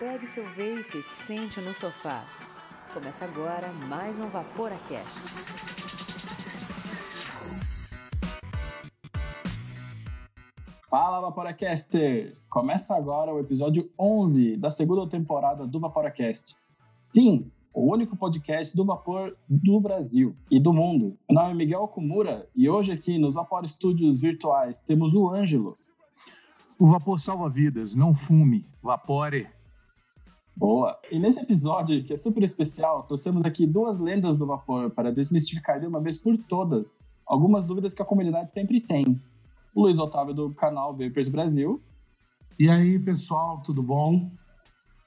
pegue 0.00 0.26
seu 0.26 0.44
vape 0.44 0.96
e 0.96 1.02
sente 1.02 1.60
no 1.60 1.74
sofá. 1.74 2.24
Começa 2.94 3.22
agora 3.22 3.70
mais 3.70 4.18
um 4.18 4.28
Vaporacast. 4.28 5.20
Fala, 10.88 11.20
Vaporacasters! 11.20 12.46
Começa 12.46 12.96
agora 12.96 13.34
o 13.34 13.40
episódio 13.40 13.90
11 13.98 14.56
da 14.56 14.70
segunda 14.70 15.06
temporada 15.06 15.66
do 15.66 15.78
Vaporacast. 15.78 16.56
Sim, 17.02 17.52
o 17.74 17.92
único 17.92 18.16
podcast 18.16 18.74
do 18.74 18.86
vapor 18.86 19.36
do 19.46 19.78
Brasil 19.80 20.34
e 20.50 20.58
do 20.58 20.72
mundo. 20.72 21.18
Meu 21.28 21.42
nome 21.42 21.50
é 21.50 21.54
Miguel 21.54 21.86
Kumura 21.88 22.48
e 22.56 22.70
hoje 22.70 22.92
aqui 22.92 23.18
nos 23.18 23.34
Vapor 23.34 23.68
Studios 23.68 24.18
virtuais 24.18 24.82
temos 24.82 25.14
o 25.14 25.28
Ângelo. 25.28 25.76
O 26.78 26.86
vapor 26.86 27.20
salva 27.20 27.50
vidas, 27.50 27.94
não 27.94 28.14
fume, 28.14 28.66
vapore. 28.82 29.59
Boa! 30.56 30.98
E 31.10 31.18
nesse 31.18 31.40
episódio, 31.40 32.04
que 32.04 32.12
é 32.12 32.16
super 32.16 32.42
especial, 32.42 33.04
trouxemos 33.04 33.44
aqui 33.44 33.66
duas 33.66 33.98
lendas 33.98 34.36
do 34.36 34.46
vapor 34.46 34.90
para 34.90 35.12
desmistificar 35.12 35.80
de 35.80 35.86
uma 35.86 36.00
vez 36.00 36.18
por 36.18 36.36
todas 36.36 36.96
algumas 37.26 37.64
dúvidas 37.64 37.94
que 37.94 38.02
a 38.02 38.04
comunidade 38.04 38.52
sempre 38.52 38.80
tem. 38.80 39.20
O 39.74 39.82
Luiz 39.82 39.98
Otávio 39.98 40.34
do 40.34 40.52
canal 40.52 40.96
Vapers 40.96 41.28
Brasil. 41.28 41.80
E 42.58 42.68
aí, 42.68 42.98
pessoal, 42.98 43.62
tudo 43.64 43.82
bom? 43.82 44.30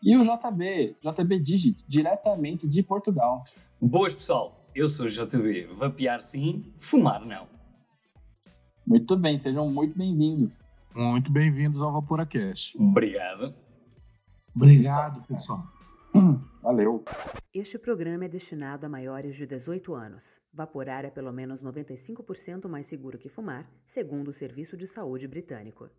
E 0.02 0.18
o 0.18 0.24
JB, 0.24 0.98
JB 1.02 1.40
Digit, 1.40 1.86
diretamente 1.88 2.68
de 2.68 2.82
Portugal. 2.82 3.44
Boas, 3.82 4.14
pessoal. 4.14 4.66
Eu 4.74 4.90
sou 4.90 5.06
o 5.06 5.10
JB. 5.10 5.68
Vapear 5.74 6.22
sim, 6.22 6.66
fumar 6.80 7.26
não. 7.26 7.48
Muito 8.86 9.16
bem, 9.16 9.38
sejam 9.38 9.70
muito 9.70 9.98
bem-vindos. 9.98 10.74
Muito 10.96 11.32
bem-vindos 11.32 11.82
ao 11.82 11.92
Vaporacast. 11.92 12.76
Obrigado. 12.78 13.54
Obrigado, 14.56 15.26
pessoal. 15.28 15.64
Valeu. 16.62 17.04
Este 17.54 17.78
programa 17.78 18.26
é 18.26 18.28
destinado 18.28 18.86
a 18.86 18.90
maiores 18.90 19.36
de 19.36 19.46
18 19.46 19.94
anos. 19.96 20.40
Vaporar 20.54 21.04
é 21.04 21.10
pelo 21.10 21.34
menos 21.34 21.64
95% 21.64 22.70
mais 22.70 22.88
seguro 22.88 23.18
que 23.18 23.30
fumar, 23.30 23.68
segundo 23.86 24.30
o 24.30 24.34
Serviço 24.34 24.78
de 24.78 24.88
Saúde 24.88 25.28
Britânico. 25.28 25.90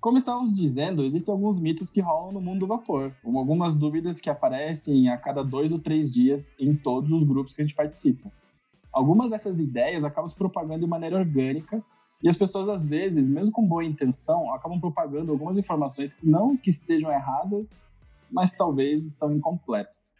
Como 0.00 0.16
estávamos 0.16 0.54
dizendo, 0.54 1.04
existem 1.04 1.34
alguns 1.34 1.60
mitos 1.60 1.90
que 1.90 2.00
rolam 2.00 2.32
no 2.32 2.40
mundo 2.40 2.60
do 2.60 2.66
vapor, 2.68 3.12
como 3.20 3.38
algumas 3.38 3.74
dúvidas 3.74 4.20
que 4.20 4.30
aparecem 4.30 5.08
a 5.10 5.18
cada 5.18 5.42
dois 5.42 5.72
ou 5.72 5.78
três 5.80 6.14
dias 6.14 6.54
em 6.58 6.74
todos 6.74 7.10
os 7.10 7.24
grupos 7.24 7.52
que 7.52 7.60
a 7.60 7.64
gente 7.64 7.74
participa. 7.74 8.30
Algumas 8.92 9.30
dessas 9.30 9.58
ideias 9.58 10.04
acabam 10.04 10.28
se 10.28 10.36
propagando 10.36 10.80
de 10.80 10.86
maneira 10.86 11.18
orgânica 11.18 11.82
e 12.22 12.28
as 12.28 12.36
pessoas, 12.36 12.68
às 12.68 12.84
vezes, 12.84 13.28
mesmo 13.28 13.52
com 13.52 13.66
boa 13.66 13.84
intenção, 13.84 14.52
acabam 14.52 14.80
propagando 14.80 15.30
algumas 15.30 15.56
informações 15.56 16.12
que 16.12 16.28
não 16.28 16.56
que 16.56 16.70
estejam 16.70 17.12
erradas, 17.12 17.76
mas 18.30 18.52
talvez 18.52 19.06
estão 19.06 19.32
incompletas. 19.32 20.16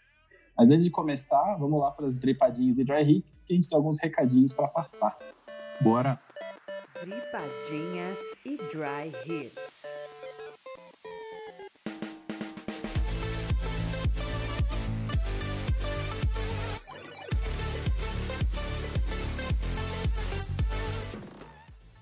Mas 0.57 0.71
antes 0.71 0.85
de 0.85 0.91
começar, 0.91 1.57
vamos 1.57 1.81
lá 1.81 1.91
para 1.91 2.07
as 2.07 2.17
dripadinhas 2.17 2.79
e 2.79 2.85
dry 2.85 3.03
hits, 3.03 3.43
que 3.43 3.53
a 3.53 3.57
gente 3.57 3.69
tem 3.69 3.77
alguns 3.77 3.99
recadinhos 4.01 4.53
para 4.53 4.69
passar. 4.69 5.17
Bora! 5.81 6.21
Dripadinhas 7.01 8.19
e 8.45 8.57
Dry 8.57 9.13
Hits. 9.25 9.98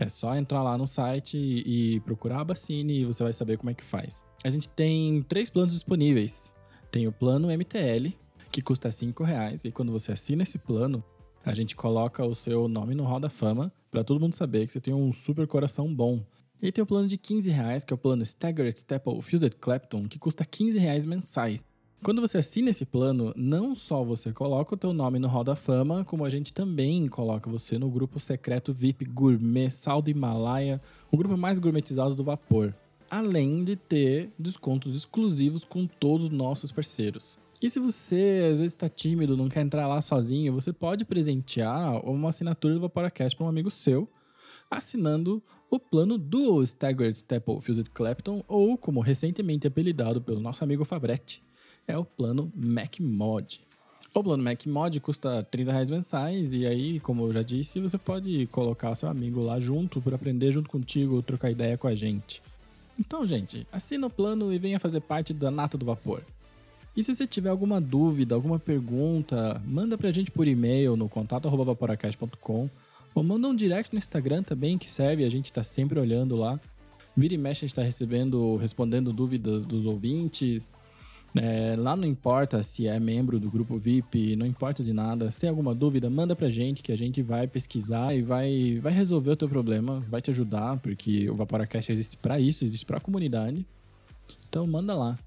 É 0.01 0.07
só 0.07 0.33
entrar 0.33 0.63
lá 0.63 0.77
no 0.77 0.87
site 0.87 1.35
e 1.37 1.99
procurar 2.05 2.37
a 2.37 2.41
Abacine 2.41 3.01
e 3.01 3.05
você 3.05 3.21
vai 3.21 3.33
saber 3.33 3.57
como 3.57 3.69
é 3.69 3.73
que 3.73 3.83
faz. 3.83 4.23
A 4.41 4.49
gente 4.49 4.69
tem 4.69 5.21
três 5.23 5.49
planos 5.49 5.73
disponíveis. 5.73 6.55
Tem 6.89 7.05
o 7.05 7.11
plano 7.11 7.49
MTL, 7.49 8.13
que 8.49 8.61
custa 8.61 8.87
R$ 8.87 9.25
reais 9.25 9.65
e 9.65 9.71
quando 9.71 9.91
você 9.91 10.13
assina 10.13 10.43
esse 10.43 10.57
plano, 10.57 11.03
a 11.45 11.53
gente 11.53 11.75
coloca 11.75 12.25
o 12.25 12.33
seu 12.33 12.69
nome 12.69 12.95
no 12.95 13.03
Hall 13.03 13.19
da 13.19 13.29
Fama 13.29 13.73
para 13.91 14.01
todo 14.01 14.21
mundo 14.21 14.35
saber 14.35 14.65
que 14.65 14.71
você 14.71 14.79
tem 14.79 14.93
um 14.93 15.11
super 15.11 15.45
coração 15.45 15.93
bom. 15.93 16.23
E 16.61 16.71
tem 16.71 16.81
o 16.81 16.87
plano 16.87 17.07
de 17.09 17.17
15 17.17 17.49
reais, 17.49 17.83
que 17.83 17.93
é 17.93 17.95
o 17.95 17.97
plano 17.97 18.23
Staggered 18.23 18.79
Staple 18.79 19.21
Fused 19.21 19.55
Clapton, 19.59 20.07
que 20.07 20.17
custa 20.17 20.45
15 20.45 20.79
reais 20.79 21.05
mensais. 21.05 21.65
Quando 22.01 22.21
você 22.21 22.37
assina 22.37 22.69
esse 22.69 22.85
plano, 22.85 23.33
não 23.35 23.75
só 23.75 24.05
você 24.05 24.31
coloca 24.31 24.73
o 24.73 24.77
teu 24.77 24.93
nome 24.93 25.19
no 25.19 25.27
Hall 25.27 25.43
da 25.43 25.53
Fama, 25.53 26.05
como 26.05 26.23
a 26.23 26.29
gente 26.29 26.53
também 26.53 27.09
coloca 27.09 27.49
você 27.49 27.77
no 27.77 27.89
grupo 27.89 28.21
secreto 28.21 28.73
VIP 28.73 29.03
Gourmet 29.03 29.69
Sal 29.69 30.01
do 30.01 30.09
Himalaia, 30.09 30.81
o 31.11 31.17
grupo 31.17 31.37
mais 31.37 31.59
gourmetizado 31.59 32.15
do 32.15 32.23
vapor. 32.23 32.73
Além 33.11 33.65
de 33.65 33.75
ter 33.75 34.29
descontos 34.39 34.95
exclusivos 34.95 35.65
com 35.65 35.85
todos 35.85 36.27
os 36.27 36.31
nossos 36.31 36.71
parceiros. 36.71 37.37
E 37.61 37.69
se 37.69 37.81
você 37.81 38.47
às 38.53 38.57
vezes 38.59 38.73
está 38.73 38.87
tímido, 38.87 39.35
não 39.35 39.49
quer 39.49 39.61
entrar 39.61 39.85
lá 39.85 39.99
sozinho, 39.99 40.53
você 40.53 40.71
pode 40.71 41.03
presentear 41.03 41.99
uma 42.09 42.29
assinatura 42.29 42.75
do 42.75 42.79
Vaporacast 42.79 43.35
para 43.35 43.45
um 43.45 43.49
amigo 43.49 43.69
seu, 43.69 44.07
assinando 44.71 45.43
o 45.69 45.77
plano 45.77 46.17
do 46.17 46.63
Staggered 46.63 47.17
Staple 47.17 47.59
Fused 47.61 47.89
Clapton, 47.89 48.41
ou 48.47 48.77
como 48.77 49.01
recentemente 49.01 49.67
apelidado 49.67 50.21
pelo 50.21 50.39
nosso 50.39 50.63
amigo 50.63 50.85
Fabretti, 50.85 51.43
é 51.89 51.97
o 51.97 52.05
plano 52.05 52.51
Mac 52.55 52.99
Mod. 52.99 53.59
O 54.13 54.23
plano 54.23 54.43
Mac 54.43 54.65
Mod 54.67 54.99
custa 54.99 55.43
30 55.43 55.71
reais 55.71 55.89
mensais 55.89 56.53
e 56.53 56.65
aí, 56.65 56.99
como 56.99 57.25
eu 57.25 57.33
já 57.33 57.41
disse, 57.41 57.79
você 57.79 57.97
pode 57.97 58.47
colocar 58.47 58.93
seu 58.95 59.09
amigo 59.09 59.41
lá 59.41 59.59
junto 59.59 59.99
para 59.99 60.15
aprender 60.15 60.51
junto 60.51 60.69
contigo, 60.69 61.21
trocar 61.21 61.51
ideia 61.51 61.77
com 61.77 61.87
a 61.87 61.95
gente. 61.95 62.41
Então, 62.99 63.25
gente, 63.25 63.65
assina 63.71 64.07
o 64.07 64.09
plano 64.09 64.53
e 64.53 64.59
venha 64.59 64.79
fazer 64.79 64.99
parte 64.99 65.33
da 65.33 65.49
Nata 65.49 65.77
do 65.77 65.85
Vapor. 65.85 66.21
E 66.95 67.03
se 67.03 67.15
você 67.15 67.25
tiver 67.25 67.49
alguma 67.49 67.79
dúvida, 67.79 68.35
alguma 68.35 68.59
pergunta, 68.59 69.61
manda 69.65 69.97
pra 69.97 70.11
gente 70.11 70.31
por 70.31 70.47
e-mail 70.47 70.95
no 70.95 71.07
contato@vaporacast.com 71.07 72.69
ou 73.15 73.23
manda 73.23 73.47
um 73.47 73.55
direct 73.55 73.93
no 73.93 73.97
Instagram 73.97 74.43
também 74.43 74.77
que 74.77 74.91
serve, 74.91 75.23
a 75.23 75.29
gente 75.29 75.51
tá 75.51 75.63
sempre 75.63 75.99
olhando 75.99 76.35
lá. 76.35 76.59
Vira 77.15 77.33
e 77.33 77.37
mexe 77.37 77.65
a 77.65 77.67
gente 77.67 77.75
tá 77.75 77.83
recebendo, 77.83 78.57
respondendo 78.57 79.13
dúvidas 79.13 79.65
dos 79.65 79.85
ouvintes. 79.85 80.69
É, 81.35 81.75
lá 81.77 81.95
não 81.95 82.05
importa 82.05 82.63
se 82.63 82.87
é 82.87 82.99
membro 82.99 83.39
do 83.39 83.49
grupo 83.49 83.77
VIP, 83.77 84.35
não 84.35 84.45
importa 84.45 84.83
de 84.83 84.93
nada. 84.93 85.31
Se 85.31 85.39
tem 85.39 85.49
alguma 85.49 85.75
dúvida, 85.75 86.09
manda 86.09 86.35
pra 86.35 86.49
gente 86.49 86.81
que 86.81 86.91
a 86.91 86.97
gente 86.97 87.21
vai 87.21 87.47
pesquisar 87.47 88.15
e 88.15 88.21
vai, 88.21 88.79
vai 88.81 88.91
resolver 88.91 89.31
o 89.31 89.35
teu 89.35 89.47
problema, 89.47 89.99
vai 90.09 90.21
te 90.21 90.31
ajudar, 90.31 90.77
porque 90.77 91.29
o 91.29 91.35
Vaporacast 91.35 91.91
existe 91.91 92.17
para 92.17 92.39
isso, 92.39 92.63
existe 92.63 92.85
pra 92.85 92.99
comunidade. 92.99 93.65
Então 94.47 94.65
manda 94.65 94.95
lá. 94.95 95.17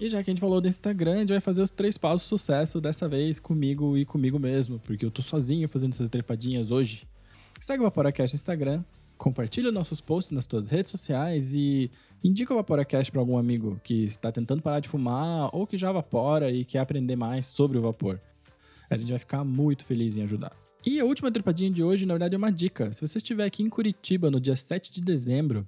E 0.00 0.08
já 0.08 0.22
que 0.22 0.30
a 0.30 0.32
gente 0.32 0.40
falou 0.40 0.60
do 0.60 0.66
Instagram, 0.66 1.14
a 1.14 1.18
gente 1.18 1.28
vai 1.28 1.40
fazer 1.40 1.62
os 1.62 1.70
três 1.70 1.96
passos 1.96 2.26
sucesso 2.26 2.80
dessa 2.80 3.08
vez 3.08 3.38
comigo 3.38 3.96
e 3.96 4.04
comigo 4.04 4.38
mesmo, 4.38 4.80
porque 4.80 5.04
eu 5.04 5.10
tô 5.10 5.22
sozinho 5.22 5.68
fazendo 5.68 5.92
essas 5.92 6.10
trepadinhas 6.10 6.70
hoje. 6.70 7.06
Segue 7.60 7.80
o 7.80 7.84
Vaporacast 7.84 8.34
no 8.34 8.36
Instagram, 8.36 8.82
compartilha 9.16 9.70
nossos 9.70 10.00
posts 10.00 10.32
nas 10.32 10.46
tuas 10.46 10.66
redes 10.66 10.90
sociais 10.90 11.54
e 11.54 11.90
indica 12.24 12.54
o 12.54 12.56
Vaporacast 12.56 13.12
para 13.12 13.20
algum 13.20 13.36
amigo 13.36 13.78
que 13.84 14.04
está 14.04 14.32
tentando 14.32 14.62
parar 14.62 14.80
de 14.80 14.88
fumar 14.88 15.54
ou 15.54 15.66
que 15.66 15.76
já 15.76 15.92
vapora 15.92 16.50
e 16.50 16.64
quer 16.64 16.78
aprender 16.78 17.16
mais 17.16 17.46
sobre 17.46 17.76
o 17.76 17.82
vapor. 17.82 18.18
A 18.88 18.96
gente 18.96 19.10
vai 19.10 19.18
ficar 19.18 19.44
muito 19.44 19.84
feliz 19.84 20.16
em 20.16 20.22
ajudar. 20.22 20.56
E 20.86 20.98
a 20.98 21.04
última 21.04 21.30
trepadinha 21.30 21.70
de 21.70 21.82
hoje, 21.82 22.06
na 22.06 22.14
verdade, 22.14 22.34
é 22.34 22.38
uma 22.38 22.50
dica. 22.50 22.92
Se 22.92 23.06
você 23.06 23.18
estiver 23.18 23.44
aqui 23.44 23.62
em 23.62 23.68
Curitiba 23.68 24.30
no 24.30 24.40
dia 24.40 24.56
7 24.56 24.90
de 24.90 25.00
dezembro, 25.02 25.66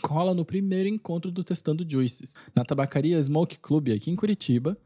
cola 0.00 0.32
no 0.32 0.44
primeiro 0.44 0.88
encontro 0.88 1.30
do 1.30 1.42
Testando 1.42 1.88
Juices, 1.88 2.36
na 2.54 2.64
tabacaria 2.64 3.20
Smoke 3.20 3.58
Club 3.58 3.90
aqui 3.90 4.10
em 4.10 4.16
Curitiba. 4.16 4.76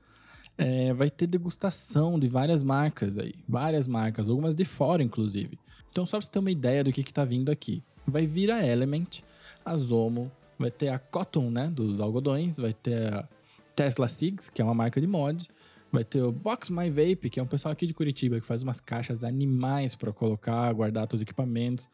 É, 0.56 0.92
vai 0.92 1.08
ter 1.08 1.26
degustação 1.26 2.18
de 2.18 2.28
várias 2.28 2.62
marcas 2.62 3.16
aí, 3.16 3.34
várias 3.48 3.86
marcas, 3.86 4.28
algumas 4.28 4.54
de 4.54 4.64
fora, 4.64 5.02
inclusive. 5.02 5.58
Então, 5.90 6.04
só 6.04 6.18
pra 6.18 6.26
você 6.26 6.32
ter 6.32 6.38
uma 6.38 6.50
ideia 6.50 6.82
do 6.82 6.92
que, 6.92 7.02
que 7.02 7.12
tá 7.12 7.24
vindo 7.24 7.50
aqui. 7.50 7.82
Vai 8.06 8.26
vir 8.26 8.50
a 8.50 8.66
Element, 8.66 9.22
a 9.64 9.76
Zomo, 9.76 10.30
vai 10.58 10.70
ter 10.70 10.88
a 10.88 10.98
Cotton, 10.98 11.50
né, 11.50 11.68
dos 11.68 12.00
algodões, 12.00 12.58
vai 12.58 12.72
ter 12.72 13.14
a 13.14 13.28
Tesla 13.76 14.08
Sigs, 14.08 14.50
que 14.50 14.60
é 14.60 14.64
uma 14.64 14.74
marca 14.74 15.00
de 15.00 15.06
mod, 15.06 15.46
vai 15.92 16.04
ter 16.04 16.22
o 16.22 16.32
Box 16.32 16.70
My 16.70 16.90
Vape, 16.90 17.30
que 17.30 17.38
é 17.38 17.42
um 17.42 17.46
pessoal 17.46 17.72
aqui 17.72 17.86
de 17.86 17.94
Curitiba 17.94 18.40
que 18.40 18.46
faz 18.46 18.62
umas 18.62 18.80
caixas 18.80 19.22
animais 19.22 19.94
para 19.94 20.12
colocar, 20.12 20.72
guardar 20.72 21.06
seus 21.08 21.22
equipamentos. 21.22 21.88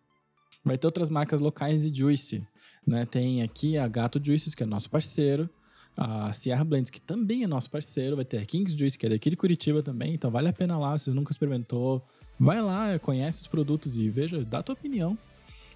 Vai 0.64 0.78
ter 0.78 0.86
outras 0.86 1.10
marcas 1.10 1.40
locais 1.40 1.82
de 1.82 1.96
Juice, 1.96 2.42
Né? 2.86 3.06
Tem 3.06 3.42
aqui 3.42 3.78
a 3.78 3.88
Gato 3.88 4.20
Juices, 4.22 4.54
que 4.54 4.62
é 4.62 4.66
nosso 4.66 4.90
parceiro. 4.90 5.48
A 5.96 6.32
Sierra 6.32 6.64
Blends, 6.64 6.90
que 6.90 7.00
também 7.00 7.44
é 7.44 7.46
nosso 7.46 7.70
parceiro. 7.70 8.16
Vai 8.16 8.24
ter 8.24 8.38
a 8.38 8.44
Kings 8.44 8.76
Juice, 8.76 8.98
que 8.98 9.06
é 9.06 9.08
daqui 9.08 9.30
de 9.30 9.36
Curitiba 9.36 9.82
também. 9.82 10.14
Então 10.14 10.30
vale 10.30 10.48
a 10.48 10.52
pena 10.52 10.78
lá, 10.78 10.96
se 10.98 11.04
você 11.04 11.10
nunca 11.12 11.32
experimentou. 11.32 12.02
Vai 12.38 12.60
lá, 12.60 12.98
conhece 12.98 13.42
os 13.42 13.46
produtos 13.46 13.96
e 13.96 14.08
veja, 14.08 14.44
dá 14.44 14.58
a 14.58 14.62
tua 14.62 14.74
opinião. 14.74 15.16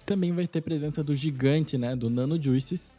Também 0.09 0.31
vai 0.31 0.47
ter 0.47 0.61
presença 0.61 1.03
do 1.03 1.13
gigante, 1.13 1.77
né? 1.77 1.95
Do 1.95 2.09
Nano 2.09 2.41
Juices. 2.41 2.91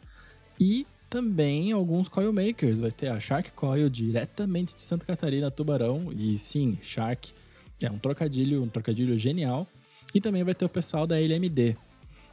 E 0.57 0.87
também 1.09 1.73
alguns 1.73 2.07
coil 2.07 2.31
makers. 2.31 2.79
Vai 2.79 2.89
ter 2.89 3.09
a 3.09 3.19
Shark 3.19 3.51
Coil 3.51 3.89
diretamente 3.89 4.73
de 4.73 4.79
Santa 4.79 5.05
Catarina, 5.05 5.51
Tubarão. 5.51 6.13
E 6.13 6.37
sim, 6.37 6.77
Shark 6.81 7.33
é 7.81 7.91
um 7.91 7.99
trocadilho, 7.99 8.63
um 8.63 8.69
trocadilho 8.69 9.19
genial. 9.19 9.67
E 10.15 10.21
também 10.21 10.41
vai 10.41 10.55
ter 10.55 10.63
o 10.63 10.69
pessoal 10.69 11.05
da 11.05 11.19
LMD. 11.19 11.75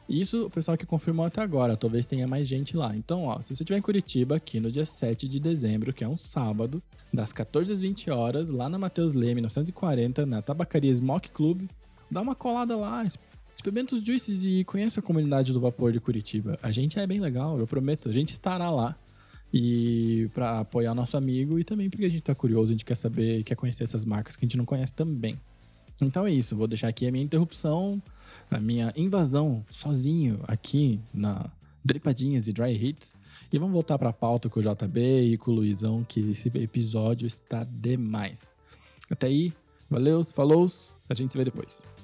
Isso 0.08 0.46
o 0.46 0.50
pessoal 0.50 0.78
que 0.78 0.86
confirmou 0.86 1.26
até 1.26 1.42
agora, 1.42 1.76
talvez 1.76 2.06
tenha 2.06 2.28
mais 2.28 2.46
gente 2.46 2.76
lá. 2.76 2.94
Então, 2.94 3.24
ó, 3.24 3.40
se 3.40 3.48
você 3.48 3.64
estiver 3.64 3.78
em 3.78 3.82
Curitiba, 3.82 4.36
aqui 4.36 4.60
no 4.60 4.70
dia 4.70 4.86
7 4.86 5.26
de 5.26 5.40
dezembro, 5.40 5.92
que 5.92 6.04
é 6.04 6.08
um 6.08 6.16
sábado, 6.16 6.80
das 7.12 7.32
14 7.32 7.72
às 7.72 7.80
20 7.80 8.12
horas, 8.12 8.48
lá 8.48 8.68
na 8.68 8.78
Matheus 8.78 9.12
Leme, 9.12 9.40
940, 9.40 10.24
na 10.24 10.40
Tabacaria 10.40 10.94
Smoke 10.94 11.32
Club, 11.32 11.68
dá 12.08 12.20
uma 12.20 12.36
colada 12.36 12.76
lá, 12.76 13.04
experimenta 13.58 13.96
os 13.96 14.04
juices 14.04 14.44
e 14.44 14.62
conheça 14.62 15.00
a 15.00 15.02
comunidade 15.02 15.52
do 15.52 15.60
vapor 15.60 15.92
de 15.92 15.98
Curitiba. 15.98 16.58
A 16.62 16.70
gente 16.70 16.98
é 16.98 17.06
bem 17.06 17.20
legal, 17.20 17.58
eu 17.58 17.66
prometo, 17.66 18.08
a 18.08 18.12
gente 18.12 18.32
estará 18.32 18.70
lá. 18.70 18.96
E 19.52 20.28
para 20.32 20.60
apoiar 20.60 20.94
nosso 20.94 21.16
amigo 21.16 21.58
e 21.58 21.64
também 21.64 21.90
porque 21.90 22.04
a 22.04 22.08
gente 22.08 22.22
tá 22.22 22.34
curioso, 22.34 22.66
a 22.66 22.74
gente 22.74 22.84
quer 22.84 22.96
saber, 22.96 23.42
quer 23.42 23.56
conhecer 23.56 23.82
essas 23.82 24.04
marcas 24.04 24.36
que 24.36 24.44
a 24.44 24.46
gente 24.46 24.56
não 24.56 24.64
conhece 24.64 24.92
também. 24.92 25.40
Então 26.00 26.24
é 26.26 26.30
isso, 26.30 26.54
vou 26.54 26.68
deixar 26.68 26.86
aqui 26.86 27.08
a 27.08 27.10
minha 27.10 27.24
interrupção, 27.24 28.00
a 28.48 28.60
minha 28.60 28.92
invasão 28.96 29.64
sozinho 29.70 30.38
aqui 30.46 31.00
na 31.12 31.50
Dripadinhas 31.84 32.46
e 32.46 32.52
Dry 32.52 32.72
Hits. 32.72 33.14
E 33.52 33.58
vamos 33.58 33.72
voltar 33.72 33.98
para 33.98 34.10
a 34.10 34.12
pauta 34.12 34.48
com 34.48 34.60
o 34.60 34.62
JB 34.62 35.32
e 35.32 35.38
com 35.38 35.50
o 35.50 35.54
Luizão, 35.54 36.04
que 36.04 36.20
esse 36.30 36.48
episódio 36.58 37.26
está 37.26 37.64
demais. 37.64 38.52
Até 39.10 39.26
aí, 39.26 39.52
valeu, 39.90 40.22
falou, 40.22 40.70
a 41.08 41.14
gente 41.14 41.32
se 41.32 41.38
vê 41.38 41.44
depois. 41.44 41.97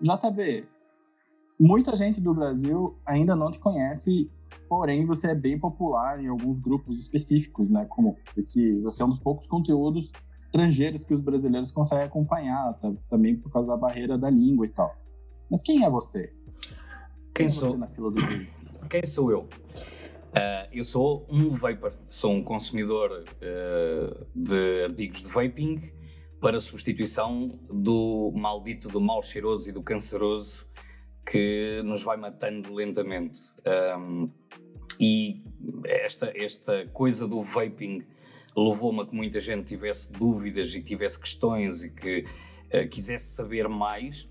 JB, 0.00 0.66
muita 1.58 1.96
gente 1.96 2.20
do 2.20 2.34
Brasil 2.34 2.96
ainda 3.04 3.34
não 3.34 3.50
te 3.50 3.58
conhece, 3.58 4.30
porém 4.68 5.06
você 5.06 5.30
é 5.30 5.34
bem 5.34 5.58
popular 5.58 6.22
em 6.22 6.28
alguns 6.28 6.60
grupos 6.60 7.00
específicos, 7.00 7.70
né? 7.70 7.86
Como 7.88 8.16
porque 8.34 8.78
você 8.82 9.02
é 9.02 9.06
um 9.06 9.10
dos 9.10 9.20
poucos 9.20 9.46
conteúdos 9.46 10.12
estrangeiros 10.36 11.04
que 11.04 11.14
os 11.14 11.20
brasileiros 11.20 11.70
conseguem 11.70 12.04
acompanhar, 12.04 12.74
tá? 12.74 12.92
também 13.08 13.36
por 13.36 13.50
causa 13.50 13.72
da 13.72 13.76
barreira 13.76 14.16
da 14.16 14.30
língua 14.30 14.66
e 14.66 14.68
tal. 14.68 14.94
Mas 15.50 15.62
quem 15.62 15.84
é 15.84 15.90
você? 15.90 16.32
Quem, 17.34 17.46
é 17.46 17.48
sou? 17.48 17.70
Você 17.70 17.76
na 17.76 17.86
fila 17.88 18.10
do? 18.10 18.20
Quem 18.88 19.04
sou 19.04 19.30
eu? 19.30 19.40
Uh, 19.40 20.68
eu 20.70 20.84
sou 20.84 21.26
um 21.28 21.50
vapor, 21.50 21.94
sou 22.08 22.32
um 22.32 22.42
consumidor 22.42 23.24
uh, 23.24 24.26
de 24.34 24.84
artigos 24.84 25.22
de 25.22 25.28
vaping 25.28 25.95
para 26.40 26.60
substituição 26.60 27.58
do 27.70 28.32
maldito, 28.34 28.88
do 28.88 29.00
mal 29.00 29.22
cheiroso 29.22 29.68
e 29.68 29.72
do 29.72 29.82
canceroso 29.82 30.66
que 31.30 31.82
nos 31.84 32.02
vai 32.02 32.16
matando 32.16 32.72
lentamente. 32.72 33.40
Um, 33.98 34.30
e 35.00 35.42
esta, 35.84 36.32
esta 36.34 36.86
coisa 36.88 37.26
do 37.26 37.42
vaping 37.42 38.04
levou-me 38.56 39.00
a 39.00 39.06
que 39.06 39.14
muita 39.14 39.40
gente 39.40 39.66
tivesse 39.66 40.12
dúvidas 40.12 40.74
e 40.74 40.82
tivesse 40.82 41.18
questões 41.18 41.82
e 41.82 41.90
que 41.90 42.24
uh, 42.72 42.88
quisesse 42.88 43.34
saber 43.34 43.68
mais. 43.68 44.28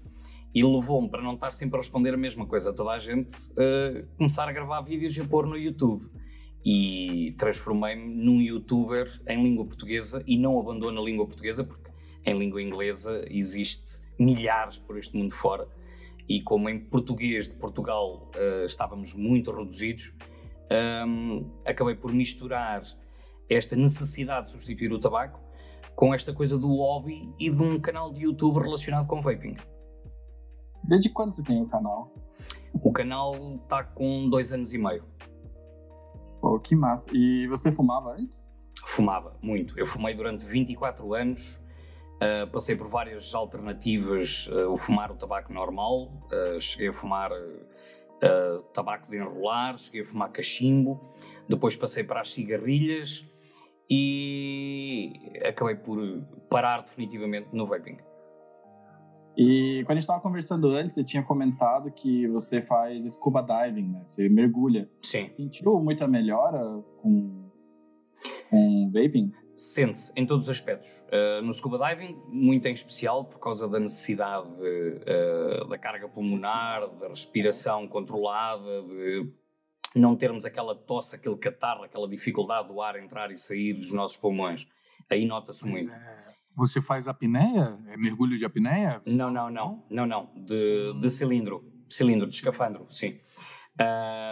E 0.53 0.63
levou-me 0.63 1.09
para 1.09 1.21
não 1.21 1.33
estar 1.33 1.51
sempre 1.51 1.77
a 1.77 1.81
responder 1.81 2.13
a 2.13 2.17
mesma 2.17 2.45
coisa 2.45 2.69
a 2.69 2.73
toda 2.73 2.91
a 2.91 2.99
gente, 2.99 3.35
uh, 3.51 4.07
começar 4.17 4.47
a 4.47 4.53
gravar 4.53 4.81
vídeos 4.81 5.15
e 5.17 5.21
a 5.21 5.25
pôr 5.25 5.45
no 5.45 5.57
YouTube. 5.57 6.09
E 6.65 7.35
transformei-me 7.37 8.15
num 8.15 8.41
youtuber 8.41 9.21
em 9.27 9.43
língua 9.43 9.65
portuguesa 9.65 10.23
e 10.25 10.37
não 10.37 10.59
abandono 10.59 10.99
a 10.99 11.03
língua 11.03 11.27
portuguesa 11.27 11.63
porque 11.63 11.84
em 12.25 12.37
língua 12.37 12.61
inglesa 12.61 13.25
existe 13.29 14.01
milhares 14.19 14.77
por 14.77 14.97
este 14.97 15.15
mundo 15.17 15.33
fora 15.33 15.67
e 16.27 16.41
como 16.41 16.69
em 16.69 16.79
português 16.79 17.47
de 17.47 17.55
Portugal 17.55 18.29
uh, 18.35 18.65
estávamos 18.65 19.13
muito 19.13 19.51
reduzidos, 19.51 20.13
um, 21.07 21.51
acabei 21.65 21.95
por 21.95 22.11
misturar 22.11 22.83
esta 23.49 23.75
necessidade 23.75 24.47
de 24.47 24.51
substituir 24.53 24.91
o 24.91 24.99
tabaco 24.99 25.39
com 25.95 26.13
esta 26.13 26.33
coisa 26.33 26.57
do 26.57 26.67
hobby 26.67 27.31
e 27.39 27.49
de 27.49 27.61
um 27.61 27.79
canal 27.79 28.11
de 28.11 28.23
YouTube 28.23 28.59
relacionado 28.59 29.07
com 29.07 29.21
vaping. 29.21 29.55
Desde 30.83 31.09
quando 31.09 31.33
você 31.33 31.43
tem 31.43 31.61
o 31.61 31.67
canal? 31.67 32.11
O 32.73 32.91
canal 32.91 33.35
está 33.63 33.83
com 33.83 34.29
dois 34.29 34.51
anos 34.51 34.73
e 34.73 34.77
meio. 34.77 35.05
Pô, 36.41 36.59
que 36.59 36.75
massa. 36.75 37.09
E 37.13 37.47
você 37.47 37.71
fumava 37.71 38.13
antes? 38.13 38.59
Fumava, 38.85 39.37
muito. 39.41 39.77
Eu 39.79 39.85
fumei 39.85 40.13
durante 40.13 40.45
24 40.45 41.13
anos 41.13 41.59
Uh, 42.15 42.47
passei 42.49 42.77
por 42.77 42.87
várias 42.87 43.33
alternativas, 43.35 44.47
uh, 44.47 44.71
o 44.71 44.77
fumar 44.77 45.11
o 45.11 45.15
tabaco 45.15 45.51
normal, 45.51 46.13
uh, 46.31 46.61
cheguei 46.61 46.87
a 46.87 46.93
fumar 46.93 47.31
tabaco 48.73 49.11
de 49.11 49.17
enrolar, 49.17 49.77
cheguei 49.77 50.01
a 50.01 50.05
fumar 50.05 50.31
cachimbo, 50.31 50.99
depois 51.47 51.75
passei 51.75 52.03
para 52.03 52.21
as 52.21 52.31
cigarrilhas 52.31 53.23
e 53.89 55.13
acabei 55.47 55.75
por 55.75 55.99
parar 56.49 56.81
definitivamente 56.81 57.49
no 57.51 57.65
vaping. 57.65 57.97
E 59.37 59.83
quando 59.85 59.91
a 59.91 59.95
gente 59.95 60.03
estava 60.03 60.21
conversando 60.21 60.69
antes, 60.69 60.95
você 60.95 61.03
tinha 61.03 61.21
comentado 61.21 61.91
que 61.91 62.25
você 62.29 62.61
faz 62.61 63.03
scuba 63.13 63.41
diving, 63.41 63.89
né? 63.89 64.01
Você 64.05 64.29
mergulha. 64.29 64.89
Sim. 65.03 65.29
Sentiu 65.35 65.77
muita 65.81 66.07
melhora 66.07 66.81
com, 67.01 67.49
com 68.49 68.91
vaping? 68.91 69.31
Sente 69.55 70.11
em 70.15 70.25
todos 70.25 70.45
os 70.45 70.49
aspectos. 70.49 70.89
Uh, 71.07 71.41
no 71.41 71.53
scuba 71.53 71.77
diving, 71.77 72.15
muito 72.27 72.67
em 72.67 72.73
especial 72.73 73.25
por 73.25 73.39
causa 73.39 73.67
da 73.67 73.79
necessidade 73.79 74.47
uh, 74.47 75.67
da 75.67 75.77
carga 75.77 76.09
pulmonar, 76.09 76.89
da 76.95 77.07
respiração 77.07 77.87
controlada, 77.87 78.81
de 78.83 79.31
não 79.95 80.15
termos 80.15 80.43
aquela 80.43 80.75
tosse, 80.75 81.15
aquele 81.15 81.37
catarro, 81.37 81.83
aquela 81.83 82.07
dificuldade 82.07 82.67
do 82.67 82.81
ar 82.81 82.99
entrar 82.99 83.31
e 83.31 83.37
sair 83.37 83.73
dos 83.73 83.91
nossos 83.91 84.17
pulmões. 84.17 84.67
Aí 85.09 85.25
nota-se 85.25 85.65
muito. 85.65 85.89
É, 85.89 86.33
você 86.55 86.81
faz 86.81 87.07
apneia? 87.07 87.79
É 87.87 87.97
mergulho 87.97 88.37
de 88.37 88.45
apneia? 88.45 89.01
Não, 89.05 89.31
não, 89.31 89.49
não, 89.49 89.85
não, 89.89 90.05
não. 90.05 90.29
De, 90.35 90.93
de 90.99 91.09
cilindro, 91.09 91.63
cilindro, 91.89 92.27
de 92.27 92.35
escafandro, 92.35 92.85
sim. 92.89 93.19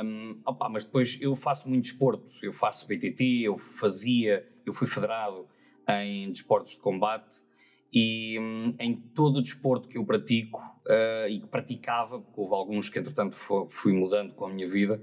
Um, 0.03 0.41
opa, 0.45 0.69
mas 0.69 0.85
depois 0.85 1.17
eu 1.21 1.35
faço 1.35 1.67
muito 1.67 1.83
desporto, 1.83 2.31
eu 2.41 2.53
faço 2.53 2.87
BTT, 2.87 3.41
eu 3.43 3.57
fazia, 3.57 4.45
eu 4.65 4.73
fui 4.73 4.87
federado 4.87 5.47
em 5.87 6.29
desportos 6.31 6.73
de 6.73 6.79
combate 6.79 7.35
e 7.93 8.39
um, 8.39 8.75
em 8.79 8.95
todo 8.95 9.37
o 9.37 9.41
desporto 9.41 9.87
que 9.87 9.97
eu 9.97 10.05
pratico 10.05 10.59
uh, 10.87 11.29
e 11.29 11.39
que 11.41 11.47
praticava, 11.47 12.19
porque 12.19 12.39
houve 12.39 12.53
alguns 12.53 12.89
que 12.89 12.99
entretanto 12.99 13.35
fui 13.69 13.93
mudando 13.93 14.33
com 14.33 14.45
a 14.45 14.49
minha 14.49 14.67
vida, 14.67 15.01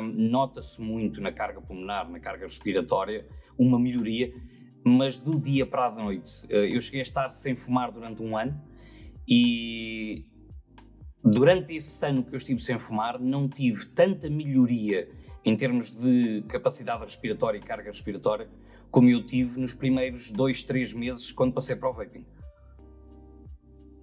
um, 0.00 0.28
nota-se 0.30 0.80
muito 0.80 1.20
na 1.20 1.32
carga 1.32 1.60
pulmonar, 1.60 2.08
na 2.08 2.20
carga 2.20 2.46
respiratória, 2.46 3.26
uma 3.58 3.78
melhoria, 3.78 4.32
mas 4.84 5.18
do 5.18 5.40
dia 5.40 5.66
para 5.66 5.86
a 5.86 5.90
noite. 5.90 6.46
Uh, 6.46 6.66
eu 6.74 6.80
cheguei 6.80 7.00
a 7.00 7.02
estar 7.02 7.30
sem 7.30 7.56
fumar 7.56 7.90
durante 7.90 8.22
um 8.22 8.36
ano 8.36 8.60
e 9.28 10.24
Durante 11.28 11.74
esse 11.74 12.06
ano 12.06 12.22
que 12.22 12.32
eu 12.32 12.36
estive 12.36 12.62
sem 12.62 12.78
fumar, 12.78 13.18
não 13.18 13.48
tive 13.48 13.86
tanta 13.86 14.30
melhoria 14.30 15.08
em 15.44 15.56
termos 15.56 15.90
de 15.90 16.42
capacidade 16.42 17.04
respiratória 17.04 17.58
e 17.58 17.60
carga 17.60 17.90
respiratória 17.90 18.48
como 18.90 19.08
eu 19.08 19.24
tive 19.24 19.60
nos 19.60 19.74
primeiros 19.74 20.30
dois, 20.30 20.62
três 20.62 20.92
meses 20.92 21.30
quando 21.32 21.52
passei 21.52 21.76
para 21.76 21.90
o 21.90 21.92
vaping. 21.92 22.24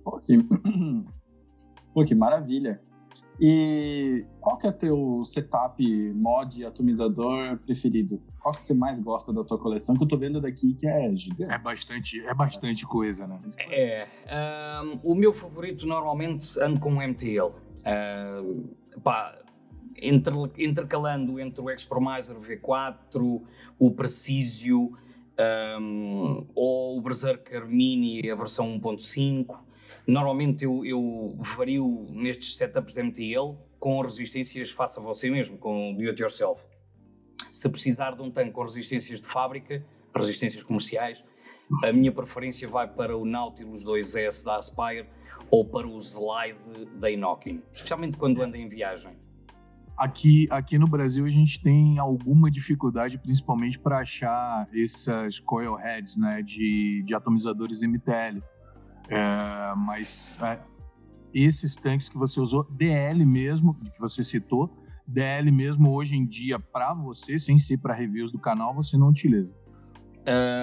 Pô, 0.03 0.19
que, 0.19 0.37
Pô, 1.93 2.03
que 2.03 2.15
maravilha. 2.15 2.81
E 3.39 4.25
qual 4.39 4.57
que 4.57 4.67
é 4.67 4.69
o 4.69 4.73
teu 4.73 5.23
setup, 5.25 5.83
mod 6.13 6.59
e 6.59 6.65
atomizador 6.65 7.57
preferido? 7.57 8.21
Qual 8.39 8.53
que 8.53 8.63
você 8.63 8.73
mais 8.73 8.99
gosta 8.99 9.33
da 9.33 9.43
tua 9.43 9.57
coleção? 9.57 9.95
Que 9.95 10.03
eu 10.03 10.07
tô 10.07 10.17
vendo 10.17 10.39
daqui 10.39 10.73
que 10.73 10.87
é 10.87 11.15
gigante. 11.15 11.51
É 11.51 11.57
bastante, 11.57 12.19
é 12.25 12.33
bastante 12.33 12.85
coisa, 12.85 13.25
né? 13.25 13.39
É. 13.69 14.07
Um, 14.83 15.11
o 15.11 15.15
meu 15.15 15.33
favorito 15.33 15.87
normalmente 15.87 16.59
ando 16.59 16.79
com 16.79 16.93
o 16.93 17.01
MTL. 17.01 17.53
Uh, 17.79 18.99
pá, 19.01 19.42
entre, 20.03 20.33
intercalando 20.60 21.39
entre 21.39 21.62
o 21.62 21.69
Expromiser 21.69 22.36
V4, 22.36 23.41
o 23.79 23.91
Precisio 23.91 24.98
um, 25.79 26.45
ou 26.53 26.98
o 26.98 27.01
Berserker 27.01 27.65
Mini, 27.65 28.29
a 28.29 28.36
versão 28.36 28.79
1.5. 28.79 29.60
Normalmente 30.05 30.65
eu, 30.65 30.86
eu 30.86 31.36
vario 31.39 32.07
nestes 32.12 32.55
setups 32.55 32.93
de 32.93 33.01
MTL 33.01 33.55
com 33.79 34.01
resistências 34.01 34.72
faça 34.72 35.01
você 35.01 35.29
mesmo, 35.29 35.57
com 35.57 35.93
do 35.93 36.01
it 36.03 36.22
yourself. 36.22 36.62
Se 37.51 37.67
precisar 37.69 38.12
de 38.12 38.22
um 38.22 38.31
tanque 38.31 38.51
com 38.51 38.63
resistências 38.63 39.19
de 39.19 39.27
fábrica, 39.27 39.86
resistências 40.15 40.63
comerciais, 40.63 41.24
a 41.83 41.91
minha 41.91 42.12
preferência 42.12 42.67
vai 42.67 42.88
para 42.88 43.17
o 43.17 43.25
Nautilus 43.25 43.83
2S 43.83 44.43
da 44.43 44.57
Aspire 44.57 45.07
ou 45.50 45.65
para 45.65 45.88
o 45.88 45.98
Slide 45.98 46.57
da 46.95 47.10
Inokin, 47.10 47.62
especialmente 47.74 48.17
quando 48.17 48.41
anda 48.41 48.57
em 48.57 48.67
viagem. 48.67 49.17
Aqui, 49.95 50.47
aqui 50.50 50.77
no 50.79 50.88
Brasil 50.88 51.25
a 51.25 51.29
gente 51.29 51.62
tem 51.62 52.00
alguma 52.00 52.50
dificuldade, 52.50 53.17
principalmente 53.17 53.77
para 53.77 54.00
achar 54.00 54.67
essas 54.73 55.39
coil 55.39 55.75
heads, 55.75 56.17
né, 56.17 56.41
de, 56.41 57.03
de 57.05 57.13
atomizadores 57.13 57.81
MTL. 57.81 58.41
É, 59.09 59.75
mas 59.75 60.35
é, 60.41 60.59
esses 61.33 61.75
tanques 61.75 62.09
que 62.09 62.17
você 62.17 62.39
usou, 62.39 62.63
DL 62.71 63.25
mesmo, 63.25 63.75
que 63.75 64.00
você 64.00 64.23
citou, 64.23 64.69
DL 65.07 65.51
mesmo 65.51 65.91
hoje 65.91 66.15
em 66.15 66.25
dia 66.25 66.59
para 66.59 66.93
você, 66.93 67.38
sem 67.38 67.57
ser 67.57 67.77
para 67.77 67.93
reviews 67.93 68.31
do 68.31 68.39
canal, 68.39 68.73
você 68.73 68.97
não 68.97 69.09
utiliza? 69.09 69.53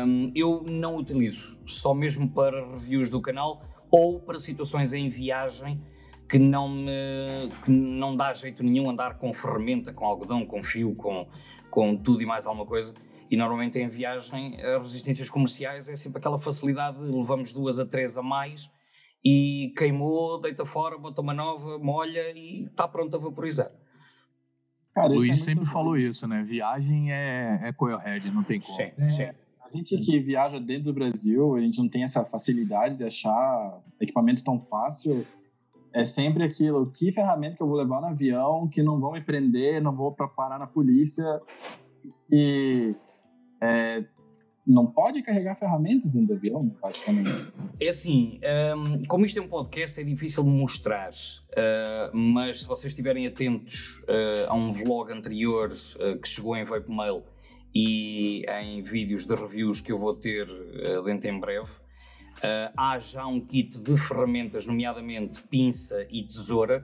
Um, 0.06 0.32
eu 0.34 0.64
não 0.68 0.96
utilizo, 0.96 1.58
só 1.66 1.92
mesmo 1.92 2.28
para 2.30 2.66
reviews 2.72 3.10
do 3.10 3.20
canal 3.20 3.62
ou 3.90 4.18
para 4.20 4.38
situações 4.38 4.92
em 4.92 5.10
viagem 5.10 5.82
que 6.30 6.38
não 6.38 6.68
me 6.68 7.48
que 7.64 7.70
não 7.70 8.16
dá 8.16 8.32
jeito 8.32 8.62
nenhum 8.62 8.88
andar 8.88 9.18
com 9.18 9.32
ferramenta, 9.32 9.92
com 9.92 10.06
algodão, 10.06 10.46
com 10.46 10.62
fio, 10.62 10.94
com, 10.94 11.26
com 11.70 11.96
tudo 11.96 12.22
e 12.22 12.26
mais 12.26 12.46
alguma 12.46 12.64
coisa. 12.64 12.94
E 13.28 13.36
normalmente 13.36 13.78
em 13.78 13.88
viagem, 13.88 14.60
as 14.60 14.82
resistências 14.82 15.28
comerciais 15.28 15.88
é 15.88 15.96
sempre 15.96 16.18
aquela 16.18 16.38
facilidade 16.38 16.98
de 16.98 17.10
levamos 17.10 17.52
duas 17.52 17.78
a 17.78 17.86
três 17.86 18.16
a 18.16 18.22
mais 18.22 18.70
e 19.24 19.72
queimou, 19.76 20.40
deita 20.40 20.64
fora, 20.64 20.96
bota 20.96 21.20
uma 21.20 21.34
nova, 21.34 21.78
molha 21.78 22.30
e 22.36 22.64
está 22.64 22.86
pronto 22.86 23.16
a 23.16 23.18
vaporizar. 23.18 23.70
Cara, 24.94 25.08
Luiz 25.08 25.30
é 25.30 25.34
sempre 25.34 25.64
bom. 25.64 25.72
falou 25.72 25.96
isso, 25.96 26.26
né? 26.26 26.42
Viagem 26.42 27.12
é, 27.12 27.60
é 27.62 27.72
coilhead, 27.72 28.30
não 28.30 28.42
tem 28.42 28.60
como. 28.60 28.76
Sim, 28.76 28.92
é, 28.98 29.08
sim. 29.08 29.22
A 29.22 29.76
gente 29.76 29.96
que 29.98 30.18
viaja 30.18 30.58
dentro 30.58 30.84
do 30.84 30.92
Brasil, 30.92 31.54
a 31.54 31.60
gente 31.60 31.78
não 31.78 31.88
tem 31.88 32.02
essa 32.02 32.24
facilidade 32.24 32.96
de 32.96 33.04
achar 33.04 33.80
equipamento 34.00 34.42
tão 34.42 34.60
fácil. 34.60 35.24
É 35.92 36.04
sempre 36.04 36.44
aquilo, 36.44 36.90
que 36.90 37.10
ferramenta 37.12 37.56
que 37.56 37.62
eu 37.62 37.66
vou 37.66 37.76
levar 37.76 38.00
no 38.00 38.08
avião, 38.08 38.68
que 38.68 38.82
não 38.82 39.00
vão 39.00 39.12
me 39.12 39.20
prender, 39.20 39.82
não 39.82 39.94
vou 39.94 40.12
para 40.12 40.28
parar 40.28 40.58
na 40.58 40.66
polícia. 40.66 41.40
E 42.30 42.94
é, 43.60 44.04
não 44.66 44.86
pode 44.86 45.22
carregar 45.22 45.56
ferramentas 45.56 46.10
dentro 46.10 46.28
do 46.28 46.34
avião, 46.34 46.68
praticamente. 46.80 47.52
É 47.80 47.88
assim, 47.88 48.40
um, 48.76 49.04
como 49.06 49.24
isto 49.24 49.38
é 49.38 49.42
um 49.42 49.48
podcast, 49.48 50.00
é 50.00 50.04
difícil 50.04 50.44
mostrar, 50.44 51.10
uh, 51.10 52.16
mas 52.16 52.60
se 52.60 52.68
vocês 52.68 52.92
estiverem 52.92 53.26
atentos 53.26 54.00
uh, 54.04 54.48
a 54.48 54.54
um 54.54 54.70
vlog 54.70 55.12
anterior 55.12 55.70
uh, 55.70 56.20
que 56.20 56.28
chegou 56.28 56.56
em 56.56 56.64
Vape 56.64 56.90
Mail 56.90 57.24
e 57.74 58.44
em 58.62 58.82
vídeos 58.82 59.26
de 59.26 59.34
reviews 59.34 59.80
que 59.80 59.92
eu 59.92 59.98
vou 59.98 60.14
ter 60.14 60.46
dentro 61.04 61.28
em 61.28 61.38
breve, 61.38 61.70
há 62.76 62.98
já 62.98 63.26
um 63.26 63.40
kit 63.40 63.78
de 63.78 63.96
ferramentas, 63.96 64.66
nomeadamente 64.66 65.42
pinça 65.42 66.06
e 66.10 66.22
tesoura, 66.22 66.82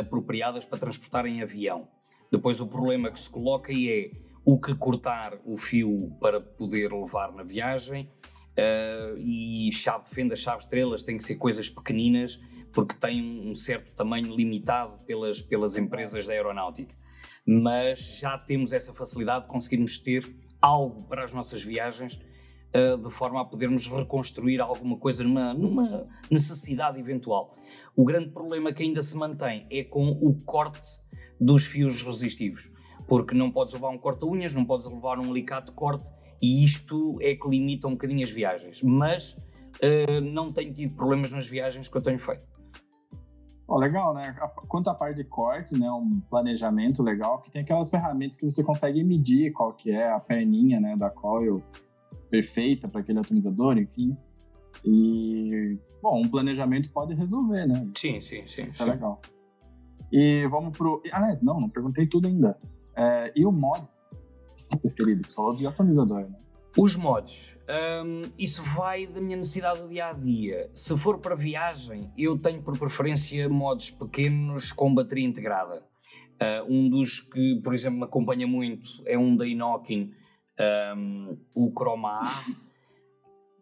apropriadas 0.00 0.64
para 0.64 0.78
transportar 0.78 1.26
em 1.26 1.42
avião. 1.42 1.88
Depois 2.30 2.60
o 2.60 2.66
problema 2.66 3.10
que 3.10 3.18
se 3.18 3.30
coloca 3.30 3.72
é 3.72 4.10
o 4.44 4.58
que 4.58 4.74
cortar 4.74 5.38
o 5.44 5.56
fio 5.56 6.16
para 6.20 6.40
poder 6.40 6.92
levar 6.92 7.32
na 7.32 7.42
viagem. 7.42 8.10
Uh, 8.58 9.16
e 9.18 9.70
chave 9.72 10.04
de 10.04 10.10
fenda, 10.10 10.34
chave 10.34 10.62
estrelas 10.62 11.02
têm 11.02 11.16
que 11.16 11.22
ser 11.22 11.36
coisas 11.36 11.68
pequeninas 11.68 12.40
porque 12.72 12.94
têm 12.94 13.46
um 13.46 13.54
certo 13.54 13.94
tamanho 13.94 14.34
limitado 14.34 14.98
pelas, 15.04 15.40
pelas 15.40 15.76
empresas 15.76 16.26
da 16.26 16.32
aeronáutica. 16.32 16.94
Mas 17.46 18.18
já 18.18 18.36
temos 18.36 18.72
essa 18.72 18.92
facilidade 18.92 19.44
de 19.44 19.50
conseguirmos 19.50 19.98
ter 19.98 20.34
algo 20.60 21.02
para 21.04 21.24
as 21.24 21.32
nossas 21.32 21.62
viagens 21.62 22.14
uh, 22.14 22.27
de 22.72 23.10
forma 23.10 23.40
a 23.40 23.44
podermos 23.44 23.86
reconstruir 23.86 24.60
alguma 24.60 24.96
coisa 24.98 25.24
numa, 25.24 25.54
numa 25.54 26.06
necessidade 26.30 26.98
eventual. 26.98 27.56
O 27.96 28.04
grande 28.04 28.30
problema 28.30 28.72
que 28.72 28.82
ainda 28.82 29.02
se 29.02 29.16
mantém 29.16 29.66
é 29.70 29.82
com 29.84 30.10
o 30.10 30.34
corte 30.44 31.00
dos 31.40 31.64
fios 31.64 32.02
resistivos 32.02 32.70
porque 33.08 33.34
não 33.34 33.50
podes 33.50 33.72
levar 33.72 33.88
um 33.88 33.98
corta-unhas, 33.98 34.54
não 34.54 34.64
podes 34.64 34.86
levar 34.86 35.18
um 35.18 35.30
alicate 35.30 35.68
de 35.68 35.72
corte 35.72 36.04
e 36.40 36.62
isto 36.62 37.18
é 37.22 37.34
que 37.34 37.48
limita 37.48 37.88
um 37.88 37.92
bocadinho 37.92 38.22
as 38.22 38.30
viagens. 38.30 38.82
Mas 38.82 39.32
uh, 39.32 40.20
não 40.22 40.52
tenho 40.52 40.72
tido 40.72 40.94
problemas 40.94 41.32
nas 41.32 41.46
viagens 41.46 41.88
que 41.88 41.96
eu 41.96 42.02
tenho 42.02 42.18
feito. 42.18 42.46
Oh, 43.66 43.76
legal, 43.76 44.14
né? 44.14 44.34
Quanto 44.68 44.88
à 44.88 44.94
parte 44.94 45.16
de 45.16 45.24
corte, 45.24 45.78
né, 45.78 45.90
um 45.90 46.20
planejamento 46.30 47.02
legal, 47.02 47.42
que 47.42 47.50
tem 47.50 47.60
aquelas 47.60 47.90
ferramentas 47.90 48.38
que 48.38 48.44
você 48.44 48.64
consegue 48.64 49.04
medir 49.04 49.52
qual 49.52 49.74
que 49.74 49.90
é 49.90 50.10
a 50.10 50.18
perninha, 50.18 50.80
né, 50.80 50.96
da 50.96 51.10
coil 51.10 51.62
perfeita 52.30 52.88
para 52.88 53.00
aquele 53.00 53.18
atomizador, 53.18 53.78
enfim. 53.78 54.16
E, 54.84 55.78
bom, 56.02 56.20
um 56.20 56.28
planejamento 56.28 56.90
pode 56.90 57.14
resolver, 57.14 57.66
né? 57.66 57.88
Sim, 57.96 58.20
sim, 58.20 58.46
sim. 58.46 58.64
Isso 58.64 58.78
sim. 58.78 58.82
é 58.82 58.86
legal. 58.86 59.20
E 60.12 60.46
vamos 60.48 60.76
pro... 60.76 61.02
Aliás, 61.12 61.42
não, 61.42 61.60
não 61.60 61.68
perguntei 61.68 62.06
tudo 62.06 62.28
ainda. 62.28 62.58
É, 62.96 63.32
e 63.34 63.44
o 63.44 63.52
mod 63.52 63.86
preferido? 64.76 65.28
Você 65.28 65.34
falou 65.34 65.54
de 65.54 65.66
atomizador, 65.66 66.20
né? 66.22 66.36
Os 66.76 66.94
mods, 66.94 67.56
um, 68.04 68.30
isso 68.38 68.62
vai 68.62 69.06
da 69.06 69.20
minha 69.20 69.36
necessidade 69.36 69.80
do 69.80 69.88
dia 69.88 70.10
a 70.10 70.12
dia. 70.12 70.70
Se 70.74 70.96
for 70.96 71.18
para 71.18 71.34
viagem, 71.34 72.12
eu 72.16 72.38
tenho 72.38 72.62
por 72.62 72.78
preferência 72.78 73.48
mods 73.48 73.90
pequenos 73.90 74.70
com 74.70 74.94
bateria 74.94 75.24
integrada. 75.24 75.82
Uh, 76.40 76.72
um 76.72 76.88
dos 76.88 77.18
que, 77.20 77.60
por 77.64 77.74
exemplo, 77.74 77.98
me 77.98 78.04
acompanha 78.04 78.46
muito 78.46 79.02
é 79.06 79.18
um 79.18 79.34
da 79.34 79.44
Inokin, 79.44 80.12
um, 80.96 81.38
o 81.54 81.70
Chroma 81.70 82.20
A. 82.22 82.44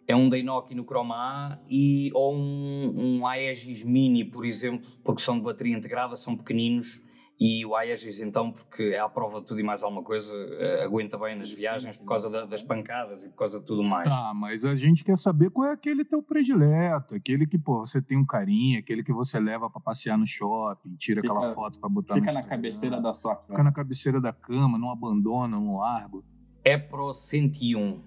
É 0.09 0.15
um 0.15 0.29
da 0.29 0.39
Inokin 0.39 0.77
no 0.77 0.85
Chroma 0.85 1.17
A 1.17 1.59
e, 1.69 2.11
ou 2.15 2.35
um, 2.35 2.95
um 2.97 3.27
Aegis 3.27 3.83
Mini, 3.83 4.25
por 4.25 4.45
exemplo, 4.45 4.87
porque 5.03 5.21
são 5.21 5.37
de 5.37 5.45
bateria 5.45 5.77
integrada, 5.77 6.15
são 6.17 6.37
pequeninos 6.37 7.01
e 7.39 7.67
o 7.67 7.75
Aegis, 7.77 8.19
então, 8.19 8.51
porque 8.51 8.83
é 8.95 8.99
à 8.99 9.09
prova 9.09 9.41
de 9.41 9.47
tudo 9.47 9.61
e 9.61 9.63
mais 9.63 9.83
alguma 9.83 10.03
coisa, 10.03 10.35
uh, 10.35 10.85
aguenta 10.85 11.19
bem 11.19 11.37
nas 11.37 11.51
viagens 11.51 11.99
por 11.99 12.07
causa 12.07 12.31
da, 12.31 12.47
das 12.47 12.63
pancadas 12.63 13.23
e 13.23 13.29
por 13.29 13.37
causa 13.37 13.61
de 13.61 13.67
tudo 13.67 13.83
mais. 13.83 14.11
Ah, 14.11 14.33
mas 14.35 14.65
a 14.65 14.75
gente 14.75 15.05
quer 15.05 15.19
saber 15.19 15.51
qual 15.51 15.69
é 15.69 15.73
aquele 15.73 16.03
teu 16.03 16.23
predileto, 16.23 17.15
aquele 17.15 17.47
que, 17.47 17.59
pô, 17.59 17.81
você 17.81 18.01
tem 18.01 18.17
um 18.17 18.25
carinho, 18.25 18.79
aquele 18.79 19.05
que 19.05 19.13
você 19.13 19.39
leva 19.39 19.69
para 19.69 19.81
passear 19.83 20.17
no 20.17 20.27
shopping, 20.27 20.97
tira 20.97 21.21
fica, 21.21 21.35
aquela 21.35 21.55
foto 21.55 21.79
para 21.79 21.91
botar 21.91 22.15
Fica 22.15 22.33
na 22.33 22.43
cabeceira 22.43 23.01
da 23.03 23.13
sua 23.13 23.37
cama. 23.37 23.49
Fica 23.49 23.63
na 23.63 23.73
cabeceira 23.73 24.21
da 24.21 24.33
cama, 24.33 24.79
não 24.79 24.91
abandona, 24.91 25.61
não 25.61 25.77
larga. 25.77 26.19
É 26.67 26.77
Pro 26.77 27.15
101, 27.15 28.03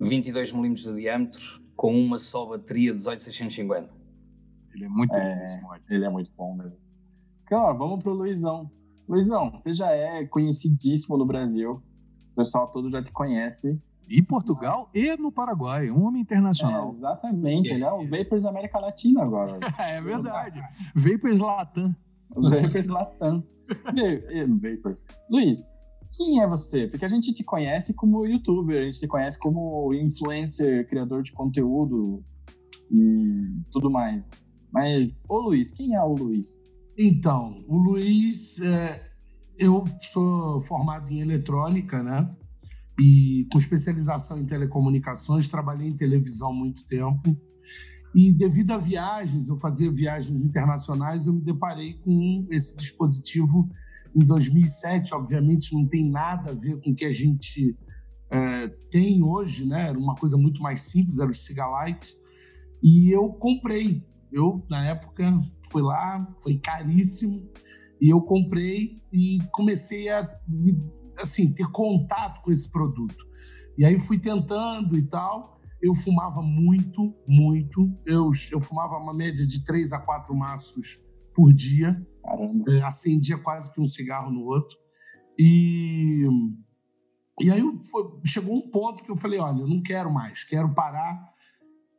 22mm 0.00 0.74
de 0.76 0.94
diâmetro, 0.94 1.60
com 1.76 1.94
uma 1.94 2.18
só 2.18 2.46
bateria 2.46 2.94
18650. 2.94 3.90
Ele 4.72 4.84
é 4.86 4.88
muito 4.88 5.14
é, 5.14 5.60
Ele 5.90 6.06
é 6.06 6.08
muito 6.08 6.32
bom 6.34 6.54
mesmo. 6.54 6.78
Claro, 7.44 7.76
vamos 7.76 8.02
pro 8.02 8.14
Luizão. 8.14 8.70
Luizão, 9.06 9.50
você 9.50 9.74
já 9.74 9.90
é 9.90 10.24
conhecidíssimo 10.24 11.18
no 11.18 11.26
Brasil. 11.26 11.82
O 12.32 12.36
pessoal 12.36 12.68
todo 12.68 12.90
já 12.90 13.02
te 13.02 13.12
conhece. 13.12 13.78
E 14.08 14.22
Portugal 14.22 14.88
e 14.94 15.14
no 15.18 15.30
Paraguai, 15.30 15.90
um 15.90 16.06
homem 16.06 16.22
internacional. 16.22 16.86
É, 16.86 16.88
exatamente, 16.88 17.70
ele 17.74 17.84
é 17.84 17.92
o 17.92 18.04
Vapers 18.08 18.46
América 18.46 18.78
Latina 18.78 19.22
agora. 19.22 19.58
é 19.78 20.00
verdade. 20.00 20.62
Vapers 20.94 21.40
Latam. 21.40 21.94
Vapers 22.30 22.86
Latam. 22.86 23.44
Vapers. 24.62 25.04
Luiz, 25.28 25.77
quem 26.18 26.42
é 26.42 26.48
você? 26.48 26.88
Porque 26.88 27.04
a 27.04 27.08
gente 27.08 27.32
te 27.32 27.44
conhece 27.44 27.94
como 27.94 28.26
youtuber, 28.26 28.82
a 28.82 28.84
gente 28.84 28.98
te 28.98 29.06
conhece 29.06 29.38
como 29.38 29.94
influencer, 29.94 30.88
criador 30.88 31.22
de 31.22 31.30
conteúdo 31.30 32.24
e 32.90 33.62
tudo 33.70 33.88
mais. 33.88 34.28
Mas, 34.72 35.22
ô 35.28 35.38
Luiz, 35.38 35.70
quem 35.70 35.94
é 35.94 36.02
o 36.02 36.14
Luiz? 36.14 36.60
Então, 36.98 37.64
o 37.68 37.78
Luiz, 37.78 38.60
é, 38.60 39.00
eu 39.56 39.84
sou 40.12 40.60
formado 40.62 41.08
em 41.08 41.20
eletrônica, 41.20 42.02
né? 42.02 42.28
E 43.00 43.46
com 43.52 43.58
especialização 43.58 44.40
em 44.40 44.44
telecomunicações, 44.44 45.46
trabalhei 45.46 45.88
em 45.88 45.96
televisão 45.96 46.52
muito 46.52 46.84
tempo. 46.88 47.36
E 48.12 48.32
devido 48.32 48.72
a 48.72 48.78
viagens, 48.78 49.48
eu 49.48 49.56
fazia 49.56 49.88
viagens 49.88 50.44
internacionais, 50.44 51.28
eu 51.28 51.32
me 51.32 51.42
deparei 51.42 51.94
com 52.00 52.44
esse 52.50 52.76
dispositivo 52.76 53.70
em 54.14 54.24
2007. 54.24 55.14
Obviamente, 55.14 55.74
não 55.74 55.86
tem 55.86 56.08
nada 56.08 56.50
a 56.50 56.54
ver 56.54 56.80
com 56.80 56.90
o 56.90 56.94
que 56.94 57.04
a 57.04 57.12
gente 57.12 57.76
é, 58.30 58.68
tem 58.90 59.22
hoje, 59.22 59.66
né? 59.66 59.88
Era 59.88 59.98
uma 59.98 60.14
coisa 60.14 60.36
muito 60.36 60.62
mais 60.62 60.82
simples, 60.82 61.18
era 61.18 61.30
o 61.30 61.34
Cigalite. 61.34 62.16
E 62.82 63.10
eu 63.10 63.28
comprei 63.30 64.06
eu, 64.32 64.64
na 64.68 64.84
época, 64.86 65.24
fui 65.70 65.82
lá, 65.82 66.34
foi 66.42 66.58
caríssimo, 66.58 67.48
e 68.00 68.08
eu 68.08 68.20
comprei 68.20 69.02
e 69.12 69.38
comecei 69.52 70.08
a, 70.08 70.28
assim, 71.18 71.52
ter 71.52 71.66
contato 71.70 72.42
com 72.42 72.52
esse 72.52 72.70
produto. 72.70 73.26
E 73.76 73.84
aí 73.84 73.98
fui 74.00 74.18
tentando 74.18 74.96
e 74.96 75.02
tal. 75.02 75.58
Eu 75.80 75.94
fumava 75.94 76.42
muito, 76.42 77.14
muito. 77.26 77.90
Eu, 78.04 78.30
eu 78.50 78.60
fumava 78.60 78.96
uma 78.96 79.14
média 79.14 79.46
de 79.46 79.64
três 79.64 79.92
a 79.92 79.98
quatro 79.98 80.34
maços 80.34 81.00
por 81.34 81.52
dia. 81.52 82.00
Caramba. 82.28 82.64
É, 82.68 82.82
acendia 82.82 83.38
quase 83.38 83.72
que 83.72 83.80
um 83.80 83.86
cigarro 83.86 84.30
no 84.30 84.44
outro. 84.44 84.76
E 85.38 86.26
E 87.40 87.50
aí 87.50 87.62
foi, 87.90 88.04
chegou 88.26 88.56
um 88.56 88.70
ponto 88.70 89.02
que 89.02 89.10
eu 89.10 89.16
falei, 89.16 89.38
olha, 89.38 89.60
eu 89.60 89.68
não 89.68 89.80
quero 89.80 90.12
mais, 90.12 90.44
quero 90.44 90.74
parar. 90.74 91.32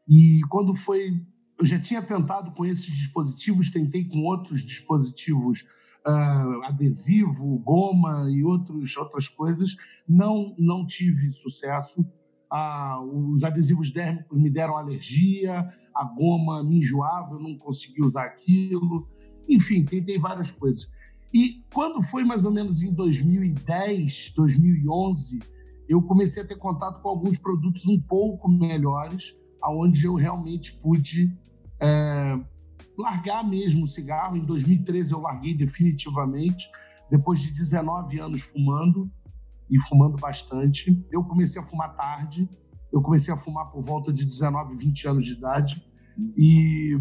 E 0.08 0.42
quando 0.50 0.76
foi, 0.76 1.26
eu 1.58 1.66
já 1.66 1.80
tinha 1.80 2.02
tentado 2.02 2.52
com 2.52 2.66
esses 2.66 2.94
dispositivos, 2.94 3.72
tentei 3.72 4.06
com 4.06 4.20
outros 4.24 4.64
dispositivos, 4.66 5.66
uh, 6.06 6.64
adesivo, 6.66 7.58
goma 7.60 8.30
e 8.30 8.44
outros, 8.44 8.96
outras 8.98 9.28
coisas, 9.28 9.76
não 10.08 10.56
não 10.58 10.86
tive 10.86 11.30
sucesso. 11.32 12.06
Ah, 12.52 13.00
os 13.02 13.44
adesivos 13.44 13.92
dérmicos 13.92 14.42
me 14.42 14.50
deram 14.50 14.76
alergia, 14.76 15.72
a 15.94 16.04
goma 16.04 16.64
me 16.64 16.78
enjoava, 16.78 17.36
eu 17.36 17.40
não 17.40 17.56
consegui 17.58 18.02
usar 18.02 18.26
aquilo. 18.26 19.08
Enfim, 19.50 19.84
tentei 19.84 20.20
várias 20.20 20.52
coisas. 20.52 20.88
E 21.34 21.64
quando 21.74 22.02
foi 22.04 22.24
mais 22.24 22.44
ou 22.46 22.52
menos 22.52 22.82
em 22.82 22.94
2010, 22.94 24.34
2011, 24.36 25.40
eu 25.88 26.02
comecei 26.02 26.44
a 26.44 26.46
ter 26.46 26.56
contato 26.56 27.02
com 27.02 27.10
alguns 27.10 27.38
produtos 27.38 27.88
um 27.88 28.00
pouco 28.00 28.48
melhores, 28.48 29.36
aonde 29.62 30.06
eu 30.06 30.14
realmente 30.14 30.74
pude 30.74 31.36
é, 31.80 32.40
largar 32.98 33.48
mesmo 33.48 33.84
o 33.84 33.88
cigarro. 33.88 34.38
Em 34.38 34.46
2013 34.46 35.14
eu 35.14 35.20
larguei 35.20 35.56
definitivamente, 35.56 36.70
depois 37.10 37.40
de 37.42 37.52
19 37.52 38.20
anos 38.20 38.42
fumando 38.42 39.12
e 39.70 39.80
fumando 39.82 40.18
bastante. 40.18 41.06
Eu 41.12 41.24
comecei 41.24 41.62
a 41.62 41.64
fumar 41.66 41.96
tarde, 41.96 42.50
eu 42.92 43.02
comecei 43.02 43.34
a 43.34 43.38
fumar 43.38 43.72
por 43.72 43.84
volta 43.84 44.12
de 44.12 44.26
19, 44.26 44.76
20 44.76 45.08
anos 45.08 45.26
de 45.26 45.34
idade. 45.34 45.84
E, 46.36 46.98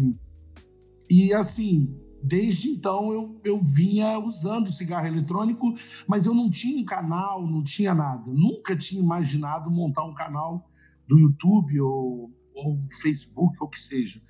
e 1.09 1.33
assim, 1.33 1.95
desde 2.23 2.69
então 2.69 3.11
eu, 3.11 3.41
eu 3.43 3.63
vinha 3.63 4.19
usando 4.19 4.71
cigarro 4.71 5.07
eletrônico, 5.07 5.73
mas 6.07 6.25
eu 6.25 6.33
não 6.33 6.49
tinha 6.49 6.81
um 6.81 6.85
canal, 6.85 7.45
não 7.45 7.63
tinha 7.63 7.93
nada. 7.93 8.31
Nunca 8.31 8.75
tinha 8.75 9.01
imaginado 9.01 9.71
montar 9.71 10.03
um 10.03 10.13
canal 10.13 10.69
do 11.07 11.17
YouTube 11.17 11.79
ou, 11.81 12.31
ou 12.53 12.79
Facebook, 13.01 13.57
ou 13.59 13.67
o 13.67 13.69
que 13.69 13.79
seja. 13.79 14.21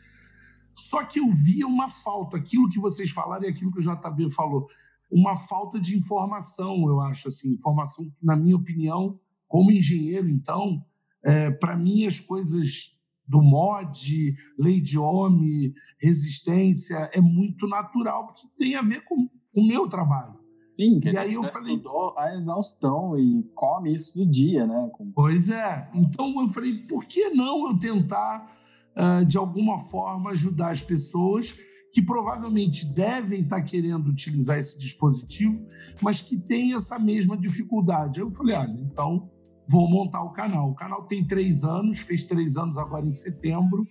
Só 0.74 1.04
que 1.04 1.20
eu 1.20 1.30
via 1.32 1.68
uma 1.68 1.90
falta, 1.90 2.38
aquilo 2.38 2.70
que 2.70 2.80
vocês 2.80 3.12
falaram 3.12 3.44
e 3.44 3.50
aquilo 3.50 3.72
que 3.72 3.80
o 3.80 3.84
JB 3.84 4.32
falou, 4.32 4.68
uma 5.12 5.36
falta 5.36 5.80
de 5.80 5.98
informação, 5.98 6.88
eu 6.88 7.02
acho, 7.02 7.28
assim, 7.28 7.54
informação 7.54 8.06
que, 8.06 8.26
na 8.26 8.36
minha 8.36 8.56
opinião, 8.56 9.20
como 9.48 9.72
engenheiro, 9.72 10.30
então, 10.30 10.86
é, 11.24 11.50
para 11.50 11.76
mim 11.76 12.06
as 12.06 12.20
coisas 12.20 12.98
do 13.30 13.42
mod, 13.42 14.36
lei 14.58 14.82
de 14.82 14.98
homem, 14.98 15.72
resistência, 16.02 17.10
é 17.14 17.22
muito 17.22 17.68
natural, 17.68 18.26
porque 18.26 18.48
tem 18.58 18.76
a 18.76 18.82
ver 18.82 19.06
com 19.06 19.30
o 19.56 19.68
meu 19.68 19.88
trabalho. 19.88 20.40
Sim, 20.76 21.00
e 21.04 21.18
aí 21.18 21.34
eu 21.34 21.44
falei 21.44 21.80
a 22.18 22.36
exaustão 22.36 23.20
e 23.20 23.44
come 23.54 23.92
isso 23.94 24.14
do 24.16 24.26
dia, 24.26 24.66
né? 24.66 24.90
Pois 25.14 25.50
é. 25.50 25.90
Então 25.94 26.42
eu 26.42 26.50
falei, 26.50 26.74
por 26.88 27.06
que 27.06 27.30
não 27.30 27.68
eu 27.68 27.78
tentar 27.78 28.58
uh, 28.96 29.26
de 29.26 29.38
alguma 29.38 29.78
forma 29.78 30.32
ajudar 30.32 30.72
as 30.72 30.82
pessoas 30.82 31.54
que 31.92 32.02
provavelmente 32.02 32.86
devem 32.86 33.42
estar 33.42 33.62
querendo 33.62 34.08
utilizar 34.08 34.58
esse 34.58 34.78
dispositivo, 34.78 35.68
mas 36.02 36.22
que 36.22 36.38
têm 36.38 36.74
essa 36.74 36.98
mesma 36.98 37.38
dificuldade. 37.38 38.20
Eu 38.20 38.32
falei, 38.32 38.56
olha, 38.56 38.80
então 38.80 39.30
vou 39.70 39.88
montar 39.88 40.24
o 40.24 40.32
canal. 40.32 40.72
O 40.72 40.74
canal 40.74 41.04
tem 41.04 41.24
três 41.24 41.64
anos, 41.64 42.00
fez 42.00 42.24
três 42.24 42.58
anos 42.58 42.76
agora 42.76 43.06
em 43.06 43.12
setembro, 43.12 43.86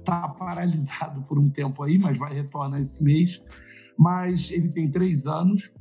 está 0.00 0.28
paralisado 0.28 1.22
por 1.22 1.38
um 1.38 1.48
tempo 1.48 1.82
aí, 1.84 1.96
mas 1.96 2.18
vai 2.18 2.34
retornar 2.34 2.80
esse 2.80 3.02
mês. 3.04 3.40
Mas 3.96 4.50
ele 4.50 4.68
tem 4.70 4.90
três 4.90 5.26
anos 5.28 5.72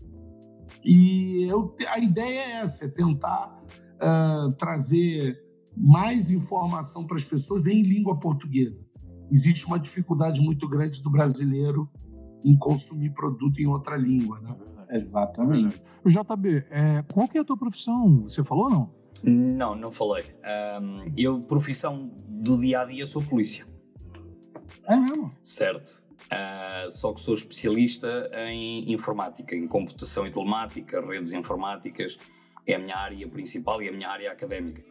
e 0.86 1.44
eu, 1.50 1.76
a 1.90 2.00
ideia 2.00 2.40
é 2.40 2.52
essa, 2.62 2.86
é 2.86 2.88
tentar 2.88 3.60
uh, 3.98 4.52
trazer 4.54 5.42
mais 5.76 6.30
informação 6.30 7.08
para 7.08 7.18
as 7.18 7.26
pessoas 7.26 7.66
em 7.66 7.82
língua 7.82 8.20
portuguesa. 8.20 8.86
Existe 9.32 9.66
uma 9.66 9.80
dificuldade 9.80 10.40
muito 10.42 10.68
grande 10.70 11.02
do 11.02 11.10
brasileiro 11.10 11.90
em 12.46 12.56
consumir 12.58 13.12
produto 13.14 13.60
em 13.60 13.66
outra 13.66 13.96
língua, 13.96 14.40
né? 14.42 14.56
Exatamente. 14.92 15.84
O 16.04 16.10
JB, 16.10 16.66
é, 16.70 17.04
qual 17.14 17.28
que 17.28 17.38
é 17.38 17.42
a 17.42 17.46
tua 17.46 17.58
profissão? 17.58 18.24
Você 18.24 18.44
falou 18.44 18.66
ou 18.66 18.70
não? 18.70 19.01
Não, 19.24 19.76
não 19.76 19.92
falei. 19.92 20.24
Um, 20.82 21.14
eu, 21.16 21.42
profissão 21.42 22.12
do 22.28 22.58
dia 22.58 22.82
a 22.82 22.86
dia, 22.86 23.06
sou 23.06 23.22
polícia. 23.22 23.66
É 24.88 24.96
mesmo? 24.96 25.32
Certo. 25.44 26.02
Uh, 26.26 26.90
só 26.90 27.14
que 27.14 27.22
sou 27.22 27.34
especialista 27.34 28.30
em 28.50 28.92
informática, 28.92 29.56
em 29.56 29.68
computação 29.68 30.26
e 30.26 30.32
telemática, 30.32 31.06
redes 31.06 31.34
informáticas. 31.34 32.18
É 32.66 32.76
a 32.76 32.80
minha 32.80 32.98
área 32.98 33.28
principal 33.28 33.82
e 33.82 33.90
a 33.90 33.92
minha 33.92 34.10
área 34.10 34.32
académica. 34.32 34.84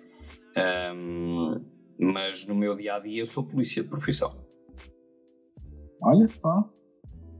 Um, 0.94 1.64
mas 1.98 2.46
no 2.46 2.54
meu 2.54 2.76
dia 2.76 2.94
a 2.94 3.00
dia, 3.00 3.26
sou 3.26 3.44
polícia 3.44 3.82
de 3.82 3.88
profissão. 3.88 4.44
Olha 6.02 6.26
só. 6.26 6.70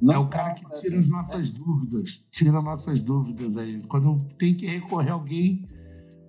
Não 0.01 0.15
é 0.15 0.19
o 0.19 0.29
cara 0.29 0.55
que 0.55 0.65
tira 0.81 0.99
as 0.99 1.09
nossas 1.09 1.51
dúvidas. 1.51 2.25
Tira 2.31 2.63
nossas 2.63 3.01
dúvidas 3.03 3.57
aí. 3.57 3.83
Quando 3.87 4.25
tem 4.37 4.55
que 4.55 4.67
recorrer 4.67 5.11
a 5.11 5.15
alguém 5.15 5.69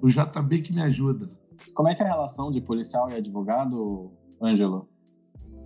o 0.01 0.09
JB 0.09 0.61
que 0.61 0.73
me 0.73 0.81
ajuda. 0.81 1.29
Como 1.73 1.87
é 1.87 1.95
que 1.95 2.01
é 2.01 2.05
a 2.05 2.09
relação 2.09 2.51
de 2.51 2.59
policial 2.59 3.09
e 3.11 3.15
advogado, 3.15 4.11
Ângelo? 4.41 4.89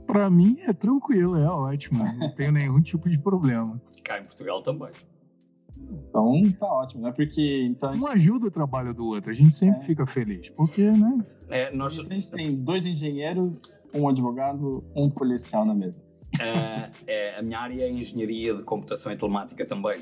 Para 0.06 0.30
mim 0.30 0.58
é 0.62 0.74
tranquilo, 0.74 1.38
é 1.38 1.50
ótimo. 1.50 2.04
Não 2.04 2.30
tenho 2.36 2.52
nenhum 2.52 2.82
tipo 2.82 3.10
de 3.10 3.17
problema. 3.17 3.82
Cá 4.04 4.19
em 4.19 4.24
Portugal 4.24 4.62
também. 4.62 4.91
Então 5.78 6.41
tá 6.60 6.67
ótimo, 6.67 7.04
né? 7.04 7.12
Porque 7.12 7.63
então 7.63 7.93
um 7.93 8.08
ajuda 8.08 8.48
o 8.48 8.52
trabalho 8.52 8.93
do 8.93 9.06
outro, 9.06 9.32
a 9.32 9.34
gente 9.34 9.56
sempre 9.56 9.82
é. 9.82 9.84
fica 9.84 10.06
feliz, 10.06 10.50
porque, 10.50 10.89
né? 10.89 11.26
É, 11.50 11.76
nós... 11.76 12.00
A 12.00 12.04
gente 12.04 12.30
tem 12.30 12.56
dois 12.56 12.86
engenheiros, 12.86 13.62
um 13.93 14.08
advogado, 14.08 14.84
um 14.95 15.10
policial 15.10 15.65
na 15.65 15.76
mesa. 15.76 16.05
Uh, 16.36 16.91
é, 17.08 17.38
a 17.38 17.41
minha 17.41 17.60
área 17.60 17.84
é 17.84 17.89
engenharia 17.89 18.54
de 18.54 18.63
computação 18.63 19.12
e 19.12 19.17
telemática 19.17 19.65
também. 19.65 20.00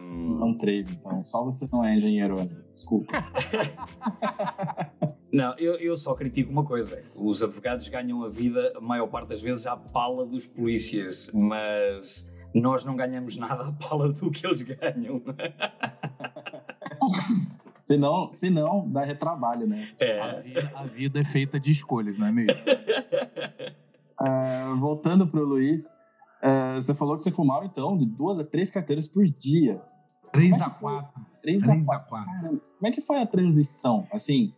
Um... 0.00 0.38
Não 0.38 0.54
três, 0.54 0.90
então. 0.90 1.22
Só 1.24 1.44
você 1.44 1.68
não 1.72 1.84
é 1.84 1.96
engenheiro, 1.96 2.48
desculpa. 2.74 3.12
não, 5.32 5.56
eu, 5.58 5.76
eu 5.76 5.96
só 5.96 6.14
critico 6.14 6.50
uma 6.50 6.64
coisa. 6.64 7.02
Os 7.14 7.42
advogados 7.42 7.88
ganham 7.88 8.22
a 8.24 8.28
vida, 8.28 8.72
a 8.76 8.80
maior 8.80 9.06
parte 9.08 9.28
das 9.28 9.40
vezes, 9.40 9.66
à 9.66 9.76
pala 9.76 10.26
dos 10.26 10.46
polícias, 10.46 11.30
mas 11.32 12.28
nós 12.54 12.84
não 12.84 12.96
ganhamos 12.96 13.36
nada 13.36 13.68
à 13.68 13.72
pala 13.72 14.12
do 14.12 14.30
que 14.30 14.46
eles 14.46 14.62
ganham. 14.62 15.22
Se 17.88 17.96
não, 17.96 18.30
se 18.30 18.50
não, 18.50 18.86
dá 18.86 19.02
retrabalho, 19.02 19.66
né? 19.66 19.88
É. 19.98 20.20
A, 20.20 20.40
vida, 20.40 20.72
a 20.74 20.84
vida 20.84 21.20
é 21.20 21.24
feita 21.24 21.58
de 21.58 21.72
escolhas, 21.72 22.18
não 22.18 22.26
é 22.26 22.32
mesmo? 22.32 22.52
Uh, 24.20 24.76
voltando 24.78 25.26
para 25.26 25.40
o 25.40 25.44
Luiz, 25.44 25.86
uh, 25.86 26.74
você 26.74 26.94
falou 26.94 27.16
que 27.16 27.22
você 27.22 27.30
fumava, 27.30 27.64
então, 27.64 27.96
de 27.96 28.06
duas 28.06 28.38
a 28.38 28.44
três 28.44 28.70
carteiras 28.70 29.06
por 29.06 29.24
dia. 29.26 29.80
Três 30.32 30.60
é 30.60 30.64
a 30.64 30.70
quatro. 30.70 31.20
Três, 31.42 31.62
três 31.62 31.88
a 31.88 31.98
quatro. 32.00 32.60
Como 32.78 32.86
é 32.86 32.90
que 32.90 33.00
foi 33.00 33.20
a 33.20 33.26
transição? 33.26 34.06
Assim. 34.12 34.52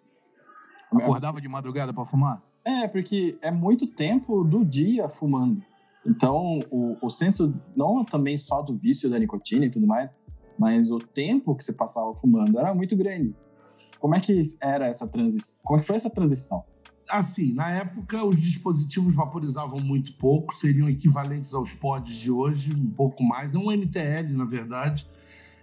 Acordava 0.92 1.40
de 1.40 1.48
madrugada 1.48 1.92
para 1.92 2.04
fumar? 2.06 2.42
É, 2.64 2.88
porque 2.88 3.38
é 3.40 3.50
muito 3.50 3.86
tempo 3.86 4.44
do 4.44 4.64
dia 4.64 5.08
fumando. 5.08 5.62
Então, 6.06 6.60
o, 6.70 6.96
o 7.00 7.10
senso, 7.10 7.54
não 7.76 8.04
também 8.04 8.36
só 8.36 8.62
do 8.62 8.76
vício 8.76 9.08
da 9.08 9.18
nicotina 9.18 9.66
e 9.66 9.70
tudo 9.70 9.86
mais, 9.86 10.16
mas 10.58 10.90
o 10.90 10.98
tempo 10.98 11.54
que 11.54 11.62
você 11.62 11.72
passava 11.72 12.14
fumando 12.14 12.58
era 12.58 12.74
muito 12.74 12.96
grande. 12.96 13.34
Como 13.98 14.14
é 14.14 14.20
que 14.20 14.56
era 14.60 14.86
essa 14.86 15.06
transição? 15.06 15.60
Como 15.62 15.78
é 15.78 15.80
que 15.82 15.86
foi 15.86 15.96
essa 15.96 16.10
transição? 16.10 16.64
Assim, 17.10 17.52
na 17.52 17.70
época 17.70 18.24
os 18.24 18.40
dispositivos 18.40 19.14
vaporizavam 19.14 19.80
muito 19.80 20.14
pouco, 20.14 20.54
seriam 20.54 20.88
equivalentes 20.88 21.52
aos 21.54 21.72
pods 21.74 22.14
de 22.14 22.30
hoje, 22.30 22.72
um 22.72 22.90
pouco 22.90 23.22
mais. 23.22 23.54
É 23.54 23.58
um 23.58 23.70
NTL, 23.70 24.32
na 24.32 24.44
verdade. 24.44 25.06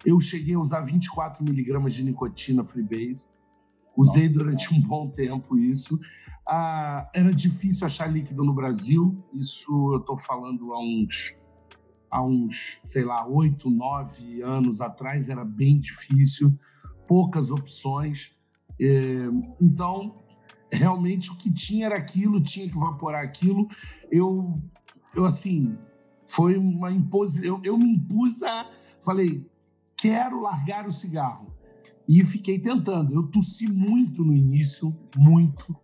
Eu 0.05 0.19
cheguei 0.19 0.55
a 0.55 0.59
usar 0.59 0.81
24 0.81 1.43
miligramas 1.43 1.93
de 1.93 2.03
nicotina 2.03 2.63
Freebase. 2.63 3.27
Usei 3.95 4.27
Nossa, 4.27 4.39
durante 4.39 4.73
um 4.73 4.79
bom 4.79 5.09
tempo 5.09 5.57
isso. 5.57 5.99
Ah, 6.47 7.09
era 7.13 7.33
difícil 7.33 7.85
achar 7.85 8.07
líquido 8.07 8.43
no 8.43 8.53
Brasil. 8.53 9.23
Isso 9.33 9.71
eu 9.93 9.99
estou 9.99 10.17
falando 10.17 10.71
há 10.71 10.79
uns, 10.79 11.35
há 12.11 12.23
uns, 12.23 12.79
sei 12.85 13.03
lá, 13.03 13.27
oito, 13.27 13.69
nove 13.69 14.41
anos 14.41 14.81
atrás. 14.81 15.29
Era 15.29 15.43
bem 15.43 15.79
difícil. 15.79 16.57
Poucas 17.07 17.49
opções. 17.49 18.31
É, 18.79 19.25
então, 19.59 20.26
realmente 20.71 21.31
o 21.31 21.35
que 21.35 21.51
tinha 21.51 21.85
era 21.85 21.97
aquilo, 21.97 22.41
tinha 22.41 22.69
que 22.69 22.75
evaporar 22.75 23.23
aquilo. 23.23 23.67
Eu, 24.11 24.61
eu 25.15 25.25
assim, 25.25 25.77
foi 26.25 26.57
uma 26.57 26.91
imposição. 26.91 27.57
Eu, 27.57 27.61
eu 27.63 27.77
me 27.77 27.95
impus 27.95 28.43
a. 28.43 28.69
Falei, 29.01 29.45
quero 29.95 30.41
largar 30.41 30.87
o 30.87 30.91
cigarro. 30.91 31.53
E 32.07 32.23
fiquei 32.23 32.59
tentando. 32.59 33.13
Eu 33.13 33.23
tossi 33.23 33.67
muito 33.67 34.23
no 34.23 34.33
início, 34.33 34.95
muito. 35.15 35.75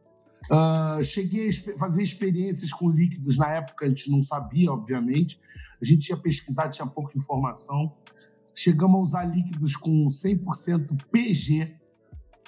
Uh, 0.51 1.03
cheguei 1.03 1.49
a 1.49 1.77
fazer 1.77 2.03
experiências 2.03 2.71
com 2.71 2.89
líquidos. 2.89 3.37
Na 3.37 3.49
época 3.49 3.85
a 3.85 3.89
gente 3.89 4.09
não 4.09 4.21
sabia, 4.21 4.71
obviamente. 4.71 5.39
A 5.81 5.85
gente 5.85 6.09
ia 6.09 6.17
pesquisar, 6.17 6.69
tinha 6.69 6.87
pouca 6.87 7.17
informação. 7.17 7.93
Chegamos 8.55 8.97
a 8.97 9.01
usar 9.01 9.23
líquidos 9.25 9.75
com 9.75 10.07
100% 10.07 10.97
PG, 11.11 11.75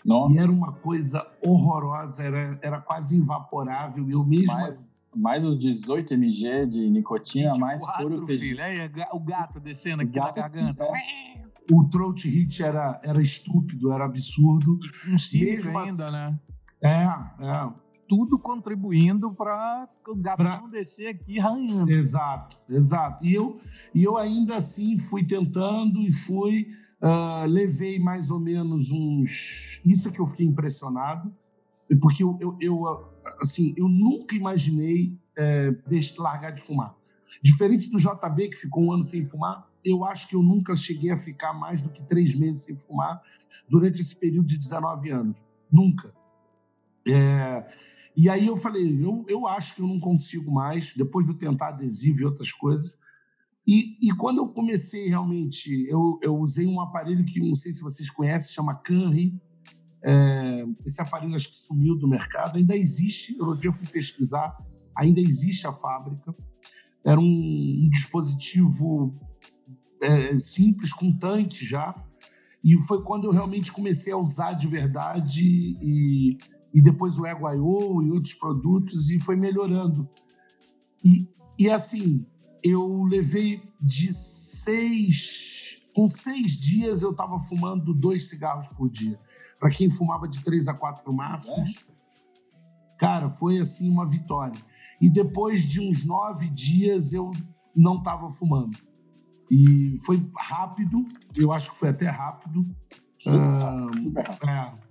Nossa. 0.05 0.33
E 0.33 0.37
era 0.37 0.51
uma 0.51 0.71
coisa 0.71 1.25
horrorosa, 1.43 2.23
era, 2.23 2.59
era 2.61 2.79
quase 2.79 3.17
invaporável. 3.17 4.07
Eu 4.07 4.23
mesmo. 4.23 4.53
Mais, 4.53 4.95
mais 5.15 5.43
os 5.43 5.57
18 5.57 6.13
mg 6.13 6.67
de 6.67 6.89
nicotina, 6.91 7.53
24, 7.53 7.59
mais 7.59 7.97
puro 7.97 8.27
filho. 8.27 8.61
Aí, 8.61 8.91
o 9.11 9.19
gato 9.19 9.59
descendo 9.59 10.03
aqui 10.03 10.11
gato, 10.11 10.39
na 10.39 10.47
garganta. 10.47 10.83
É. 10.83 11.43
O 11.71 11.83
throat 11.89 12.29
hit 12.29 12.61
era, 12.61 13.01
era 13.03 13.19
estúpido, 13.19 13.91
era 13.91 14.05
absurdo. 14.05 14.77
Um 15.07 15.17
cílico 15.17 15.67
ainda, 15.69 15.81
assim, 15.81 16.11
né? 16.11 16.39
É, 16.83 17.43
é. 17.43 17.73
Tudo 18.07 18.37
contribuindo 18.37 19.33
para 19.33 19.89
o 20.07 20.15
gatão 20.15 20.45
pra... 20.45 20.67
descer 20.67 21.07
aqui 21.07 21.39
arranhando. 21.39 21.89
Exato, 21.89 22.55
exato. 22.69 23.25
E 23.25 23.33
eu, 23.33 23.57
e 23.95 24.03
eu 24.03 24.15
ainda 24.15 24.57
assim 24.57 24.99
fui 24.99 25.25
tentando 25.25 25.99
e 26.03 26.11
fui 26.11 26.67
Uh, 27.01 27.45
levei 27.47 27.99
mais 27.99 28.31
ou 28.31 28.39
menos 28.39 28.91
uns. 28.91 29.81
Isso 29.85 30.11
que 30.11 30.19
eu 30.19 30.25
fiquei 30.25 30.45
impressionado, 30.45 31.33
porque 32.01 32.23
eu, 32.23 32.37
eu, 32.39 32.57
eu 32.59 33.09
assim, 33.41 33.73
eu 33.77 33.87
nunca 33.87 34.35
imaginei 34.35 35.17
é, 35.37 35.75
largar 36.17 36.51
de 36.51 36.61
fumar. 36.61 36.95
Diferente 37.43 37.89
do 37.89 37.99
JB, 37.99 38.49
que 38.49 38.55
ficou 38.55 38.85
um 38.85 38.91
ano 38.91 39.03
sem 39.03 39.25
fumar, 39.25 39.69
eu 39.83 40.03
acho 40.03 40.27
que 40.27 40.35
eu 40.35 40.41
nunca 40.41 40.75
cheguei 40.75 41.11
a 41.11 41.17
ficar 41.17 41.53
mais 41.53 41.81
do 41.81 41.89
que 41.89 42.01
três 42.03 42.33
meses 42.33 42.63
sem 42.63 42.75
fumar 42.75 43.21
durante 43.69 44.01
esse 44.01 44.15
período 44.15 44.47
de 44.47 44.57
19 44.57 45.11
anos. 45.11 45.45
Nunca. 45.71 46.11
É, 47.07 47.67
e 48.17 48.29
aí 48.29 48.47
eu 48.47 48.57
falei, 48.57 49.03
eu, 49.03 49.25
eu 49.27 49.47
acho 49.47 49.75
que 49.75 49.81
eu 49.81 49.87
não 49.87 49.99
consigo 49.99 50.51
mais, 50.51 50.93
depois 50.95 51.25
de 51.25 51.33
eu 51.33 51.37
tentar 51.37 51.67
adesivo 51.67 52.21
e 52.21 52.25
outras 52.25 52.51
coisas, 52.51 52.97
e, 53.67 53.97
e 53.99 54.11
quando 54.15 54.37
eu 54.37 54.47
comecei 54.47 55.07
realmente, 55.07 55.87
eu, 55.89 56.19
eu 56.21 56.37
usei 56.37 56.67
um 56.67 56.79
aparelho 56.79 57.25
que 57.25 57.39
não 57.39 57.55
sei 57.55 57.73
se 57.73 57.81
vocês 57.81 58.09
conhecem, 58.11 58.53
chama 58.53 58.75
Canry. 58.75 59.39
É, 60.03 60.63
esse 60.85 61.01
aparelho 61.01 61.35
acho 61.35 61.49
que 61.49 61.55
sumiu 61.55 61.95
do 61.95 62.07
mercado, 62.07 62.57
ainda 62.57 62.75
existe. 62.75 63.35
Eu, 63.39 63.55
dia 63.55 63.73
fui 63.73 63.87
pesquisar, 63.87 64.55
ainda 64.95 65.19
existe 65.19 65.65
a 65.65 65.73
fábrica. 65.73 66.35
Era 67.03 67.19
um, 67.19 67.23
um 67.23 67.89
dispositivo 67.89 69.19
é, 69.99 70.39
simples, 70.39 70.93
com 70.93 71.11
tanque 71.17 71.65
já. 71.65 71.95
E 72.63 72.77
foi 72.83 73.03
quando 73.03 73.25
eu 73.25 73.31
realmente 73.31 73.71
comecei 73.71 74.13
a 74.13 74.17
usar 74.17 74.53
de 74.53 74.67
verdade 74.67 75.43
e, 75.81 76.37
e 76.71 76.81
depois 76.81 77.17
o 77.17 77.25
Ego 77.25 77.49
I.O. 77.51 78.03
e 78.03 78.11
outros 78.11 78.35
produtos 78.35 79.09
e 79.09 79.19
foi 79.19 79.35
melhorando. 79.35 80.07
E, 81.03 81.27
e 81.57 81.69
assim, 81.69 82.25
eu 82.65 83.03
levei 83.03 83.61
de 83.79 84.11
seis. 84.11 85.77
Com 85.93 86.09
seis 86.09 86.53
dias 86.53 87.03
eu 87.03 87.11
estava 87.11 87.37
fumando 87.39 87.93
dois 87.93 88.27
cigarros 88.27 88.67
por 88.69 88.89
dia. 88.89 89.19
Para 89.59 89.69
quem 89.69 89.91
fumava 89.91 90.27
de 90.27 90.43
três 90.43 90.67
a 90.67 90.73
quatro 90.73 91.13
maços, 91.13 91.85
é. 91.87 92.97
cara, 92.97 93.29
foi 93.29 93.59
assim 93.59 93.87
uma 93.87 94.05
vitória. 94.05 94.59
E 94.99 95.09
depois 95.09 95.67
de 95.67 95.79
uns 95.79 96.03
nove 96.03 96.49
dias 96.49 97.13
eu 97.13 97.29
não 97.75 97.99
estava 97.99 98.29
fumando. 98.31 98.77
E 99.49 99.99
foi 100.01 100.27
rápido, 100.35 101.05
eu 101.35 101.53
acho 101.53 101.71
que 101.71 101.77
foi 101.77 101.89
até 101.89 102.09
rápido. 102.09 102.65
Sim, 103.21 103.37
ah, 103.37 103.89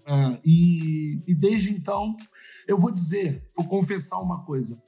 é, 0.06 0.12
é, 0.12 0.40
e, 0.44 1.22
e 1.26 1.34
desde 1.34 1.72
então, 1.72 2.16
eu 2.68 2.78
vou 2.78 2.92
dizer, 2.92 3.50
vou 3.56 3.66
confessar 3.66 4.18
uma 4.20 4.44
coisa. 4.44 4.80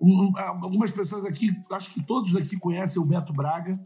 Um, 0.00 0.32
algumas 0.36 0.90
pessoas 0.90 1.24
aqui, 1.24 1.54
acho 1.70 1.92
que 1.92 2.02
todos 2.02 2.34
aqui 2.34 2.56
conhecem 2.58 3.00
o 3.00 3.04
Beto 3.04 3.32
Braga. 3.32 3.78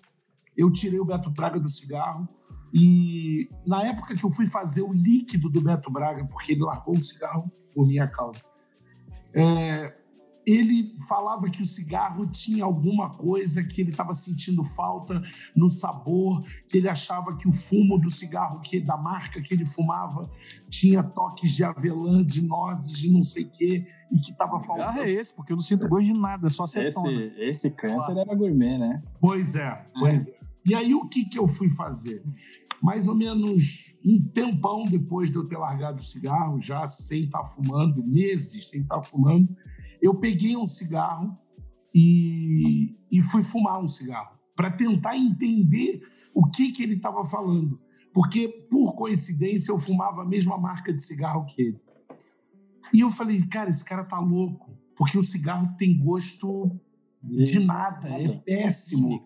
Eu 0.57 0.71
tirei 0.71 1.01
o 1.01 1.05
Beto 1.05 1.31
Braga 1.31 1.59
do 1.59 1.69
cigarro. 1.69 2.29
E 2.73 3.49
na 3.67 3.85
época 3.85 4.15
que 4.15 4.25
eu 4.25 4.31
fui 4.31 4.47
fazer 4.47 4.83
o 4.83 4.93
líquido 4.93 5.49
do 5.49 5.61
Beto 5.61 5.91
Braga, 5.91 6.25
porque 6.27 6.53
ele 6.53 6.63
largou 6.63 6.95
o 6.95 7.03
cigarro 7.03 7.51
por 7.75 7.87
minha 7.87 8.07
causa, 8.07 8.43
é, 9.33 9.97
ele 10.47 10.97
falava 11.09 11.49
que 11.49 11.63
o 11.63 11.65
cigarro 11.65 12.27
tinha 12.27 12.65
alguma 12.65 13.11
coisa 13.11 13.63
que 13.63 13.81
ele 13.81 13.91
estava 13.91 14.13
sentindo 14.13 14.65
falta 14.65 15.23
no 15.57 15.69
sabor, 15.69 16.43
que 16.69 16.79
ele 16.79 16.89
achava 16.89 17.37
que 17.37 17.49
o 17.49 17.53
fumo 17.53 17.99
do 17.99 18.11
cigarro 18.11 18.61
que 18.61 18.81
da 18.81 18.97
marca 18.97 19.41
que 19.41 19.55
ele 19.55 19.67
fumava 19.67 20.31
tinha 20.69 21.03
toques 21.03 21.53
de 21.53 21.65
avelã, 21.65 22.25
de 22.25 22.43
nozes, 22.43 22.97
de 22.99 23.11
não 23.11 23.23
sei 23.23 23.45
o 23.45 23.51
quê, 23.51 23.87
e 24.13 24.19
que 24.19 24.33
estava 24.33 24.61
faltando. 24.61 25.01
Ah, 25.01 25.07
é 25.07 25.11
esse, 25.11 25.33
porque 25.33 25.53
eu 25.53 25.57
não 25.57 25.63
sinto 25.63 25.89
gosto 25.89 26.05
de 26.05 26.19
nada, 26.19 26.51
só 26.51 26.65
acetona. 26.65 27.23
Esse, 27.23 27.41
esse 27.41 27.71
câncer 27.71 28.17
era 28.17 28.35
gourmet, 28.35 28.79
né? 28.79 29.03
Pois 29.21 29.57
é, 29.57 29.87
pois 29.99 30.29
é. 30.29 30.31
é. 30.31 30.45
E 30.67 30.75
aí 30.75 30.95
o 30.95 31.07
que, 31.09 31.27
que 31.27 31.39
eu 31.39 31.47
fui 31.47 31.69
fazer? 31.69 32.23
Mais 32.83 33.07
ou 33.07 33.15
menos 33.15 33.97
um 34.05 34.23
tempão 34.23 34.83
depois 34.83 35.31
de 35.31 35.37
eu 35.37 35.47
ter 35.47 35.57
largado 35.57 35.99
o 35.99 36.05
cigarro, 36.05 36.59
já 36.59 36.87
sem 36.87 37.25
estar 37.25 37.41
tá 37.41 37.47
fumando, 37.47 38.03
meses 38.03 38.69
sem 38.69 38.81
estar 38.81 38.97
tá 38.97 39.03
fumando, 39.03 39.55
eu 40.05 40.15
peguei 40.15 40.55
um 40.55 40.69
cigarro 40.69 41.35
e, 41.95 42.95
e 43.11 43.23
fui 43.23 43.43
fumar 43.43 43.83
um 43.83 43.89
cigarro 43.89 44.39
para 44.55 44.71
tentar 44.71 45.17
entender 45.17 46.03
o 46.35 46.47
que, 46.47 46.73
que 46.73 46.83
ele 46.83 46.97
estava 46.97 47.25
falando. 47.25 47.81
Porque, 48.13 48.47
por 48.71 48.95
coincidência, 48.95 49.73
eu 49.73 49.79
fumava 49.79 50.21
a 50.21 50.27
mesma 50.27 50.59
marca 50.59 50.93
de 50.93 51.03
cigarro 51.03 51.47
que 51.47 51.63
ele. 51.63 51.81
E 52.93 53.01
eu 53.01 53.11
falei, 53.11 53.47
cara, 53.47 53.71
esse 53.71 53.83
cara 53.83 54.05
tá 54.05 54.19
louco, 54.21 54.79
porque 54.95 55.19
o 55.19 55.23
cigarro 55.23 55.75
tem 55.79 55.99
gosto 55.99 56.79
de 57.23 57.59
nada, 57.59 58.09
é 58.11 58.29
péssimo. 58.29 59.25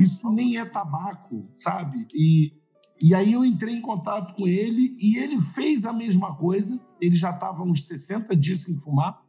Isso 0.00 0.30
nem 0.32 0.58
é 0.58 0.64
tabaco, 0.64 1.48
sabe? 1.54 2.08
E, 2.12 2.52
e 3.00 3.14
aí 3.14 3.34
eu 3.34 3.44
entrei 3.44 3.76
em 3.76 3.80
contato 3.80 4.34
com 4.34 4.48
ele 4.48 4.96
e 4.98 5.16
ele 5.16 5.40
fez 5.40 5.86
a 5.86 5.92
mesma 5.92 6.34
coisa. 6.34 6.78
Ele 7.00 7.14
já 7.14 7.30
estava 7.30 7.62
uns 7.62 7.84
60 7.84 8.34
dias 8.34 8.62
sem 8.62 8.76
fumar. 8.76 9.27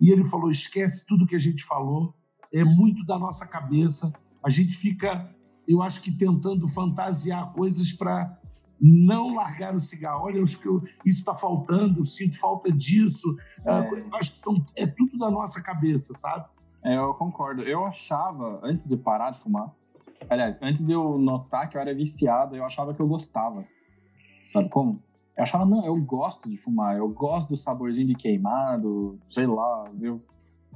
E 0.00 0.10
ele 0.10 0.24
falou: 0.24 0.50
esquece 0.50 1.04
tudo 1.06 1.26
que 1.26 1.36
a 1.36 1.38
gente 1.40 1.64
falou, 1.64 2.14
é 2.52 2.64
muito 2.64 3.04
da 3.04 3.18
nossa 3.18 3.46
cabeça. 3.46 4.12
A 4.42 4.50
gente 4.50 4.76
fica, 4.76 5.34
eu 5.66 5.82
acho 5.82 6.00
que 6.00 6.10
tentando 6.10 6.68
fantasiar 6.68 7.52
coisas 7.52 7.92
para 7.92 8.38
não 8.80 9.34
largar 9.34 9.74
o 9.74 9.80
cigarro. 9.80 10.26
Olha, 10.26 10.42
acho 10.42 10.58
que 10.58 10.66
eu, 10.66 10.82
isso 11.04 11.20
está 11.20 11.34
faltando, 11.34 12.04
sinto 12.04 12.38
falta 12.38 12.70
disso. 12.70 13.36
É. 13.64 13.72
é. 13.72 14.00
Eu 14.00 14.14
acho 14.14 14.32
que 14.32 14.38
são, 14.38 14.64
é 14.76 14.86
tudo 14.86 15.16
da 15.18 15.30
nossa 15.30 15.62
cabeça, 15.62 16.12
sabe? 16.14 16.46
É, 16.82 16.96
eu 16.96 17.14
concordo. 17.14 17.62
Eu 17.62 17.86
achava, 17.86 18.60
antes 18.62 18.86
de 18.86 18.96
parar 18.96 19.30
de 19.30 19.38
fumar, 19.38 19.72
aliás, 20.28 20.58
antes 20.60 20.84
de 20.84 20.92
eu 20.92 21.16
notar 21.18 21.68
que 21.68 21.76
eu 21.76 21.80
era 21.80 21.94
viciado, 21.94 22.54
eu 22.54 22.64
achava 22.64 22.92
que 22.92 23.00
eu 23.00 23.08
gostava. 23.08 23.64
Sabe 24.50 24.68
como? 24.68 25.02
Eu 25.36 25.42
achava, 25.42 25.66
não, 25.66 25.84
eu 25.84 25.96
gosto 25.96 26.48
de 26.48 26.56
fumar, 26.56 26.96
eu 26.96 27.08
gosto 27.08 27.48
do 27.48 27.56
saborzinho 27.56 28.06
de 28.06 28.14
queimado, 28.14 29.18
sei 29.28 29.46
lá, 29.46 29.90
viu? 29.92 30.22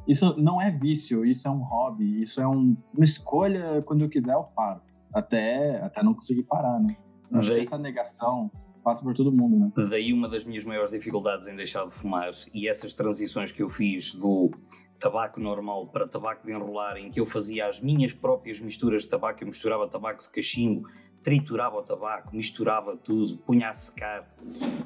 Isso 0.06 0.34
não 0.40 0.60
é 0.60 0.70
vício, 0.70 1.24
isso 1.24 1.46
é 1.46 1.50
um 1.50 1.62
hobby, 1.62 2.20
isso 2.20 2.40
é 2.40 2.48
um, 2.48 2.76
uma 2.94 3.04
escolha, 3.04 3.82
quando 3.82 4.02
eu 4.02 4.08
quiser 4.08 4.34
eu 4.34 4.44
paro. 4.44 4.80
Até, 5.12 5.80
até 5.82 6.02
não 6.02 6.14
conseguir 6.14 6.42
parar, 6.42 6.80
né? 6.80 6.96
Acho 7.32 7.50
Daí... 7.50 7.66
essa 7.66 7.78
negação 7.78 8.50
passa 8.82 9.02
por 9.02 9.14
todo 9.14 9.30
mundo, 9.30 9.58
né? 9.58 9.72
Daí 9.90 10.12
uma 10.12 10.28
das 10.28 10.44
minhas 10.44 10.64
maiores 10.64 10.90
dificuldades 10.90 11.46
em 11.46 11.54
deixar 11.54 11.86
de 11.86 11.94
fumar 11.94 12.32
e 12.54 12.66
essas 12.66 12.94
transições 12.94 13.52
que 13.52 13.62
eu 13.62 13.68
fiz 13.68 14.14
do 14.14 14.50
tabaco 14.98 15.38
normal 15.38 15.86
para 15.86 16.08
tabaco 16.08 16.46
de 16.46 16.52
enrolar, 16.52 16.96
em 16.96 17.10
que 17.10 17.20
eu 17.20 17.26
fazia 17.26 17.68
as 17.68 17.80
minhas 17.80 18.12
próprias 18.12 18.60
misturas 18.60 19.02
de 19.02 19.08
tabaco, 19.08 19.42
eu 19.42 19.46
misturava 19.46 19.86
tabaco 19.88 20.22
de 20.22 20.30
cachimbo 20.30 20.88
triturava 21.22 21.76
o 21.76 21.82
tabaco, 21.82 22.34
misturava 22.34 22.96
tudo, 22.96 23.38
punha 23.38 23.68
a 23.68 23.72
secar 23.72 24.34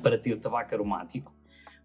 para 0.02 0.18
ter 0.18 0.36
tabaco 0.38 0.74
aromático. 0.74 1.32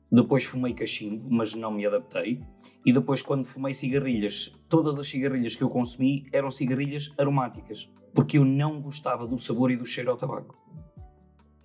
Depois 0.09 0.45
fumei 0.45 0.73
cachimbo, 0.73 1.27
mas 1.29 1.53
não 1.53 1.71
me 1.71 1.85
adaptei. 1.85 2.41
E 2.85 2.93
depois, 2.93 3.21
quando 3.21 3.43
fumei 3.43 3.73
cigarrilhas, 3.73 4.55
todas 4.69 4.97
as 4.97 5.07
cigarrilhas 5.07 5.55
que 5.55 5.63
eu 5.63 5.69
consumi 5.69 6.25
eram 6.31 6.49
cigarrilhas 6.49 7.11
aromáticas, 7.17 7.89
porque 8.15 8.37
eu 8.37 8.45
não 8.45 8.81
gostava 8.81 9.27
do 9.27 9.37
sabor 9.37 9.69
e 9.69 9.75
do 9.75 9.85
cheiro 9.85 10.09
ao 10.09 10.17
tabaco. 10.17 10.55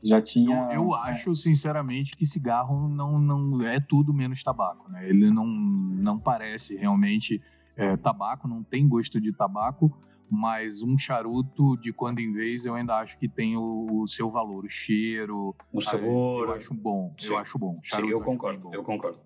Já 0.02 0.20
tinha. 0.20 0.72
Eu, 0.72 0.82
eu 0.82 0.94
acho, 0.94 1.36
sinceramente, 1.36 2.16
que 2.16 2.26
cigarro 2.26 2.88
não, 2.88 3.20
não 3.20 3.64
é 3.64 3.78
tudo 3.78 4.12
menos 4.12 4.42
tabaco, 4.42 4.90
né? 4.90 5.08
Ele 5.08 5.30
não, 5.30 5.46
não 5.46 6.18
parece 6.18 6.74
realmente 6.74 7.40
é, 7.76 7.96
tabaco, 7.96 8.46
não 8.46 8.62
tem 8.62 8.88
gosto 8.88 9.20
de 9.20 9.32
tabaco 9.32 9.96
mas 10.34 10.80
um 10.80 10.96
charuto 10.96 11.76
de 11.76 11.92
quando 11.92 12.18
em 12.18 12.32
vez 12.32 12.64
eu 12.64 12.74
ainda 12.74 12.96
acho 12.96 13.18
que 13.18 13.28
tem 13.28 13.54
o, 13.54 14.00
o 14.00 14.08
seu 14.08 14.30
valor, 14.30 14.64
o 14.64 14.68
cheiro, 14.68 15.54
o 15.70 15.78
sabor. 15.78 16.48
Eu 16.48 16.54
acho 16.54 16.72
bom, 16.72 17.14
Sim. 17.18 17.28
eu 17.28 17.38
acho 17.38 17.58
bom. 17.58 17.78
Charuto 17.82 18.08
Sim, 18.08 18.14
eu 18.14 18.24
concordo, 18.24 18.70
eu 18.72 18.82
concordo. 18.82 19.18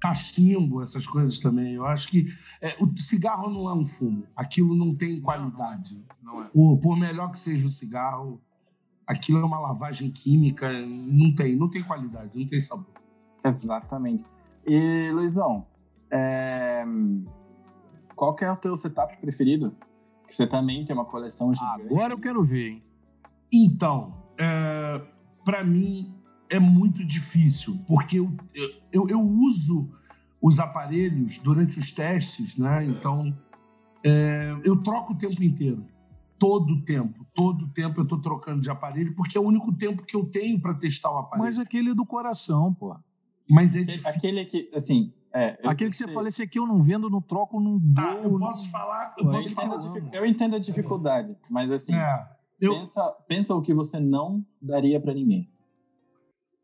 Cachimbo, 0.00 0.80
essas 0.80 1.08
coisas 1.08 1.40
também. 1.40 1.74
Eu 1.74 1.84
acho 1.84 2.06
que 2.06 2.32
é, 2.60 2.76
o 2.80 2.96
cigarro 2.96 3.50
não 3.50 3.68
é 3.68 3.74
um 3.74 3.84
fumo. 3.84 4.28
Aquilo 4.36 4.76
não 4.76 4.94
tem 4.94 5.20
qualidade. 5.20 6.00
Não, 6.22 6.34
não 6.34 6.42
é. 6.44 6.46
Por, 6.46 6.78
por 6.78 6.96
melhor 6.96 7.32
que 7.32 7.40
seja 7.40 7.66
o 7.66 7.70
cigarro, 7.70 8.40
aquilo 9.04 9.40
é 9.40 9.44
uma 9.44 9.58
lavagem 9.58 10.08
química. 10.08 10.70
Não 10.70 11.34
tem, 11.34 11.56
não 11.56 11.68
tem 11.68 11.82
qualidade, 11.82 12.30
não 12.32 12.46
tem 12.46 12.60
sabor. 12.60 12.94
Exatamente. 13.44 14.24
E, 14.64 15.10
Luizão, 15.10 15.66
é... 16.12 16.84
qual 18.14 18.34
que 18.34 18.44
é 18.44 18.50
o 18.50 18.56
teu 18.56 18.76
setup 18.76 19.16
preferido? 19.18 19.74
Que 20.26 20.34
você 20.34 20.46
também 20.46 20.84
tem 20.84 20.94
uma 20.94 21.04
coleção 21.04 21.52
gigante. 21.52 21.82
Agora 21.92 22.12
eu 22.14 22.18
quero 22.18 22.42
ver, 22.44 22.68
hein? 22.70 22.82
Então, 23.52 24.14
é, 24.38 25.00
para 25.44 25.62
mim, 25.62 26.12
é 26.50 26.58
muito 26.58 27.04
difícil, 27.04 27.78
porque 27.86 28.18
eu, 28.18 28.32
eu, 28.92 29.08
eu 29.08 29.20
uso 29.20 29.90
os 30.40 30.58
aparelhos 30.58 31.38
durante 31.38 31.78
os 31.78 31.90
testes, 31.90 32.56
né? 32.56 32.84
Então, 32.84 33.36
é, 34.04 34.54
eu 34.64 34.76
troco 34.82 35.12
o 35.12 35.16
tempo 35.16 35.42
inteiro. 35.42 35.84
Todo 36.38 36.74
o 36.74 36.82
tempo, 36.82 37.24
todo 37.34 37.64
o 37.64 37.68
tempo 37.68 38.00
eu 38.00 38.04
estou 38.04 38.20
trocando 38.20 38.60
de 38.60 38.68
aparelho, 38.68 39.14
porque 39.14 39.38
é 39.38 39.40
o 39.40 39.44
único 39.44 39.72
tempo 39.72 40.04
que 40.04 40.16
eu 40.16 40.24
tenho 40.26 40.60
para 40.60 40.74
testar 40.74 41.10
o 41.12 41.18
aparelho. 41.18 41.44
Mas 41.44 41.58
aquele 41.58 41.90
é 41.90 41.94
do 41.94 42.04
coração, 42.04 42.74
pô. 42.74 42.94
Mas 43.48 43.76
é 43.76 43.80
Aquele, 43.80 43.96
difícil. 43.98 44.10
aquele 44.10 44.44
que, 44.46 44.70
assim. 44.74 45.12
É, 45.34 45.58
eu- 45.62 45.68
Aquele 45.70 45.90
que 45.90 45.96
você 45.96 46.06
fala, 46.06 46.28
esse 46.28 46.42
aqui 46.42 46.58
eu 46.60 46.66
não 46.66 46.80
vendo, 46.82 47.10
não 47.10 47.20
troco, 47.20 47.58
não 47.60 47.76
dou. 47.76 48.04
Ah, 48.04 48.14
eu 48.22 48.30
não- 48.30 48.38
posso 48.38 48.70
falar, 48.70 49.14
eu 49.18 49.24
Pô, 49.24 49.30
posso 49.32 49.50
falar. 49.50 49.78
tem- 49.92 50.08
Eu, 50.12 50.20
eu 50.22 50.26
entendo 50.26 50.54
a 50.54 50.58
dificuldade, 50.60 51.36
mas 51.50 51.72
assim, 51.72 51.92
É, 51.94 52.28
eu, 52.60 52.72
pensa, 52.74 53.02
pensa 53.26 53.54
o 53.54 53.60
que 53.60 53.74
você 53.74 53.98
não 53.98 54.46
daria 54.62 55.00
pra 55.00 55.12
ninguém. 55.12 55.50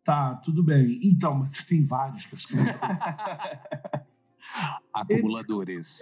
tá, 0.05 0.37
tudo 0.37 0.63
bem. 0.65 0.99
Então, 1.03 1.35
mas 1.35 1.51
você 1.51 1.65
tem 1.67 1.85
vários 1.85 2.27
que 2.27 2.35
eu 2.35 2.59
eu 2.59 2.65
não 2.65 2.73
tô- 2.73 2.79
Acumuladores. 4.93 5.99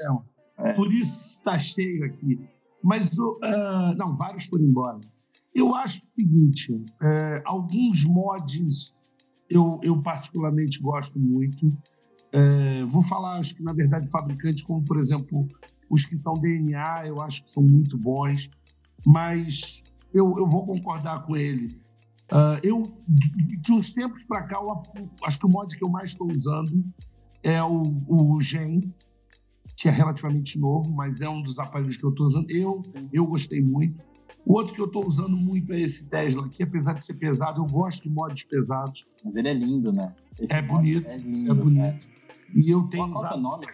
É. 0.59 0.73
Por 0.73 0.93
isso 0.93 1.21
está 1.39 1.59
cheio 1.59 2.05
aqui. 2.05 2.39
Mas, 2.83 3.11
ah, 3.43 3.95
não, 3.97 4.17
vários 4.17 4.45
foram 4.45 4.65
embora. 4.65 5.01
Eu 5.55 5.75
acho 5.75 6.03
o 6.05 6.09
seguinte: 6.15 6.85
é, 7.03 7.43
alguns 7.45 8.05
mods 8.05 8.95
eu, 9.51 9.81
eu 9.83 10.01
particularmente 10.03 10.81
gosto 10.81 11.19
muito. 11.19 11.73
É, 12.33 12.85
vou 12.85 13.03
falar, 13.03 13.39
acho 13.39 13.55
que 13.55 13.63
na 13.63 13.73
verdade, 13.73 14.11
fabricantes, 14.11 14.63
como 14.63 14.85
por 14.85 14.99
exemplo, 14.99 15.49
os 15.91 16.05
que 16.05 16.17
são 16.17 16.35
DNA, 16.35 17.07
eu 17.07 17.21
acho 17.21 17.45
que 17.45 17.51
são 17.51 17.63
muito 17.63 17.97
bons. 17.97 18.51
Mas 19.07 19.83
eu, 20.13 20.39
eu 20.39 20.47
vou 20.47 20.67
concordar 20.67 21.25
com 21.25 21.37
ele. 21.37 21.81
Ah, 22.31 22.59
eu, 22.63 22.93
de, 23.09 23.57
de 23.59 23.73
uns 23.73 23.91
tempos 23.91 24.25
para 24.25 24.43
cá, 24.43 24.57
eu 24.57 25.09
acho 25.25 25.39
que 25.39 25.47
o 25.47 25.49
mod 25.49 25.75
que 25.77 25.83
eu 25.83 25.89
mais 25.89 26.11
estou 26.11 26.31
usando 26.31 26.85
é 27.43 27.63
o, 27.63 28.03
o 28.07 28.41
Gen, 28.41 28.93
que 29.77 29.89
é 29.89 29.93
relativamente 29.93 30.59
novo, 30.59 30.93
mas 30.93 31.21
é 31.21 31.29
um 31.29 31.41
dos 31.41 31.59
aparelhos 31.59 31.97
que 31.97 32.05
eu 32.05 32.11
estou 32.11 32.27
usando. 32.27 32.51
Eu, 32.51 32.83
eu 33.13 33.27
gostei 33.27 33.61
muito. 33.61 33.99
O 34.45 34.55
outro 34.55 34.75
que 34.75 34.81
eu 34.81 34.87
estou 34.87 35.07
usando 35.07 35.37
muito 35.37 35.73
é 35.73 35.81
esse 35.81 36.07
Tesla, 36.07 36.49
que 36.49 36.63
apesar 36.63 36.95
de 36.95 37.05
ser 37.05 37.15
pesado, 37.15 37.63
eu 37.63 37.67
gosto 37.67 38.03
de 38.03 38.11
mods 38.11 38.45
pesados. 38.45 39.05
Mas 39.25 39.37
ele 39.37 39.49
é 39.49 39.55
lindo, 39.55 39.93
né? 39.93 40.15
Esse 40.39 40.55
É 40.55 40.63
bonito, 40.63 41.07
É 41.07 41.17
lindo. 41.17 41.51
É 41.51 41.55
bonito. 41.55 41.79
né? 41.79 42.01
E 42.55 42.71
eu 42.71 42.85
tenho 42.85 43.11
Qual, 43.11 43.13
que 43.13 43.17
é 43.17 43.21
o 43.21 43.41
usado. 43.41 43.41
nome? 43.41 43.67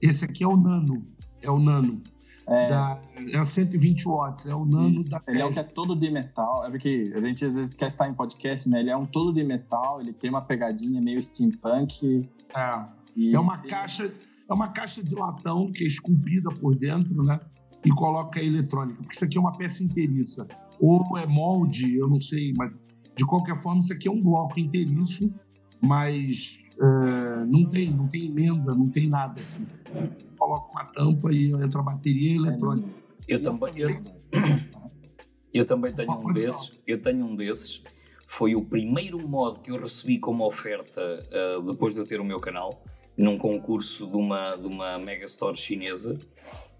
Esse 0.00 0.24
aqui 0.24 0.44
é 0.44 0.48
o 0.48 0.56
Nano. 0.56 1.06
É 1.40 1.50
o 1.50 1.58
Nano. 1.58 2.02
É, 2.46 2.68
Da, 2.68 3.00
é 3.32 3.44
120 3.44 4.04
watts. 4.06 4.46
É 4.46 4.54
o 4.54 4.64
Nano 4.64 5.00
isso. 5.00 5.10
da 5.10 5.22
Ele 5.28 5.40
é 5.40 5.46
um 5.46 5.52
que 5.52 5.60
é 5.60 5.62
todo 5.62 5.94
de 5.94 6.10
metal. 6.10 6.64
É 6.64 6.70
porque 6.70 7.12
a 7.14 7.20
gente 7.20 7.44
às 7.44 7.54
vezes 7.54 7.74
quer 7.74 7.88
estar 7.88 8.08
em 8.08 8.14
podcast, 8.14 8.68
né? 8.68 8.80
Ele 8.80 8.90
é 8.90 8.96
um 8.96 9.06
todo 9.06 9.32
de 9.32 9.44
metal, 9.44 10.00
ele 10.00 10.12
tem 10.12 10.30
uma 10.30 10.42
pegadinha 10.42 11.00
meio 11.00 11.22
steampunk. 11.22 12.28
É. 12.54 12.84
E 13.16 13.34
É 13.34 13.38
uma 13.38 13.58
caixa, 13.58 14.12
é 14.48 14.52
uma 14.52 14.68
caixa 14.68 15.02
de 15.02 15.14
latão 15.14 15.70
que 15.70 15.84
é 15.84 15.86
esculpida 15.86 16.50
por 16.50 16.74
dentro, 16.74 17.22
né? 17.22 17.38
E 17.84 17.90
coloca 17.90 18.40
a 18.40 18.42
eletrônica, 18.42 18.98
porque 19.02 19.14
isso 19.14 19.24
aqui 19.24 19.36
é 19.36 19.40
uma 19.40 19.52
peça 19.52 19.82
inteiriça. 19.82 20.46
Ou 20.80 21.18
é 21.18 21.26
molde, 21.26 21.96
eu 21.96 22.08
não 22.08 22.20
sei, 22.20 22.52
mas 22.56 22.84
de 23.16 23.24
qualquer 23.24 23.56
forma 23.56 23.80
isso 23.80 23.92
aqui 23.92 24.08
é 24.08 24.10
um 24.10 24.22
bloco 24.22 24.58
inteiriço, 24.58 25.32
mas 25.80 26.58
é, 26.82 27.44
não 27.44 27.64
tem, 27.68 27.90
não 27.90 28.08
tem 28.08 28.26
emenda, 28.26 28.74
não 28.74 28.88
tem 28.88 29.08
nada 29.08 29.40
aqui. 29.40 30.32
Coloca 30.36 30.72
uma 30.72 30.84
tampa 30.86 31.32
e 31.32 31.52
entra 31.52 31.78
a 31.78 31.82
bateria 31.84 32.32
É 32.32 32.36
eletrônica. 32.36 32.88
Eu 33.28 33.40
também, 33.40 33.78
eu, 33.78 33.90
eu 35.54 35.64
também 35.64 35.92
tenho 35.92 36.12
um 36.12 36.32
desses. 36.32 36.72
Eu 36.84 37.00
tenho 37.00 37.24
um 37.24 37.36
desses. 37.36 37.80
Foi 38.26 38.56
o 38.56 38.64
primeiro 38.64 39.20
mod 39.28 39.60
que 39.60 39.70
eu 39.70 39.80
recebi 39.80 40.18
como 40.18 40.44
oferta 40.44 41.24
ah, 41.32 41.62
depois 41.64 41.94
de 41.94 42.00
eu 42.00 42.06
ter 42.06 42.20
o 42.20 42.24
meu 42.24 42.40
canal, 42.40 42.82
num 43.16 43.38
concurso 43.38 44.06
de 44.08 44.16
uma, 44.16 44.56
de 44.56 44.66
uma 44.66 44.98
megastore 44.98 45.56
chinesa. 45.56 46.18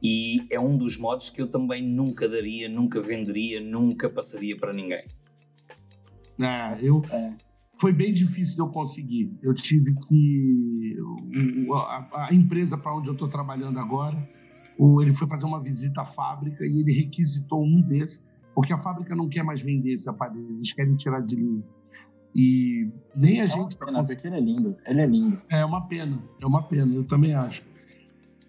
E 0.03 0.45
é 0.51 0.59
um 0.59 0.77
dos 0.77 0.97
mods 0.97 1.31
que 1.31 1.41
eu 1.41 1.47
também 1.47 1.81
nunca 1.81 2.29
daria, 2.29 2.69
nunca 2.69 3.01
venderia, 3.01 3.61
nunca 3.61 4.11
passaria 4.11 4.57
para 4.57 4.73
ninguém. 4.73 5.05
É, 6.41 6.77
eu, 6.83 7.05
É. 7.13 7.52
foi 7.83 7.93
bem 7.93 8.15
difícil 8.15 8.55
de 8.55 8.61
eu 8.61 8.69
conseguir. 8.69 9.37
Eu 9.43 9.53
tive 9.53 9.93
que. 10.07 10.97
a, 11.75 12.27
a 12.29 12.33
empresa 12.33 12.79
para 12.79 12.95
onde 12.97 13.09
eu 13.09 13.13
estou 13.13 13.27
trabalhando 13.29 13.81
agora, 13.81 14.17
ele 15.01 15.13
foi 15.13 15.27
fazer 15.27 15.47
uma 15.47 15.61
visita 15.61 16.03
à 16.03 16.07
fábrica 16.07 16.65
e 16.65 16.79
ele 16.79 16.93
requisitou 16.93 17.61
um 17.65 17.83
desses, 17.83 18.25
porque 18.55 18.73
a 18.73 18.79
fábrica 18.79 19.17
não 19.17 19.29
quer 19.29 19.43
mais 19.43 19.61
vender 19.61 19.95
esse 19.95 20.09
aparelho, 20.09 20.49
eles 20.55 20.73
querem 20.73 20.95
tirar 20.95 21.23
de 21.23 21.35
linha. 21.35 21.65
E 22.37 22.89
nem 23.17 23.41
a 23.41 23.45
É 23.45 23.47
uma 23.47 23.55
gente 23.65 23.77
tá 23.77 23.85
pena, 23.87 23.99
conseguindo. 23.99 24.23
porque 24.23 24.29
ele 24.29 24.37
é 24.37 24.41
lindo. 24.41 24.77
Ele 24.87 25.01
é 25.01 25.07
lindo. 25.07 25.43
É 25.51 25.65
uma 25.65 25.81
pena, 25.89 26.23
é 26.41 26.47
uma 26.47 26.63
pena, 26.63 26.95
eu 26.95 27.03
também 27.05 27.35
acho. 27.35 27.65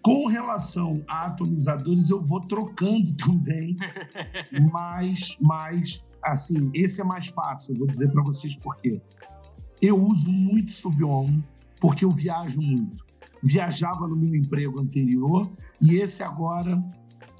Com 0.00 0.28
relação 0.28 1.02
a 1.08 1.26
atomizadores, 1.26 2.08
eu 2.08 2.22
vou 2.22 2.40
trocando 2.42 3.12
também, 3.18 3.76
mas, 4.70 5.36
mas 5.40 6.06
assim, 6.24 6.70
esse 6.74 7.00
é 7.00 7.04
mais 7.04 7.28
fácil, 7.28 7.76
vou 7.76 7.86
dizer 7.86 8.10
para 8.10 8.22
vocês 8.22 8.56
por 8.56 8.76
quê. 8.76 9.00
Eu 9.80 9.96
uso 9.96 10.32
muito 10.32 10.72
Subion 10.72 11.40
porque 11.80 12.04
eu 12.04 12.12
viajo 12.12 12.60
muito. 12.60 13.04
Viajava 13.42 14.08
no 14.08 14.16
meu 14.16 14.34
emprego 14.34 14.80
anterior 14.80 15.50
e 15.80 15.96
esse 15.96 16.22
agora, 16.22 16.82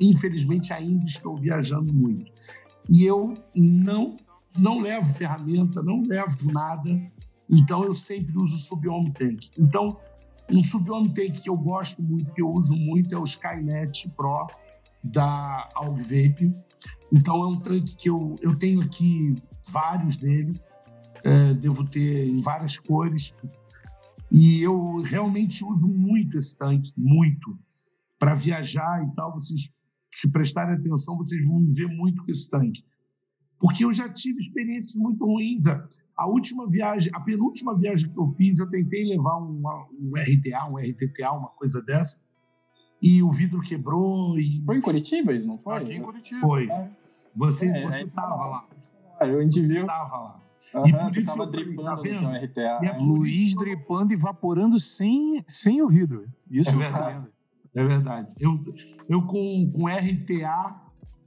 infelizmente, 0.01 0.73
ainda 0.73 1.05
estou 1.07 1.37
viajando 1.37 1.92
muito. 1.92 2.31
E 2.90 3.05
eu 3.05 3.35
não 3.55 4.16
não 4.57 4.79
levo 4.79 5.12
ferramenta, 5.12 5.83
não 5.83 6.03
levo 6.03 6.53
nada, 6.53 6.88
então 7.51 7.85
eu 7.85 7.94
sempre 7.94 8.37
uso 8.38 8.57
o 8.57 8.59
Subiom 8.59 9.11
Tank. 9.11 9.51
Então, 9.59 9.99
um 10.51 10.62
Subiom 10.62 11.09
Tank 11.09 11.40
que 11.40 11.51
eu 11.51 11.57
gosto 11.57 12.03
muito, 12.03 12.33
que 12.33 12.42
eu 12.42 12.49
uso 12.49 12.77
muito, 12.77 13.14
é 13.14 13.18
o 13.18 13.25
Skynet 13.25 14.09
Pro 14.11 14.47
da 15.03 15.68
Aug 15.75 16.01
Vape. 16.01 16.55
Então 17.12 17.42
é 17.42 17.47
um 17.47 17.61
tanque 17.61 17.94
que 17.97 18.09
eu, 18.11 18.37
eu 18.40 18.57
tenho 18.57 18.81
aqui 18.83 19.35
vários 19.70 20.16
dele, 20.16 20.61
é, 21.23 21.55
devo 21.55 21.85
ter 21.85 22.27
em 22.29 22.40
várias 22.40 22.79
cores. 22.79 23.33
E 24.31 24.61
eu 24.62 25.01
realmente 25.03 25.64
uso 25.64 25.87
muito 25.87 26.37
esse 26.38 26.57
tanque, 26.59 26.92
muito. 26.97 27.57
Para 28.18 28.35
viajar 28.35 29.05
e 29.07 29.14
tal, 29.14 29.33
vocês, 29.33 29.61
se 30.12 30.31
prestarem 30.31 30.75
atenção, 30.75 31.16
vocês 31.16 31.44
vão 31.47 31.64
ver 31.70 31.87
muito 31.88 32.25
com 32.25 32.31
esse 32.31 32.49
tanque. 32.49 32.85
Porque 33.59 33.85
eu 33.85 33.92
já 33.92 34.09
tive 34.09 34.40
experiências 34.40 34.94
muito 34.94 35.25
ruins. 35.25 35.66
A- 35.66 35.87
A 36.16 36.27
última 36.29 36.68
viagem, 36.70 37.11
a 37.12 37.20
penúltima 37.20 37.77
viagem 37.77 38.09
que 38.09 38.18
eu 38.18 38.29
fiz, 38.33 38.61
eu 38.61 38.68
tentei 38.70 39.05
levar 39.05 39.37
um, 39.42 39.61
um 40.01 40.12
RTA, 40.16 40.64
um 40.70 40.77
RTTA, 40.79 41.33
uma 41.33 41.49
coisa 41.49 41.83
dessa, 41.83 42.20
e 43.00 43.22
o 43.22 43.30
vidro 43.30 43.61
quebrou 43.61 44.38
e 44.38 44.62
Foi 44.64 44.76
em 44.78 44.80
Curitiba, 44.80 45.33
isso 45.33 45.46
não 45.46 45.59
foi? 45.59 45.76
Aqui 45.76 45.94
em 45.94 46.02
Curitiba. 46.02 46.40
foi. 46.40 46.68
Você 47.37 47.66
É, 47.66 47.83
você 47.85 48.04
estava 48.04 48.28
tá 48.28 48.35
lá. 48.37 48.66
Ah, 49.20 49.26
eu 49.26 49.38
Você 49.38 49.44
indivíduo. 49.44 49.80
estava 49.83 50.18
lá. 50.18 50.40
Aham, 50.74 50.88
E 50.88 50.92
por 50.92 51.12
você 51.14 51.24
tava 51.24 51.46
falei, 51.46 51.64
dripando 51.64 51.88
tá 51.88 51.96
no 51.96 52.02
vendo? 52.02 52.28
RTA. 52.28 52.80
E 52.83 52.87
é 52.87 52.98
Luiz 52.98 53.54
dripando 53.54 54.12
e 54.12 54.16
evaporando 54.16 54.80
sem, 54.80 55.44
sem 55.48 55.83
o 55.83 55.88
vidro. 55.88 56.26
Isso 56.50 56.68
É 56.70 56.72
verdade. 56.72 57.28
É 57.74 57.85
verdade. 57.85 58.35
Eu, 58.40 58.64
eu 59.09 59.22
com, 59.22 59.70
com 59.72 59.87
RTA 59.88 60.80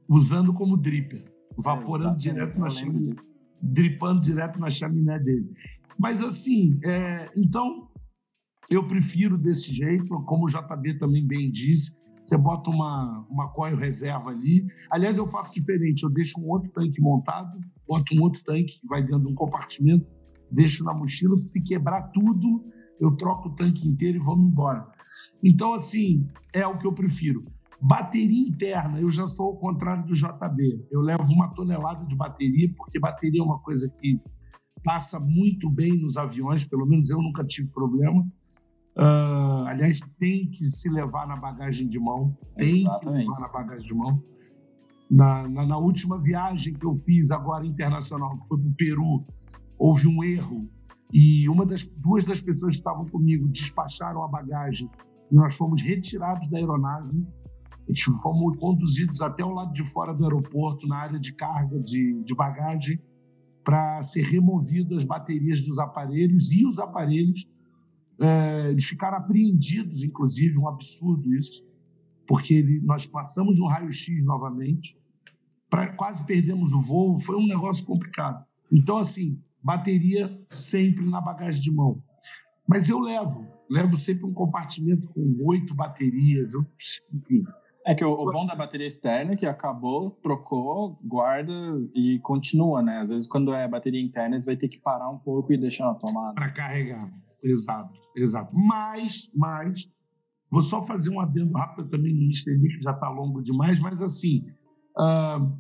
usando 0.08 0.54
como 0.54 0.78
dripper, 0.78 1.24
vaporando 1.58 2.18
Exatamente, 2.18 2.20
direto 2.22 2.60
na 2.60 2.70
chaminé, 2.70 3.16
dripando 3.62 4.22
direto 4.22 4.60
na 4.60 4.70
chaminé 4.70 5.20
dele. 5.20 5.54
Mas 6.00 6.22
assim, 6.24 6.80
é, 6.84 7.30
então 7.36 7.87
eu 8.70 8.86
prefiro 8.86 9.38
desse 9.38 9.74
jeito, 9.74 10.08
como 10.24 10.46
o 10.46 10.50
JB 10.50 11.00
também 11.00 11.26
bem 11.26 11.50
disse. 11.50 11.92
Você 12.24 12.38
bota 12.38 12.70
uma, 12.70 13.26
uma 13.30 13.50
coil 13.54 13.78
reserva 13.78 14.32
ali. 14.32 14.66
Aliás, 14.92 15.18
eu 15.18 15.26
faço 15.26 15.54
diferente. 15.54 16.04
Eu 16.04 16.10
deixo 16.10 16.40
um 16.40 16.50
outro 16.50 16.70
tanque 16.72 17.02
montado, 17.02 17.58
boto 17.88 18.14
um 18.14 18.22
outro 18.22 18.44
tanque 18.44 18.80
que 18.82 18.88
vai 18.88 19.02
dentro 19.02 19.22
de 19.22 19.32
um 19.32 19.36
compartimento, 19.36 20.06
deixo 20.52 20.84
na 20.84 20.94
mochila, 20.94 21.38
se 21.46 21.62
quebrar 21.62 22.12
tudo, 22.12 22.66
eu 23.00 23.16
troco 23.16 23.48
o 23.48 23.56
tanque 23.56 23.88
inteiro 23.88 24.18
e 24.18 24.22
vamos 24.22 24.52
embora. 24.52 24.86
Então, 25.42 25.74
assim, 25.74 26.28
é 26.52 26.68
o 26.68 26.78
que 26.78 26.86
eu 26.86 26.92
prefiro. 26.92 27.46
Bateria 27.80 28.50
interna, 28.50 29.00
eu 29.00 29.10
já 29.10 29.28
sou 29.28 29.48
ao 29.48 29.58
contrário 29.58 30.06
do 30.06 30.14
JB. 30.14 30.88
Eu 30.92 31.00
levo 31.00 31.32
uma 31.32 31.54
tonelada 31.54 32.06
de 32.06 32.16
bateria, 32.16 32.74
porque 32.76 33.00
bateria 33.00 33.40
é 33.40 33.44
uma 33.44 33.60
coisa 33.60 33.90
que 34.02 34.20
passa 34.84 35.20
muito 35.20 35.70
bem 35.70 35.98
nos 35.98 36.18
aviões, 36.18 36.66
pelo 36.66 36.86
menos 36.86 37.10
eu 37.10 37.22
nunca 37.22 37.46
tive 37.46 37.70
problema. 37.70 38.28
Ah, 38.98 39.66
aliás, 39.68 40.00
tem 40.20 40.50
que 40.50 40.64
se 40.64 40.90
levar 40.90 41.28
na 41.28 41.36
bagagem 41.36 41.88
de 41.88 42.00
mão, 42.00 42.36
tem 42.58 42.76
que 42.76 42.82
Exatamente. 42.82 43.28
levar 43.28 43.40
na 43.40 43.48
bagagem 43.48 43.88
de 43.88 43.94
mão. 43.94 44.24
Na, 45.10 45.48
na, 45.48 45.66
na 45.66 45.78
última 45.78 46.20
viagem 46.20 46.74
que 46.74 46.86
eu 46.86 46.96
fiz 46.96 47.32
agora 47.32 47.66
internacional, 47.66 48.38
que 48.40 48.48
foi 48.48 48.58
para 48.58 48.68
o 48.68 48.74
Peru, 48.74 49.26
houve 49.78 50.08
um 50.08 50.24
erro 50.24 50.68
e 51.14 51.48
uma 51.48 51.66
das 51.66 51.84
duas 51.84 52.26
das 52.26 52.42
pessoas 52.42 52.74
que 52.74 52.80
estavam 52.80 53.06
comigo 53.06 53.48
despacharam 53.48 54.24
a 54.24 54.28
bagagem 54.28 54.90
e 55.32 55.36
nós 55.36 55.56
fomos 55.56 55.82
retirados 55.82 56.48
da 56.50 56.58
aeronave. 56.58 57.26
Fomos 58.22 58.58
conduzidos 58.58 59.22
até 59.22 59.46
o 59.46 59.54
lado 59.54 59.72
de 59.72 59.82
fora 59.86 60.14
do 60.14 60.26
aeroporto, 60.26 60.86
na 60.88 60.98
área 60.98 61.18
de 61.18 61.32
carga 61.34 61.80
de, 61.80 62.22
de 62.22 62.36
bagagem, 62.36 63.00
para 63.64 64.04
ser 64.04 64.24
removido 64.24 64.94
as 64.94 65.06
baterias 65.06 65.62
dos 65.62 65.80
aparelhos 65.80 66.52
e 66.52 66.66
os 66.66 66.80
aparelhos 66.80 67.46
é, 68.20 68.70
eles 68.70 68.86
ficaram 68.86 69.18
apreendidos, 69.18 70.04
inclusive, 70.04 70.58
um 70.58 70.68
absurdo 70.68 71.34
isso, 71.36 71.66
porque 72.28 72.56
ele, 72.56 72.82
nós 72.82 73.06
passamos 73.06 73.58
no 73.58 73.68
raio-x 73.68 74.24
novamente, 74.24 74.98
pra, 75.70 75.94
quase 75.94 76.26
perdemos 76.26 76.72
o 76.74 76.80
voo, 76.80 77.20
foi 77.20 77.36
um 77.36 77.48
negócio 77.48 77.86
complicado. 77.86 78.46
Então, 78.72 78.98
assim, 78.98 79.40
bateria 79.64 80.40
sempre 80.50 81.06
na 81.06 81.22
bagagem 81.22 81.62
de 81.62 81.72
mão. 81.72 82.02
Mas 82.68 82.90
eu 82.90 83.00
levo, 83.00 83.48
levo 83.70 83.96
sempre 83.98 84.26
um 84.26 84.34
compartimento 84.34 85.08
com 85.10 85.38
oito 85.46 85.74
baterias, 85.74 86.54
eu, 86.54 86.66
enfim. 87.14 87.44
É 87.86 87.96
que 87.96 88.04
o, 88.04 88.12
o, 88.12 88.32
bom 88.34 88.46
da 88.46 88.54
bateria 88.54 88.86
externa 88.86 89.32
é 89.32 89.36
que 89.38 89.46
acabou, 89.46 90.12
trocou, 90.22 91.00
guarda 91.02 91.54
e 91.96 92.20
continua, 92.20 92.82
né? 92.82 93.00
Às 93.00 93.10
vezes, 93.10 93.28
quando 93.28 93.54
é 93.54 93.66
bateria 93.66 94.02
interna, 94.02 94.38
você 94.38 94.46
vai 94.46 94.58
ter 94.58 94.68
que 94.68 94.78
parar 94.78 95.10
um 95.10 95.18
pouco 95.18 95.54
e 95.54 95.58
deixar 95.58 95.86
na 95.86 95.94
tomada. 95.94 96.34
Para 96.34 96.52
carregar, 96.52 97.10
exato, 97.44 98.00
exato. 98.16 98.56
Mas, 98.56 99.30
mas, 99.34 99.90
vou 100.50 100.62
só 100.62 100.84
fazer 100.84 101.10
um 101.10 101.20
adendo 101.20 101.54
rápido 101.54 101.90
também 101.90 102.14
no 102.14 102.30
estender, 102.30 102.78
que 102.78 102.84
já 102.84 102.92
está 102.92 103.10
longo 103.10 103.42
demais, 103.42 103.80
mas 103.80 104.02
assim, 104.02 104.46
uh, 104.98 105.58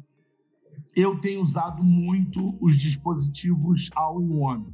eu 0.95 1.19
tenho 1.19 1.41
usado 1.41 1.83
muito 1.83 2.57
os 2.61 2.77
dispositivos 2.77 3.89
all-in-one 3.95 4.73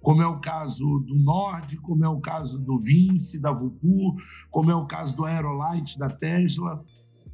como 0.00 0.22
é 0.22 0.26
o 0.26 0.38
caso 0.40 1.00
do 1.00 1.14
Nord, 1.14 1.76
como 1.78 2.04
é 2.04 2.08
o 2.08 2.20
caso 2.20 2.58
do 2.58 2.78
Vince, 2.78 3.40
da 3.40 3.52
Vupu, 3.52 4.16
como 4.50 4.70
é 4.70 4.74
o 4.74 4.86
caso 4.86 5.16
do 5.16 5.24
Aerolite, 5.24 5.98
da 5.98 6.08
Tesla. 6.08 6.84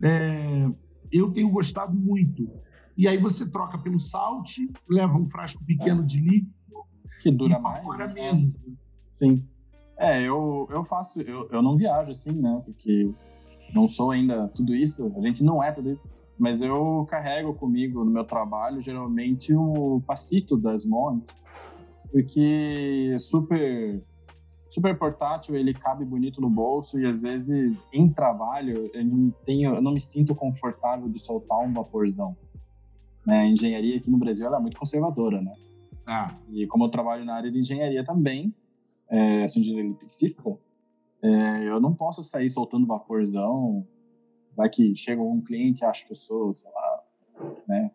É, 0.02 0.68
eu 1.12 1.30
tenho 1.30 1.50
gostado 1.50 1.94
muito. 1.94 2.50
E 2.96 3.06
aí 3.06 3.18
você 3.18 3.46
troca 3.46 3.76
pelo 3.78 3.98
Salt, 3.98 4.56
leva 4.88 5.16
um 5.16 5.28
frasco 5.28 5.64
pequeno 5.64 6.04
de 6.04 6.18
líquido 6.18 6.52
que 7.22 7.30
dura 7.30 7.58
mais, 7.58 7.86
né? 7.98 8.12
menos. 8.12 8.54
Sim. 9.14 9.42
É, 9.96 10.20
eu, 10.20 10.68
eu 10.70 10.84
faço, 10.84 11.20
eu, 11.20 11.48
eu 11.50 11.62
não 11.62 11.76
viajo 11.76 12.12
assim, 12.12 12.32
né? 12.32 12.62
Porque 12.64 13.10
não 13.72 13.88
sou 13.88 14.10
ainda 14.10 14.48
tudo 14.48 14.74
isso, 14.74 15.10
a 15.16 15.20
gente 15.20 15.42
não 15.42 15.62
é 15.62 15.72
tudo 15.72 15.90
isso. 15.90 16.02
Mas 16.38 16.62
eu 16.62 17.06
carrego 17.08 17.54
comigo 17.54 18.04
no 18.04 18.10
meu 18.10 18.24
trabalho, 18.24 18.82
geralmente, 18.82 19.54
o 19.54 20.02
passito 20.06 20.56
das 20.56 20.84
Montes 20.84 21.34
porque 22.14 23.16
super 23.18 24.00
super 24.70 24.96
portátil, 24.96 25.56
ele 25.56 25.74
cabe 25.74 26.04
bonito 26.04 26.40
no 26.40 26.48
bolso 26.48 26.98
e 26.98 27.06
às 27.06 27.18
vezes 27.18 27.76
em 27.92 28.08
trabalho 28.08 28.88
eu 28.94 29.04
não 29.04 29.30
tenho, 29.44 29.74
eu 29.74 29.82
não 29.82 29.92
me 29.92 30.00
sinto 30.00 30.32
confortável 30.32 31.08
de 31.08 31.18
soltar 31.18 31.58
um 31.58 31.72
vaporzão. 31.72 32.36
Né? 33.26 33.40
A 33.40 33.46
engenharia 33.46 33.96
aqui 33.96 34.08
no 34.10 34.18
Brasil 34.18 34.52
é 34.52 34.60
muito 34.60 34.78
conservadora, 34.78 35.40
né? 35.40 35.52
Ah. 36.06 36.36
E 36.50 36.68
como 36.68 36.84
eu 36.84 36.88
trabalho 36.88 37.24
na 37.24 37.34
área 37.34 37.50
de 37.50 37.58
engenharia 37.58 38.04
também, 38.04 38.54
é, 39.08 39.46
sou 39.46 39.60
engenheiro 39.60 39.88
eletricista, 39.88 40.42
é, 41.22 41.68
eu 41.68 41.80
não 41.80 41.94
posso 41.94 42.22
sair 42.22 42.50
soltando 42.50 42.86
vaporzão. 42.86 43.86
Vai 44.56 44.68
que 44.68 44.94
chega 44.94 45.20
um 45.20 45.40
cliente 45.40 45.82
e 45.82 45.84
acha 45.84 46.04
que 46.04 46.12
eu 46.12 46.16
sou, 46.16 46.54
sei 46.54 46.70
lá, 46.70 47.02
né? 47.66 47.90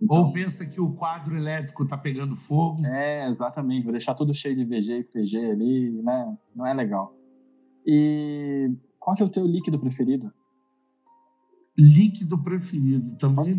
Então, 0.00 0.24
Ou 0.24 0.32
pensa 0.32 0.66
que 0.66 0.80
o 0.80 0.92
quadro 0.92 1.36
elétrico 1.36 1.84
está 1.84 1.96
pegando 1.96 2.36
fogo. 2.36 2.84
É, 2.84 3.28
exatamente. 3.28 3.84
Vou 3.84 3.92
deixar 3.92 4.14
tudo 4.14 4.34
cheio 4.34 4.54
de 4.54 4.64
VG 4.64 4.98
e 4.98 5.04
PG 5.04 5.36
ali, 5.38 5.90
né? 6.02 6.36
Não 6.54 6.66
é 6.66 6.74
legal. 6.74 7.14
E 7.86 8.70
qual 8.98 9.16
que 9.16 9.22
é 9.22 9.26
o 9.26 9.30
teu 9.30 9.46
líquido 9.46 9.78
preferido? 9.78 10.32
Líquido 11.78 12.42
preferido 12.42 13.16
também 13.16 13.58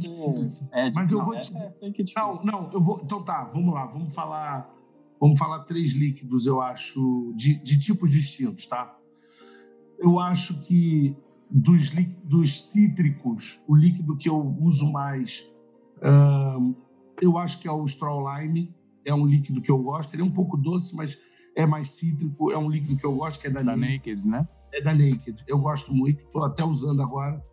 é. 0.72 0.88
É, 0.88 0.92
Mas 0.92 1.12
eu 1.12 1.24
vou 1.24 1.40
te. 1.40 1.56
É 1.56 1.72
não, 2.16 2.44
não, 2.44 2.72
eu 2.74 2.82
vou. 2.82 3.00
Então 3.04 3.24
tá, 3.24 3.46
vamos 3.46 3.74
lá, 3.74 3.86
vamos 3.86 4.14
falar. 4.14 4.77
Vamos 5.20 5.40
falar 5.40 5.64
três 5.64 5.94
líquidos, 5.94 6.46
eu 6.46 6.62
acho, 6.62 7.34
de, 7.36 7.56
de 7.56 7.80
tipos 7.80 8.12
distintos, 8.12 8.68
tá? 8.68 8.98
Eu 9.98 10.20
acho 10.20 10.62
que 10.62 11.16
dos, 11.50 11.90
dos 12.24 12.70
cítricos, 12.70 13.60
o 13.68 13.76
líquido 13.76 14.16
que 14.16 14.30
eu 14.30 14.38
uso 14.60 14.92
mais 14.92 15.44
Uh, 15.98 16.76
eu 17.22 17.38
acho 17.38 17.60
que 17.60 17.68
é 17.68 17.72
o 17.72 17.84
Straw 17.86 18.24
Lime, 18.40 18.76
é 19.06 19.14
um 19.14 19.26
líquido 19.26 19.62
que 19.62 19.72
eu 19.72 19.78
gosto. 19.78 20.14
Ele 20.14 20.22
é 20.22 20.26
um 20.26 20.32
pouco 20.32 20.58
doce, 20.58 20.96
mas 20.96 21.18
é 21.56 21.66
mais 21.66 21.92
cítrico. 21.92 22.52
É 22.52 22.58
um 22.58 22.70
líquido 22.70 22.98
que 22.98 23.06
eu 23.06 23.16
gosto, 23.16 23.40
que 23.40 23.48
é 23.48 23.50
da, 23.50 23.62
da 23.62 23.76
Naked. 23.76 23.98
Naked, 23.98 24.28
né? 24.28 24.48
É 24.74 24.82
da 24.82 24.94
Naked. 24.94 25.44
Eu 25.48 25.60
gosto 25.60 25.94
muito, 25.94 26.24
estou 26.24 26.44
até 26.44 26.64
usando 26.64 27.02
agora. 27.02 27.44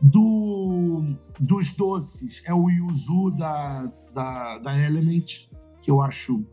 Do, 0.00 1.16
dos 1.40 1.72
doces, 1.72 2.42
é 2.44 2.52
o 2.52 2.68
Yuzu 2.68 3.30
da, 3.30 3.86
da, 4.12 4.58
da 4.58 4.78
Element, 4.78 5.48
que 5.80 5.90
eu 5.90 6.02
acho 6.02 6.44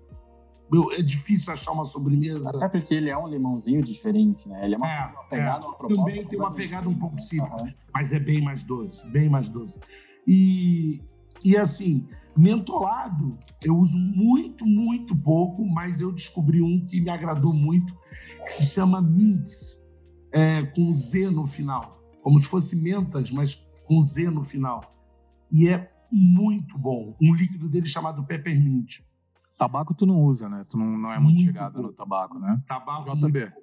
meu, 0.72 0.90
é 0.94 1.02
difícil 1.02 1.52
achar 1.52 1.72
uma 1.72 1.84
sobremesa. 1.84 2.50
Até 2.56 2.70
porque 2.70 2.96
ele 2.96 3.10
é 3.10 3.18
um 3.18 3.28
limãozinho 3.28 3.84
diferente, 3.84 4.48
né? 4.48 4.64
Ele 4.64 4.76
é 4.76 4.78
uma, 4.78 4.88
é, 4.88 5.06
uma 5.12 5.24
pegada, 5.26 5.66
é. 5.66 5.68
uma 5.68 5.76
proposta. 5.76 6.06
Também 6.06 6.26
tem 6.26 6.40
uma 6.40 6.52
pegada 6.54 6.88
um 6.88 6.98
pouco 6.98 7.20
cítrica, 7.20 7.64
uhum. 7.64 7.74
mas 7.94 8.14
é 8.14 8.20
bem 8.20 8.42
mais 8.42 8.64
doce, 8.64 9.08
bem 9.10 9.30
mais 9.30 9.50
doce. 9.50 9.80
E, 10.26 11.02
e 11.44 11.58
assim, 11.58 12.08
mentolado 12.38 13.38
eu 13.62 13.76
uso 13.76 13.98
muito, 13.98 14.66
muito 14.66 15.14
pouco, 15.16 15.66
mas 15.66 16.00
eu 16.00 16.12
descobri 16.12 16.62
um 16.62 16.86
que 16.86 17.02
me 17.02 17.10
agradou 17.10 17.54
muito, 17.54 17.94
que 18.46 18.52
se 18.54 18.66
chama 18.66 19.02
Mints, 19.02 19.76
é, 20.32 20.64
com 20.64 20.96
Z 20.96 21.30
no 21.32 21.46
final. 21.46 22.02
Como 22.22 22.40
se 22.40 22.46
fosse 22.46 22.78
mentas, 22.78 23.30
mas 23.30 23.56
com 23.86 24.02
Z 24.02 24.30
no 24.30 24.46
final. 24.46 24.96
E 25.52 25.68
é 25.68 25.92
muito 26.10 26.78
bom. 26.78 27.14
Um 27.22 27.34
líquido 27.34 27.68
dele 27.68 27.88
chamado 27.88 28.24
Peppermint. 28.24 29.00
Tabaco 29.62 29.94
tu 29.94 30.08
não 30.08 30.24
usa, 30.24 30.50
né? 30.50 30.66
Tu 30.70 30.78
não, 30.78 30.98
não 30.98 31.14
é 31.14 31.20
muito, 31.20 31.44
muito 31.44 31.82
no 31.82 31.94
tabaco, 31.94 32.40
né? 32.40 32.60
Tabaco 32.68 33.16
JB. 33.16 33.22
Muito... 33.22 33.54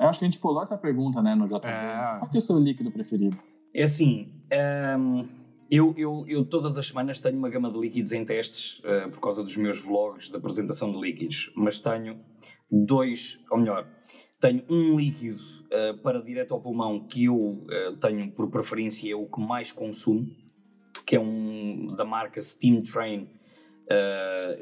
Eu 0.00 0.08
acho 0.08 0.18
que 0.18 0.24
a 0.24 0.28
gente 0.28 0.40
pulou 0.40 0.62
essa 0.62 0.78
pergunta, 0.78 1.20
né, 1.20 1.34
no 1.34 1.46
JB. 1.46 1.66
É... 1.66 2.16
Qual 2.18 2.30
que 2.30 2.36
é 2.36 2.38
o 2.38 2.40
seu 2.40 2.58
líquido 2.58 2.90
preferido? 2.90 3.36
É 3.74 3.82
assim, 3.82 4.32
um 4.98 5.28
eu, 5.70 5.94
eu, 5.96 6.24
eu, 6.28 6.44
todas 6.44 6.76
as 6.76 6.86
semanas 6.86 7.18
tenho 7.18 7.38
uma 7.38 7.48
gama 7.48 7.70
de 7.70 7.78
líquidos 7.78 8.12
em 8.12 8.26
testes 8.26 8.78
uh, 8.80 9.10
por 9.10 9.20
causa 9.20 9.42
dos 9.42 9.56
meus 9.56 9.82
vlogs 9.82 10.28
de 10.28 10.36
apresentação 10.36 10.92
de 10.92 10.98
líquidos, 10.98 11.50
mas 11.56 11.80
tenho 11.80 12.20
dois, 12.70 13.38
ou 13.50 13.56
melhor, 13.56 13.86
tenho 14.38 14.62
um 14.68 14.98
líquido 14.98 15.38
uh, 15.38 15.96
para 16.02 16.20
direto 16.20 16.52
ao 16.52 16.60
pulmão 16.60 17.00
que 17.06 17.24
eu 17.24 17.36
uh, 17.36 17.96
tenho 18.00 18.30
por 18.32 18.50
preferência, 18.50 19.10
é 19.10 19.14
o 19.14 19.24
que 19.24 19.40
mais 19.40 19.72
consumo, 19.72 20.26
que 21.06 21.16
é 21.16 21.20
um 21.20 21.94
da 21.96 22.04
marca 22.04 22.40
Steam 22.42 22.82
Train, 22.82 23.28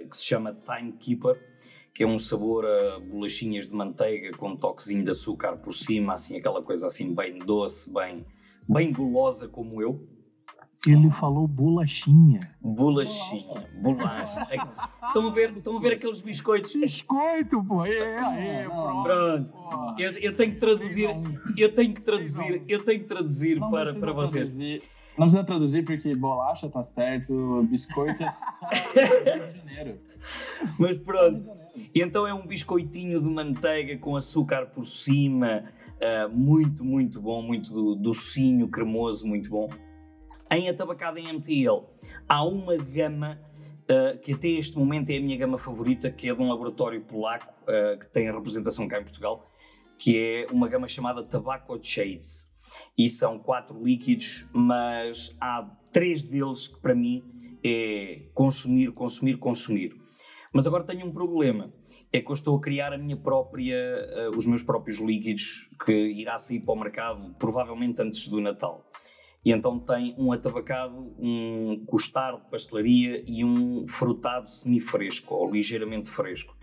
que 0.08 0.16
se 0.16 0.24
chama 0.24 0.54
Timekeeper, 0.54 1.40
que 1.94 2.02
é 2.02 2.06
um 2.06 2.18
sabor 2.18 2.64
a 2.66 2.98
bolachinhas 2.98 3.68
de 3.68 3.74
manteiga 3.74 4.36
com 4.36 4.50
um 4.50 4.56
toquezinho 4.56 5.04
de 5.04 5.10
açúcar 5.10 5.56
por 5.56 5.72
cima, 5.72 6.14
assim, 6.14 6.36
aquela 6.36 6.62
coisa 6.62 6.86
assim 6.86 7.14
bem 7.14 7.38
doce, 7.38 7.92
bem, 7.92 8.24
bem 8.68 8.92
gulosa 8.92 9.48
como 9.48 9.82
eu. 9.82 10.08
Ele 10.86 11.10
falou 11.10 11.46
bolachinha. 11.46 12.54
Bolachinha, 12.58 13.68
bolacha. 13.82 14.48
Estão 15.06 15.28
a 15.28 15.30
ver, 15.30 15.56
estão 15.56 15.76
a 15.76 15.80
ver 15.80 15.92
aqueles 15.94 16.22
biscoitos? 16.22 16.74
Biscoito, 16.74 17.62
pô. 17.64 17.84
É, 17.84 18.62
é, 18.62 18.64
pronto. 18.64 19.02
pronto. 19.02 20.00
Eu, 20.00 20.12
eu, 20.12 20.36
tenho 20.36 20.52
que 20.52 20.60
traduzir, 20.60 21.10
eu 21.58 21.74
tenho 21.74 21.92
que 21.92 22.00
traduzir, 22.00 22.62
eu 22.66 22.84
tenho 22.84 23.00
que 23.00 23.06
traduzir 23.06 23.60
para, 23.60 23.92
para 23.92 24.12
vocês. 24.12 24.56
Não 25.20 25.26
precisa 25.26 25.44
traduzir 25.44 25.84
porque 25.84 26.14
bolacha 26.14 26.66
tá 26.66 26.82
certo, 26.82 27.62
biscoito 27.64 28.22
é 28.22 28.34
Rio 29.36 29.52
de 29.52 29.58
Janeiro. 29.58 30.00
Mas 30.78 30.96
pronto. 30.96 31.58
E 31.94 32.00
então 32.00 32.26
é 32.26 32.32
um 32.32 32.46
biscoitinho 32.46 33.20
de 33.20 33.28
manteiga 33.28 33.98
com 33.98 34.16
açúcar 34.16 34.68
por 34.68 34.86
cima, 34.86 35.64
uh, 35.96 36.34
muito, 36.34 36.82
muito 36.82 37.20
bom, 37.20 37.42
muito 37.42 37.96
docinho, 37.96 38.66
cremoso, 38.68 39.26
muito 39.26 39.50
bom. 39.50 39.68
Em 40.50 40.70
atabacada 40.70 41.20
em 41.20 41.30
MTL 41.30 41.84
há 42.26 42.42
uma 42.42 42.78
gama 42.78 43.38
uh, 43.82 44.18
que 44.20 44.32
até 44.32 44.48
este 44.48 44.78
momento 44.78 45.10
é 45.10 45.18
a 45.18 45.20
minha 45.20 45.36
gama 45.36 45.58
favorita, 45.58 46.10
que 46.10 46.30
é 46.30 46.34
de 46.34 46.40
um 46.40 46.48
laboratório 46.48 46.98
polaco 47.02 47.52
uh, 47.64 47.98
que 47.98 48.06
tem 48.06 48.26
a 48.26 48.32
representação 48.32 48.88
cá 48.88 48.98
em 48.98 49.04
Portugal, 49.04 49.52
que 49.98 50.16
é 50.18 50.46
uma 50.50 50.66
gama 50.66 50.88
chamada 50.88 51.22
Tobacco 51.22 51.78
Shades. 51.82 52.49
E 52.96 53.08
são 53.08 53.38
quatro 53.38 53.82
líquidos, 53.82 54.46
mas 54.52 55.34
há 55.40 55.62
três 55.92 56.22
deles 56.22 56.68
que 56.68 56.80
para 56.80 56.94
mim 56.94 57.22
é 57.64 58.28
consumir, 58.34 58.92
consumir, 58.92 59.36
consumir. 59.36 59.94
Mas 60.52 60.66
agora 60.66 60.82
tenho 60.82 61.06
um 61.06 61.12
problema, 61.12 61.72
é 62.12 62.20
que 62.20 62.28
eu 62.28 62.34
estou 62.34 62.56
a 62.56 62.60
criar 62.60 62.92
a 62.92 62.98
minha 62.98 63.16
própria, 63.16 63.76
uh, 64.32 64.36
os 64.36 64.46
meus 64.46 64.62
próprios 64.62 64.98
líquidos 64.98 65.68
que 65.84 65.92
irá 65.92 66.38
sair 66.38 66.60
para 66.60 66.74
o 66.74 66.78
mercado 66.78 67.34
provavelmente 67.38 68.02
antes 68.02 68.26
do 68.26 68.40
Natal. 68.40 68.84
E 69.44 69.52
então 69.52 69.78
tem 69.78 70.14
um 70.18 70.32
atabacado, 70.32 71.14
um 71.18 71.84
costar 71.86 72.36
de 72.36 72.50
pastelaria 72.50 73.22
e 73.26 73.44
um 73.44 73.86
frutado 73.86 74.50
semifresco 74.50 75.34
ou 75.34 75.50
ligeiramente 75.50 76.10
fresco. 76.10 76.54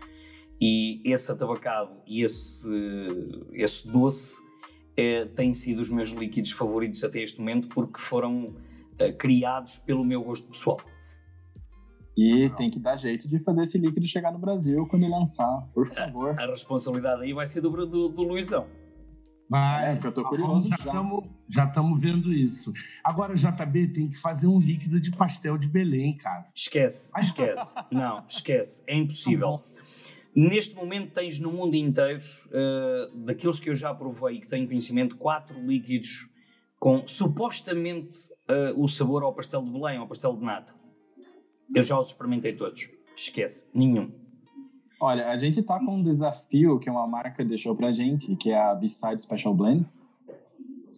E 0.60 1.00
esse 1.04 1.32
atabacado 1.32 2.02
e 2.06 2.22
esse, 2.22 2.68
esse 3.52 3.88
doce 3.90 4.36
é, 5.00 5.24
têm 5.24 5.54
sido 5.54 5.80
os 5.80 5.90
meus 5.90 6.10
líquidos 6.10 6.50
favoritos 6.52 7.02
até 7.04 7.20
este 7.20 7.38
momento 7.38 7.68
porque 7.68 8.00
foram 8.00 8.54
é, 8.98 9.12
criados 9.12 9.78
pelo 9.78 10.04
meu 10.04 10.22
gosto 10.22 10.48
pessoal. 10.48 10.80
E 12.16 12.50
tem 12.56 12.68
que 12.68 12.80
dar 12.80 12.96
jeito 12.96 13.28
de 13.28 13.38
fazer 13.38 13.62
esse 13.62 13.78
líquido 13.78 14.06
chegar 14.08 14.32
no 14.32 14.40
Brasil 14.40 14.84
quando 14.88 15.04
ele 15.04 15.12
lançar, 15.12 15.68
por 15.72 15.86
favor. 15.86 16.34
A, 16.38 16.44
a 16.44 16.46
responsabilidade 16.48 17.22
aí 17.22 17.32
vai 17.32 17.46
ser 17.46 17.60
do, 17.60 17.70
do, 17.86 18.08
do 18.08 18.22
Luizão. 18.24 18.66
Vai, 19.48 19.92
É, 19.92 19.94
porque 19.94 20.08
eu 20.08 20.12
tô 20.12 20.24
curioso 20.24 20.68
já 20.68 20.76
estamos 20.76 21.24
já 21.48 21.64
estamos 21.64 22.00
vendo 22.00 22.32
isso. 22.32 22.72
Agora, 23.02 23.34
JB 23.34 23.88
tem 23.88 24.10
que 24.10 24.18
fazer 24.18 24.46
um 24.46 24.58
líquido 24.58 25.00
de 25.00 25.10
pastel 25.10 25.56
de 25.56 25.66
Belém, 25.66 26.16
cara. 26.16 26.46
Esquece, 26.54 27.10
esquece. 27.18 27.74
Não, 27.90 28.22
esquece. 28.28 28.82
É 28.86 28.94
impossível. 28.94 29.62
Neste 30.38 30.72
momento 30.76 31.14
tens 31.14 31.40
no 31.40 31.50
mundo 31.50 31.74
inteiro, 31.74 32.20
eh, 32.52 33.10
daqueles 33.12 33.58
que 33.58 33.68
eu 33.68 33.74
já 33.74 33.92
provei 33.92 34.36
e 34.36 34.40
que 34.40 34.46
tenho 34.46 34.68
conhecimento, 34.68 35.16
quatro 35.16 35.60
líquidos 35.60 36.30
com 36.78 37.04
supostamente 37.04 38.16
eh, 38.46 38.72
o 38.76 38.86
sabor 38.86 39.24
ao 39.24 39.34
pastel 39.34 39.62
de 39.62 39.70
Belém, 39.72 39.98
ao 39.98 40.06
pastel 40.06 40.36
de 40.36 40.44
nata. 40.44 40.72
Eu 41.74 41.82
já 41.82 41.98
os 41.98 42.10
experimentei 42.10 42.52
todos. 42.52 42.88
Esquece, 43.16 43.68
nenhum. 43.74 44.12
Olha, 45.00 45.28
a 45.28 45.36
gente 45.36 45.60
tá 45.60 45.84
com 45.84 45.96
um 45.96 46.02
desafio 46.04 46.78
que 46.78 46.88
uma 46.88 47.04
marca 47.04 47.44
deixou 47.44 47.74
pra 47.74 47.90
gente, 47.90 48.36
que 48.36 48.50
é 48.50 48.60
a 48.60 48.76
B-Side 48.76 49.20
Special 49.20 49.52
Blends. 49.52 49.98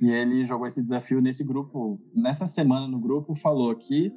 E 0.03 0.11
ele 0.11 0.45
jogou 0.45 0.67
esse 0.67 0.83
desafio 0.83 1.23
nesse 1.23 1.45
grupo, 1.45 1.99
nessa 2.15 2.47
semana 2.47 2.87
no 2.87 2.99
grupo, 2.99 3.35
falou 3.35 3.75
que 3.75 4.13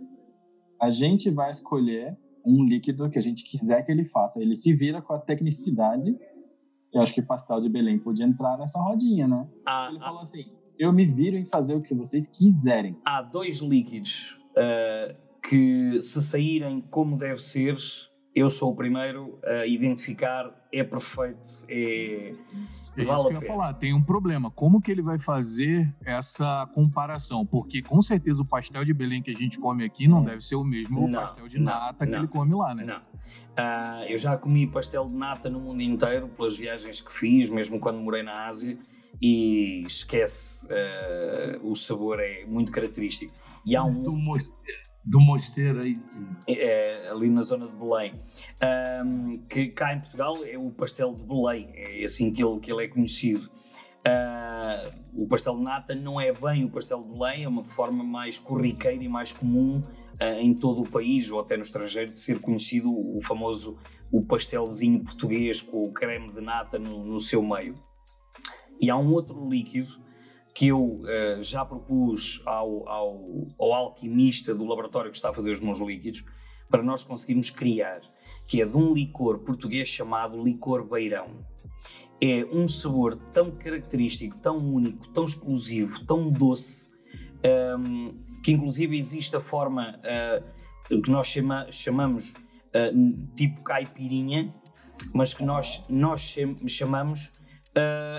a 0.78 0.90
gente 0.90 1.30
vai 1.30 1.50
escolher 1.50 2.18
um 2.46 2.64
líquido 2.66 3.10
que 3.10 3.18
a 3.18 3.22
gente 3.22 3.44
quiser 3.44 3.84
que 3.86 3.92
ele 3.92 4.06
faça. 4.06 4.42
Ele 4.42 4.56
se 4.56 4.74
vira 4.74 5.02
com 5.02 5.14
a 5.14 5.20
tecnicidade. 5.20 6.16
Eu 6.94 7.02
acho 7.02 7.14
que 7.14 7.22
pastel 7.22 7.60
de 7.62 7.70
Belém 7.70 7.98
podia 8.00 8.26
entrar 8.26 8.58
nessa 8.58 8.80
rodinha, 8.80 9.28
né? 9.28 9.48
Há, 9.66 9.88
Ele 9.90 9.98
há- 9.98 10.02
falou 10.06 10.22
assim: 10.22 10.44
eu 10.78 10.92
me 10.94 11.06
viro 11.06 11.38
em 11.38 11.46
fazer 11.46 11.76
o 11.76 11.82
que 11.82 11.96
vocês 11.96 12.28
quiserem. 12.28 12.98
há 13.06 13.22
dois 13.22 13.60
líquidos 13.60 14.38
eh, 14.58 15.16
que, 15.50 16.02
se 16.02 16.22
saírem 16.22 16.82
como 16.82 17.18
deve 17.18 17.40
ser, 17.42 17.78
eu 18.36 18.50
sou 18.50 18.72
o 18.72 18.76
primeiro 18.76 19.40
a 19.46 19.66
identificar. 19.66 20.52
É 20.72 20.84
perfeito, 20.84 21.40
é. 21.68 22.32
É 22.96 23.02
isso 23.02 23.06
que 23.06 23.12
a 23.12 23.38
eu 23.38 23.42
ia 23.42 23.48
falar. 23.48 23.74
Tem 23.74 23.92
um 23.92 24.04
problema. 24.04 24.52
Como 24.52 24.80
que 24.80 24.92
ele 24.92 25.02
vai 25.02 25.18
fazer 25.18 25.92
essa 26.06 26.68
comparação? 26.76 27.44
Porque 27.44 27.82
com 27.82 28.00
certeza 28.04 28.42
o 28.42 28.46
pastel 28.46 28.86
de 28.86 28.94
Belém 28.94 29.22
que 29.22 29.32
a 29.32 29.34
gente 29.34 29.58
come 29.60 29.84
aqui 29.84 30.08
não 30.08 30.20
Hum. 30.20 30.26
deve 30.26 30.42
ser 30.46 30.56
o 30.56 30.64
mesmo 30.64 31.08
Não, 31.08 31.22
pastel 31.22 31.48
de 31.48 31.58
não, 31.58 31.66
nata 31.66 32.06
que 32.06 32.12
não. 32.12 32.20
ele 32.20 32.28
come 32.28 32.54
lá, 32.54 32.76
né? 32.76 32.84
Não. 32.86 33.02
Ah, 33.58 34.06
eu 34.08 34.18
já 34.18 34.38
comi 34.38 34.68
pastel 34.68 35.08
de 35.08 35.16
nata 35.16 35.50
no 35.50 35.60
mundo 35.60 35.82
inteiro, 35.82 36.28
pelas 36.28 36.56
viagens 36.56 37.02
que 37.02 37.12
fiz, 37.12 37.50
mesmo 37.50 37.80
quando 37.80 38.00
morei 38.00 38.22
na 38.22 38.46
Ásia, 38.48 38.78
e 39.20 39.82
esquece, 39.88 40.60
ah, 40.70 41.58
o 41.64 41.76
sabor 41.76 42.20
é 42.20 42.46
muito 42.46 42.72
característico. 42.72 43.34
E 43.66 43.76
há 43.76 43.84
um 43.84 44.04
do 45.06 45.20
mosteiro 45.20 45.82
aí. 45.82 45.96
de- 45.96 46.60
é, 46.60 47.10
ali 47.10 47.30
na 47.30 47.42
zona 47.42 47.68
de 47.68 47.76
Belém, 47.76 48.14
ahm, 48.62 49.34
que 49.50 49.68
cá 49.68 49.94
em 49.94 50.00
Portugal 50.00 50.44
é 50.44 50.58
o 50.58 50.70
pastel 50.72 51.14
de 51.14 51.24
Belém, 51.24 51.70
é 51.74 52.04
assim 52.06 52.32
que 52.32 52.44
ele, 52.44 52.60
que 52.60 52.72
ele 52.72 52.86
é 52.86 52.88
conhecido. 52.88 53.50
Ah, 54.06 54.92
o 55.14 55.26
pastel 55.28 55.56
de 55.56 55.64
nata 55.64 55.96
não 55.96 56.20
é 56.20 56.32
bem 56.34 56.66
o 56.66 56.70
pastel 56.70 57.02
de 57.04 57.10
Belém, 57.18 57.44
é 57.44 57.48
uma 57.48 57.64
forma 57.64 58.04
mais 58.04 58.38
corriqueira 58.38 59.02
e 59.04 59.08
mais 59.08 59.32
comum 59.32 59.82
ah, 60.20 60.42
em 60.42 60.54
todo 60.54 60.82
o 60.82 60.90
país 60.90 61.30
ou 61.32 61.40
até 61.40 61.56
no 61.56 61.64
estrangeiro 61.64 62.12
de 62.12 62.20
ser 62.20 62.40
conhecido 62.40 62.92
o 62.94 63.22
famoso 63.22 63.78
o 64.12 64.22
pastelzinho 64.24 65.04
português 65.04 65.62
com 65.62 65.82
o 65.84 65.92
creme 65.92 66.32
de 66.34 66.42
nata 66.42 66.78
no, 66.78 67.04
no 67.04 67.20
seu 67.20 67.42
meio. 67.42 67.76
E 68.80 68.90
há 68.90 68.98
um 68.98 69.12
outro 69.14 69.50
líquido 69.50 69.90
que 70.54 70.68
eu 70.68 71.02
ah, 71.06 71.42
já 71.42 71.66
propus 71.66 72.42
ao, 72.46 72.88
ao, 72.88 73.48
ao 73.60 73.74
alquimista 73.74 74.54
do 74.54 74.66
laboratório 74.66 75.10
que 75.10 75.18
está 75.18 75.30
a 75.30 75.34
fazer 75.34 75.52
os 75.52 75.60
meus 75.60 75.80
líquidos 75.80 76.24
para 76.70 76.84
nós 76.84 77.04
conseguirmos 77.04 77.50
criar, 77.50 78.02
que 78.48 78.62
é 78.62 78.66
de 78.66 78.78
um 78.78 78.94
licor 78.94 79.40
português 79.40 79.88
chamado 79.88 80.42
licor 80.44 80.88
beirão. 80.88 81.46
É 82.22 82.46
um 82.52 82.68
sabor 82.68 83.16
tão 83.34 83.52
característico, 83.52 84.38
tão 84.38 84.58
único, 84.58 85.08
tão 85.10 85.26
explosivo, 85.26 86.06
tão 86.06 86.30
doce, 86.30 86.90
ahm, 87.44 88.12
que 88.44 88.52
inclusive 88.52 88.98
existe 88.98 89.36
a 89.36 89.42
forma 89.42 90.00
ah, 90.04 90.42
que 90.88 91.10
nós 91.10 91.28
chama- 91.28 91.72
chamamos 91.72 92.34
ah, 92.74 92.92
tipo 93.36 93.64
caipirinha, 93.64 94.54
mas 95.14 95.34
que 95.34 95.44
nós, 95.44 95.84
nós 95.90 96.22
cham- 96.22 96.56
chamamos 96.68 97.32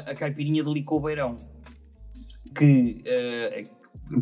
a 0.05 0.15
caipirinha 0.17 0.65
de 0.65 0.73
licor 0.73 1.01
beirão 1.01 1.39
que 2.55 3.03
eh, 3.05 3.65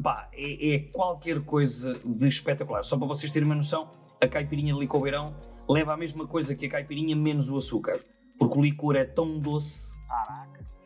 pá, 0.03 0.29
é, 0.33 0.75
é 0.75 0.79
qualquer 0.93 1.41
coisa 1.45 1.99
de 2.05 2.29
espetacular. 2.29 2.83
Só 2.83 2.97
para 2.97 3.07
vocês 3.07 3.31
terem 3.31 3.47
uma 3.47 3.55
noção, 3.55 3.89
a 4.21 4.27
caipirinha 4.27 4.75
de 4.75 4.81
licor 4.81 5.03
beirão 5.03 5.35
leva 5.69 5.95
a 5.95 5.97
mesma 5.97 6.27
coisa 6.27 6.55
que 6.55 6.67
a 6.67 6.71
caipirinha 6.71 7.15
menos 7.15 7.49
o 7.49 7.57
açúcar, 7.57 8.01
porque 8.39 8.59
o 8.59 8.63
licor 8.63 8.97
é 8.97 9.05
tão 9.05 9.39
doce 9.39 9.93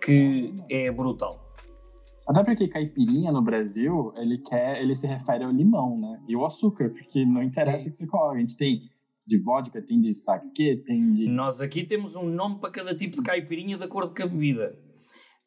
que 0.03 0.55
é 0.71 0.91
brutal. 0.91 1.47
Até 2.29 2.43
porque 2.43 2.67
caipirinha 2.67 3.31
no 3.31 3.41
Brasil, 3.41 4.13
ele 4.17 4.39
quer, 4.39 4.83
ele 4.83 4.97
se 4.97 5.07
refere 5.07 5.45
ao 5.45 5.51
limão, 5.51 5.99
né? 5.99 6.21
E 6.29 6.35
o 6.35 6.45
açúcar, 6.45 6.91
porque 6.91 7.25
não 7.25 7.43
interessa 7.43 7.89
o 7.89 7.91
que 7.91 7.97
você 7.97 8.07
coloca. 8.07 8.37
A 8.37 8.41
gente 8.41 8.57
tem 8.57 8.91
de 9.25 9.39
vodka, 9.39 9.81
tem 9.81 10.01
de 10.01 10.13
saquê, 10.13 10.83
tem 10.85 11.13
de. 11.13 11.29
Nós 11.29 11.61
aqui 11.61 11.85
temos 11.85 12.17
um 12.17 12.29
nome 12.29 12.59
para 12.59 12.71
cada 12.71 12.95
tipo 12.97 13.17
de 13.17 13.23
caipirinha 13.23 13.77
de 13.77 13.85
acordo 13.85 14.13
com 14.13 14.23
a 14.23 14.27
bebida. 14.27 14.77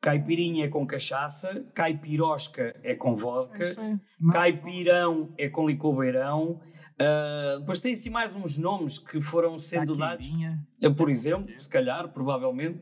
Caipirinha 0.02 0.66
é 0.66 0.68
com 0.70 0.88
cachaça, 0.88 1.66
caipirosca 1.74 2.74
é 2.84 2.96
com 2.96 3.12
É 3.12 3.16
vodka, 3.16 3.72
isso 3.72 4.00
caipirão 4.32 5.34
é 5.38 5.50
com 5.50 5.68
licor 5.68 5.98
beirão. 5.98 6.62
ah, 7.00 7.58
depois 7.60 7.80
tem 7.82 7.94
assim 7.94 8.10
mais 8.10 8.34
uns 8.36 8.58
nomes 8.58 8.98
que 8.98 9.22
foram 9.22 9.60
sendo 9.60 9.96
dados. 9.96 10.26
Saqueirinha. 10.26 10.66
Uh, 10.82 10.94
Por 10.96 11.10
exemplo, 11.10 11.50
se 11.60 11.70
calhar, 11.70 12.08
provavelmente. 12.10 12.80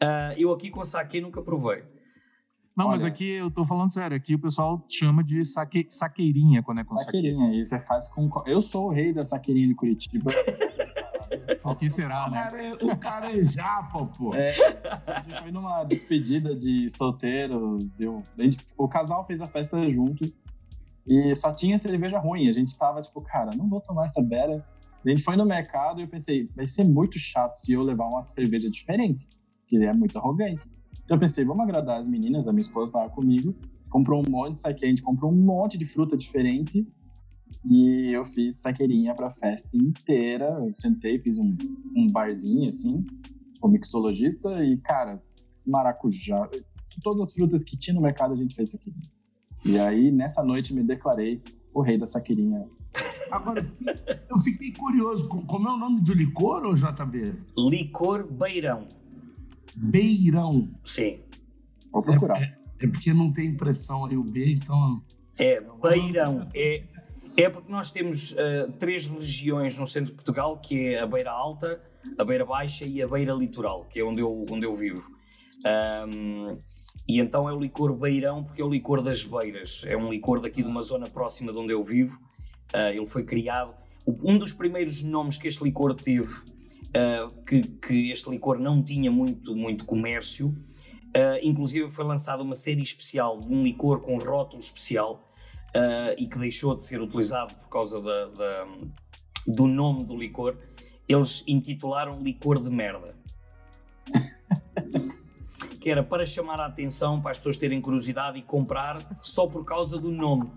Uh, 0.00 0.32
eu 0.36 0.52
aqui 0.52 0.70
com 0.70 0.84
saque 0.84 1.20
nunca 1.20 1.42
provei. 1.42 1.82
Não, 2.76 2.88
mas 2.88 3.02
Olha. 3.02 3.12
aqui 3.12 3.32
eu 3.32 3.50
tô 3.50 3.66
falando 3.66 3.92
sério. 3.92 4.16
Aqui 4.16 4.36
o 4.36 4.38
pessoal 4.38 4.84
chama 4.88 5.22
de 5.24 5.44
saque, 5.44 5.86
saqueirinha 5.90 6.62
quando 6.62 6.80
é 6.80 6.84
com 6.84 6.94
saque. 6.94 7.04
Saqueirinha, 7.06 7.52
e 7.54 7.64
você 7.64 7.80
faz 7.80 8.08
com. 8.08 8.30
Eu 8.46 8.62
sou 8.62 8.86
o 8.86 8.90
rei 8.90 9.12
da 9.12 9.24
saqueirinha 9.24 9.68
de 9.68 9.74
Curitiba. 9.74 10.30
O 11.64 11.74
que 11.74 11.88
será, 11.90 12.26
O 12.26 12.30
né? 12.30 12.42
cara 12.42 12.62
é, 12.64 12.72
o 12.74 12.96
cara 12.96 13.30
é 13.32 13.44
japa, 13.44 14.06
pô. 14.06 14.34
É, 14.34 14.50
a 15.06 15.20
gente 15.20 15.42
foi 15.42 15.50
numa 15.52 15.84
despedida 15.84 16.54
de 16.54 16.88
solteiro, 16.90 17.78
deu. 17.98 18.22
gente- 18.38 18.58
o 18.76 18.88
casal 18.88 19.26
fez 19.26 19.40
a 19.40 19.48
festa 19.48 19.88
junto 19.90 20.24
e 21.06 21.34
só 21.34 21.52
tinha 21.52 21.78
cerveja 21.78 22.18
ruim. 22.18 22.48
A 22.48 22.52
gente 22.52 22.76
tava 22.76 23.02
tipo, 23.02 23.20
cara, 23.22 23.50
não 23.56 23.68
vou 23.68 23.80
tomar 23.80 24.06
essa 24.06 24.22
bera. 24.22 24.64
A 25.04 25.08
gente 25.08 25.22
foi 25.22 25.34
no 25.36 25.46
mercado 25.46 26.00
e 26.00 26.04
eu 26.04 26.08
pensei, 26.08 26.48
vai 26.54 26.66
ser 26.66 26.84
muito 26.84 27.18
chato 27.18 27.56
se 27.56 27.72
eu 27.72 27.82
levar 27.82 28.06
uma 28.06 28.26
cerveja 28.26 28.70
diferente, 28.70 29.26
que 29.66 29.76
ele 29.76 29.86
é 29.86 29.92
muito 29.94 30.16
arrogante. 30.18 30.68
Então 31.04 31.16
eu 31.16 31.20
pensei, 31.20 31.44
vamos 31.44 31.62
agradar 31.64 31.98
as 31.98 32.06
meninas, 32.06 32.46
a 32.46 32.52
minha 32.52 32.60
esposa 32.60 32.92
tava 32.92 33.08
comigo, 33.10 33.54
comprou 33.88 34.22
um 34.24 34.30
monte 34.30 34.54
de 34.54 34.60
saque, 34.60 34.84
a 34.84 34.88
gente 34.88 35.02
comprou 35.02 35.32
um 35.32 35.36
monte 35.36 35.76
de 35.78 35.84
fruta 35.86 36.16
diferente 36.16 36.86
e 37.64 38.10
eu 38.12 38.24
fiz 38.24 38.56
saqueirinha 38.56 39.14
pra 39.14 39.30
festa 39.30 39.68
inteira. 39.76 40.46
Eu 40.66 40.72
sentei, 40.74 41.18
fiz 41.18 41.38
um, 41.38 41.56
um 41.96 42.10
barzinho 42.10 42.68
assim, 42.68 43.02
tipo 43.52 43.68
mixologista 43.68 44.64
e, 44.64 44.76
cara, 44.78 45.22
maracujá, 45.66 46.48
todas 47.02 47.20
as 47.20 47.32
frutas 47.34 47.62
que 47.64 47.76
tinha 47.76 47.94
no 47.94 48.00
mercado 48.00 48.32
a 48.34 48.36
gente 48.36 48.54
fez 48.54 48.70
saqueirinha. 48.70 49.10
E 49.64 49.78
aí, 49.78 50.10
nessa 50.10 50.42
noite, 50.42 50.72
me 50.74 50.82
declarei 50.82 51.42
o 51.74 51.80
rei 51.82 51.98
da 51.98 52.06
saqueirinha. 52.06 52.66
Agora, 53.30 53.64
eu 54.28 54.38
fiquei- 54.38 54.72
curioso. 54.72 55.28
com- 55.28 55.42
Como 55.46 55.68
é 55.68 55.72
o 55.72 55.76
nome 55.76 56.00
do 56.00 56.12
licor, 56.12 56.64
ô 56.64 56.74
JB? 56.74 57.34
Licor 57.56 58.26
beirão. 58.26 58.88
Beirão. 59.76 60.68
Sim. 60.84 61.20
Vou 61.92 62.02
procurar. 62.02 62.40
É 62.80 62.86
porque 62.86 63.12
não 63.12 63.32
tem 63.32 63.48
impressão 63.48 64.04
aí 64.06 64.16
o 64.16 64.24
B, 64.24 64.52
então. 64.54 65.02
É 65.38 65.60
beirão. 65.82 66.48
É, 66.54 66.82
é 67.42 67.50
porque 67.50 67.70
nós 67.70 67.90
temos 67.90 68.32
uh, 68.32 68.72
três 68.78 69.06
regiões 69.06 69.76
no 69.76 69.86
centro 69.86 70.10
de 70.10 70.16
Portugal, 70.16 70.58
que 70.58 70.94
é 70.94 71.00
a 71.00 71.06
beira 71.06 71.30
alta, 71.30 71.80
a 72.18 72.24
beira 72.24 72.44
baixa 72.44 72.84
e 72.84 73.02
a 73.02 73.06
beira 73.06 73.32
litoral, 73.32 73.84
que 73.84 74.00
é 74.00 74.04
onde 74.04 74.20
eu, 74.20 74.46
onde 74.50 74.66
eu 74.66 74.74
vivo. 74.74 75.10
Ahm, 75.64 76.58
e 77.08 77.20
então 77.20 77.48
é 77.48 77.52
o 77.52 77.60
licor 77.60 77.94
beirão, 77.94 78.44
porque 78.44 78.62
é 78.62 78.64
o 78.64 78.68
licor 78.68 79.02
das 79.02 79.24
beiras. 79.24 79.82
É 79.86 79.96
um 79.96 80.10
licor 80.10 80.40
daqui 80.40 80.62
de 80.62 80.68
uma 80.68 80.82
zona 80.82 81.06
próxima 81.08 81.52
de 81.52 81.58
onde 81.58 81.72
eu 81.72 81.82
vivo. 81.82 82.20
Ah, 82.72 82.90
ele 82.90 83.06
foi 83.06 83.24
criado. 83.24 83.74
Um 84.06 84.38
dos 84.38 84.52
primeiros 84.52 85.02
nomes 85.02 85.36
que 85.36 85.48
este 85.48 85.62
licor 85.62 85.94
teve, 85.94 86.32
ah, 86.94 87.30
que, 87.46 87.62
que 87.62 88.10
este 88.10 88.30
licor 88.30 88.58
não 88.58 88.82
tinha 88.82 89.10
muito, 89.10 89.54
muito 89.54 89.84
comércio, 89.84 90.54
ah, 91.14 91.38
inclusive 91.42 91.90
foi 91.90 92.04
lançada 92.04 92.42
uma 92.42 92.54
série 92.54 92.82
especial 92.82 93.40
de 93.40 93.52
um 93.52 93.62
licor 93.62 94.00
com 94.00 94.16
rótulo 94.18 94.60
especial 94.60 95.29
ah, 95.74 96.14
e 96.18 96.26
que 96.26 96.38
deixou 96.38 96.74
de 96.74 96.82
ser 96.82 97.00
utilizado 97.00 97.54
por 97.54 97.68
causa 97.68 98.00
da- 98.00 98.26
da- 98.26 98.66
do 99.46 99.66
nome 99.66 100.04
do 100.04 100.16
licor. 100.16 100.56
Eles 101.08 101.42
intitularam 101.46 102.20
licor 102.20 102.62
de 102.62 102.70
merda. 102.70 103.14
que 105.80 105.88
era 105.90 106.02
para 106.02 106.26
chamar 106.26 106.60
a 106.60 106.66
atenção, 106.66 107.20
para 107.22 107.30
as 107.32 107.38
pessoas 107.38 107.56
terem 107.56 107.80
curiosidade 107.80 108.38
e 108.38 108.42
comprar 108.42 108.98
só 109.22 109.46
por 109.46 109.64
causa 109.64 109.98
do 109.98 110.10
nome. 110.10 110.50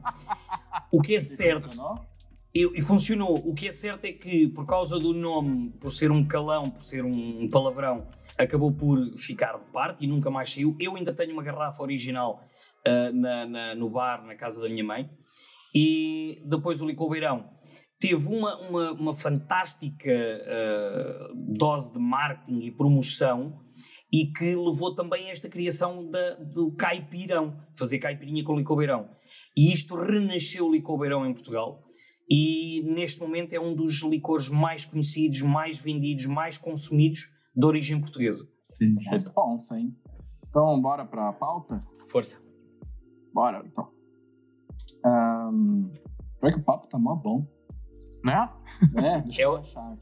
O 0.91 1.01
que 1.01 1.15
é 1.15 1.19
certo, 1.19 1.69
Funcionou? 1.69 2.05
E, 2.53 2.79
e, 2.79 2.81
funcionou. 2.81 3.41
O 3.49 3.53
que 3.55 3.67
é 3.67 3.71
certo 3.71 4.05
é 4.05 4.11
que, 4.11 4.47
por 4.49 4.65
causa 4.65 4.99
do 4.99 5.13
nome, 5.13 5.71
por 5.79 5.91
ser 5.91 6.11
um 6.11 6.23
calão, 6.25 6.63
por 6.69 6.83
ser 6.83 7.03
um 7.03 7.49
palavrão, 7.49 8.05
acabou 8.37 8.71
por 8.71 8.99
ficar 9.17 9.57
de 9.57 9.65
parte 9.71 10.03
e 10.03 10.07
nunca 10.07 10.29
mais 10.29 10.51
saiu. 10.53 10.75
Eu 10.79 10.95
ainda 10.95 11.13
tenho 11.13 11.31
uma 11.33 11.41
garrafa 11.41 11.81
original 11.81 12.43
uh, 12.87 13.13
na, 13.13 13.45
na, 13.45 13.75
no 13.75 13.89
bar, 13.89 14.25
na 14.25 14.35
casa 14.35 14.61
da 14.61 14.69
minha 14.69 14.83
mãe. 14.83 15.09
E 15.75 16.41
depois 16.45 16.81
o 16.81 16.85
Licou 16.85 17.09
Beirão 17.09 17.49
teve 17.99 18.27
uma, 18.27 18.59
uma, 18.67 18.91
uma 18.91 19.13
fantástica 19.13 20.11
uh, 20.11 21.33
dose 21.55 21.93
de 21.93 21.99
marketing 21.99 22.59
e 22.59 22.69
promoção 22.69 23.61
e 24.11 24.27
que 24.27 24.55
levou 24.55 24.93
também 24.93 25.29
a 25.29 25.31
esta 25.31 25.47
criação 25.47 26.11
da, 26.11 26.35
do 26.35 26.75
caipirão, 26.75 27.57
fazer 27.75 27.99
caipirinha 27.99 28.43
com 28.43 28.57
licor 28.57 28.77
beirão. 28.77 29.09
E 29.57 29.73
isto 29.73 29.95
renasceu 29.95 30.67
o 30.67 30.71
licor 30.71 30.99
beirão 30.99 31.25
em 31.25 31.33
Portugal 31.33 31.81
e 32.29 32.83
neste 32.85 33.21
momento 33.21 33.53
é 33.53 33.59
um 33.59 33.73
dos 33.73 34.03
licores 34.03 34.49
mais 34.49 34.85
conhecidos, 34.85 35.41
mais 35.41 35.79
vendidos, 35.79 36.25
mais 36.25 36.57
consumidos 36.57 37.29
de 37.55 37.65
origem 37.65 38.01
portuguesa. 38.01 38.45
Responsa, 39.09 39.79
hein? 39.79 39.95
Então, 40.47 40.79
bora 40.81 41.05
para 41.05 41.29
a 41.29 41.33
pauta? 41.33 41.83
Força. 42.09 42.37
Bora, 43.33 43.63
então. 43.65 43.89
Um, 45.05 45.91
é 46.43 46.51
que 46.51 46.59
o 46.59 46.63
papo 46.63 46.87
tá 46.87 46.99
mó 46.99 47.15
bom. 47.15 47.47
Né? 48.23 48.49
É, 48.95 49.23
é, 49.41 49.47
o, 49.47 49.61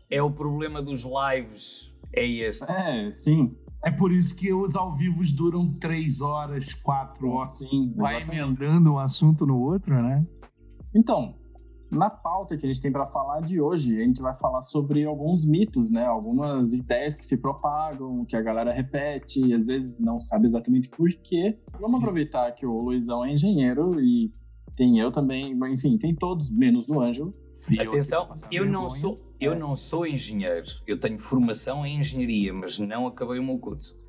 é 0.09 0.21
o 0.21 0.31
problema 0.31 0.81
dos 0.81 1.03
lives. 1.03 1.93
É 2.13 2.25
este. 2.25 2.69
É, 2.69 3.11
sim. 3.11 3.55
É 3.83 3.89
por 3.89 4.11
isso 4.11 4.35
que 4.35 4.53
os 4.53 4.75
ao 4.75 4.93
vivo 4.93 5.23
duram 5.35 5.73
três 5.79 6.21
horas, 6.21 6.73
quatro 6.75 7.29
horas. 7.29 7.57
Sim, 7.57 7.93
vai 7.95 8.21
emendando 8.21 8.93
um 8.93 8.99
assunto 8.99 9.45
no 9.45 9.59
outro, 9.59 9.99
né? 10.01 10.23
Então, 10.93 11.40
na 11.91 12.09
pauta 12.09 12.55
que 12.55 12.65
a 12.65 12.69
gente 12.69 12.79
tem 12.79 12.91
para 12.91 13.05
falar 13.05 13.41
de 13.41 13.59
hoje, 13.59 14.01
a 14.01 14.05
gente 14.05 14.21
vai 14.21 14.33
falar 14.35 14.61
sobre 14.61 15.03
alguns 15.03 15.43
mitos, 15.43 15.91
né? 15.91 16.05
Algumas 16.05 16.71
ideias 16.71 17.15
que 17.15 17.25
se 17.25 17.37
propagam, 17.37 18.23
que 18.23 18.35
a 18.35 18.41
galera 18.41 18.71
repete 18.71 19.45
e 19.45 19.53
às 19.53 19.65
vezes 19.65 19.99
não 19.99 20.19
sabe 20.19 20.45
exatamente 20.45 20.87
por 20.87 21.11
quê. 21.11 21.59
Vamos 21.79 21.99
aproveitar 21.99 22.49
que 22.53 22.65
o 22.65 22.79
Luizão 22.79 23.25
é 23.25 23.33
engenheiro 23.33 23.99
e 23.99 24.33
tem 24.75 24.99
eu 24.99 25.11
também, 25.11 25.53
enfim, 25.73 25.97
tem 25.97 26.15
todos, 26.15 26.49
menos 26.49 26.89
o 26.89 27.01
Ângelo. 27.01 27.35
Atenção, 27.77 28.29
eu 28.49 28.65
não 28.65 28.87
sou 28.87 29.19
eu 29.39 29.57
não 29.57 29.75
sou 29.75 30.05
engenheiro, 30.05 30.67
eu 30.85 30.99
tenho 30.99 31.17
formação 31.17 31.83
em 31.83 31.99
engenharia, 31.99 32.53
mas 32.53 32.77
não 32.77 33.07
acabei 33.07 33.39
o 33.39 33.43
meu 33.43 33.57
curso. 33.57 33.99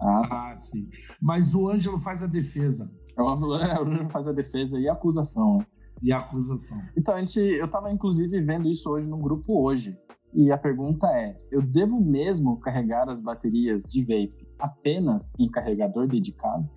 Ah, 0.00 0.50
ah 0.50 0.56
sim. 0.56 0.88
Mas 1.20 1.54
o 1.54 1.68
Ângelo 1.68 1.98
faz 1.98 2.22
a 2.22 2.26
defesa. 2.26 2.90
É, 3.16 3.22
o 3.22 3.28
Ângelo 3.28 3.56
faz 4.10 4.26
a 4.26 4.32
defesa 4.32 4.78
e 4.78 4.88
a 4.88 4.92
acusação. 4.92 5.64
E 6.02 6.12
acusação. 6.12 6.80
Então, 6.96 7.14
a 7.14 7.20
gente, 7.20 7.40
eu 7.40 7.66
estava 7.66 7.90
inclusive 7.90 8.40
vendo 8.40 8.68
isso 8.68 8.88
hoje 8.90 9.08
num 9.08 9.20
grupo 9.20 9.60
hoje. 9.60 9.96
E 10.34 10.52
a 10.52 10.58
pergunta 10.58 11.06
é: 11.08 11.38
eu 11.50 11.62
devo 11.62 12.00
mesmo 12.00 12.60
carregar 12.60 13.08
as 13.08 13.20
baterias 13.20 13.82
de 13.84 14.02
vape 14.02 14.46
apenas 14.58 15.32
em 15.38 15.50
carregador 15.50 16.06
dedicado? 16.06 16.68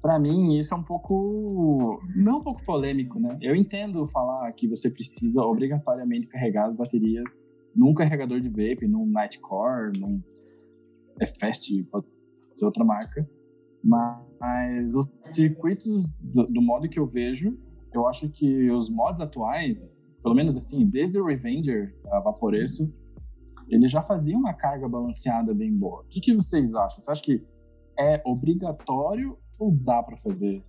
para 0.00 0.18
mim 0.18 0.56
isso 0.56 0.72
é 0.72 0.76
um 0.76 0.82
pouco 0.82 2.00
não 2.14 2.38
um 2.38 2.42
pouco 2.42 2.64
polêmico, 2.64 3.18
né? 3.18 3.36
Eu 3.42 3.54
entendo 3.54 4.06
falar 4.06 4.50
que 4.52 4.68
você 4.68 4.88
precisa 4.88 5.42
obrigatoriamente 5.42 6.26
carregar 6.28 6.66
as 6.66 6.74
baterias 6.74 7.38
num 7.74 7.92
carregador 7.92 8.40
de 8.40 8.48
vape, 8.48 8.86
num 8.86 9.06
Nightcore, 9.06 9.92
num 9.98 10.22
é 11.20 11.26
Fast, 11.26 11.82
pode 11.90 12.06
ser 12.54 12.64
outra 12.64 12.84
marca, 12.84 13.28
mas 13.82 14.94
os 14.94 15.08
circuitos 15.22 16.08
do, 16.20 16.46
do, 16.46 16.62
modo 16.62 16.88
que 16.88 16.98
eu 16.98 17.06
vejo, 17.06 17.58
eu 17.92 18.06
acho 18.06 18.28
que 18.28 18.70
os 18.70 18.90
mods 18.90 19.20
atuais, 19.20 20.04
pelo 20.22 20.34
menos 20.34 20.56
assim, 20.56 20.86
desde 20.86 21.18
o 21.18 21.24
Revenger, 21.24 21.94
a 22.12 22.20
Vaporeço, 22.20 22.92
ele 23.68 23.88
já 23.88 24.02
fazia 24.02 24.36
uma 24.36 24.54
carga 24.54 24.88
balanceada 24.88 25.54
bem 25.54 25.76
boa. 25.76 26.02
O 26.02 26.08
que, 26.08 26.20
que 26.20 26.34
vocês 26.34 26.74
acham? 26.74 27.00
Você 27.00 27.10
acha 27.10 27.22
que 27.22 27.44
é 27.98 28.22
obrigatório 28.24 29.38
ou 29.58 29.72
dá 29.72 30.02
para 30.02 30.16
fazer 30.16 30.64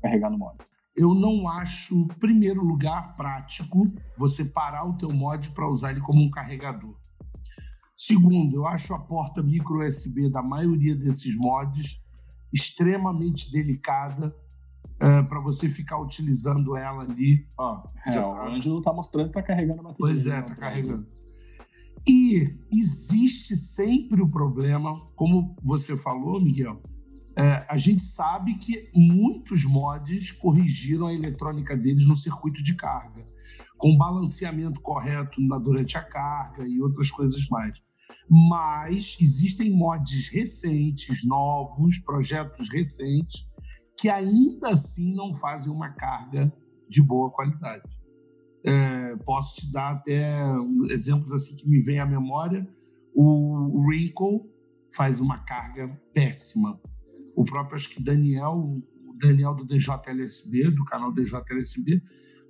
carregar 0.00 0.30
no 0.30 0.38
mod? 0.38 0.56
Eu 0.96 1.14
não 1.14 1.48
acho, 1.48 2.08
primeiro 2.18 2.62
lugar, 2.64 3.14
prático 3.16 3.86
você 4.16 4.44
parar 4.44 4.84
o 4.84 4.96
teu 4.96 5.12
mod 5.12 5.50
para 5.50 5.68
usar 5.68 5.92
ele 5.92 6.00
como 6.00 6.20
um 6.20 6.30
carregador. 6.30 6.96
Segundo, 7.96 8.54
eu 8.54 8.66
acho 8.66 8.94
a 8.94 8.98
porta 8.98 9.42
micro 9.42 9.84
USB 9.84 10.30
da 10.30 10.42
maioria 10.42 10.94
desses 10.96 11.36
mods 11.36 12.00
extremamente 12.52 13.50
delicada 13.50 14.34
é, 15.00 15.22
para 15.22 15.40
você 15.40 15.68
ficar 15.68 16.00
utilizando 16.00 16.76
ela 16.76 17.02
ali. 17.02 17.46
Ó, 17.56 17.82
é, 18.06 18.12
tá... 18.12 18.28
o 18.28 18.48
Ângelo 18.48 18.82
tá 18.82 18.92
mostrando 18.92 19.28
que 19.28 19.34
tá 19.34 19.42
carregando 19.42 19.80
a 19.80 19.84
bateria. 19.84 19.96
Pois 19.98 20.26
é, 20.26 20.42
tá 20.42 20.54
carregando. 20.54 21.06
E 22.06 22.56
existe 22.72 23.56
sempre 23.56 24.22
o 24.22 24.28
problema, 24.28 24.98
como 25.14 25.54
você 25.62 25.96
falou, 25.96 26.40
Miguel, 26.40 26.80
é, 27.36 27.66
a 27.68 27.76
gente 27.76 28.02
sabe 28.02 28.56
que 28.56 28.90
muitos 28.94 29.64
mods 29.64 30.32
corrigiram 30.32 31.06
a 31.06 31.14
eletrônica 31.14 31.76
deles 31.76 32.06
no 32.06 32.16
circuito 32.16 32.62
de 32.62 32.74
carga, 32.74 33.24
com 33.76 33.96
balanceamento 33.96 34.80
correto 34.80 35.40
na, 35.40 35.58
durante 35.58 35.96
a 35.96 36.02
carga 36.02 36.66
e 36.66 36.80
outras 36.80 37.10
coisas 37.10 37.46
mais. 37.48 37.80
Mas 38.30 39.16
existem 39.20 39.70
mods 39.70 40.28
recentes, 40.28 41.24
novos, 41.24 41.98
projetos 42.00 42.68
recentes, 42.68 43.48
que 43.98 44.08
ainda 44.08 44.70
assim 44.70 45.14
não 45.14 45.34
fazem 45.34 45.72
uma 45.72 45.90
carga 45.90 46.52
de 46.88 47.02
boa 47.02 47.30
qualidade. 47.30 47.88
É, 48.64 49.16
posso 49.24 49.56
te 49.56 49.72
dar 49.72 49.92
até 49.92 50.42
exemplos 50.90 51.32
assim 51.32 51.56
que 51.56 51.68
me 51.68 51.80
vêm 51.80 51.98
à 51.98 52.06
memória. 52.06 52.68
O, 53.14 53.78
o 53.78 53.86
Wrinkle 53.86 54.40
faz 54.92 55.20
uma 55.20 55.38
carga 55.38 55.88
péssima 56.12 56.78
o 57.38 57.44
próprio, 57.44 57.76
acho 57.76 57.88
que 57.90 58.02
Daniel, 58.02 58.82
o 59.06 59.14
Daniel 59.16 59.54
do 59.54 59.64
DJLSB, 59.64 60.72
do 60.72 60.84
canal 60.84 61.12
DJLSB, 61.12 62.02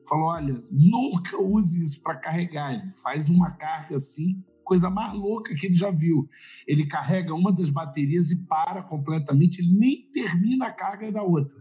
falou: 0.09 0.29
olha, 0.29 0.65
nunca 0.71 1.39
use 1.39 1.83
isso 1.83 2.01
para 2.01 2.17
carregar. 2.17 2.73
Ele 2.73 2.91
faz 3.03 3.29
uma 3.29 3.51
carga 3.51 3.97
assim, 3.97 4.43
coisa 4.69 4.91
mais 4.91 5.13
louca 5.15 5.55
que 5.55 5.67
ele 5.67 5.75
já 5.75 5.91
viu. 5.91 6.29
Ele 6.67 6.87
carrega 6.87 7.35
uma 7.35 7.53
das 7.53 7.71
baterias 7.71 8.31
e 8.31 8.47
para 8.47 8.83
completamente, 8.83 9.61
ele 9.61 9.77
nem 9.77 10.11
termina 10.13 10.67
a 10.67 10.73
carga 10.73 11.11
da 11.11 11.23
outra. 11.23 11.59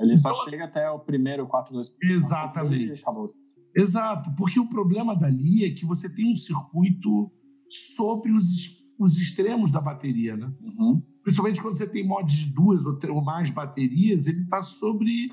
Ele 0.00 0.14
então, 0.14 0.34
só 0.34 0.48
chega 0.48 0.64
até 0.64 0.90
o 0.90 0.98
primeiro 0.98 1.46
4-2. 1.46 1.92
Exatamente. 2.02 3.02
Exato, 3.76 4.34
porque 4.36 4.58
o 4.58 4.68
problema 4.68 5.14
dali 5.14 5.64
é 5.64 5.70
que 5.70 5.84
você 5.84 6.08
tem 6.08 6.32
um 6.32 6.34
circuito 6.34 7.30
sobre 7.68 8.32
os, 8.32 8.44
os 8.98 9.18
extremos 9.20 9.70
da 9.70 9.80
bateria, 9.80 10.36
né? 10.36 10.52
Uhum 10.60 11.02
principalmente 11.28 11.60
quando 11.60 11.76
você 11.76 11.86
tem 11.86 12.06
mods 12.06 12.36
de 12.36 12.52
duas 12.52 12.84
ou, 12.86 13.22
mais 13.22 13.50
baterias, 13.50 14.26
ele 14.26 14.40
está 14.40 14.62
sobre 14.62 15.30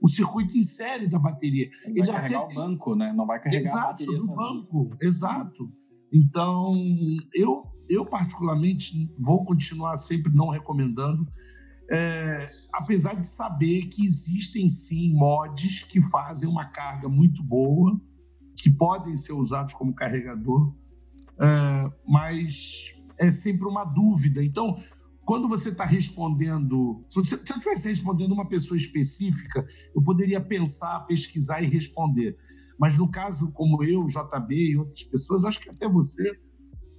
o 0.00 0.08
circuito 0.08 0.56
em 0.56 0.64
série 0.64 1.06
da 1.06 1.18
bateria. 1.18 1.68
Ele, 1.84 2.00
ele 2.00 2.06
vai 2.06 2.16
carregar 2.16 2.44
o 2.44 2.54
banco, 2.54 2.94
né? 2.94 3.12
Não 3.12 3.26
vai 3.26 3.40
carregar 3.40 3.60
exato, 3.60 3.78
a 3.78 3.90
bateria. 3.90 4.14
Exato, 4.14 4.34
banco, 4.34 4.96
exato. 5.00 5.72
Então, 6.14 6.72
eu, 7.34 7.64
eu 7.88 8.06
particularmente 8.06 9.12
vou 9.18 9.44
continuar 9.44 9.96
sempre 9.96 10.32
não 10.32 10.48
recomendando, 10.48 11.26
é, 11.90 12.50
apesar 12.72 13.14
de 13.14 13.26
saber 13.26 13.86
que 13.88 14.06
existem 14.06 14.70
sim 14.70 15.12
mods 15.12 15.82
que 15.82 16.00
fazem 16.00 16.48
uma 16.48 16.66
carga 16.66 17.08
muito 17.08 17.42
boa, 17.42 18.00
que 18.56 18.70
podem 18.70 19.16
ser 19.16 19.32
usados 19.32 19.74
como 19.74 19.92
carregador, 19.92 20.72
é, 21.40 21.92
mas 22.06 22.94
é 23.18 23.32
sempre 23.32 23.66
uma 23.66 23.84
dúvida. 23.84 24.42
Então, 24.42 24.78
quando 25.24 25.48
você 25.48 25.70
está 25.70 25.84
respondendo, 25.84 27.04
se, 27.08 27.16
você, 27.16 27.36
se 27.36 27.52
eu 27.52 27.56
estivesse 27.56 27.88
respondendo 27.88 28.30
uma 28.30 28.48
pessoa 28.48 28.76
específica, 28.76 29.66
eu 29.92 30.00
poderia 30.00 30.40
pensar, 30.40 31.00
pesquisar 31.06 31.60
e 31.60 31.66
responder. 31.66 32.38
Mas 32.78 32.96
no 32.96 33.08
caso 33.08 33.50
como 33.52 33.82
eu, 33.84 34.04
JB 34.04 34.70
e 34.70 34.76
outras 34.76 35.04
pessoas, 35.04 35.44
acho 35.44 35.60
que 35.60 35.70
até 35.70 35.88
você, 35.88 36.38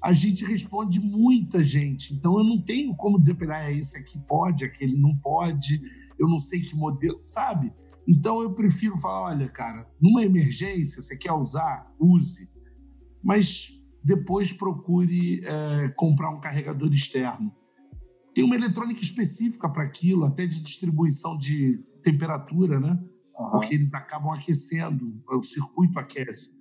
a 0.02 0.14
gente 0.14 0.46
responde 0.46 1.00
muita 1.00 1.64
gente. 1.64 2.14
Então 2.14 2.38
eu 2.38 2.44
não 2.44 2.62
tenho 2.62 2.96
como 2.96 3.20
dizer 3.20 3.36
para 3.36 3.70
ele, 3.70 3.78
ah, 3.78 3.80
esse 3.80 3.98
aqui 3.98 4.20
pode, 4.20 4.64
aquele 4.64 4.96
não 4.96 5.16
pode, 5.18 5.82
eu 6.18 6.28
não 6.28 6.40
sei 6.40 6.62
que 6.62 6.76
modelo, 6.76 7.20
sabe? 7.24 7.74
Então 8.08 8.42
eu 8.42 8.54
prefiro 8.54 8.98
falar, 8.98 9.32
olha, 9.32 9.50
cara, 9.50 9.90
numa 10.00 10.24
emergência, 10.24 11.02
você 11.02 11.18
quer 11.18 11.34
usar, 11.34 11.92
use. 12.00 12.50
Mas 13.24 13.72
depois 14.04 14.54
procure 14.54 15.44
é, 15.44 15.90
comprar 15.90 16.30
um 16.30 16.40
carregador 16.40 16.94
externo 16.94 17.52
tem 18.36 18.44
uma 18.44 18.56
eletrônica 18.56 19.02
específica 19.02 19.70
para 19.70 19.84
aquilo, 19.84 20.26
até 20.26 20.46
de 20.46 20.60
distribuição 20.60 21.38
de 21.38 21.80
temperatura, 22.04 22.82
né? 22.82 23.02
Uhum. 23.38 23.52
Porque 23.52 23.76
eles 23.76 23.94
acabam 23.94 24.32
aquecendo, 24.32 25.22
o 25.28 25.44
circuito 25.44 26.00
aquece. 26.00 26.56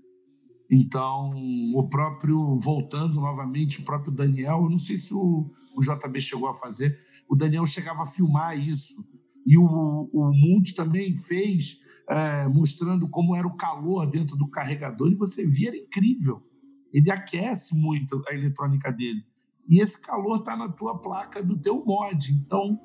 Então, 0.70 1.32
o 1.74 1.88
próprio, 1.88 2.58
voltando 2.58 3.14
novamente, 3.14 3.80
o 3.80 3.84
próprio 3.84 4.12
Daniel, 4.12 4.62
eu 4.62 4.70
não 4.70 4.78
sei 4.78 4.98
se 4.98 5.14
o, 5.14 5.50
o 5.76 5.80
JB 5.80 6.20
chegou 6.20 6.48
a 6.48 6.54
fazer, 6.54 6.98
o 7.28 7.36
Daniel 7.36 7.66
chegava 7.66 8.02
a 8.02 8.06
filmar 8.06 8.58
isso. 8.58 9.04
E 9.46 9.58
o, 9.58 10.08
o 10.12 10.32
também 10.74 11.16
fez 11.16 11.78
é, 12.08 12.48
mostrando 12.48 13.08
como 13.08 13.36
era 13.36 13.46
o 13.46 13.56
calor 13.56 14.06
dentro 14.06 14.36
do 14.36 14.48
carregador, 14.48 15.10
e 15.12 15.14
você 15.14 15.46
via, 15.46 15.68
era 15.68 15.76
incrível. 15.76 16.42
Ele 16.92 17.10
aquece 17.10 17.74
muito 17.74 18.22
a 18.28 18.34
eletrônica 18.34 18.90
dele. 18.92 19.24
E 19.68 19.80
esse 19.80 20.00
calor 20.00 20.38
está 20.38 20.56
na 20.56 20.68
tua 20.68 20.98
placa 20.98 21.42
do 21.42 21.58
teu 21.58 21.84
mod. 21.84 22.32
Então, 22.32 22.80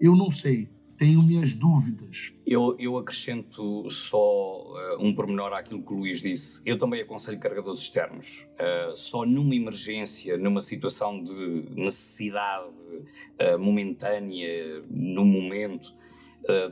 eu 0.00 0.14
não 0.14 0.30
sei 0.30 0.77
tenho 0.98 1.22
minhas 1.22 1.54
dúvidas. 1.54 2.32
Eu, 2.44 2.76
eu 2.78 2.98
acrescento 2.98 3.88
só 3.88 4.62
uh, 4.62 4.98
um 4.98 5.14
pormenor 5.14 5.52
àquilo 5.52 5.80
que 5.80 5.92
o 5.92 5.98
Luís 5.98 6.20
disse. 6.20 6.60
Eu 6.66 6.76
também 6.76 7.00
aconselho 7.00 7.38
carregadores 7.38 7.78
externos. 7.78 8.44
Uh, 8.54 8.96
só 8.96 9.24
numa 9.24 9.54
emergência, 9.54 10.36
numa 10.36 10.60
situação 10.60 11.22
de 11.22 11.66
necessidade 11.70 12.68
uh, 12.68 13.58
momentânea, 13.58 14.82
no 14.90 15.24
momento, 15.24 15.96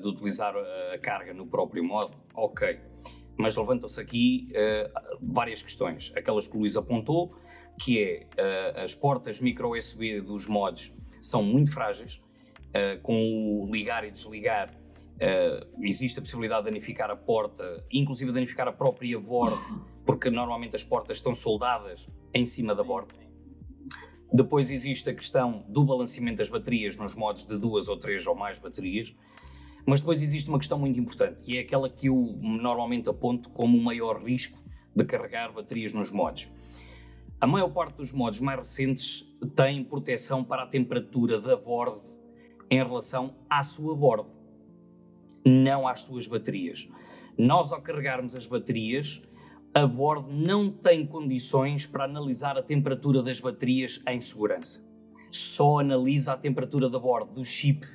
de 0.01 0.09
utilizar 0.09 0.55
a 0.95 0.99
carga 0.99 1.35
no 1.35 1.47
próprio 1.47 1.85
modo, 1.85 2.17
ok. 2.35 2.79
Mas 3.37 3.55
levantam-se 3.57 4.01
aqui 4.01 4.49
várias 5.21 5.61
questões. 5.61 6.11
Aquelas 6.17 6.49
que 6.49 6.57
o 6.57 6.61
Luís 6.61 6.77
apontou, 6.77 7.37
que 7.83 8.03
é 8.03 8.27
as 8.83 8.95
portas 8.95 9.39
micro 9.39 9.77
USB 9.77 10.23
dos 10.23 10.47
mods 10.47 10.95
são 11.21 11.43
muito 11.43 11.73
frágeis 11.73 12.19
uh, 12.77 13.01
com 13.03 13.63
o 13.63 13.71
ligar 13.73 14.05
e 14.05 14.11
desligar, 14.11 14.71
uh, 14.71 15.85
existe 15.85 16.19
a 16.19 16.23
possibilidade 16.23 16.65
de 16.65 16.71
danificar 16.71 17.11
a 17.11 17.17
porta, 17.17 17.85
inclusive 17.91 18.31
danificar 18.33 18.69
a 18.69 18.73
própria 18.73 19.19
borda, 19.19 19.57
porque 20.05 20.31
normalmente 20.31 20.77
as 20.77 20.85
portas 20.85 21.19
estão 21.19 21.35
soldadas 21.35 22.07
em 22.35 22.45
cima 22.45 22.75
da 22.75 22.83
borda. 22.83 23.15
Depois 24.33 24.71
existe 24.71 25.09
a 25.09 25.15
questão 25.15 25.65
do 25.69 25.85
balanceamento 25.85 26.39
das 26.39 26.49
baterias 26.49 26.97
nos 26.97 27.15
modos 27.15 27.47
de 27.47 27.57
duas 27.57 27.89
ou 27.89 27.97
três 27.97 28.27
ou 28.27 28.35
mais 28.35 28.59
baterias. 28.59 29.15
Mas 29.87 30.01
depois 30.01 30.21
existe 30.21 30.49
uma 30.49 30.59
questão 30.59 30.79
muito 30.79 30.99
importante 30.99 31.39
e 31.47 31.57
é 31.57 31.61
aquela 31.61 31.89
que 31.89 32.09
eu 32.09 32.37
normalmente 32.43 33.09
aponto 33.09 33.49
como 33.51 33.79
o 33.79 33.81
maior 33.81 34.21
risco 34.21 34.59
de 34.95 35.05
carregar 35.05 35.53
baterias 35.53 35.93
nos 35.93 36.11
mods. 36.11 36.51
A 37.41 37.47
maior 37.47 37.69
parte 37.69 37.97
dos 37.97 38.13
mods 38.13 38.41
mais 38.41 38.59
recentes 38.59 39.25
tem 39.55 39.85
proteção 39.85 40.43
para 40.43 40.65
a 40.65 40.67
temperatura 40.67 41.41
da 41.41 41.57
borda 41.57 42.16
em 42.71 42.77
relação 42.77 43.35
à 43.49 43.63
sua 43.63 43.95
borda, 43.95 44.29
não 45.45 45.87
às 45.87 46.01
suas 46.03 46.27
baterias. 46.27 46.89
Nós, 47.39 47.73
ao 47.73 47.81
carregarmos 47.81 48.35
as 48.35 48.47
baterias, 48.47 49.23
a 49.75 49.87
borda 49.87 50.33
não 50.33 50.71
tem 50.71 51.07
condições 51.07 51.87
para 51.87 52.05
analisar 52.05 52.57
a 52.57 52.63
temperatura 52.63 53.23
das 53.23 53.41
baterias 53.41 54.03
em 54.09 54.21
segurança. 54.21 54.83
Só 55.31 55.81
analisa 55.81 56.33
a 56.33 56.37
temperatura 56.37 56.89
da 56.89 56.99
borda, 56.99 57.33
do 57.33 57.45
chip. 57.45 57.87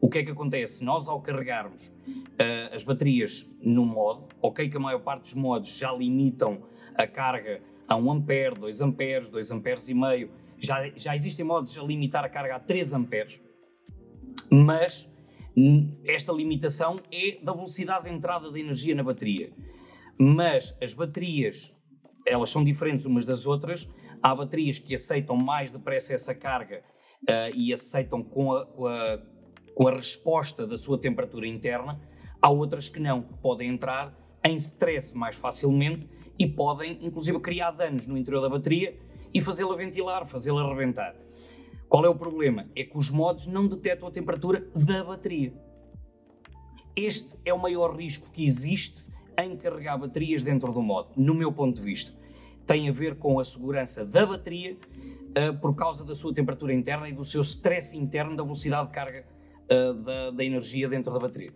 O 0.00 0.08
que 0.08 0.18
é 0.18 0.24
que 0.24 0.30
acontece? 0.30 0.84
Nós, 0.84 1.08
ao 1.08 1.20
carregarmos 1.20 1.88
uh, 1.88 2.74
as 2.74 2.84
baterias 2.84 3.48
no 3.60 3.84
modo, 3.84 4.28
ok 4.40 4.68
que 4.68 4.76
a 4.76 4.80
maior 4.80 5.00
parte 5.00 5.22
dos 5.22 5.34
modos 5.34 5.76
já 5.76 5.92
limitam 5.92 6.62
a 6.94 7.06
carga 7.06 7.60
a 7.88 7.96
1 7.96 8.12
ampere, 8.12 8.54
2 8.56 8.80
amperes, 8.80 9.28
2 9.28 9.50
amperes 9.50 9.88
e 9.88 9.94
meio, 9.94 10.30
já, 10.58 10.88
já 10.94 11.14
existem 11.16 11.44
modos 11.44 11.76
a 11.76 11.82
limitar 11.82 12.24
a 12.24 12.28
carga 12.28 12.56
a 12.56 12.60
3 12.60 12.92
amperes, 12.92 13.40
mas 14.50 15.08
esta 16.04 16.32
limitação 16.32 17.00
é 17.10 17.38
da 17.42 17.52
velocidade 17.52 18.08
de 18.08 18.14
entrada 18.14 18.50
de 18.50 18.60
energia 18.60 18.94
na 18.94 19.02
bateria. 19.02 19.52
Mas 20.18 20.76
as 20.82 20.94
baterias, 20.94 21.74
elas 22.26 22.50
são 22.50 22.64
diferentes 22.64 23.06
umas 23.06 23.24
das 23.24 23.46
outras. 23.46 23.88
Há 24.22 24.34
baterias 24.34 24.78
que 24.78 24.94
aceitam 24.94 25.36
mais 25.36 25.70
depressa 25.70 26.14
essa 26.14 26.34
carga 26.34 26.82
uh, 27.28 27.54
e 27.54 27.72
aceitam 27.72 28.22
com 28.22 28.52
a, 28.52 28.66
com, 28.66 28.86
a, 28.86 29.18
com 29.74 29.88
a 29.88 29.94
resposta 29.94 30.66
da 30.66 30.78
sua 30.78 30.98
temperatura 30.98 31.46
interna. 31.46 32.00
Há 32.40 32.48
outras 32.50 32.88
que 32.88 33.00
não, 33.00 33.22
que 33.22 33.34
podem 33.34 33.68
entrar 33.68 34.16
em 34.44 34.54
stress 34.56 35.16
mais 35.16 35.36
facilmente 35.36 36.08
e 36.38 36.46
podem, 36.46 36.98
inclusive, 37.02 37.38
criar 37.40 37.72
danos 37.72 38.06
no 38.06 38.16
interior 38.16 38.40
da 38.40 38.48
bateria 38.48 38.98
e 39.34 39.40
fazê-la 39.40 39.76
ventilar, 39.76 40.26
fazê-la 40.26 40.68
rebentar. 40.68 41.14
Qual 41.92 42.06
é 42.06 42.08
o 42.08 42.14
problema? 42.14 42.70
É 42.74 42.84
que 42.84 42.96
os 42.96 43.10
modos 43.10 43.46
não 43.46 43.68
detectam 43.68 44.08
a 44.08 44.10
temperatura 44.10 44.66
da 44.74 45.04
bateria. 45.04 45.52
Este 46.96 47.36
é 47.44 47.52
o 47.52 47.58
maior 47.60 47.94
risco 47.94 48.30
que 48.30 48.46
existe 48.46 49.06
em 49.38 49.54
carregar 49.58 49.98
baterias 49.98 50.42
dentro 50.42 50.72
do 50.72 50.80
modo, 50.80 51.10
no 51.18 51.34
meu 51.34 51.52
ponto 51.52 51.76
de 51.76 51.82
vista. 51.82 52.10
Tem 52.66 52.88
a 52.88 52.92
ver 52.92 53.16
com 53.16 53.38
a 53.38 53.44
segurança 53.44 54.06
da 54.06 54.24
bateria 54.24 54.74
uh, 54.74 55.60
por 55.60 55.74
causa 55.74 56.02
da 56.02 56.14
sua 56.14 56.32
temperatura 56.32 56.72
interna 56.72 57.10
e 57.10 57.12
do 57.12 57.26
seu 57.26 57.42
stress 57.42 57.94
interno 57.94 58.34
da 58.34 58.42
velocidade 58.42 58.86
de 58.88 58.94
carga 58.94 59.26
uh, 59.70 59.92
da, 59.92 60.30
da 60.30 60.42
energia 60.42 60.88
dentro 60.88 61.12
da 61.12 61.18
bateria. 61.18 61.52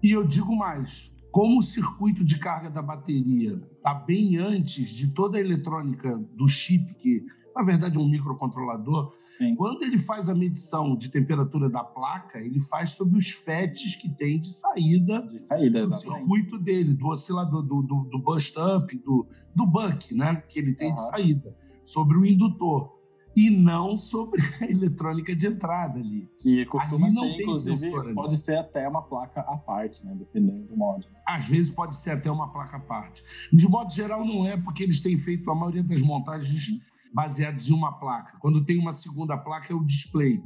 E 0.00 0.12
eu 0.12 0.24
digo 0.24 0.54
mais, 0.54 1.12
como 1.32 1.58
o 1.58 1.62
circuito 1.62 2.24
de 2.24 2.38
carga 2.38 2.70
da 2.70 2.80
bateria 2.80 3.60
está 3.76 3.92
bem 3.92 4.36
antes 4.36 4.90
de 4.90 5.08
toda 5.08 5.36
a 5.36 5.40
eletrônica 5.40 6.16
do 6.32 6.46
chip 6.46 6.94
que 6.94 7.26
na 7.54 7.62
verdade, 7.62 7.98
um 7.98 8.08
microcontrolador, 8.08 9.12
Sim. 9.38 9.54
quando 9.54 9.82
ele 9.82 9.98
faz 9.98 10.28
a 10.28 10.34
medição 10.34 10.96
de 10.96 11.08
temperatura 11.08 11.70
da 11.70 11.84
placa, 11.84 12.40
ele 12.40 12.60
faz 12.60 12.90
sobre 12.90 13.16
os 13.16 13.30
FETs 13.30 13.94
que 13.94 14.08
tem 14.08 14.40
de 14.40 14.48
saída, 14.48 15.22
de 15.22 15.38
saída 15.38 15.84
do 15.84 15.92
circuito 15.92 16.58
dele, 16.58 16.92
do 16.94 17.06
oscilador, 17.06 17.62
do, 17.62 17.80
do, 17.82 18.04
do 18.10 18.18
bust 18.18 18.58
up, 18.58 18.96
do, 18.98 19.26
do 19.54 19.66
buck, 19.66 20.12
né, 20.14 20.42
que 20.48 20.58
ele 20.58 20.74
tem 20.74 20.88
uhum. 20.88 20.94
de 20.94 21.06
saída, 21.06 21.56
sobre 21.84 22.18
o 22.18 22.26
indutor. 22.26 22.92
E 23.36 23.50
não 23.50 23.96
sobre 23.96 24.40
a 24.62 24.64
eletrônica 24.64 25.34
de 25.34 25.48
entrada 25.48 25.98
ali. 25.98 26.30
Que 26.38 26.64
costuma 26.66 27.06
ali 27.06 27.14
não 27.14 27.22
ser, 27.22 27.30
tem 27.30 27.40
inclusive, 27.40 27.78
sensor, 27.78 28.14
pode 28.14 28.36
ser 28.36 28.56
até 28.56 28.88
uma 28.88 29.02
placa 29.02 29.40
à 29.40 29.56
parte, 29.56 30.06
né? 30.06 30.14
Dependendo 30.16 30.68
do 30.68 30.76
modo. 30.76 31.04
Às 31.26 31.44
vezes 31.44 31.72
pode 31.72 31.96
ser 31.96 32.12
até 32.12 32.30
uma 32.30 32.52
placa 32.52 32.76
à 32.76 32.80
parte. 32.80 33.24
De 33.52 33.66
modo 33.68 33.92
geral, 33.92 34.24
não 34.24 34.46
é, 34.46 34.56
porque 34.56 34.84
eles 34.84 35.00
têm 35.00 35.18
feito 35.18 35.50
a 35.50 35.54
maioria 35.54 35.82
das 35.82 36.00
montagens 36.00 36.80
baseados 37.14 37.68
em 37.68 37.72
uma 37.72 37.92
placa. 37.92 38.36
Quando 38.40 38.64
tem 38.64 38.78
uma 38.78 38.92
segunda 38.92 39.38
placa 39.38 39.72
é 39.72 39.76
o 39.76 39.84
display, 39.84 40.42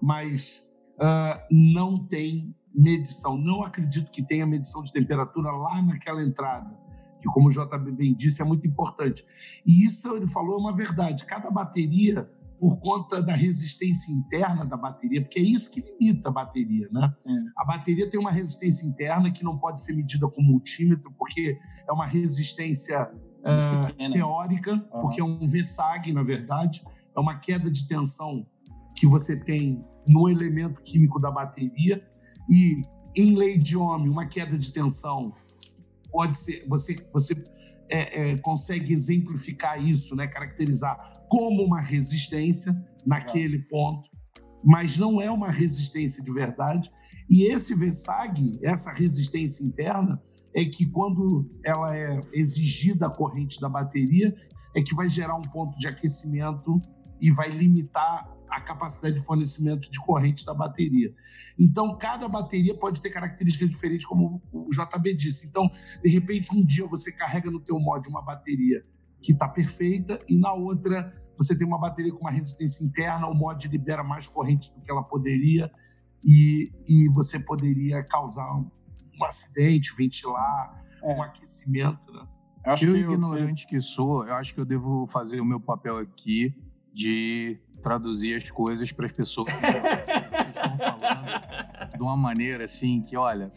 mas 0.00 0.62
uh, 0.94 1.42
não 1.50 2.06
tem 2.06 2.54
medição. 2.72 3.36
Não 3.36 3.64
acredito 3.64 4.10
que 4.10 4.22
tenha 4.22 4.46
medição 4.46 4.82
de 4.82 4.92
temperatura 4.92 5.50
lá 5.50 5.82
naquela 5.82 6.22
entrada, 6.22 6.78
que, 7.20 7.28
como 7.28 7.48
o 7.48 7.50
JB 7.50 7.90
bem 7.92 8.14
disse, 8.14 8.40
é 8.40 8.44
muito 8.44 8.66
importante. 8.66 9.24
E 9.66 9.84
isso 9.84 10.14
ele 10.14 10.28
falou 10.28 10.54
é 10.54 10.58
uma 10.58 10.74
verdade. 10.74 11.26
Cada 11.26 11.50
bateria, 11.50 12.30
por 12.58 12.78
conta 12.78 13.20
da 13.20 13.34
resistência 13.34 14.12
interna 14.12 14.64
da 14.64 14.76
bateria, 14.76 15.20
porque 15.20 15.40
é 15.40 15.42
isso 15.42 15.68
que 15.70 15.80
limita 15.80 16.28
a 16.28 16.32
bateria, 16.32 16.88
né? 16.92 17.12
Sim. 17.18 17.46
A 17.56 17.64
bateria 17.64 18.08
tem 18.08 18.20
uma 18.20 18.30
resistência 18.30 18.86
interna 18.86 19.32
que 19.32 19.42
não 19.42 19.58
pode 19.58 19.82
ser 19.82 19.92
medida 19.92 20.28
com 20.28 20.40
multímetro, 20.40 21.12
porque 21.18 21.58
é 21.86 21.92
uma 21.92 22.06
resistência 22.06 23.12
uh, 23.42 24.12
teórica, 24.12 24.72
uhum. 24.72 25.00
porque 25.02 25.20
é 25.20 25.24
um 25.24 25.48
VSAG, 25.48 26.12
na 26.12 26.22
verdade, 26.22 26.82
é 27.14 27.20
uma 27.20 27.38
queda 27.38 27.70
de 27.70 27.86
tensão 27.86 28.46
que 28.96 29.06
você 29.06 29.36
tem 29.36 29.84
no 30.06 30.28
elemento 30.28 30.80
químico 30.82 31.20
da 31.20 31.30
bateria. 31.30 32.06
E 32.48 32.82
em 33.14 33.34
lei 33.34 33.58
de 33.58 33.76
Ohm, 33.76 34.08
uma 34.08 34.26
queda 34.26 34.56
de 34.58 34.72
tensão 34.72 35.34
pode 36.10 36.38
ser 36.38 36.64
você 36.68 36.96
você 37.12 37.34
é, 37.88 38.30
é, 38.32 38.36
consegue 38.38 38.92
exemplificar 38.92 39.82
isso, 39.82 40.16
né, 40.16 40.26
caracterizar 40.26 41.24
como 41.28 41.62
uma 41.62 41.80
resistência 41.80 42.74
naquele 43.04 43.58
ponto, 43.58 44.08
mas 44.64 44.96
não 44.96 45.20
é 45.20 45.30
uma 45.30 45.50
resistência 45.50 46.22
de 46.22 46.30
verdade. 46.32 46.90
E 47.28 47.44
esse 47.44 47.74
VSAG, 47.74 48.58
essa 48.62 48.92
resistência 48.92 49.64
interna, 49.64 50.22
é 50.54 50.64
que 50.64 50.86
quando 50.86 51.50
ela 51.64 51.96
é 51.96 52.20
exigida 52.32 53.06
a 53.06 53.10
corrente 53.10 53.60
da 53.60 53.68
bateria, 53.68 54.34
é 54.74 54.82
que 54.82 54.94
vai 54.94 55.08
gerar 55.08 55.36
um 55.36 55.42
ponto 55.42 55.78
de 55.78 55.86
aquecimento 55.86 56.80
e 57.20 57.30
vai 57.30 57.50
limitar 57.50 58.30
a 58.48 58.60
capacidade 58.60 59.14
de 59.14 59.24
fornecimento 59.24 59.90
de 59.90 59.98
corrente 59.98 60.44
da 60.44 60.52
bateria. 60.52 61.14
Então, 61.58 61.96
cada 61.96 62.28
bateria 62.28 62.76
pode 62.76 63.00
ter 63.00 63.10
características 63.10 63.70
diferentes, 63.70 64.04
como 64.04 64.42
o 64.52 64.68
JB 64.70 65.14
disse. 65.14 65.46
Então, 65.46 65.70
de 66.02 66.10
repente, 66.10 66.54
um 66.54 66.64
dia 66.64 66.86
você 66.86 67.10
carrega 67.10 67.50
no 67.50 67.60
teu 67.60 67.78
mod 67.78 68.06
uma 68.08 68.22
bateria 68.22 68.84
que 69.22 69.32
está 69.32 69.48
perfeita 69.48 70.20
e 70.28 70.36
na 70.36 70.52
outra 70.52 71.14
você 71.36 71.56
tem 71.56 71.66
uma 71.66 71.78
bateria 71.78 72.12
com 72.12 72.20
uma 72.20 72.30
resistência 72.30 72.84
interna, 72.84 73.26
o 73.26 73.34
mod 73.34 73.66
libera 73.68 74.04
mais 74.04 74.26
corrente 74.26 74.72
do 74.74 74.80
que 74.80 74.90
ela 74.90 75.02
poderia 75.02 75.70
e, 76.22 76.70
e 76.86 77.08
você 77.08 77.38
poderia 77.38 78.02
causar 78.02 78.62
um 79.22 79.24
acidente, 79.24 79.94
ventilar, 79.96 80.84
é. 81.02 81.14
um 81.14 81.22
aquecimento, 81.22 82.12
né? 82.12 82.26
Eu, 82.64 82.72
acho 82.72 82.84
eu 82.84 82.92
que 82.92 83.00
ignorante 83.00 83.66
que 83.66 83.80
sou, 83.80 84.26
eu 84.26 84.34
acho 84.34 84.54
que 84.54 84.60
eu 84.60 84.64
devo 84.64 85.08
fazer 85.08 85.40
o 85.40 85.44
meu 85.44 85.58
papel 85.58 85.98
aqui 85.98 86.54
de 86.92 87.58
traduzir 87.82 88.36
as 88.36 88.50
coisas 88.50 88.92
para 88.92 89.06
as 89.06 89.12
pessoas 89.12 89.52
que 89.52 89.58
estão 89.58 89.82
falando 90.78 91.96
de 91.96 92.02
uma 92.02 92.16
maneira 92.16 92.64
assim 92.64 93.02
que, 93.02 93.16
olha, 93.16 93.50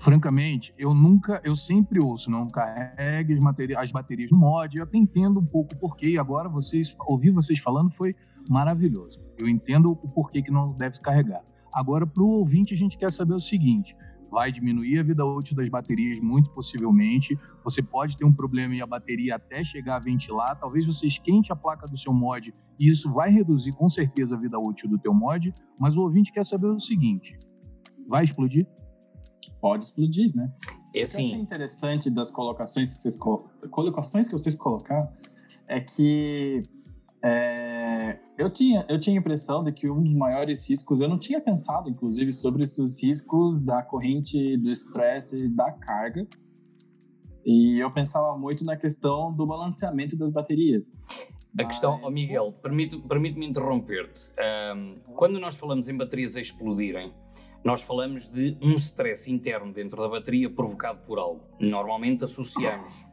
francamente, 0.00 0.74
eu 0.76 0.92
nunca, 0.92 1.40
eu 1.44 1.54
sempre 1.54 2.00
ouço, 2.00 2.30
não 2.30 2.48
carregue 2.48 3.34
as, 3.34 3.40
baterias, 3.40 3.78
as 3.78 3.92
baterias 3.92 4.30
no 4.30 4.38
mod, 4.38 4.76
eu 4.76 4.82
até 4.82 4.98
entendo 4.98 5.38
um 5.38 5.46
pouco 5.46 5.74
o 5.74 5.78
porquê, 5.78 6.10
e 6.10 6.18
agora 6.18 6.48
vocês, 6.48 6.96
ouvir 7.06 7.30
vocês 7.30 7.58
falando 7.60 7.90
foi 7.92 8.16
maravilhoso. 8.48 9.20
Eu 9.38 9.48
entendo 9.48 9.92
o 9.92 10.08
porquê 10.08 10.42
que 10.42 10.50
não 10.50 10.72
deve 10.72 10.96
se 10.96 11.02
carregar. 11.02 11.42
Agora, 11.72 12.06
para 12.06 12.22
o 12.22 12.28
ouvinte, 12.28 12.74
a 12.74 12.76
gente 12.76 12.96
quer 12.96 13.12
saber 13.12 13.34
o 13.34 13.40
seguinte: 13.40 13.94
vai 14.30 14.52
diminuir 14.52 14.98
a 14.98 15.02
vida 15.02 15.24
útil 15.24 15.56
das 15.56 15.68
baterias, 15.68 16.20
muito 16.20 16.50
possivelmente. 16.50 17.38
Você 17.64 17.82
pode 17.82 18.16
ter 18.16 18.24
um 18.24 18.32
problema 18.32 18.74
e 18.74 18.82
a 18.82 18.86
bateria 18.86 19.36
até 19.36 19.64
chegar 19.64 19.96
a 19.96 20.00
ventilar. 20.00 20.58
Talvez 20.58 20.86
você 20.86 21.06
esquente 21.06 21.52
a 21.52 21.56
placa 21.56 21.86
do 21.86 21.96
seu 21.96 22.12
mod 22.12 22.54
e 22.78 22.90
isso 22.90 23.10
vai 23.12 23.30
reduzir 23.30 23.72
com 23.72 23.88
certeza 23.88 24.36
a 24.36 24.38
vida 24.38 24.58
útil 24.58 24.88
do 24.88 24.98
teu 24.98 25.12
mod. 25.12 25.52
Mas 25.78 25.96
o 25.96 26.02
ouvinte 26.02 26.32
quer 26.32 26.44
saber 26.44 26.68
o 26.68 26.80
seguinte: 26.80 27.38
vai 28.06 28.24
explodir? 28.24 28.66
Pode 29.60 29.86
explodir, 29.86 30.34
né? 30.36 30.52
É 30.94 31.02
assim. 31.02 31.26
O 31.26 31.30
que 31.30 31.34
é 31.34 31.38
interessante 31.38 32.10
das 32.10 32.30
colocações 32.30 32.88
que 32.88 33.02
vocês, 33.02 33.16
colocações 33.70 34.28
que 34.28 34.32
vocês 34.32 34.54
colocaram 34.54 35.08
é 35.66 35.80
que 35.80 36.62
é, 37.22 37.67
eu, 38.36 38.50
tinha, 38.50 38.86
eu 38.88 38.98
tinha 38.98 39.16
a 39.16 39.20
impressão 39.20 39.64
de 39.64 39.72
que 39.72 39.90
um 39.90 40.02
dos 40.02 40.14
maiores 40.14 40.68
riscos, 40.68 41.00
eu 41.00 41.08
não 41.08 41.18
tinha 41.18 41.40
pensado, 41.40 41.88
inclusive, 41.88 42.32
sobre 42.32 42.64
esses 42.64 43.02
riscos 43.02 43.60
da 43.60 43.82
corrente 43.82 44.56
do 44.56 44.70
estresse 44.70 45.48
da 45.48 45.72
carga. 45.72 46.26
E 47.44 47.78
eu 47.78 47.90
pensava 47.90 48.36
muito 48.36 48.64
na 48.64 48.76
questão 48.76 49.32
do 49.32 49.46
balanceamento 49.46 50.16
das 50.16 50.30
baterias. 50.30 50.94
A 51.58 51.64
questão, 51.64 52.00
oh 52.04 52.10
Miguel, 52.10 52.52
permite-me 52.62 53.02
permite 53.02 53.40
interromper-te. 53.40 54.30
Um, 54.76 55.00
quando 55.14 55.40
nós 55.40 55.56
falamos 55.56 55.88
em 55.88 55.96
baterias 55.96 56.36
a 56.36 56.40
explodirem, 56.40 57.12
nós 57.64 57.82
falamos 57.82 58.28
de 58.28 58.56
um 58.62 58.74
stress 58.74 59.30
interno 59.30 59.72
dentro 59.72 60.00
da 60.00 60.08
bateria 60.08 60.48
provocado 60.48 61.00
por 61.06 61.18
algo. 61.18 61.42
Normalmente 61.58 62.22
associamos, 62.24 63.04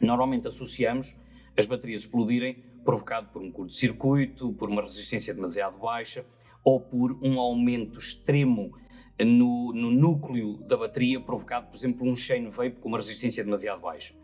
normalmente 0.00 0.46
associamos 0.46 1.16
as 1.56 1.66
baterias 1.66 2.02
explodirem 2.02 2.62
provocado 2.84 3.28
por 3.28 3.42
um 3.42 3.50
curto-circuito, 3.50 4.52
por 4.52 4.68
uma 4.68 4.82
resistência 4.82 5.34
demasiado 5.34 5.78
baixa 5.78 6.24
ou 6.62 6.80
por 6.80 7.18
um 7.22 7.38
aumento 7.38 7.98
extremo 7.98 8.72
no, 9.18 9.72
no, 9.72 9.90
núcleo 9.90 10.56
da 10.58 10.76
bateria 10.76 11.20
provocado, 11.20 11.68
por 11.68 11.76
exemplo, 11.76 11.98
por 11.98 12.08
um 12.08 12.16
chain 12.16 12.48
vape 12.48 12.80
com 12.80 12.88
uma 12.88 12.98
resistência 12.98 13.44
demasiado 13.44 13.80
baixa. 13.80 14.14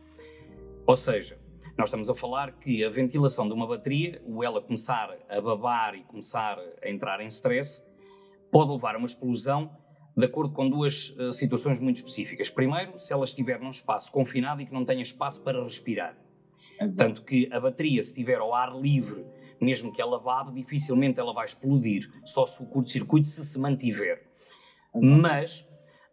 Ou 0.86 0.96
seja, 0.96 1.38
nós 1.76 1.88
estamos 1.88 2.10
a 2.10 2.14
falar 2.14 2.52
que 2.52 2.84
a 2.84 2.90
ventilação 2.90 3.46
de 3.46 3.54
uma 3.54 3.66
bateria, 3.66 4.20
o 4.26 4.42
ela 4.42 4.60
começar 4.60 5.16
a 5.28 5.40
babar 5.40 5.94
e 5.94 6.02
começar 6.02 6.58
a 6.82 6.90
entrar 6.90 7.20
em 7.20 7.26
stress, 7.26 7.84
pode 8.50 8.72
levar 8.72 8.94
a 8.94 8.98
uma 8.98 9.06
explosão 9.06 9.70
de 10.16 10.24
acordo 10.24 10.52
com 10.52 10.68
duas 10.68 11.10
uh, 11.10 11.32
situações 11.32 11.78
muito 11.78 11.96
específicas. 11.96 12.50
Primeiro, 12.50 12.98
se 12.98 13.12
ela 13.12 13.24
estiver 13.24 13.60
num 13.60 13.70
espaço 13.70 14.10
confinado 14.10 14.60
e 14.60 14.66
que 14.66 14.72
não 14.72 14.84
tenha 14.84 15.02
espaço 15.02 15.40
para 15.42 15.62
respirar. 15.62 16.16
Exato. 16.80 16.96
Tanto 16.96 17.24
que 17.24 17.48
a 17.52 17.60
bateria, 17.60 18.02
se 18.02 18.10
estiver 18.10 18.38
ao 18.38 18.54
ar 18.54 18.74
livre, 18.74 19.26
mesmo 19.60 19.92
que 19.92 20.00
ela 20.00 20.18
babe, 20.18 20.54
dificilmente 20.54 21.20
ela 21.20 21.34
vai 21.34 21.44
explodir, 21.44 22.10
só 22.24 22.46
se 22.46 22.62
o 22.62 22.66
curto-circuito 22.66 23.26
se 23.26 23.44
se 23.44 23.58
mantiver. 23.58 24.26
Exato. 24.94 25.06
Mas 25.06 25.68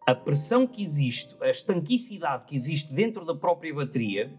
a 0.06 0.14
pressão 0.14 0.66
que 0.66 0.82
existe, 0.82 1.34
a 1.40 1.48
estanquicidade 1.48 2.44
que 2.44 2.54
existe 2.54 2.92
dentro 2.92 3.24
da 3.24 3.34
própria 3.34 3.74
bateria, 3.74 4.38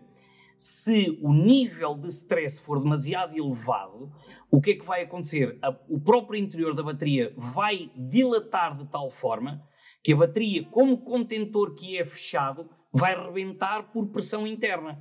se 0.55 1.17
o 1.21 1.33
nível 1.33 1.95
de 1.95 2.09
stress 2.09 2.59
for 2.59 2.81
demasiado 2.81 3.35
elevado, 3.35 4.11
o 4.51 4.59
que 4.59 4.71
é 4.71 4.75
que 4.75 4.85
vai 4.85 5.03
acontecer? 5.03 5.57
o 5.87 5.99
próprio 5.99 6.37
interior 6.37 6.75
da 6.75 6.83
bateria 6.83 7.33
vai 7.37 7.89
dilatar 7.95 8.75
de 8.75 8.85
tal 8.87 9.09
forma 9.09 9.63
que 10.03 10.11
a 10.11 10.17
bateria, 10.17 10.63
como 10.65 10.97
contentor 10.97 11.75
que 11.75 11.97
é 11.97 12.05
fechado, 12.05 12.69
vai 12.91 13.15
rebentar 13.15 13.91
por 13.91 14.07
pressão 14.07 14.45
interna. 14.45 14.99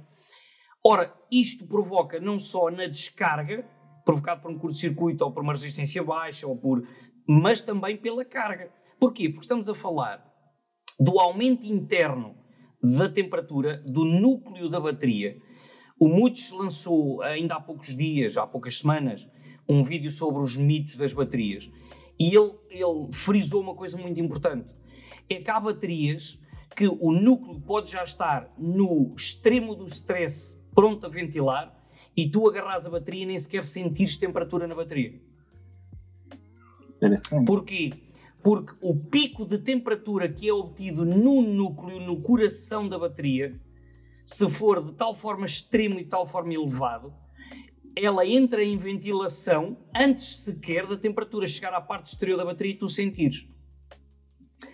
Ora, 0.91 1.15
isto 1.31 1.67
provoca 1.67 2.19
não 2.19 2.39
só 2.39 2.71
na 2.71 2.87
descarga, 2.87 3.63
provocado 4.07 4.41
por 4.41 4.51
um 4.51 4.59
curto-circuito 4.59 5.23
ou 5.23 5.31
por 5.31 5.43
uma 5.43 5.53
resistência 5.53 6.03
baixa, 6.03 6.47
ou 6.47 6.57
por, 6.57 6.83
mas 7.29 7.61
também 7.61 7.95
pela 7.95 8.25
carga. 8.25 8.73
Porquê? 8.99 9.29
Porque 9.29 9.45
estamos 9.45 9.69
a 9.69 9.75
falar 9.75 10.25
do 10.99 11.21
aumento 11.21 11.67
interno 11.67 12.39
da 12.83 13.07
temperatura 13.07 13.83
do 13.87 14.03
núcleo 14.03 14.71
da 14.71 14.81
bateria. 14.81 15.37
O 16.01 16.09
Muts 16.09 16.51
lançou 16.53 17.21
ainda 17.21 17.57
há 17.57 17.61
poucos 17.61 17.95
dias, 17.95 18.39
há 18.39 18.47
poucas 18.47 18.79
semanas, 18.79 19.29
um 19.69 19.85
vídeo 19.85 20.11
sobre 20.11 20.43
os 20.43 20.57
mitos 20.57 20.97
das 20.97 21.13
baterias. 21.13 21.69
E 22.19 22.35
ele, 22.35 22.55
ele 22.71 23.13
frisou 23.13 23.61
uma 23.61 23.75
coisa 23.75 23.99
muito 23.99 24.19
importante: 24.19 24.75
é 25.29 25.35
que 25.35 25.51
há 25.51 25.61
baterias 25.61 26.39
que 26.75 26.89
o 26.89 27.13
núcleo 27.13 27.61
pode 27.61 27.91
já 27.91 28.03
estar 28.03 28.51
no 28.57 29.15
extremo 29.15 29.75
do 29.75 29.85
stress 29.85 30.58
pronto 30.79 31.07
a 31.07 31.09
ventilar 31.09 31.77
e 32.17 32.31
tu 32.31 32.49
agarras 32.49 32.87
a 32.87 32.91
bateria 32.91 33.25
e 33.25 33.27
nem 33.27 33.37
sequer 33.37 33.65
sentires 33.65 34.17
temperatura 34.17 34.65
na 34.65 34.77
bateria. 34.77 35.21
Interessante. 36.95 37.45
Porquê? 37.45 37.93
Porque 38.45 38.77
o 38.81 38.95
pico 38.95 39.45
de 39.45 39.59
temperatura 39.59 40.29
que 40.29 40.49
é 40.49 40.53
obtido 40.53 41.05
no 41.05 41.43
núcleo, 41.43 41.99
no 41.99 42.21
coração 42.21 42.89
da 42.89 42.97
bateria, 42.97 43.61
se 44.25 44.49
for 44.49 44.81
de 44.85 44.93
tal 44.93 45.17
forma 45.17 45.47
extremo 45.47 45.99
e 45.99 46.05
de 46.05 46.11
tal 46.11 46.25
forma 46.25 46.55
elevado, 46.55 47.13
ela 47.97 48.25
entra 48.25 48.63
em 48.63 48.77
ventilação 48.77 49.79
antes 49.93 50.43
sequer 50.43 50.87
da 50.87 50.97
temperatura 50.97 51.45
chegar 51.49 51.75
à 51.75 51.81
parte 51.81 52.07
exterior 52.07 52.37
da 52.37 52.45
bateria 52.45 52.75
e 52.75 52.77
tu 52.77 52.89
sentires. 52.89 53.49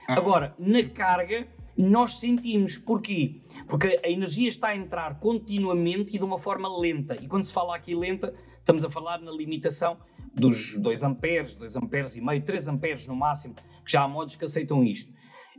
Ah. 0.07 0.19
Agora, 0.19 0.55
na 0.59 0.83
carga, 0.83 1.49
nós 1.77 2.17
sentimos. 2.17 2.79
Porquê? 2.79 3.43
Porque 3.69 4.01
a 4.03 4.09
energia 4.09 4.49
está 4.49 4.69
a 4.69 4.77
entrar 4.77 5.19
continuamente 5.19 6.15
e 6.15 6.19
de 6.19 6.25
uma 6.25 6.39
forma 6.39 6.69
lenta. 6.79 7.17
E 7.17 7.27
quando 7.27 7.45
se 7.45 7.53
fala 7.53 7.77
aqui 7.77 7.95
lenta, 7.95 8.35
estamos 8.59 8.85
a 8.85 8.91
falar 8.91 9.21
na 9.21 9.31
limitação 9.31 9.99
dos 10.35 10.77
2 10.79 11.03
amperes, 11.03 11.55
2 11.55 11.77
amperes 11.77 12.17
e 12.17 12.21
meio, 12.21 12.43
3 12.43 12.69
amperes 12.69 13.07
no 13.07 13.15
máximo, 13.15 13.55
que 13.55 13.93
já 13.93 14.03
há 14.03 14.09
modos 14.09 14.37
que 14.37 14.45
aceitam 14.45 14.83
isto. 14.83 15.13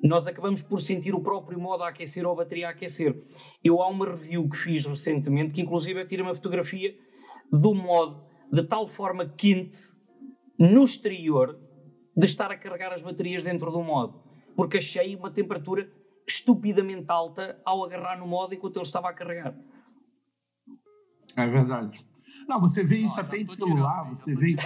Nós 0.04 0.28
acabamos 0.28 0.62
por 0.62 0.82
sentir 0.82 1.16
o 1.16 1.22
próprio 1.22 1.60
modo 1.60 1.84
a 1.84 1.90
aquecer 1.90 2.26
ou 2.26 2.34
a 2.34 2.36
bateria 2.36 2.68
a 2.68 2.72
aquecer. 2.72 3.16
Eu 3.64 3.82
há 3.82 3.88
uma 3.88 4.06
review 4.06 4.50
que 4.50 4.58
fiz 4.58 4.86
recentemente, 4.86 5.54
que 5.54 5.62
inclusive 5.62 6.02
eu 6.02 6.08
tirei 6.08 6.24
uma 6.24 6.36
fotografia 6.36 6.94
do 7.52 7.74
modo 7.74 8.24
de 8.52 8.64
tal 8.64 8.88
forma 8.88 9.28
quente 9.28 9.78
no 10.60 10.84
exterior 10.84 11.60
de 12.16 12.26
estar 12.26 12.52
a 12.52 12.58
carregar 12.58 12.94
as 12.94 13.02
baterias 13.02 13.44
dentro 13.44 13.72
do 13.72 13.82
modo, 13.82 14.22
porque 14.56 14.78
achei 14.78 15.16
uma 15.16 15.32
temperatura 15.32 15.90
estupidamente 16.28 17.06
alta 17.08 17.60
ao 17.64 17.84
agarrar 17.84 18.18
no 18.18 18.28
modo 18.28 18.54
enquanto 18.54 18.78
ele 18.78 18.86
estava 18.86 19.10
a 19.10 19.14
carregar. 19.14 19.56
É 21.36 21.48
verdade. 21.48 22.06
Não, 22.48 22.60
você 22.60 22.84
vê 22.84 22.98
isso 22.98 23.20
até 23.20 23.38
em 23.38 23.48
celular, 23.48 24.04
tirando, 24.04 24.16
você 24.16 24.36
vê. 24.36 24.56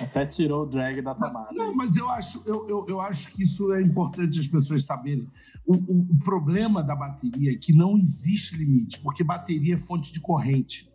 até 0.00 0.26
tirou 0.26 0.64
o 0.64 0.66
drag 0.66 1.00
da 1.02 1.14
tomada. 1.14 1.48
Não, 1.52 1.68
não 1.68 1.74
mas 1.74 1.96
eu 1.96 2.08
acho, 2.08 2.42
eu, 2.46 2.68
eu, 2.68 2.86
eu, 2.88 3.00
acho 3.00 3.32
que 3.32 3.42
isso 3.42 3.72
é 3.72 3.80
importante 3.80 4.38
as 4.38 4.46
pessoas 4.46 4.84
saberem. 4.84 5.26
O, 5.66 5.74
o, 5.74 6.00
o 6.12 6.18
problema 6.18 6.82
da 6.82 6.94
bateria 6.94 7.52
é 7.52 7.56
que 7.56 7.72
não 7.72 7.96
existe 7.98 8.56
limite, 8.56 9.00
porque 9.00 9.22
bateria 9.22 9.74
é 9.74 9.78
fonte 9.78 10.12
de 10.12 10.20
corrente 10.20 10.90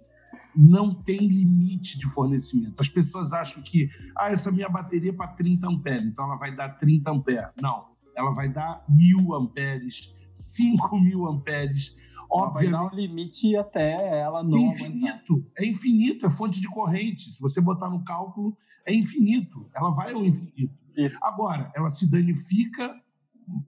não 0.56 0.94
tem 0.94 1.20
limite 1.20 1.98
de 1.98 2.08
fornecimento. 2.08 2.80
As 2.80 2.90
pessoas 2.90 3.34
acham 3.34 3.62
que 3.62 3.90
ah, 4.18 4.32
essa 4.32 4.52
minha 4.52 4.70
bateria 4.70 5.12
é 5.12 5.14
para 5.14 5.28
30 5.28 5.68
amperes, 5.68 6.06
então 6.06 6.26
ela 6.26 6.38
vai 6.38 6.56
dar 6.56 6.70
30 6.70 7.12
amperes. 7.12 7.52
Não, 7.62 7.88
ela 8.16 8.32
vai 8.32 8.50
dar 8.50 8.84
mil 8.88 9.34
amperes, 9.34 10.14
5 10.34 11.00
mil 11.00 11.28
amperes. 11.28 11.96
Obviamente, 12.30 12.72
vai 12.72 12.90
dar 12.90 12.94
um 12.94 12.96
limite 12.96 13.56
até 13.56 14.20
ela 14.20 14.44
não. 14.44 14.58
É 14.58 14.62
infinito, 14.62 15.34
aguentar. 15.34 15.52
é 15.58 15.66
infinito, 15.66 16.26
é 16.26 16.30
fonte 16.30 16.62
de 16.62 16.68
corrente. 16.68 17.32
Se 17.32 17.40
você 17.40 17.62
botar 17.62 17.90
no 17.90 18.04
cálculo, 18.04 18.58
é 18.86 18.94
infinito. 18.94 19.70
Ela 19.76 19.92
vai 19.92 20.14
ao 20.14 20.26
infinito. 20.26 20.74
Isso. 20.96 21.18
Agora, 21.22 21.72
ela 21.76 21.90
se 21.90 22.10
danifica 22.10 22.96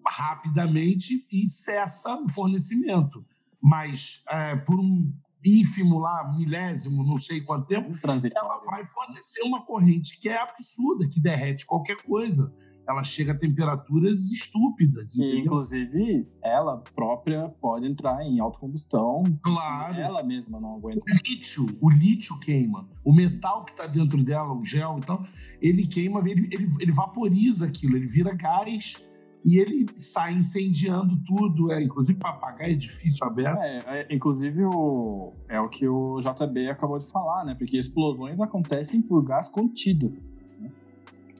rapidamente 0.08 1.28
e 1.32 1.48
cessa 1.48 2.16
o 2.16 2.30
fornecimento. 2.30 3.26
Mas 3.62 4.24
é, 4.30 4.56
por 4.56 4.80
um 4.80 5.14
ínfimo 5.46 6.00
lá, 6.00 6.34
milésimo, 6.36 7.04
não 7.04 7.18
sei 7.18 7.42
quanto 7.42 7.68
tempo, 7.68 7.94
ela 8.36 8.62
vai 8.66 8.86
fornecer 8.86 9.42
uma 9.44 9.66
corrente 9.66 10.20
que 10.20 10.30
é 10.30 10.42
absurda, 10.42 11.08
que 11.08 11.20
derrete 11.20 11.66
qualquer 11.66 11.98
coisa. 12.04 12.54
Ela 12.88 13.04
chega 13.04 13.34
a 13.34 13.38
temperaturas 13.38 14.32
estúpidas. 14.32 15.14
E, 15.16 15.40
inclusive, 15.40 16.26
ela 16.42 16.78
própria 16.96 17.50
pode 17.60 17.86
entrar 17.86 18.24
em 18.24 18.40
autocombustão. 18.40 19.24
Claro. 19.44 20.00
Ela 20.00 20.24
mesma 20.24 20.58
não 20.58 20.78
aguenta. 20.78 21.04
O 21.04 21.30
lítio, 21.30 21.66
o 21.82 21.90
lítio 21.90 22.40
queima. 22.40 22.88
O 23.04 23.14
metal 23.14 23.66
que 23.66 23.72
está 23.72 23.88
dentro 23.88 24.24
dela, 24.24 24.54
o 24.54 24.64
gel, 24.64 24.96
então, 25.00 25.28
ele 25.62 25.86
queima, 25.86 26.20
ele, 26.30 26.48
ele, 26.50 26.70
ele 26.80 26.92
vaporiza 26.94 27.66
aquilo, 27.66 27.98
ele 27.98 28.08
vira 28.08 28.34
gás 28.34 29.06
e 29.44 29.60
ele 29.60 29.86
sai 29.96 30.34
incendiando 30.34 31.18
tudo. 31.26 31.72
É, 31.72 31.82
inclusive, 31.82 32.18
para 32.20 32.32
apagar 32.32 32.70
é 32.70 32.74
difícil 32.74 33.26
a 33.26 33.30
beça. 33.30 33.66
É, 33.66 34.02
é, 34.02 34.08
inclusive, 34.14 34.64
o, 34.66 35.34
é 35.48 35.60
o 35.60 35.70
que 35.70 35.88
o 35.88 36.20
JB 36.20 36.70
acabou 36.70 37.00
de 37.00 37.10
falar, 37.10 37.46
né? 37.46 37.56
Porque 37.56 37.78
explosões 37.78 38.40
acontecem 38.40 39.02
por 39.02 39.24
gás 39.24 39.48
contido. 39.48 40.14
Né? 40.60 40.72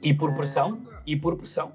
E 0.02 0.14
por 0.14 0.34
pressão? 0.36 0.80
É... 0.92 1.02
E 1.06 1.16
por 1.16 1.36
pressão. 1.36 1.72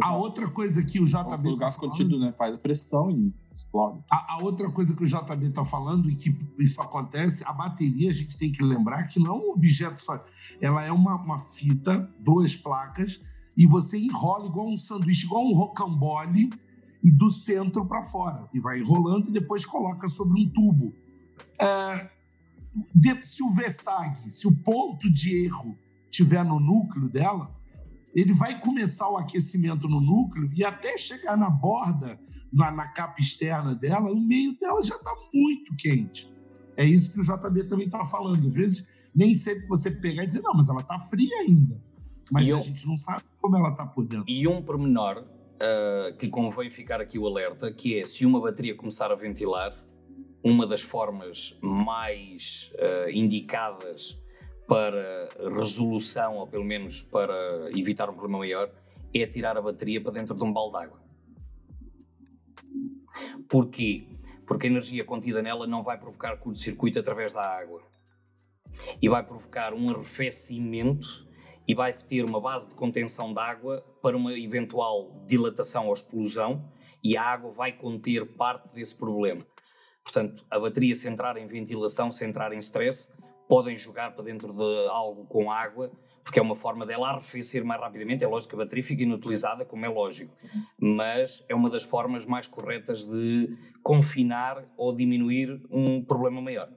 A 0.00 0.16
outra 0.16 0.48
coisa 0.48 0.82
que 0.82 0.98
o 0.98 1.04
JB. 1.04 1.20
O 1.20 1.22
tá 1.22 1.36
gás 1.66 1.76
falando, 1.76 1.90
contido, 1.90 2.18
né? 2.18 2.32
Faz 2.32 2.56
pressão 2.56 3.10
e 3.10 3.32
explode. 3.52 4.00
A, 4.10 4.34
a, 4.34 4.38
outra 4.42 4.70
coisa 4.70 4.96
que 4.96 5.04
o 5.04 5.06
JB 5.06 5.48
está 5.48 5.64
falando 5.64 6.08
e 6.08 6.16
que 6.16 6.34
isso 6.58 6.80
acontece, 6.80 7.44
a 7.44 7.52
bateria, 7.52 8.08
a 8.08 8.12
gente 8.12 8.38
tem 8.38 8.50
que 8.50 8.64
lembrar 8.64 9.06
que 9.06 9.20
não 9.20 9.26
é 9.26 9.38
um 9.38 9.50
objeto 9.50 10.00
só. 10.02 10.24
Ela 10.60 10.82
é 10.82 10.90
uma, 10.90 11.16
uma 11.16 11.38
fita, 11.38 12.10
duas 12.18 12.56
placas 12.56 13.20
e 13.56 13.66
você 13.66 13.98
enrola 13.98 14.46
igual 14.46 14.68
um 14.68 14.76
sanduíche, 14.76 15.26
igual 15.26 15.46
um 15.46 15.54
rocambole, 15.54 16.50
e 17.02 17.10
do 17.10 17.30
centro 17.30 17.84
para 17.84 18.02
fora. 18.02 18.48
E 18.54 18.60
vai 18.60 18.78
enrolando 18.78 19.28
e 19.28 19.32
depois 19.32 19.66
coloca 19.66 20.08
sobre 20.08 20.40
um 20.40 20.48
tubo. 20.48 20.94
É, 21.58 22.10
se 23.22 23.42
o 23.42 23.50
Versag, 23.50 24.30
se 24.30 24.46
o 24.46 24.52
ponto 24.52 25.10
de 25.10 25.44
erro 25.44 25.76
tiver 26.10 26.44
no 26.44 26.60
núcleo 26.60 27.08
dela, 27.08 27.54
ele 28.14 28.32
vai 28.32 28.60
começar 28.60 29.08
o 29.08 29.16
aquecimento 29.16 29.88
no 29.88 30.00
núcleo 30.00 30.50
e 30.54 30.64
até 30.64 30.96
chegar 30.96 31.36
na 31.36 31.50
borda, 31.50 32.20
na, 32.52 32.70
na 32.70 32.86
capa 32.88 33.20
externa 33.20 33.74
dela, 33.74 34.12
o 34.12 34.20
meio 34.20 34.56
dela 34.58 34.82
já 34.82 34.94
está 34.94 35.10
muito 35.32 35.74
quente. 35.76 36.30
É 36.76 36.84
isso 36.84 37.12
que 37.12 37.20
o 37.20 37.22
JB 37.22 37.64
também 37.64 37.86
está 37.86 38.04
falando. 38.04 38.48
Às 38.48 38.54
vezes, 38.54 38.88
nem 39.14 39.34
sempre 39.34 39.66
você 39.66 39.90
pegar 39.90 40.24
e 40.24 40.26
dizer, 40.26 40.42
não, 40.42 40.54
mas 40.54 40.68
ela 40.68 40.80
está 40.80 40.98
fria 41.00 41.34
ainda. 41.38 41.80
Mas 42.30 42.46
e 42.46 42.52
a 42.52 42.58
gente 42.58 42.86
não 42.86 42.96
sabe 42.96 43.22
como 43.40 43.56
ela 43.56 43.70
está 43.70 43.86
por 43.86 44.04
dentro. 44.04 44.24
E 44.28 44.46
um 44.46 44.62
pormenor 44.62 45.18
uh, 45.18 46.16
que 46.16 46.28
convém 46.28 46.70
ficar 46.70 47.00
aqui 47.00 47.18
o 47.18 47.26
alerta, 47.26 47.72
que 47.72 47.98
é 47.98 48.04
se 48.04 48.24
uma 48.24 48.40
bateria 48.40 48.74
começar 48.74 49.10
a 49.10 49.14
ventilar, 49.14 49.74
uma 50.42 50.66
das 50.66 50.82
formas 50.82 51.56
mais 51.60 52.72
uh, 52.74 53.10
indicadas 53.10 54.18
para 54.66 55.28
resolução, 55.54 56.36
ou 56.36 56.46
pelo 56.46 56.64
menos 56.64 57.02
para 57.02 57.70
evitar 57.76 58.08
um 58.08 58.14
problema 58.14 58.38
maior, 58.38 58.70
é 59.14 59.26
tirar 59.26 59.56
a 59.56 59.62
bateria 59.62 60.00
para 60.00 60.12
dentro 60.12 60.34
de 60.34 60.42
um 60.42 60.52
balde 60.52 60.78
de 60.78 60.84
água. 60.84 61.02
Porquê? 63.48 64.06
Porque 64.46 64.66
a 64.66 64.70
energia 64.70 65.04
contida 65.04 65.42
nela 65.42 65.66
não 65.66 65.82
vai 65.82 65.98
provocar 65.98 66.36
curto-circuito 66.38 66.98
através 66.98 67.32
da 67.32 67.42
água. 67.42 67.82
E 69.00 69.08
vai 69.08 69.22
provocar 69.22 69.74
um 69.74 69.90
arrefecimento 69.90 71.26
e 71.66 71.74
vai 71.74 71.92
ter 71.92 72.24
uma 72.24 72.40
base 72.40 72.68
de 72.68 72.74
contenção 72.74 73.32
de 73.32 73.40
água 73.40 73.84
para 74.02 74.16
uma 74.16 74.32
eventual 74.38 75.22
dilatação 75.26 75.88
ou 75.88 75.94
explosão 75.94 76.64
e 77.02 77.16
a 77.16 77.22
água 77.22 77.50
vai 77.50 77.72
conter 77.72 78.26
parte 78.26 78.68
desse 78.72 78.94
problema. 78.94 79.44
Portanto, 80.02 80.44
a 80.50 80.58
bateria 80.58 80.94
se 80.96 81.08
entrar 81.08 81.36
em 81.36 81.46
ventilação, 81.46 82.10
se 82.10 82.24
entrar 82.24 82.52
em 82.52 82.58
stress, 82.58 83.08
podem 83.48 83.76
jogar 83.76 84.14
para 84.14 84.24
dentro 84.24 84.52
de 84.52 84.88
algo 84.88 85.26
com 85.26 85.50
água, 85.50 85.92
porque 86.24 86.38
é 86.38 86.42
uma 86.42 86.56
forma 86.56 86.86
dela 86.86 87.10
arrefecer 87.10 87.64
mais 87.64 87.80
rapidamente. 87.80 88.24
É 88.24 88.26
lógico 88.26 88.50
que 88.50 88.56
a 88.56 88.64
bateria 88.64 88.84
fica 88.84 89.02
inutilizada, 89.02 89.64
como 89.64 89.84
é 89.84 89.88
lógico, 89.88 90.32
mas 90.78 91.44
é 91.48 91.54
uma 91.54 91.68
das 91.68 91.82
formas 91.82 92.24
mais 92.24 92.46
corretas 92.46 93.04
de 93.04 93.56
confinar 93.82 94.64
ou 94.76 94.94
diminuir 94.94 95.60
um 95.70 96.04
problema 96.04 96.40
maior. 96.40 96.68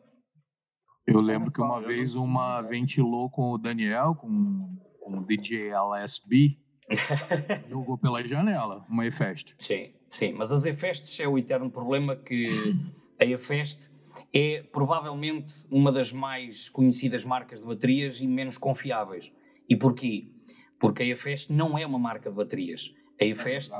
Eu 1.07 1.21
lembro 1.21 1.51
que 1.51 1.61
uma 1.61 1.79
vez 1.79 2.15
uma 2.15 2.61
ventilou 2.61 3.29
com 3.29 3.51
o 3.51 3.57
Daniel, 3.57 4.15
com, 4.15 4.75
com 4.99 5.19
o 5.19 5.23
DJ 5.23 5.69
LSB, 5.69 6.57
jogou 7.69 7.97
pela 7.97 8.25
janela, 8.27 8.83
uma 8.89 9.05
EFEST. 9.05 9.53
Sim, 9.59 9.93
sim, 10.09 10.33
mas 10.33 10.51
as 10.51 10.65
EFESTs 10.65 11.19
é 11.19 11.27
o 11.27 11.37
eterno 11.37 11.69
problema 11.69 12.15
que 12.15 12.47
a 13.21 13.25
EFEST 13.25 13.91
é 14.33 14.63
provavelmente 14.71 15.53
uma 15.69 15.91
das 15.91 16.11
mais 16.11 16.69
conhecidas 16.69 17.23
marcas 17.23 17.61
de 17.61 17.67
baterias 17.67 18.19
e 18.19 18.27
menos 18.27 18.57
confiáveis. 18.57 19.31
E 19.69 19.75
porquê? 19.75 20.31
Porque 20.79 21.03
a 21.03 21.05
EFEST 21.05 21.53
não 21.53 21.77
é 21.77 21.85
uma 21.85 21.99
marca 21.99 22.31
de 22.31 22.35
baterias. 22.35 22.91
A 23.21 23.25
EFEST 23.25 23.71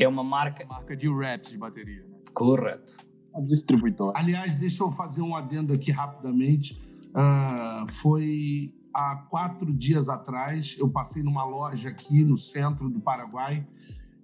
é, 0.00 0.04
é 0.04 0.08
uma 0.08 0.24
marca... 0.24 0.62
É 0.62 0.66
uma 0.66 0.76
marca 0.76 0.96
de 0.96 1.08
wraps 1.08 1.50
de 1.50 1.58
bateria. 1.58 2.04
Né? 2.04 2.18
Correto 2.32 3.09
a 3.34 3.40
distribuidora. 3.40 4.18
Aliás, 4.18 4.54
deixa 4.54 4.82
eu 4.82 4.90
fazer 4.90 5.22
um 5.22 5.34
adendo 5.34 5.72
aqui 5.72 5.90
rapidamente. 5.90 6.80
Uh, 7.10 7.90
foi 7.92 8.72
há 8.94 9.16
quatro 9.28 9.72
dias 9.72 10.08
atrás, 10.08 10.76
eu 10.78 10.88
passei 10.88 11.22
numa 11.22 11.44
loja 11.44 11.88
aqui 11.88 12.24
no 12.24 12.36
centro 12.36 12.88
do 12.88 13.00
Paraguai 13.00 13.66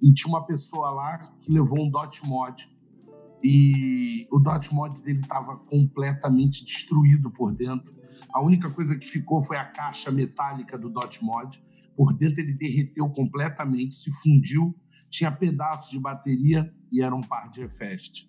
e 0.02 0.12
tinha 0.12 0.28
uma 0.28 0.44
pessoa 0.44 0.90
lá 0.90 1.18
que 1.40 1.50
levou 1.50 1.84
um 1.84 1.90
Dot 1.90 2.24
Mod. 2.26 2.68
E 3.42 4.26
o 4.30 4.38
Dot 4.38 4.74
Mod 4.74 5.00
dele 5.02 5.20
estava 5.20 5.56
completamente 5.56 6.64
destruído 6.64 7.30
por 7.30 7.52
dentro. 7.52 7.94
A 8.32 8.40
única 8.40 8.70
coisa 8.70 8.96
que 8.96 9.06
ficou 9.06 9.42
foi 9.42 9.56
a 9.56 9.64
caixa 9.64 10.10
metálica 10.10 10.76
do 10.76 10.90
Dot 10.90 11.22
Mod. 11.24 11.62
Por 11.96 12.12
dentro 12.12 12.40
ele 12.40 12.52
derreteu 12.52 13.08
completamente, 13.10 13.94
se 13.94 14.10
fundiu, 14.10 14.76
tinha 15.08 15.30
pedaços 15.30 15.90
de 15.90 15.98
bateria 15.98 16.72
e 16.92 17.00
era 17.00 17.14
um 17.14 17.20
par 17.20 17.48
de 17.48 17.62
Efest. 17.62 18.28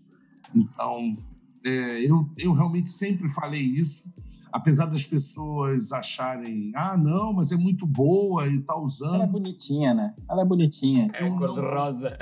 Então, 0.54 1.18
é, 1.64 2.02
eu, 2.02 2.30
eu 2.38 2.54
realmente 2.54 2.90
sempre 2.90 3.30
falei 3.30 3.62
isso, 3.62 4.12
apesar 4.52 4.86
das 4.86 5.06
pessoas 5.06 5.92
acharem, 5.92 6.72
ah, 6.76 6.98
não, 6.98 7.34
mas 7.34 7.52
é 7.52 7.58
muito 7.58 7.86
boa 7.86 8.48
e 8.48 8.60
tá 8.62 8.76
usando. 8.76 9.16
Ela 9.16 9.24
é 9.26 9.28
bonitinha, 9.28 9.94
né? 9.94 10.16
Ela 10.30 10.42
é 10.42 10.46
bonitinha. 10.46 11.10
É 11.14 11.30
cor-de-rosa. 11.30 12.18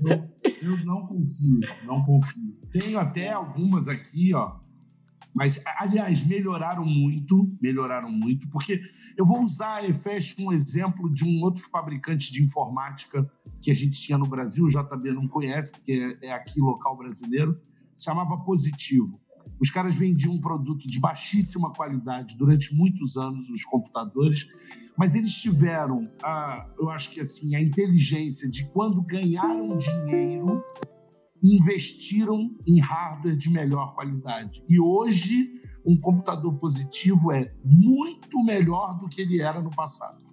Eu, 0.00 0.28
eu 0.62 0.84
não 0.84 1.06
confio, 1.06 1.60
não 1.84 2.04
confio. 2.04 2.56
Tenho 2.70 2.98
até 2.98 3.32
algumas 3.32 3.88
aqui, 3.88 4.34
ó, 4.34 4.56
mas, 5.34 5.60
aliás, 5.78 6.24
melhoraram 6.24 6.86
muito, 6.86 7.50
melhoraram 7.60 8.10
muito, 8.10 8.48
porque 8.48 8.80
eu 9.16 9.26
vou 9.26 9.42
usar 9.42 9.76
a 9.76 9.88
EFEST 9.88 10.40
um 10.40 10.52
exemplo 10.52 11.12
de 11.12 11.24
um 11.24 11.42
outro 11.42 11.62
fabricante 11.70 12.32
de 12.32 12.42
informática 12.42 13.28
que 13.60 13.70
a 13.70 13.74
gente 13.74 14.00
tinha 14.00 14.16
no 14.16 14.26
Brasil, 14.26 14.64
o 14.64 14.68
JB 14.68 15.12
não 15.12 15.26
conhece, 15.26 15.72
porque 15.72 16.16
é, 16.22 16.28
é 16.28 16.32
aqui 16.32 16.60
local 16.60 16.96
brasileiro, 16.96 17.60
chamava 17.98 18.36
Positivo. 18.38 19.20
Os 19.60 19.70
caras 19.70 19.96
vendiam 19.96 20.34
um 20.34 20.40
produto 20.40 20.86
de 20.86 21.00
baixíssima 21.00 21.72
qualidade 21.72 22.36
durante 22.36 22.74
muitos 22.74 23.16
anos, 23.16 23.48
os 23.50 23.64
computadores, 23.64 24.48
mas 24.96 25.14
eles 25.14 25.34
tiveram, 25.34 26.08
a, 26.22 26.68
eu 26.78 26.88
acho 26.88 27.10
que 27.10 27.20
assim, 27.20 27.56
a 27.56 27.60
inteligência 27.60 28.48
de 28.48 28.64
quando 28.66 29.02
ganharam 29.02 29.76
dinheiro, 29.76 30.62
investiram 31.44 32.56
em 32.66 32.80
hardware 32.80 33.36
de 33.36 33.50
melhor 33.50 33.94
qualidade. 33.94 34.64
E 34.66 34.80
hoje, 34.80 35.60
um 35.84 36.00
computador 36.00 36.54
positivo 36.54 37.30
é 37.30 37.52
muito 37.62 38.42
melhor 38.42 38.98
do 38.98 39.08
que 39.08 39.20
ele 39.20 39.42
era 39.42 39.60
no 39.60 39.70
passado. 39.70 40.24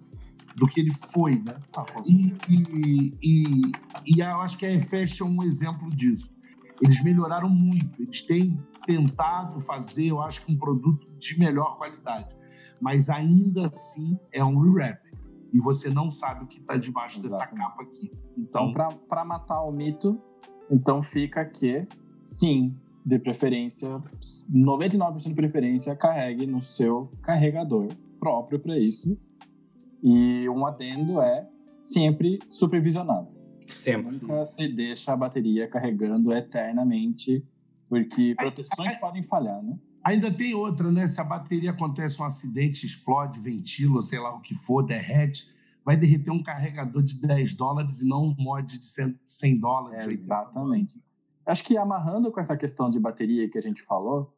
Do 0.56 0.66
que 0.66 0.80
ele 0.80 0.92
foi, 1.12 1.38
né? 1.38 1.56
Ah, 1.76 1.84
e, 2.06 2.34
e, 2.48 3.18
e, 3.22 3.62
e, 4.06 4.20
eu 4.20 4.40
acho 4.40 4.56
que 4.56 4.64
a 4.64 4.72
EFEST 4.72 5.22
é 5.22 5.24
um 5.24 5.42
exemplo 5.42 5.90
disso. 5.90 6.34
Eles 6.80 7.02
melhoraram 7.02 7.48
muito, 7.48 8.02
eles 8.02 8.22
têm 8.22 8.58
tentado 8.86 9.60
fazer, 9.60 10.06
eu 10.06 10.20
acho 10.20 10.44
que 10.44 10.52
um 10.52 10.58
produto 10.58 11.06
de 11.18 11.38
melhor 11.38 11.76
qualidade. 11.76 12.34
Mas 12.80 13.08
ainda 13.08 13.68
assim 13.68 14.18
é 14.32 14.42
um 14.42 14.58
rewrap. 14.58 14.98
E 15.52 15.60
você 15.60 15.90
não 15.90 16.10
sabe 16.10 16.44
o 16.44 16.46
que 16.46 16.58
está 16.58 16.76
debaixo 16.76 17.20
Exatamente. 17.24 17.54
dessa 17.54 17.68
capa 17.68 17.82
aqui. 17.82 18.10
Então, 18.36 18.70
então 18.70 18.98
para 19.08 19.24
matar 19.24 19.62
o 19.62 19.70
mito, 19.70 20.20
então 20.72 21.02
fica 21.02 21.44
que, 21.44 21.86
sim, 22.24 22.74
de 23.04 23.18
preferência, 23.18 24.02
99% 24.50 25.28
de 25.28 25.34
preferência, 25.34 25.94
carregue 25.94 26.46
no 26.46 26.60
seu 26.62 27.12
carregador 27.20 27.88
próprio 28.18 28.58
para 28.58 28.78
isso. 28.78 29.18
E 30.02 30.48
um 30.48 30.64
adendo 30.64 31.20
é 31.20 31.46
sempre 31.80 32.38
supervisionado. 32.48 33.28
Sempre. 33.68 34.12
Nunca 34.12 34.46
se 34.46 34.68
deixa 34.68 35.12
a 35.12 35.16
bateria 35.16 35.68
carregando 35.68 36.32
eternamente, 36.32 37.44
porque 37.88 38.34
proteções 38.36 38.96
podem 38.96 39.22
falhar, 39.22 39.62
né? 39.62 39.78
Ainda 40.04 40.32
tem 40.32 40.54
outra, 40.54 40.90
né? 40.90 41.06
Se 41.06 41.20
a 41.20 41.24
bateria 41.24 41.70
acontece 41.70 42.20
um 42.20 42.24
acidente, 42.24 42.86
explode, 42.86 43.38
ventila, 43.38 44.02
sei 44.02 44.18
lá 44.18 44.34
o 44.34 44.40
que 44.40 44.54
for, 44.54 44.82
derrete, 44.82 45.51
vai 45.84 45.96
derreter 45.96 46.30
um 46.30 46.42
carregador 46.42 47.02
de 47.02 47.20
10 47.20 47.54
dólares 47.54 48.02
e 48.02 48.08
não 48.08 48.26
um 48.26 48.34
mod 48.38 48.78
de 48.78 48.84
100 49.24 49.58
dólares. 49.58 50.06
É, 50.06 50.10
exatamente. 50.10 51.02
Acho 51.44 51.64
que 51.64 51.76
amarrando 51.76 52.30
com 52.30 52.40
essa 52.40 52.56
questão 52.56 52.88
de 52.88 53.00
bateria 53.00 53.48
que 53.48 53.58
a 53.58 53.62
gente 53.62 53.82
falou, 53.82 54.32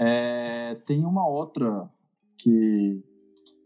é, 0.00 0.76
tem 0.86 1.04
uma 1.04 1.28
outra 1.28 1.90
que 2.38 3.02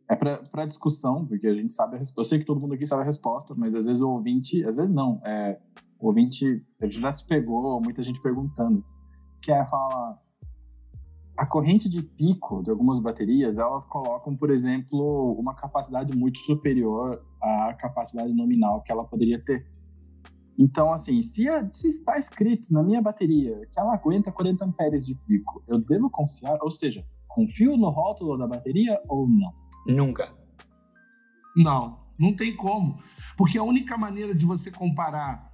é 0.08 0.16
para 0.16 0.66
discussão, 0.66 1.26
porque 1.26 1.46
a 1.46 1.54
gente 1.54 1.72
sabe 1.72 1.96
a 1.96 1.98
resposta. 1.98 2.20
Eu 2.20 2.24
sei 2.24 2.38
que 2.38 2.44
todo 2.44 2.60
mundo 2.60 2.74
aqui 2.74 2.86
sabe 2.86 3.02
a 3.02 3.06
resposta, 3.06 3.54
mas 3.54 3.74
às 3.74 3.86
vezes 3.86 4.02
o 4.02 4.10
ouvinte, 4.10 4.64
às 4.64 4.76
vezes 4.76 4.92
não, 4.92 5.20
é, 5.24 5.58
o 5.98 6.08
ouvinte 6.08 6.64
já 6.82 7.12
se 7.12 7.26
pegou, 7.26 7.80
muita 7.80 8.02
gente 8.02 8.20
perguntando, 8.20 8.84
que 9.40 9.52
é 9.52 9.64
falar 9.64 10.20
a 11.42 11.46
corrente 11.46 11.88
de 11.88 12.00
pico 12.00 12.62
de 12.62 12.70
algumas 12.70 13.00
baterias, 13.00 13.58
elas 13.58 13.84
colocam, 13.84 14.36
por 14.36 14.48
exemplo, 14.48 15.32
uma 15.32 15.56
capacidade 15.56 16.16
muito 16.16 16.38
superior 16.38 17.20
à 17.42 17.74
capacidade 17.74 18.32
nominal 18.32 18.80
que 18.80 18.92
ela 18.92 19.02
poderia 19.02 19.42
ter. 19.42 19.66
Então, 20.56 20.92
assim, 20.92 21.20
se, 21.20 21.48
a, 21.48 21.68
se 21.68 21.88
está 21.88 22.16
escrito 22.16 22.72
na 22.72 22.80
minha 22.80 23.02
bateria 23.02 23.60
que 23.72 23.80
ela 23.80 23.92
aguenta 23.92 24.30
40 24.30 24.64
amperes 24.64 25.04
de 25.04 25.16
pico, 25.26 25.64
eu 25.66 25.80
devo 25.80 26.08
confiar, 26.08 26.58
ou 26.62 26.70
seja, 26.70 27.04
confio 27.26 27.76
no 27.76 27.90
rótulo 27.90 28.38
da 28.38 28.46
bateria 28.46 29.02
ou 29.08 29.26
não? 29.26 29.52
Nunca. 29.84 30.32
Não, 31.56 31.98
não 32.16 32.36
tem 32.36 32.54
como. 32.54 32.98
Porque 33.36 33.58
a 33.58 33.64
única 33.64 33.98
maneira 33.98 34.32
de 34.32 34.46
você 34.46 34.70
comparar 34.70 35.52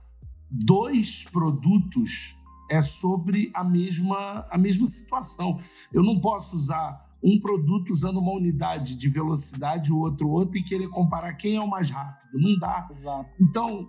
dois 0.50 1.24
produtos 1.24 2.37
é 2.68 2.82
sobre 2.82 3.50
a 3.54 3.64
mesma, 3.64 4.46
a 4.50 4.58
mesma 4.58 4.86
situação. 4.86 5.60
Eu 5.92 6.02
não 6.02 6.20
posso 6.20 6.56
usar 6.56 7.08
um 7.22 7.40
produto 7.40 7.90
usando 7.90 8.18
uma 8.18 8.32
unidade 8.32 8.96
de 8.96 9.08
velocidade, 9.08 9.92
o 9.92 9.98
outro 9.98 10.28
outro, 10.28 10.56
e 10.58 10.62
querer 10.62 10.88
comparar 10.88 11.34
quem 11.34 11.56
é 11.56 11.60
o 11.60 11.68
mais 11.68 11.90
rápido. 11.90 12.38
Não 12.38 12.58
dá. 12.58 12.88
Exato. 12.90 13.30
Então, 13.40 13.88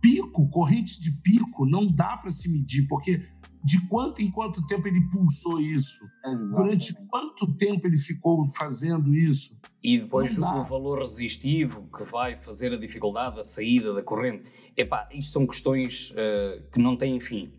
pico, 0.00 0.48
corrente 0.48 1.00
de 1.00 1.10
pico, 1.10 1.66
não 1.66 1.86
dá 1.86 2.16
para 2.16 2.30
se 2.30 2.48
medir, 2.48 2.86
porque 2.88 3.22
de 3.62 3.86
quanto 3.86 4.22
em 4.22 4.30
quanto 4.30 4.64
tempo 4.66 4.88
ele 4.88 5.02
pulsou 5.10 5.60
isso? 5.60 5.98
Exatamente. 6.24 6.56
Durante 6.56 6.94
quanto 7.08 7.54
tempo 7.54 7.86
ele 7.86 7.98
ficou 7.98 8.48
fazendo 8.48 9.14
isso? 9.14 9.58
E 9.82 9.98
depois 9.98 10.36
o 10.36 10.62
valor 10.62 10.98
resistivo 10.98 11.88
que 11.94 12.04
vai 12.04 12.36
fazer 12.36 12.72
a 12.72 12.76
dificuldade 12.76 13.36
da 13.36 13.44
saída 13.44 13.94
da 13.94 14.02
corrente. 14.02 14.50
Epá, 14.76 15.08
isto 15.12 15.32
são 15.32 15.46
questões 15.46 16.12
eh, 16.16 16.62
que 16.72 16.78
não 16.78 16.96
têm 16.96 17.18
fim. 17.18 17.50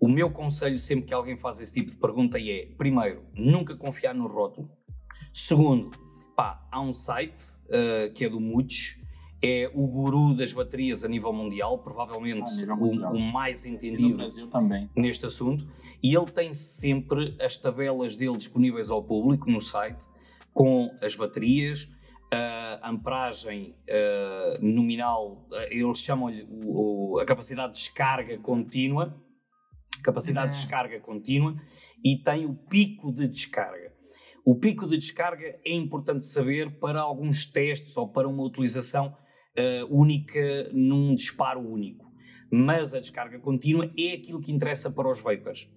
O 0.00 0.08
meu 0.08 0.30
conselho 0.30 0.78
sempre 0.78 1.06
que 1.06 1.14
alguém 1.14 1.36
faz 1.36 1.60
esse 1.60 1.72
tipo 1.72 1.90
de 1.90 1.96
pergunta 1.96 2.38
é, 2.40 2.66
primeiro, 2.78 3.22
nunca 3.34 3.76
confiar 3.76 4.14
no 4.14 4.26
rótulo. 4.26 4.70
Segundo, 5.32 5.90
pá, 6.34 6.66
há 6.70 6.80
um 6.80 6.92
site 6.92 7.42
eh, 7.68 8.10
que 8.14 8.24
é 8.24 8.28
do 8.28 8.40
Muts, 8.40 8.96
é 9.42 9.70
o 9.74 9.86
guru 9.86 10.34
das 10.34 10.52
baterias 10.52 11.04
a 11.04 11.08
nível 11.08 11.32
mundial, 11.32 11.78
provavelmente 11.78 12.50
A 12.50 12.54
nível 12.56 12.74
o- 12.76 12.78
mundial. 12.78 13.14
o 13.14 13.20
mais 13.20 13.64
entendido 13.66 14.22
neste 14.96 15.24
assunto 15.26 15.66
e 16.02 16.14
ele 16.14 16.26
tem 16.30 16.52
sempre 16.52 17.36
as 17.40 17.56
tabelas 17.56 18.16
dele 18.16 18.36
disponíveis 18.36 18.90
ao 18.90 19.02
público 19.02 19.50
no 19.50 19.60
site 19.60 19.98
com 20.52 20.90
as 21.02 21.14
baterias, 21.14 21.88
a 22.32 22.88
amperagem 22.90 23.74
eh, 23.86 24.58
nominal, 24.62 25.46
eh, 25.52 25.68
eles 25.76 25.98
chamam-lhe 25.98 26.46
a 27.20 27.24
capacidade 27.24 27.72
de 27.74 27.78
descarga 27.80 28.38
contínua, 28.38 29.14
capacidade 30.02 30.52
de 30.52 30.58
descarga 30.58 30.98
contínua 31.00 31.56
e 32.04 32.16
tem 32.16 32.46
o 32.46 32.54
pico 32.54 33.12
de 33.12 33.26
descarga. 33.26 33.92
O 34.44 34.56
pico 34.56 34.86
de 34.86 34.96
descarga 34.96 35.58
é 35.64 35.72
importante 35.72 36.26
saber 36.26 36.78
para 36.78 37.00
alguns 37.00 37.44
testes 37.44 37.96
ou 37.96 38.08
para 38.08 38.26
uma 38.26 38.42
utilização 38.42 39.14
eh, 39.54 39.84
única 39.90 40.70
num 40.72 41.14
disparo 41.14 41.60
único. 41.60 42.10
Mas 42.50 42.94
a 42.94 43.00
descarga 43.00 43.38
contínua 43.38 43.90
é 43.98 44.14
aquilo 44.14 44.40
que 44.40 44.50
interessa 44.50 44.90
para 44.90 45.10
os 45.10 45.20
vapers. 45.20 45.68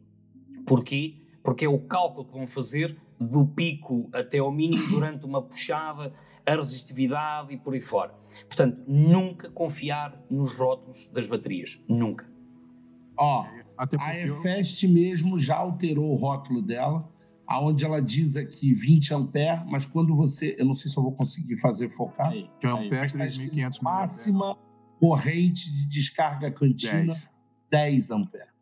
Porquê? 0.66 1.22
Porque 1.44 1.66
é 1.66 1.70
o 1.70 1.80
cálculo 1.80 2.26
que 2.26 2.34
vão 2.34 2.48
fazer 2.48 2.98
do 3.20 3.46
pico 3.46 4.10
até 4.14 4.40
ao 4.40 4.52
mínimo 4.52 4.88
durante 4.90 5.26
uma 5.26 5.42
puxada, 5.42 6.14
a 6.46 6.56
resistividade 6.56 7.54
e 7.54 7.58
por 7.58 7.74
aí 7.74 7.82
fora. 7.82 8.14
Portanto, 8.48 8.82
nunca 8.88 9.50
confiar 9.50 10.22
nos 10.30 10.54
rótulos 10.54 11.08
das 11.12 11.28
baterias. 11.28 11.80
Nunca. 11.88 12.30
Ó, 13.18 13.42
Até 13.44 13.63
a 13.84 13.88
porque 13.88 14.18
eu- 14.30 14.38
EFEST 14.40 14.88
mesmo 14.88 15.38
já 15.38 15.56
alterou 15.56 16.12
o 16.12 16.16
rótulo 16.16 16.62
dela, 16.62 17.10
aonde 17.46 17.84
ela 17.86 18.02
diz 18.02 18.36
aqui 18.36 18.74
20 18.74 19.14
ampere, 19.14 19.62
mas 19.70 19.86
quando 19.86 20.16
você, 20.16 20.56
eu 20.58 20.66
não 20.66 20.74
sei 20.76 20.90
se 20.90 20.98
eu 20.98 21.04
vou 21.04 21.12
conseguir 21.12 21.58
fazer 21.60 21.90
focar, 21.90 22.30
Aí, 22.30 22.50
que 22.60 22.66
é 22.68 22.72
aí. 22.72 22.90
pé 22.90 23.02
mas 23.02 23.14
tá 23.14 23.26
escrito 23.26 23.54
3.500 23.56 23.82
máxima 23.82 24.58
corrente 25.00 25.72
de 25.72 25.86
descarga 25.88 26.50
contínua 26.52 27.18
10 27.70 28.12
ampere. 28.12 28.54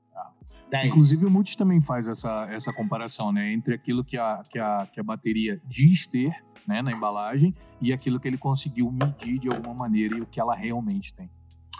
10. 0.71 0.87
Inclusive 0.87 1.25
o 1.25 1.29
Multis 1.29 1.57
também 1.57 1.81
faz 1.81 2.07
essa, 2.07 2.47
essa 2.49 2.71
comparação, 2.71 3.29
né? 3.29 3.51
Entre 3.51 3.73
aquilo 3.73 4.05
que 4.05 4.17
a, 4.17 4.41
que, 4.49 4.57
a, 4.57 4.87
que 4.89 5.01
a 5.01 5.03
bateria 5.03 5.61
diz 5.67 6.07
ter 6.07 6.33
né, 6.65 6.81
na 6.81 6.93
embalagem 6.93 7.53
e 7.81 7.91
aquilo 7.91 8.21
que 8.21 8.27
ele 8.29 8.37
conseguiu 8.37 8.89
medir 8.89 9.37
de 9.37 9.49
alguma 9.49 9.73
maneira 9.73 10.15
e 10.15 10.21
o 10.21 10.25
que 10.25 10.39
ela 10.39 10.55
realmente 10.55 11.13
tem. 11.13 11.29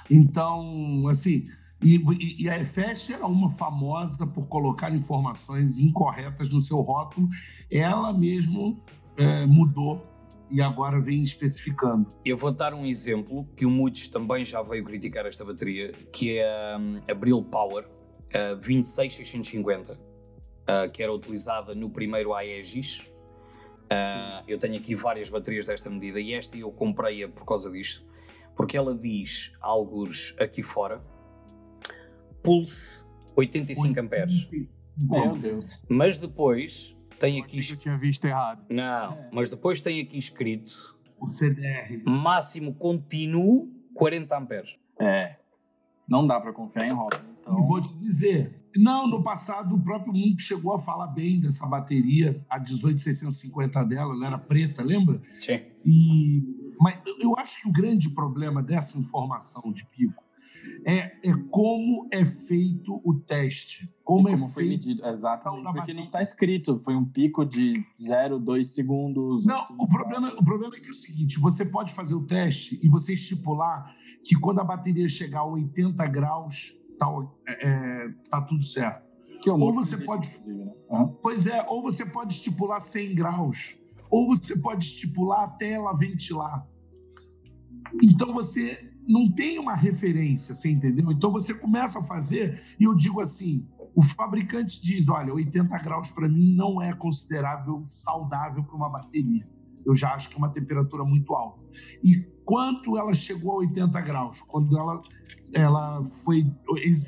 Então, 0.10 1.08
assim, 1.08 1.46
e, 1.84 2.43
e- 2.43 2.49
a 2.49 2.59
EFEST 2.59 3.13
era 3.13 3.25
uma 3.25 3.49
famosa 3.49 4.27
por 4.27 4.47
colocar 4.47 4.93
informações 4.93 5.79
incorretas 5.79 6.49
no 6.49 6.61
seu 6.61 6.79
rótulo. 6.82 7.27
Ela 7.69 8.13
mesmo 8.13 8.79
é, 9.17 9.45
mudou 9.45 10.05
e 10.51 10.61
agora 10.61 10.99
vem 10.99 11.23
especificando. 11.23 12.07
Eu 12.25 12.38
vou 12.38 12.51
dar 12.51 12.73
um 12.73 12.86
exemplo 12.86 13.47
que 13.55 13.65
o 13.65 13.69
Moods 13.69 14.09
também 14.09 14.43
já 14.43 14.61
veio 14.61 14.84
criticar 14.84 15.25
esta 15.25 15.45
bateria, 15.45 15.93
que 16.11 16.39
é 16.39 16.77
hum, 16.77 16.99
a 17.09 17.13
Brill 17.13 17.41
Power 17.43 17.88
a 18.34 18.55
26650, 18.55 19.97
ah, 20.67 20.88
que 20.89 21.01
era 21.01 21.11
utilizada 21.11 21.73
no 21.73 21.89
primeiro 21.89 22.34
Aegis. 22.34 23.01
Ah, 23.89 24.43
eu 24.47 24.59
tenho 24.59 24.75
aqui 24.75 24.93
várias 24.93 25.29
baterias 25.29 25.65
desta 25.65 25.89
medida 25.89 26.19
e 26.19 26.34
esta 26.34 26.57
eu 26.57 26.71
comprei-a 26.71 27.29
por 27.29 27.45
causa 27.45 27.71
disto, 27.71 28.05
porque 28.55 28.75
ela 28.75 28.93
diz, 28.93 29.53
algures 29.61 30.36
aqui 30.38 30.61
fora, 30.61 31.01
Pulse 32.44 33.02
85 33.36 34.00
amperes. 34.00 34.50
Meu 34.98 35.36
Deus. 35.38 35.80
Mas 35.89 36.18
depois 36.18 36.96
tem 37.20 37.39
aqui... 37.42 37.60
Eu 37.60 37.78
tinha 37.78 37.98
visto 37.98 38.26
errado. 38.26 38.66
Não, 38.70 39.14
É. 39.14 39.30
mas 39.32 39.50
depois 39.50 39.80
tem 39.80 40.02
aqui 40.02 40.18
escrito 40.18 40.98
O 41.20 41.28
CDR. 41.28 42.02
máximo 42.06 42.74
contínuo 42.74 43.70
40 43.94 44.38
amperes. 44.38 44.76
É. 45.00 45.38
Não 46.08 46.26
dá 46.28 46.39
pra 46.39 46.52
confiar 46.52 46.88
em 46.88 46.92
rótulo. 46.92 47.24
Então, 47.42 47.60
E 47.60 47.68
vou 47.68 47.82
te 47.82 47.94
dizer, 47.98 48.60
não, 48.76 49.08
no 49.08 49.24
passado 49.24 49.76
o 49.76 49.82
próprio 49.82 50.14
mundo 50.14 50.39
chegou 50.39 50.74
a 50.74 50.80
falar 50.80 51.08
bem 51.08 51.39
dessa 51.39 51.66
bateria, 51.66 52.44
a 52.50 52.60
18650 52.60 53.84
dela, 53.86 54.14
ela 54.14 54.28
era 54.28 54.38
preta, 54.38 54.84
lembra? 54.84 55.22
Sim. 55.39 55.62
E, 55.86 56.44
mas 56.80 57.00
eu- 57.06 57.18
eu 57.20 57.38
acho 57.38 57.62
que 57.62 57.70
o 57.70 57.72
grande 57.72 58.10
problema 58.10 58.62
dessa 58.62 58.98
informação 59.00 59.72
de 59.72 59.86
pico 59.86 60.24
é, 60.86 61.12
é 61.30 61.34
como 61.49 62.07
é 62.12 62.26
feito 62.26 63.01
o 63.03 63.14
teste. 63.14 63.89
Como, 64.03 64.28
é 64.30 64.34
como 64.34 64.49
foi 64.49 64.68
feito. 64.68 64.88
medido. 64.88 65.05
Exatamente. 65.07 65.62
Então, 65.62 65.72
Porque 65.74 65.80
bateria. 65.80 66.03
não 66.03 66.12
tá 66.12 66.22
escrito. 66.22 66.82
Foi 66.84 66.95
um 66.95 67.05
pico 67.05 67.45
de 67.45 67.84
0, 68.01 68.39
2 68.39 68.74
segundos. 68.74 69.45
Não, 69.45 69.62
assim, 69.62 69.76
o 69.78 69.88
problema, 69.88 70.34
o 70.38 70.43
problema 70.43 70.76
é 70.76 70.80
que 70.80 70.88
é 70.88 70.91
o 70.91 70.93
seguinte: 70.93 71.39
você 71.39 71.64
pode 71.66 71.93
fazer 71.93 72.16
o 72.16 72.26
teste 72.26 72.80
e 72.84 72.89
você 72.89 73.14
estipular 73.14 73.95
que 74.24 74.36
quando 74.36 74.59
a 74.59 74.64
bateria 74.64 75.07
chegar 75.07 75.39
a 75.41 75.45
80 75.45 76.05
graus, 76.07 76.78
tá, 76.99 77.07
é, 77.47 77.68
é, 77.68 78.09
tá 78.30 78.41
tudo 78.41 78.64
certo. 78.64 79.09
O 79.47 79.51
Ou 79.59 79.74
você 79.74 79.97
pode- 79.97 80.30
né? 80.45 80.72
Aham. 80.91 81.16
Pois 81.22 81.47
é, 81.47 81.66
ou 81.68 81.82
você 81.82 82.05
pode 82.05 82.34
estipular 82.34 82.80
100 82.80 83.16
graus, 83.16 83.76
ou 84.09 84.28
você 84.28 84.55
pode 84.59 84.86
estipular 84.86 85.45
até 85.45 85.72
ela 85.72 85.93
ventilar. 85.97 86.68
Então 88.03 88.32
você 88.34 88.91
não 89.08 89.32
tem 89.32 89.60
uma 89.60 89.76
referência, 89.76 90.56
você 90.56 90.70
entendeu? 90.70 91.12
Então 91.12 91.32
você 91.32 91.54
começa 91.54 91.99
a 91.99 92.04
fazer, 92.04 92.62
e 92.80 92.84
eu 92.84 92.95
digo 92.95 93.20
assim: 93.22 93.66
o 93.95 94.02
fabricante 94.02 94.82
diz, 94.82 95.10
olha, 95.10 95.34
80 95.34 95.78
graus 95.80 96.10
para 96.10 96.28
mim 96.28 96.56
não 96.56 96.82
é 96.82 96.93
considerável 96.93 97.84
saudável 97.86 98.64
para 98.64 98.76
uma 98.76 98.89
bateria. 98.89 99.47
Eu 99.86 99.95
já 99.95 100.14
acho 100.14 100.30
que 100.30 100.36
é 100.36 100.38
uma 100.38 100.49
temperatura 100.49 101.04
muito 101.04 101.34
alta. 101.34 101.60
E 102.04 102.24
quanto 102.45 102.97
ela 102.97 103.14
chegou 103.14 103.54
a 103.54 103.56
80 103.58 104.02
graus? 104.02 104.41
Quando 104.41 104.78
ela, 104.78 105.02
ela 105.54 106.06
foi, 106.06 106.45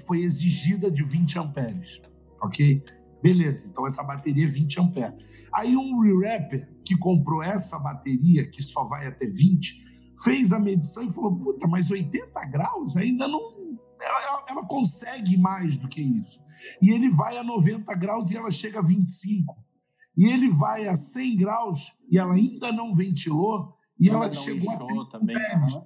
foi 0.08 0.24
exigida 0.24 0.90
de 0.90 1.04
20 1.04 1.40
amperes, 1.40 2.02
ok? 2.42 2.84
Beleza, 3.22 3.68
então 3.68 3.88
essa 3.88 4.04
bateria 4.04 4.46
é 4.46 4.50
20 4.50 4.82
amperes. 4.82 5.16
Aí 5.54 5.78
um 5.78 6.00
re-rapper 6.02 6.68
que 6.84 6.98
comprou 6.98 7.42
essa 7.42 7.80
bateria, 7.80 8.46
que 8.50 8.62
só 8.62 8.84
vai 8.84 9.08
até 9.08 9.26
20, 9.26 9.93
fez 10.24 10.52
a 10.54 10.60
medição 10.60 11.04
e 11.04 11.12
falou: 11.12 11.36
puta, 11.36 11.68
mas 11.68 11.90
80 11.92 12.46
graus 12.46 12.96
ainda 12.98 13.28
não. 13.28 13.64
Ela, 14.02 14.46
ela 14.50 14.66
consegue 14.66 15.38
mais 15.38 15.78
do 15.78 15.88
que 15.88 16.02
isso. 16.02 16.44
E 16.82 16.92
ele 16.92 17.10
vai 17.10 17.38
a 17.38 17.44
90 17.44 17.94
graus 17.96 18.32
e 18.32 18.38
ela 18.38 18.52
chega 18.52 18.80
a 18.80 18.84
25. 18.84 19.56
E 20.18 20.28
ele 20.28 20.50
vai 20.50 20.88
a 20.88 20.96
100 20.96 21.38
graus 21.38 21.92
e 22.10 22.18
ela 22.18 22.34
ainda 22.34 22.72
não 22.72 22.94
ventilou 22.94 23.74
e 24.00 24.10
ela 24.10 24.26
Não 24.26 24.34
chegou 24.34 24.70
a 24.70 24.76
inchou 24.76 25.10
também. 25.10 25.36
amperes. 25.36 25.74
aham. 25.76 25.86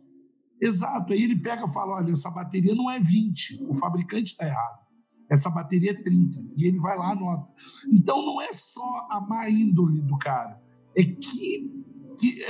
Exato. 0.60 1.14
Aí 1.14 1.22
ele 1.22 1.40
pega 1.40 1.66
e 1.66 1.74
fala: 1.74 1.98
olha, 1.98 2.12
essa 2.12 2.30
bateria 2.32 2.74
não 2.76 2.90
é 2.90 3.00
20, 3.00 3.64
o 3.70 3.76
fabricante 3.76 4.32
está 4.32 4.46
errado. 4.46 4.88
Essa 5.30 5.50
bateria 5.50 5.92
é 5.92 6.02
30. 6.02 6.40
E 6.56 6.66
ele 6.66 6.80
vai 6.80 6.98
lá, 6.98 7.12
anota. 7.12 7.48
Então 7.92 8.26
não 8.26 8.42
é 8.42 8.52
só 8.54 9.08
a 9.12 9.20
má 9.22 9.50
índole 9.50 10.02
do 10.02 10.18
cara, 10.18 10.60
é 10.96 11.04
que. 11.04 11.72
que 12.20 12.44
é, 12.44 12.50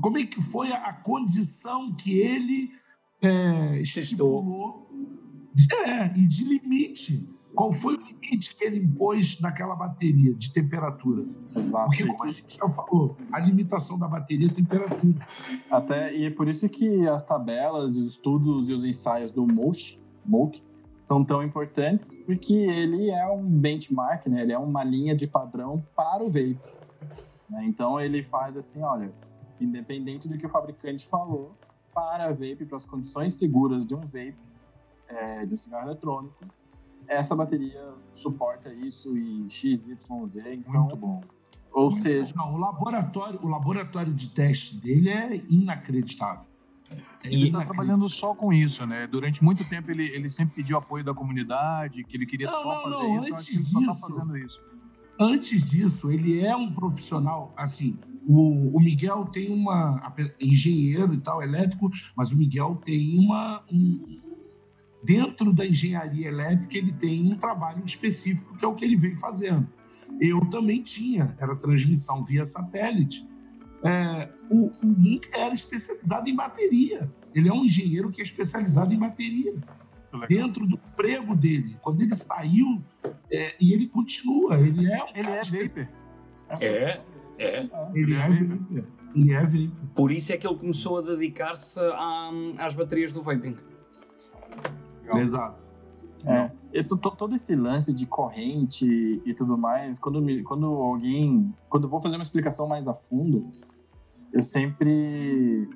como 0.00 0.18
é 0.18 0.24
que 0.24 0.40
foi 0.40 0.72
a, 0.72 0.92
condição 0.92 1.94
que 1.94 2.18
ele 2.18 2.70
é, 3.20 3.80
estipulou 3.80 4.90
é, 5.86 6.06
e 6.18 6.26
de 6.26 6.44
limite. 6.44 7.28
Qual 7.54 7.70
foi 7.70 7.96
o 7.96 8.00
limite 8.00 8.56
que 8.56 8.64
ele 8.64 8.78
impôs 8.78 9.38
naquela 9.40 9.76
bateria 9.76 10.34
de 10.34 10.50
temperatura? 10.52 11.26
Exato. 11.54 11.86
Porque, 11.86 12.06
como 12.06 12.24
a 12.24 12.28
gente 12.28 12.56
já 12.56 12.68
falou, 12.68 13.16
a 13.30 13.38
limitação 13.38 13.98
da 13.98 14.08
bateria 14.08 14.46
é 14.46 14.50
temperatura. 14.50 15.26
Até, 15.70 16.16
e 16.16 16.24
é 16.24 16.30
por 16.30 16.48
isso 16.48 16.66
que 16.68 17.06
as 17.06 17.24
tabelas, 17.24 17.96
os 17.96 18.12
estudos 18.12 18.70
e 18.70 18.72
os 18.72 18.86
ensaios 18.86 19.30
do 19.30 19.46
Moog, 19.46 20.00
Moog 20.24 20.62
são 20.98 21.24
tão 21.24 21.42
importantes, 21.42 22.14
porque 22.24 22.54
ele 22.54 23.10
é 23.10 23.26
um 23.26 23.44
benchmark, 23.44 24.26
né? 24.28 24.42
ele 24.42 24.52
é 24.52 24.58
uma 24.58 24.84
linha 24.84 25.14
de 25.14 25.26
padrão 25.26 25.84
para 25.94 26.22
o 26.22 26.28
vape. 26.28 26.58
né? 27.50 27.64
Então 27.66 28.00
ele 28.00 28.22
faz 28.22 28.56
assim, 28.56 28.82
olha, 28.82 29.12
independente 29.62 30.28
do 30.28 30.36
que 30.38 30.46
o 30.46 30.48
fabricante 30.48 31.06
falou, 31.06 31.56
para 31.94 32.28
vape, 32.30 32.64
para 32.66 32.76
as 32.76 32.84
condições 32.84 33.34
seguras 33.34 33.84
de 33.86 33.94
um 33.94 34.00
vape, 34.00 34.34
é, 35.08 35.44
de 35.44 35.54
um 35.54 35.56
cigarro 35.56 35.88
eletrônico, 35.88 36.44
essa 37.06 37.34
bateria 37.34 37.94
suporta 38.12 38.72
isso 38.72 39.16
e 39.16 39.48
XYZ. 39.50 39.98
Então, 40.46 40.84
Muito 40.84 40.96
bom. 40.96 41.20
Ou 41.72 41.90
seja. 41.90 42.32
Não, 42.36 42.54
o 42.54 42.58
laboratório, 42.58 43.38
o 43.42 43.48
laboratório 43.48 44.12
de 44.12 44.28
teste 44.28 44.76
dele 44.76 45.10
é 45.10 45.36
inacreditável. 45.48 46.44
É 47.24 47.28
ele 47.28 47.46
está 47.46 47.64
trabalhando 47.64 48.06
só 48.08 48.34
com 48.34 48.52
isso, 48.52 48.84
né? 48.86 49.06
Durante 49.06 49.42
muito 49.42 49.66
tempo 49.68 49.90
ele, 49.90 50.04
ele 50.08 50.28
sempre 50.28 50.56
pediu 50.56 50.76
apoio 50.76 51.02
da 51.02 51.14
comunidade, 51.14 52.04
que 52.04 52.16
ele 52.16 52.26
queria 52.26 52.46
não, 52.46 52.62
só 52.62 52.74
não, 52.74 52.82
fazer 52.82 53.08
não. 53.08 53.18
isso. 53.18 53.32
Antes 53.32 53.46
disso, 53.46 53.70
só 53.72 53.86
tá 53.86 53.94
fazendo 53.94 54.36
isso. 54.36 54.60
Antes 55.18 55.70
disso, 55.70 56.10
ele 56.10 56.44
é 56.44 56.54
um 56.54 56.72
profissional, 56.72 57.52
assim, 57.56 57.96
o, 58.26 58.76
o 58.76 58.80
Miguel 58.80 59.24
tem 59.26 59.52
uma 59.52 60.14
engenheiro 60.40 61.14
e 61.14 61.18
tal, 61.18 61.42
elétrico, 61.42 61.90
mas 62.16 62.32
o 62.32 62.36
Miguel 62.36 62.80
tem 62.84 63.18
uma 63.18 63.64
um, 63.70 64.20
dentro 65.02 65.52
da 65.52 65.66
engenharia 65.66 66.28
elétrica 66.28 66.78
ele 66.78 66.92
tem 66.92 67.32
um 67.32 67.36
trabalho 67.36 67.84
específico 67.84 68.56
que 68.56 68.64
é 68.64 68.68
o 68.68 68.74
que 68.74 68.84
ele 68.84 68.96
vem 68.96 69.16
fazendo. 69.16 69.68
Eu 70.20 70.40
também 70.50 70.82
tinha, 70.82 71.34
era 71.40 71.56
transmissão 71.56 72.24
via 72.24 72.44
satélite. 72.44 73.26
É, 73.84 74.28
o, 74.48 74.66
o 74.66 74.86
Munk 74.86 75.28
era 75.32 75.52
especializado 75.52 76.28
em 76.28 76.36
bateria. 76.36 77.10
Ele 77.34 77.48
é 77.48 77.52
um 77.52 77.64
engenheiro 77.64 78.10
que 78.10 78.20
é 78.20 78.24
especializado 78.24 78.94
em 78.94 78.98
bateria. 78.98 79.54
Dentro 80.28 80.66
do 80.66 80.74
emprego 80.74 81.34
dele. 81.34 81.78
Quando 81.80 82.02
ele 82.02 82.14
saiu, 82.14 82.82
é, 83.30 83.56
e 83.58 83.72
ele 83.72 83.88
continua, 83.88 84.60
ele 84.60 84.86
é 84.86 85.02
um 85.02 85.08
Ele 85.16 85.28
é. 85.28 85.42
É, 86.60 87.00
é. 87.38 87.68
Ele 87.94 88.14
é 88.14 88.28
vapor. 88.28 88.84
Ele 89.14 89.34
é. 89.34 89.70
Por 89.94 90.10
isso 90.10 90.32
é 90.32 90.36
que 90.36 90.46
ele 90.46 90.56
começou 90.56 90.98
a 90.98 91.02
dedicar-se 91.02 91.80
às 92.58 92.74
baterias 92.74 93.12
do 93.12 93.20
vaping. 93.20 93.56
Exato. 95.14 95.62
É, 96.24 96.50
esse, 96.72 96.96
todo 96.96 97.34
esse 97.34 97.54
lance 97.56 97.92
de 97.92 98.06
corrente 98.06 98.86
e 99.24 99.34
tudo 99.34 99.58
mais, 99.58 99.98
quando, 99.98 100.22
me, 100.22 100.42
quando 100.42 100.66
alguém. 100.66 101.52
Quando 101.68 101.84
eu 101.84 101.90
vou 101.90 102.00
fazer 102.00 102.16
uma 102.16 102.22
explicação 102.22 102.66
mais 102.68 102.86
a 102.86 102.94
fundo, 102.94 103.50
eu 104.32 104.42
sempre 104.42 105.68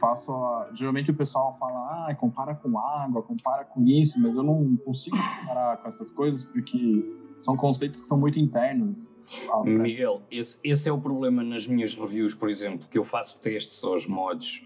faço. 0.00 0.32
A, 0.32 0.70
geralmente 0.72 1.12
o 1.12 1.14
pessoal 1.14 1.56
fala, 1.60 2.08
ah, 2.08 2.14
compara 2.16 2.54
com 2.56 2.76
água, 2.76 3.22
compara 3.22 3.64
com 3.64 3.84
isso, 3.84 4.20
mas 4.20 4.36
eu 4.36 4.42
não 4.42 4.76
consigo 4.76 5.16
comparar 5.16 5.76
com 5.76 5.86
essas 5.86 6.10
coisas 6.10 6.44
porque 6.44 7.23
são 7.44 7.56
conceitos 7.56 8.00
que 8.00 8.08
são 8.08 8.18
muito 8.18 8.38
internos. 8.38 9.12
Miguel, 9.64 10.22
esse, 10.30 10.58
esse 10.62 10.88
é 10.88 10.92
o 10.92 11.00
problema 11.00 11.42
nas 11.42 11.66
minhas 11.66 11.94
reviews, 11.94 12.34
por 12.34 12.48
exemplo, 12.50 12.86
que 12.88 12.98
eu 12.98 13.04
faço 13.04 13.38
testes 13.38 13.82
aos 13.82 14.06
mods 14.06 14.62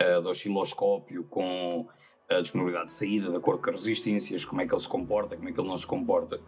uh, 0.00 0.20
do 0.20 0.28
osciloscópio 0.28 1.24
com 1.24 1.86
a 2.28 2.40
disponibilidade 2.40 2.86
de 2.86 2.92
saída, 2.92 3.30
de 3.30 3.36
acordo 3.36 3.62
com 3.62 3.70
as 3.70 3.84
resistências, 3.84 4.44
como 4.44 4.60
é 4.60 4.66
que 4.66 4.74
ele 4.74 4.80
se 4.80 4.88
comporta, 4.88 5.36
como 5.36 5.48
é 5.48 5.52
que 5.52 5.60
ele 5.60 5.68
não 5.68 5.76
se 5.76 5.86
comporta. 5.86 6.40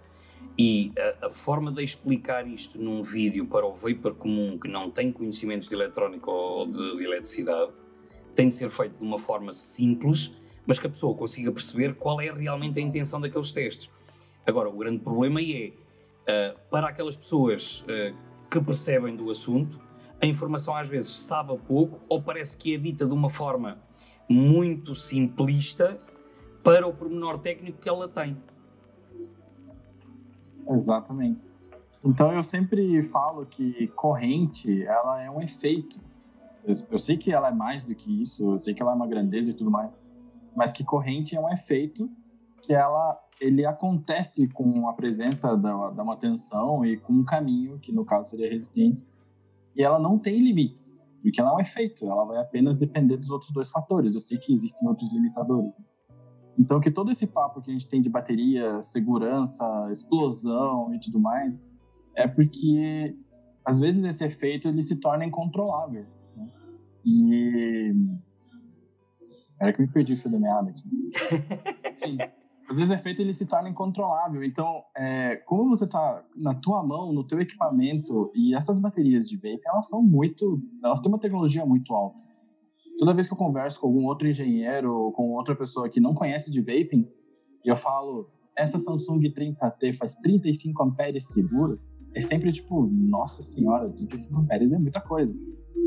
E 0.58 0.92
a, 1.20 1.26
a, 1.26 1.30
forma 1.30 1.70
de 1.70 1.82
explicar 1.84 2.46
isto 2.48 2.80
num 2.80 3.02
vídeo 3.02 3.46
para 3.46 3.64
o 3.64 3.72
vapor 3.72 4.14
comum 4.16 4.58
que 4.58 4.68
não 4.68 4.90
tem 4.90 5.12
conhecimentos 5.12 5.68
de 5.68 5.74
eletrónica 5.74 6.30
ou 6.30 6.66
de, 6.66 6.96
de 6.96 7.04
eletricidade 7.04 7.72
tem 8.34 8.48
de 8.48 8.54
ser 8.54 8.70
feito 8.70 8.96
de 8.96 9.04
uma 9.04 9.18
forma 9.18 9.52
simples, 9.52 10.32
mas 10.66 10.78
que 10.78 10.86
a 10.86 10.90
pessoa 10.90 11.16
consiga 11.16 11.50
perceber 11.52 11.94
qual 11.94 12.20
é 12.20 12.32
realmente 12.32 12.78
a 12.78 12.82
intenção 12.82 13.20
daqueles 13.20 13.52
testes. 13.52 13.90
Agora, 14.48 14.70
o 14.70 14.72
grande 14.72 15.00
problema 15.00 15.42
é, 15.42 15.72
uh, 16.22 16.58
para 16.70 16.88
aquelas 16.88 17.14
pessoas 17.14 17.80
uh, 17.82 18.16
que 18.50 18.58
percebem 18.58 19.14
do 19.14 19.30
assunto, 19.30 19.78
a 20.18 20.24
informação 20.24 20.74
às 20.74 20.88
vezes 20.88 21.10
sabe 21.10 21.54
pouco 21.58 22.00
ou 22.08 22.22
parece 22.22 22.56
que 22.56 22.74
é 22.74 22.78
dita 22.78 23.04
de 23.04 23.12
uma 23.12 23.28
forma 23.28 23.76
muito 24.26 24.94
simplista 24.94 26.00
para 26.64 26.86
o 26.86 26.94
pormenor 26.94 27.38
técnico 27.40 27.78
que 27.78 27.90
ela 27.90 28.08
tem. 28.08 28.38
Exatamente. 30.66 31.42
Então 32.02 32.32
eu 32.32 32.40
sempre 32.40 33.02
falo 33.02 33.44
que 33.44 33.88
corrente, 33.88 34.82
ela 34.84 35.22
é 35.22 35.30
um 35.30 35.42
efeito. 35.42 36.00
Eu, 36.64 36.74
eu, 36.90 36.98
sei 36.98 37.18
que 37.18 37.30
ela 37.30 37.48
é 37.48 37.52
mais 37.52 37.82
do 37.82 37.94
que 37.94 38.22
isso, 38.22 38.52
eu 38.54 38.60
sei 38.60 38.72
que 38.72 38.80
ela 38.80 38.92
é 38.92 38.94
uma 38.94 39.06
grandeza 39.06 39.50
e 39.50 39.54
tudo 39.54 39.70
mais, 39.70 39.94
mas 40.56 40.72
que 40.72 40.82
corrente 40.82 41.36
é 41.36 41.40
um 41.40 41.52
efeito 41.52 42.10
que 42.62 42.72
ela 42.72 43.27
ele 43.40 43.64
acontece 43.64 44.48
com 44.48 44.88
a 44.88 44.92
presença 44.92 45.56
da, 45.56 45.90
da 45.90 46.02
uma 46.02 46.16
tensão 46.16 46.84
e 46.84 46.96
com 46.96 47.12
um 47.12 47.24
caminho, 47.24 47.78
que 47.78 47.92
no 47.92 48.04
caso 48.04 48.30
seria 48.30 48.50
resistência, 48.50 49.06
e 49.76 49.82
ela 49.82 49.98
não 49.98 50.18
tem 50.18 50.38
limites 50.38 50.98
porque 51.22 51.40
ela 51.40 51.50
é 51.50 51.54
um 51.54 51.60
efeito, 51.60 52.06
ela 52.06 52.24
vai 52.24 52.38
apenas 52.38 52.76
depender 52.76 53.16
dos 53.16 53.30
outros 53.30 53.50
dois 53.50 53.70
fatores. 53.70 54.14
Eu 54.14 54.20
sei 54.20 54.38
que 54.38 54.52
existem 54.52 54.86
outros 54.88 55.12
limitadores. 55.12 55.76
Né? 55.76 55.84
Então, 56.58 56.80
que 56.80 56.90
todo 56.90 57.10
esse 57.10 57.26
papo 57.26 57.60
que 57.60 57.70
a 57.70 57.72
gente 57.72 57.88
tem 57.88 58.00
de 58.00 58.08
bateria, 58.08 58.80
segurança, 58.82 59.64
explosão 59.90 60.94
e 60.94 61.00
tudo 61.00 61.18
mais, 61.20 61.62
é 62.14 62.26
porque 62.26 63.16
às 63.64 63.78
vezes 63.78 64.04
esse 64.04 64.24
efeito 64.24 64.68
ele 64.68 64.82
se 64.82 64.96
torna 64.96 65.24
incontrolável. 65.24 66.06
Né? 66.36 66.48
E. 67.04 67.94
Era 69.60 69.72
que 69.72 69.82
eu 69.82 69.86
me 69.86 69.92
perdi 69.92 70.12
o 70.12 70.16
fio 70.16 70.30
da 70.30 70.38
meada 70.38 70.70
aqui. 70.70 71.10
Enfim 72.06 72.18
às 72.68 72.76
vezes 72.76 72.90
o 72.90 72.94
efeito 72.94 73.22
ele 73.22 73.32
se 73.32 73.46
torna 73.46 73.68
incontrolável. 73.68 74.44
Então, 74.44 74.82
é, 74.94 75.36
como 75.36 75.70
você 75.70 75.84
está 75.84 76.22
na 76.36 76.54
tua 76.54 76.82
mão, 76.82 77.12
no 77.12 77.24
teu 77.24 77.40
equipamento, 77.40 78.30
e 78.34 78.54
essas 78.54 78.78
baterias 78.78 79.26
de 79.26 79.36
vape, 79.36 79.62
elas 79.64 79.88
são 79.88 80.02
muito, 80.02 80.60
elas 80.84 81.00
têm 81.00 81.10
uma 81.10 81.18
tecnologia 81.18 81.64
muito 81.64 81.94
alta. 81.94 82.22
Toda 82.98 83.14
vez 83.14 83.26
que 83.26 83.32
eu 83.32 83.38
converso 83.38 83.80
com 83.80 83.86
algum 83.86 84.04
outro 84.04 84.28
engenheiro 84.28 84.92
ou 84.94 85.12
com 85.12 85.32
outra 85.32 85.56
pessoa 85.56 85.88
que 85.88 86.00
não 86.00 86.14
conhece 86.14 86.50
de 86.52 86.60
vaping, 86.60 87.08
e 87.64 87.68
eu 87.68 87.76
falo, 87.76 88.28
essa 88.54 88.78
Samsung 88.78 89.20
30T 89.20 89.94
faz 89.94 90.16
35 90.16 90.82
amperes 90.82 91.28
seguro, 91.28 91.80
é 92.14 92.20
sempre 92.20 92.52
tipo, 92.52 92.86
nossa 92.86 93.42
senhora, 93.42 93.88
35 93.88 94.40
amperes 94.40 94.72
é 94.72 94.78
muita 94.78 95.00
coisa. 95.00 95.34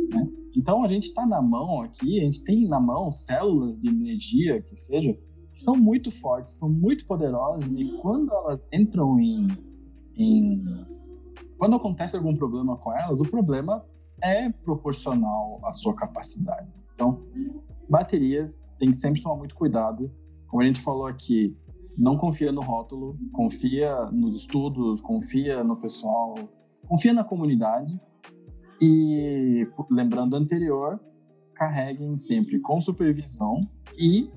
Né? 0.09 0.27
Então 0.55 0.83
a 0.83 0.87
gente 0.87 1.09
está 1.09 1.27
na 1.27 1.41
mão 1.41 1.81
aqui, 1.81 2.19
a 2.19 2.23
gente 2.23 2.43
tem 2.43 2.67
na 2.67 2.79
mão 2.79 3.11
células 3.11 3.79
de 3.79 3.89
energia 3.89 4.61
que 4.61 4.75
seja 4.75 5.15
são 5.63 5.75
muito 5.75 6.11
fortes, 6.11 6.53
são 6.53 6.69
muito 6.69 7.05
poderosas 7.05 7.75
e 7.77 7.97
quando 8.01 8.33
elas 8.33 8.59
entram 8.71 9.19
em, 9.19 9.47
em 10.15 10.63
quando 11.57 11.75
acontece 11.75 12.15
algum 12.15 12.35
problema 12.35 12.75
com 12.77 12.91
elas, 12.91 13.21
o 13.21 13.23
problema 13.23 13.85
é 14.23 14.49
proporcional 14.49 15.59
à 15.63 15.71
sua 15.71 15.95
capacidade. 15.95 16.67
Então, 16.95 17.23
baterias 17.89 18.63
tem 18.79 18.91
que 18.91 18.97
sempre 18.97 19.21
tomar 19.21 19.35
muito 19.35 19.55
cuidado. 19.55 20.11
Como 20.47 20.61
a 20.61 20.65
gente 20.65 20.81
falou 20.81 21.05
aqui, 21.05 21.55
não 21.97 22.17
confia 22.17 22.51
no 22.51 22.61
rótulo, 22.61 23.17
confia 23.31 24.05
nos 24.11 24.35
estudos, 24.35 25.01
confia 25.01 25.63
no 25.63 25.75
pessoal, 25.77 26.35
confia 26.87 27.13
na 27.13 27.23
comunidade. 27.23 27.99
E 28.81 29.67
lembrando 29.89 30.35
anterior, 30.35 30.99
carreguem 31.53 32.17
sempre 32.17 32.59
com 32.59 32.81
supervisão 32.81 33.61
e 33.95 34.31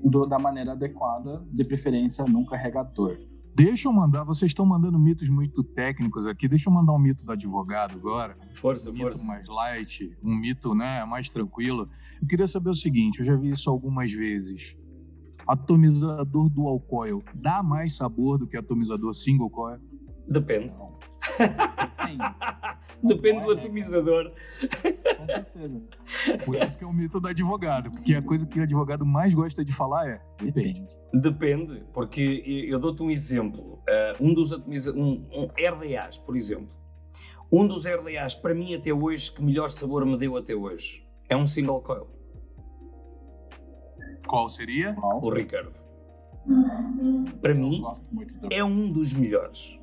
do, 0.00 0.26
da 0.26 0.38
maneira 0.38 0.72
adequada, 0.72 1.44
de 1.50 1.64
preferência 1.64 2.24
num 2.24 2.44
carregador. 2.44 3.18
Deixa 3.54 3.88
eu 3.88 3.92
mandar, 3.92 4.22
vocês 4.22 4.50
estão 4.50 4.66
mandando 4.66 4.98
mitos 4.98 5.28
muito 5.30 5.64
técnicos 5.64 6.26
aqui, 6.26 6.46
deixa 6.46 6.68
eu 6.68 6.74
mandar 6.74 6.92
um 6.92 6.98
mito 6.98 7.24
do 7.24 7.32
advogado 7.32 7.96
agora. 7.96 8.36
Força, 8.54 8.90
um 8.90 8.96
força. 8.96 9.18
mito 9.18 9.26
mais 9.26 9.48
light, 9.48 10.14
um 10.22 10.34
mito 10.34 10.74
né, 10.74 11.04
mais 11.06 11.30
tranquilo. 11.30 11.88
Eu 12.20 12.28
queria 12.28 12.46
saber 12.46 12.68
o 12.70 12.74
seguinte, 12.74 13.20
eu 13.20 13.26
já 13.26 13.34
vi 13.34 13.50
isso 13.50 13.70
algumas 13.70 14.12
vezes. 14.12 14.76
Atomizador 15.46 16.50
dual 16.50 16.78
coil 16.80 17.22
dá 17.34 17.62
mais 17.62 17.94
sabor 17.94 18.36
do 18.36 18.46
que 18.46 18.56
atomizador 18.58 19.14
single 19.14 19.48
coil? 19.48 19.78
Depende. 20.28 20.72
Depende 21.38 22.85
do 23.02 23.50
atomizador. 23.50 24.32
Com 25.16 25.26
certeza. 25.26 25.82
Por 26.44 26.56
isso 26.56 26.78
que 26.78 26.84
é 26.84 26.86
o 26.86 26.92
mito 26.92 27.20
do 27.20 27.28
advogado, 27.28 27.90
porque 27.90 28.14
a 28.14 28.22
coisa 28.22 28.46
que 28.46 28.58
o 28.60 28.62
advogado 28.62 29.04
mais 29.04 29.34
gosta 29.34 29.64
de 29.64 29.72
falar 29.72 30.08
é 30.08 30.20
depende. 30.40 30.86
Depende, 31.12 31.84
porque 31.92 32.42
eu 32.68 32.78
dou-te 32.78 33.02
um 33.02 33.10
exemplo. 33.10 33.80
Uh, 33.88 34.24
um 34.24 34.34
dos 34.34 34.52
atomizadores, 34.52 35.04
um, 35.04 35.26
um 35.32 35.46
RDAs, 35.46 36.18
por 36.18 36.36
exemplo. 36.36 36.68
Um 37.50 37.66
dos 37.66 37.84
RDAs, 37.84 38.34
para 38.34 38.54
mim 38.54 38.74
até 38.74 38.92
hoje, 38.92 39.32
que 39.32 39.42
melhor 39.42 39.70
sabor 39.70 40.04
me 40.04 40.16
deu 40.16 40.36
até 40.36 40.54
hoje, 40.54 41.06
é 41.28 41.36
um 41.36 41.46
single 41.46 41.80
coil. 41.80 42.08
Qual 44.26 44.48
seria? 44.48 44.96
O 45.22 45.30
Ricardo. 45.30 45.72
Para 47.40 47.54
mim, 47.54 47.82
é 48.50 48.62
um 48.62 48.90
dos 48.90 49.14
melhores. 49.14 49.78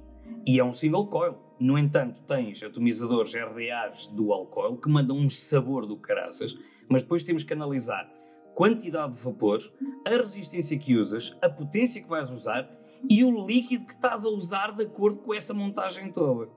E 0.45 0.59
é 0.59 0.63
um 0.63 0.73
single 0.73 1.07
coil. 1.07 1.37
No 1.63 1.77
entanto, 1.77 2.19
tens 2.23 2.61
atomizadores 2.61 3.33
RDAs 3.33 4.07
dual 4.07 4.47
coil 4.47 4.75
que 4.75 4.89
mandam 4.89 5.15
um 5.15 5.29
sabor 5.29 5.85
do 5.85 5.95
caraças, 5.95 6.53
mas 6.89 7.03
depois 7.03 7.23
temos 7.23 7.45
que 7.45 7.53
analisar 7.53 8.05
quantidade 8.53 9.13
de 9.13 9.21
vapor, 9.21 9.61
a 10.05 10.09
resistência 10.09 10.77
que 10.77 10.97
usas, 10.97 11.33
a 11.41 11.47
potência 11.49 12.01
que 12.01 12.09
vais 12.09 12.29
usar 12.29 12.69
e 13.09 13.23
o 13.23 13.47
líquido 13.47 13.85
que 13.85 13.93
estás 13.93 14.25
a 14.25 14.29
usar 14.29 14.75
de 14.75 14.83
acordo 14.83 15.21
com 15.21 15.33
essa 15.33 15.53
montagem 15.53 16.11
toda. 16.11 16.51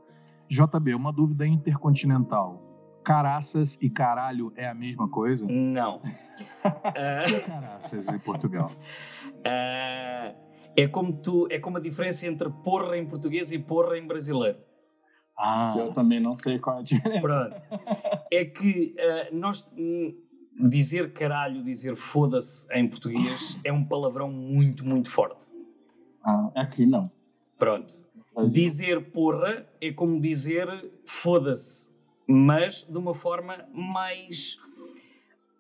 JB, 0.49 0.97
uma 0.97 1.12
dúvida 1.12 1.47
intercontinental. 1.47 2.61
Caraças 3.05 3.78
e 3.81 3.89
caralho 3.89 4.53
é 4.57 4.66
a 4.66 4.74
mesma 4.74 5.09
coisa? 5.09 5.47
Não. 5.47 5.99
uh... 5.99 6.03
Caraças 7.47 8.09
em 8.09 8.19
Portugal? 8.19 8.73
Uh... 9.39 10.47
É 10.77 10.89
como 10.89 11.12
tu, 11.12 11.47
é 11.49 11.61
como 11.61 11.78
a 11.78 11.81
diferença 11.81 12.27
entre 12.27 12.51
porra 12.51 12.99
em 12.99 13.07
português 13.07 13.53
e 13.53 13.59
porra 13.59 13.97
em 13.97 14.05
brasileiro. 14.05 14.65
Ah, 15.38 15.74
eu 15.76 15.92
também 15.92 16.18
não 16.18 16.34
sei 16.34 16.58
qual 16.58 16.76
é 16.76 16.80
a 16.80 16.82
diferença. 16.82 17.20
Pronto. 17.20 17.56
É 18.30 18.44
que 18.44 18.94
uh, 18.98 19.36
nós 19.36 19.70
hum, 19.76 20.14
dizer 20.68 21.12
caralho, 21.12 21.62
dizer 21.62 21.96
foda-se 21.96 22.66
em 22.72 22.88
português 22.88 23.56
é 23.62 23.72
um 23.72 23.84
palavrão 23.84 24.30
muito, 24.30 24.84
muito 24.84 25.10
forte. 25.10 25.46
Ah, 26.24 26.50
aqui 26.54 26.86
não. 26.86 27.10
Pronto. 27.58 27.94
Dizer 28.50 29.10
porra 29.12 29.66
é 29.80 29.92
como 29.92 30.20
dizer 30.20 30.68
foda-se, 31.04 31.88
mas 32.26 32.82
de 32.82 32.98
uma 32.98 33.14
forma 33.14 33.66
mais 33.72 34.58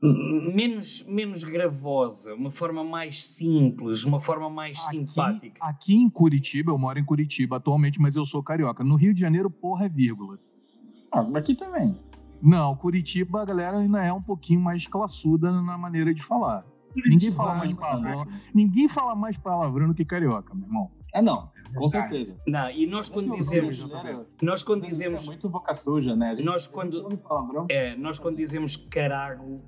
menos, 0.02 1.04
menos 1.06 1.44
gravosa, 1.44 2.34
uma 2.34 2.50
forma 2.50 2.84
mais 2.84 3.26
simples, 3.26 4.04
uma 4.04 4.20
forma 4.20 4.50
mais 4.50 4.78
aqui, 4.86 4.98
simpática. 4.98 5.58
Aqui 5.60 5.94
em 5.94 6.10
Curitiba, 6.10 6.72
eu 6.72 6.78
moro 6.78 6.98
em 6.98 7.04
Curitiba 7.04 7.56
atualmente, 7.56 8.00
mas 8.00 8.16
eu 8.16 8.24
sou 8.24 8.42
carioca. 8.42 8.84
No 8.84 8.96
Rio 8.96 9.14
de 9.14 9.20
Janeiro, 9.20 9.50
porra 9.50 9.86
é 9.86 9.88
vírgula. 9.88 10.38
Ah, 11.12 11.26
aqui 11.34 11.54
também. 11.54 11.98
Não, 12.42 12.76
Curitiba 12.76 13.42
a 13.42 13.44
galera 13.44 13.78
ainda 13.78 14.04
é 14.04 14.12
um 14.12 14.22
pouquinho 14.22 14.60
mais 14.60 14.86
classuda 14.86 15.50
na 15.50 15.78
maneira 15.78 16.12
de 16.12 16.22
falar. 16.22 16.64
Ninguém 16.94 17.32
fala 17.32 17.54
mais 17.54 17.72
palavrão. 17.72 18.26
Ninguém 18.54 18.88
fala 18.88 19.14
mais 19.14 19.36
palavrão 19.36 19.88
do 19.88 19.94
que 19.94 20.04
carioca, 20.04 20.54
meu 20.54 20.66
irmão. 20.66 20.90
Ah, 21.14 21.22
não. 21.22 21.50
Com 21.74 21.88
certeza. 21.88 22.40
Não, 22.46 22.70
e 22.70 22.86
nós 22.86 23.08
quando 23.08 23.34
dizemos. 23.34 23.84
Nós 24.42 24.62
quando 24.62 24.86
dizemos. 24.86 25.24
É 25.24 25.26
muito 25.26 25.48
boca 25.48 25.74
suja, 25.74 26.14
né? 26.14 26.36
Nós 26.42 26.66
quando. 26.66 27.08
É, 27.68 27.96
nós 27.96 28.18
quando 28.18 28.36
dizemos 28.36 28.76
carago, 28.76 29.62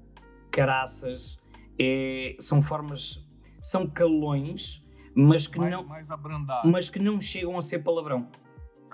caraças, 0.59 1.39
é, 1.79 2.37
são 2.41 2.61
formas. 2.61 3.25
São 3.61 3.87
calões, 3.87 4.85
mas 5.15 5.47
que 5.47 5.59
mais, 5.59 5.73
não. 5.73 5.85
Mais 5.85 6.09
mas 6.65 6.91
que 6.91 6.99
não 6.99 7.21
chegam 7.21 7.59
a 7.59 7.63
ser 7.63 7.81
palavrão. 7.81 8.29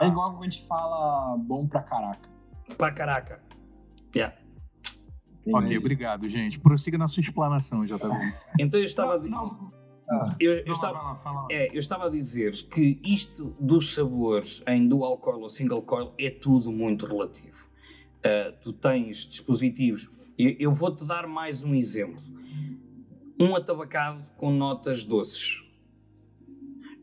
É 0.01 0.07
igual 0.07 0.33
quando 0.33 0.43
a 0.43 0.51
gente 0.51 0.67
fala 0.67 1.37
bom 1.37 1.67
pra 1.67 1.83
caraca. 1.83 2.29
Pra 2.77 2.91
caraca. 2.91 3.43
Yeah. 4.15 4.35
Ok, 5.47 5.77
obrigado, 5.77 6.29
gente. 6.29 6.59
Prossiga 6.59 6.97
na 6.97 7.07
sua 7.07 7.21
explanação, 7.21 7.87
já 7.87 7.99
tá 7.99 8.09
vendo. 8.09 8.35
Então 8.59 8.81
eu 8.81 8.87
estava. 8.87 9.19
Não, 9.19 9.29
não. 9.29 9.85
Ah, 10.09 10.37
eu, 10.39 10.53
eu, 10.59 10.73
estava, 10.73 11.19
é, 11.51 11.69
eu 11.73 11.79
estava 11.79 12.07
a 12.07 12.11
dizer 12.11 12.53
que 12.69 13.01
isto 13.03 13.57
dos 13.59 13.95
sabores 13.95 14.63
em 14.67 14.87
dual 14.87 15.17
coil 15.17 15.41
ou 15.41 15.49
single 15.49 15.81
coil 15.81 16.13
é 16.19 16.29
tudo 16.29 16.71
muito 16.71 17.07
relativo. 17.07 17.67
Uh, 18.19 18.53
tu 18.61 18.73
tens 18.73 19.27
dispositivos. 19.27 20.11
Eu, 20.37 20.73
vou-te 20.73 21.05
dar 21.05 21.29
mais 21.29 21.63
um 21.63 21.77
exemplo. 21.77 22.21
Um 23.39 23.55
atabacado 23.55 24.21
com 24.37 24.51
notas 24.51 25.05
doces. 25.05 25.63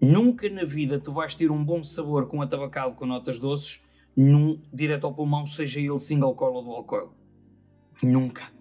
Nunca 0.01 0.49
na 0.49 0.65
vida 0.65 0.99
tu 0.99 1.13
vais 1.13 1.33
ter 1.33 1.49
um 1.49 1.63
bom 1.63 1.81
sabor 1.81 2.27
com 2.27 2.39
um 2.39 2.41
atabacado 2.41 2.93
com 2.95 3.05
notas 3.05 3.39
doces 3.39 3.81
num 4.17 4.61
direto 4.73 5.07
ao 5.07 5.13
pulmão, 5.13 5.45
seja 5.45 5.79
ele 5.79 5.99
single 5.99 6.35
coil 6.35 6.55
ou 6.55 6.63
dual 6.63 6.83
coil. 6.83 7.13
Nunca. 8.03 8.51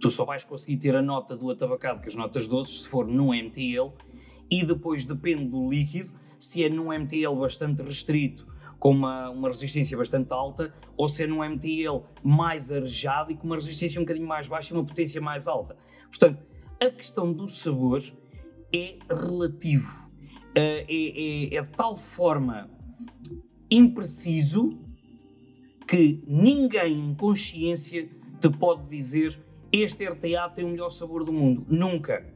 Tu 0.00 0.10
só 0.10 0.24
vais 0.24 0.44
conseguir 0.44 0.78
ter 0.78 0.96
a 0.96 1.02
nota 1.02 1.36
do 1.36 1.48
atabacado 1.48 2.00
com 2.00 2.08
as 2.08 2.16
notas 2.16 2.48
doces 2.48 2.82
se 2.82 2.88
for 2.88 3.06
num 3.06 3.32
MTL 3.32 3.92
e 4.50 4.66
depois 4.66 5.04
depende 5.04 5.44
do 5.44 5.70
líquido, 5.70 6.10
se 6.40 6.64
é 6.64 6.68
num 6.68 6.92
MTL 6.92 7.36
bastante 7.38 7.82
restrito, 7.82 8.51
com 8.82 8.90
uma, 8.90 9.30
uma 9.30 9.46
resistência 9.46 9.96
bastante 9.96 10.32
alta, 10.32 10.74
ou 10.96 11.08
se 11.08 11.22
é 11.22 11.26
num 11.28 11.48
MTL 11.48 12.02
mais 12.20 12.68
arejado 12.68 13.30
e 13.30 13.36
com 13.36 13.46
uma 13.46 13.54
resistência 13.54 14.00
um 14.00 14.02
bocadinho 14.02 14.26
mais 14.26 14.48
baixa 14.48 14.74
e 14.74 14.76
uma 14.76 14.84
potência 14.84 15.20
mais 15.20 15.46
alta. 15.46 15.76
Portanto, 16.08 16.42
a 16.80 16.90
questão 16.90 17.32
do 17.32 17.48
sabor 17.48 18.02
é 18.74 18.96
relativo. 19.08 20.10
Uh, 20.50 20.58
é, 20.58 20.84
é, 20.88 21.54
é 21.54 21.62
de 21.62 21.68
tal 21.76 21.96
forma 21.96 22.68
impreciso 23.70 24.76
que 25.86 26.24
ninguém 26.26 27.06
em 27.06 27.14
consciência 27.14 28.10
te 28.40 28.50
pode 28.50 28.88
dizer 28.88 29.40
este 29.70 30.04
RTA 30.04 30.48
tem 30.48 30.64
o 30.64 30.68
melhor 30.70 30.90
sabor 30.90 31.22
do 31.22 31.32
mundo. 31.32 31.64
Nunca. 31.68 32.26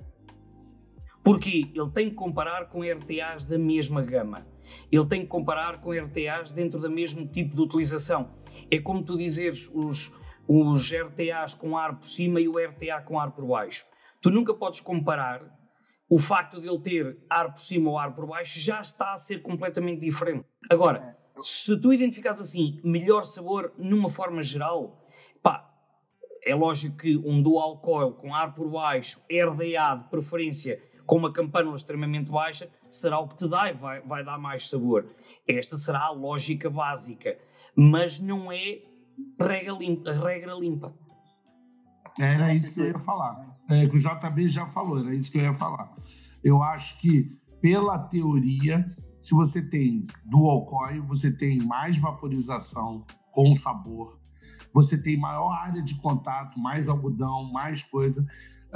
Porque 1.25 1.73
ele 1.75 1.91
tem 1.93 2.09
que 2.09 2.15
comparar 2.15 2.67
com 2.67 2.83
RTAs 2.83 3.45
da 3.45 3.59
mesma 3.59 4.01
gama. 4.01 4.47
Ele 4.91 5.07
tem 5.07 5.23
que 5.23 5.27
comparar 5.27 5.81
com 5.81 5.91
RTAs 5.91 6.53
dentro 6.53 6.79
do 6.79 6.91
mesmo 6.91 7.27
tipo 7.27 7.55
de 7.55 7.63
utilização. 7.63 8.31
É 8.71 8.79
como 8.79 9.03
tu 9.03 9.17
dizeres 9.17 9.71
os, 9.75 10.13
os 10.49 10.91
RTAs 10.91 11.55
com 11.55 11.77
ar 11.77 11.99
por 11.99 12.07
cima 12.07 12.41
e 12.41 12.49
o 12.49 12.59
RTA 12.59 13.01
com 13.03 13.19
ar 13.19 13.31
por 13.31 13.47
baixo. 13.47 13.85
Tu 14.21 14.31
nunca 14.31 14.55
podes 14.55 14.81
comparar 14.81 15.57
o 16.09 16.19
facto 16.19 16.61
de 16.61 16.69
ele 16.69 16.79
ter 16.79 17.19
ar 17.29 17.53
por 17.53 17.61
cima 17.61 17.91
ou 17.91 17.99
ar 17.99 18.15
por 18.15 18.27
baixo 18.27 18.61
já 18.61 18.81
está 18.81 19.13
a 19.13 19.19
ser 19.19 19.43
completamente 19.43 20.01
diferente. 20.01 20.45
Agora, 20.71 21.17
se 21.43 21.77
tu 21.81 21.93
identificas 21.93 22.41
assim 22.41 22.81
melhor 22.85 23.25
sabor 23.25 23.73
numa 23.77 24.09
forma 24.09 24.43
geral, 24.43 25.05
pá, 25.43 25.69
é 26.45 26.55
lógico 26.55 26.97
que 26.97 27.17
um 27.17 27.43
dual 27.43 27.81
coil 27.81 28.13
com 28.13 28.35
ar 28.35 28.55
por 28.55 28.71
baixo, 28.71 29.21
RDA 29.31 29.97
de 29.97 30.09
preferência 30.09 30.81
com 31.07 31.17
uma 31.17 31.33
campanula 31.33 31.77
extremamente 31.77 32.31
baixa, 32.31 32.69
será 32.91 33.19
o 33.19 33.29
que 33.29 33.37
te 33.37 33.49
dá 33.49 33.71
e 33.71 33.75
vai, 33.75 34.01
vai 34.01 34.25
dar 34.25 34.39
mais 34.39 34.69
sabor. 34.69 35.07
Esta 35.47 35.77
será 35.77 36.07
a 36.07 36.11
lógica 36.11 36.69
básica, 36.69 37.39
mas 37.77 38.19
não 38.19 38.51
é 38.51 38.83
regra 39.41 39.73
limpa. 39.73 40.13
Regra 40.13 40.55
limpa. 40.55 40.95
Era 42.19 42.53
isso 42.55 42.73
que 42.75 42.81
eu 42.81 42.87
ia 42.87 42.99
falar. 42.99 43.57
É, 43.69 43.87
que 43.87 43.97
o 43.97 44.01
JB 44.01 44.49
já 44.49 44.67
falou, 44.67 44.99
era 44.99 45.15
isso 45.15 45.31
que 45.31 45.39
eu 45.39 45.43
ia 45.43 45.55
falar. 45.55 45.95
Eu 46.43 46.63
acho 46.63 46.99
que, 47.01 47.37
pela 47.61 47.99
teoria, 47.99 48.85
se 49.21 49.35
você 49.35 49.61
tem 49.61 50.07
dual 50.25 50.67
coil, 50.67 51.05
você 51.05 51.31
tem 51.31 51.59
mais 51.59 51.99
vaporização 51.99 53.05
com 53.33 53.55
sabor, 53.55 54.19
você 54.73 54.97
tem 54.97 55.19
maior 55.19 55.51
área 55.51 55.83
de 55.83 55.95
contato, 55.97 56.59
mais 56.59 56.89
algodão, 56.89 57.51
mais 57.53 57.83
coisa. 57.83 58.27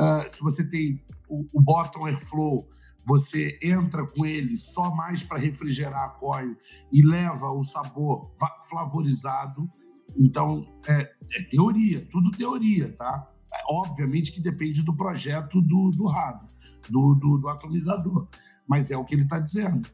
Uh, 0.01 0.29
se 0.29 0.41
você 0.41 0.65
tem 0.65 1.03
o, 1.29 1.47
o 1.53 1.61
bottom 1.61 2.07
airflow, 2.07 2.69
você 3.05 3.59
entra 3.63 4.07
com 4.07 4.25
ele 4.27 4.57
só 4.57 4.95
mais 4.95 5.23
para 5.23 5.39
refrigerar 5.39 6.05
a 6.05 6.09
coil 6.11 6.57
e 6.93 7.05
leva 7.05 7.51
o 7.51 7.65
sabor 7.65 8.33
flavorizado. 8.69 9.69
Então, 10.17 10.67
é, 10.87 11.03
é, 11.33 11.43
teoria, 11.51 12.07
tudo 12.11 12.31
teoria, 12.31 12.93
tá? 12.97 13.31
É, 13.53 13.59
obviamente 13.69 14.33
que 14.33 14.41
depende 14.41 14.83
do 14.83 14.95
projeto 14.95 15.61
do, 15.61 15.91
do 15.91 16.07
RADO, 16.07 16.49
do, 16.89 17.15
do, 17.15 17.39
do 17.39 17.49
atomizador, 17.49 18.29
mas 18.67 18.91
é 18.91 18.97
o 18.97 19.05
que 19.05 19.15
ele 19.15 19.23
está 19.23 19.39
dizendo. 19.39 19.89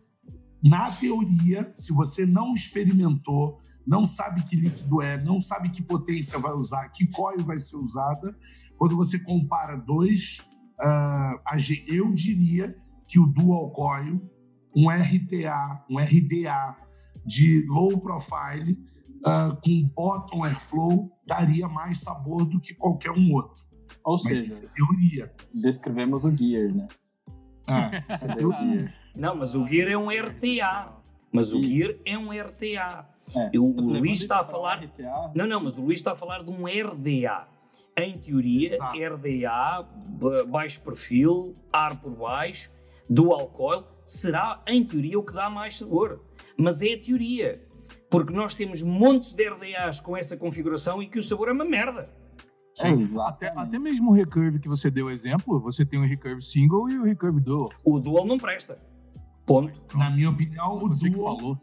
Na 0.62 0.90
teoria, 0.90 1.70
se 1.74 1.92
você 1.92 2.26
não 2.26 2.54
experimentou, 2.54 3.60
não 3.86 4.06
sabe 4.06 4.42
que 4.42 4.56
líquido 4.56 5.00
é, 5.00 5.22
não 5.22 5.40
sabe 5.40 5.70
que 5.70 5.82
potência 5.82 6.38
vai 6.38 6.52
usar, 6.52 6.88
que 6.88 7.06
coil 7.06 7.38
vai 7.44 7.58
ser 7.58 7.76
usada. 7.76 8.36
Quando 8.76 8.96
você 8.96 9.18
compara 9.18 9.76
dois, 9.76 10.38
uh, 10.80 11.38
eu 11.86 12.12
diria 12.12 12.76
que 13.06 13.18
o 13.18 13.26
dual 13.26 13.70
coil, 13.70 14.20
um 14.74 14.90
RTA, 14.90 15.84
um 15.88 15.98
RDA 15.98 16.76
de 17.24 17.64
low 17.68 17.98
profile 18.00 18.78
uh, 19.24 19.56
com 19.62 19.88
bottom 19.94 20.44
airflow 20.44 21.10
daria 21.26 21.68
mais 21.68 22.00
sabor 22.00 22.44
do 22.44 22.60
que 22.60 22.74
qualquer 22.74 23.12
um 23.12 23.32
outro. 23.32 23.64
Ou 24.04 24.20
Mas 24.24 24.38
seja, 24.38 24.64
é 24.64 24.68
teoria. 24.68 25.34
Descrevemos 25.54 26.24
o 26.24 26.36
gear, 26.36 26.72
né? 26.74 26.88
Ah, 27.66 27.90
isso 28.12 28.30
é 28.30 28.34
teoria. 28.34 28.94
Não, 29.14 29.34
mas 29.34 29.54
o 29.54 29.66
gear 29.66 29.88
é 29.88 29.96
um 29.96 30.08
RTA. 30.08 30.92
Mas 31.36 31.52
o 31.52 31.62
gear 31.62 31.94
é 32.04 32.16
um 32.18 32.30
RTA. 32.30 33.08
É. 33.34 33.58
O, 33.58 33.64
o 33.64 33.80
Luís 33.80 34.20
está 34.20 34.40
a 34.40 34.44
falar. 34.44 34.82
RTA. 34.82 35.32
Não, 35.34 35.46
não, 35.46 35.60
mas 35.60 35.76
o 35.76 35.82
Luís 35.82 36.00
está 36.00 36.12
a 36.12 36.16
falar 36.16 36.42
de 36.42 36.50
um 36.50 36.64
RDA. 36.64 37.48
Em 37.98 38.18
teoria, 38.18 38.74
Exato. 38.74 38.98
RDA, 38.98 40.44
baixo 40.48 40.82
perfil, 40.82 41.56
ar 41.72 41.98
por 42.00 42.14
baixo, 42.14 42.70
dual 43.08 43.46
coil, 43.48 43.84
será, 44.04 44.62
em 44.66 44.84
teoria, 44.84 45.18
o 45.18 45.22
que 45.22 45.32
dá 45.32 45.48
mais 45.48 45.78
sabor. 45.78 46.20
Mas 46.58 46.82
é 46.82 46.92
a 46.92 47.00
teoria. 47.00 47.62
Porque 48.10 48.32
nós 48.32 48.54
temos 48.54 48.82
montes 48.82 49.32
de 49.32 49.48
RDAs 49.48 49.98
com 49.98 50.16
essa 50.16 50.36
configuração 50.36 51.02
e 51.02 51.08
que 51.08 51.18
o 51.18 51.22
sabor 51.22 51.48
é 51.48 51.52
uma 51.52 51.64
merda. 51.64 52.10
Até, 53.26 53.48
até 53.56 53.78
mesmo 53.78 54.10
o 54.10 54.14
recurve 54.14 54.58
que 54.58 54.68
você 54.68 54.90
deu 54.90 55.08
exemplo, 55.08 55.58
você 55.58 55.84
tem 55.84 55.98
o 55.98 56.06
recurve 56.06 56.42
single 56.42 56.90
e 56.90 56.98
o 56.98 57.04
recurve 57.04 57.40
dual. 57.40 57.70
O 57.82 57.98
dual 57.98 58.26
não 58.26 58.36
presta. 58.36 58.78
Ponto. 59.47 59.97
Na 59.97 60.10
minha 60.10 60.31
opinião, 60.31 60.77
o 60.77 60.89
Você 60.89 61.09
duo 61.09 61.24
falou. 61.24 61.59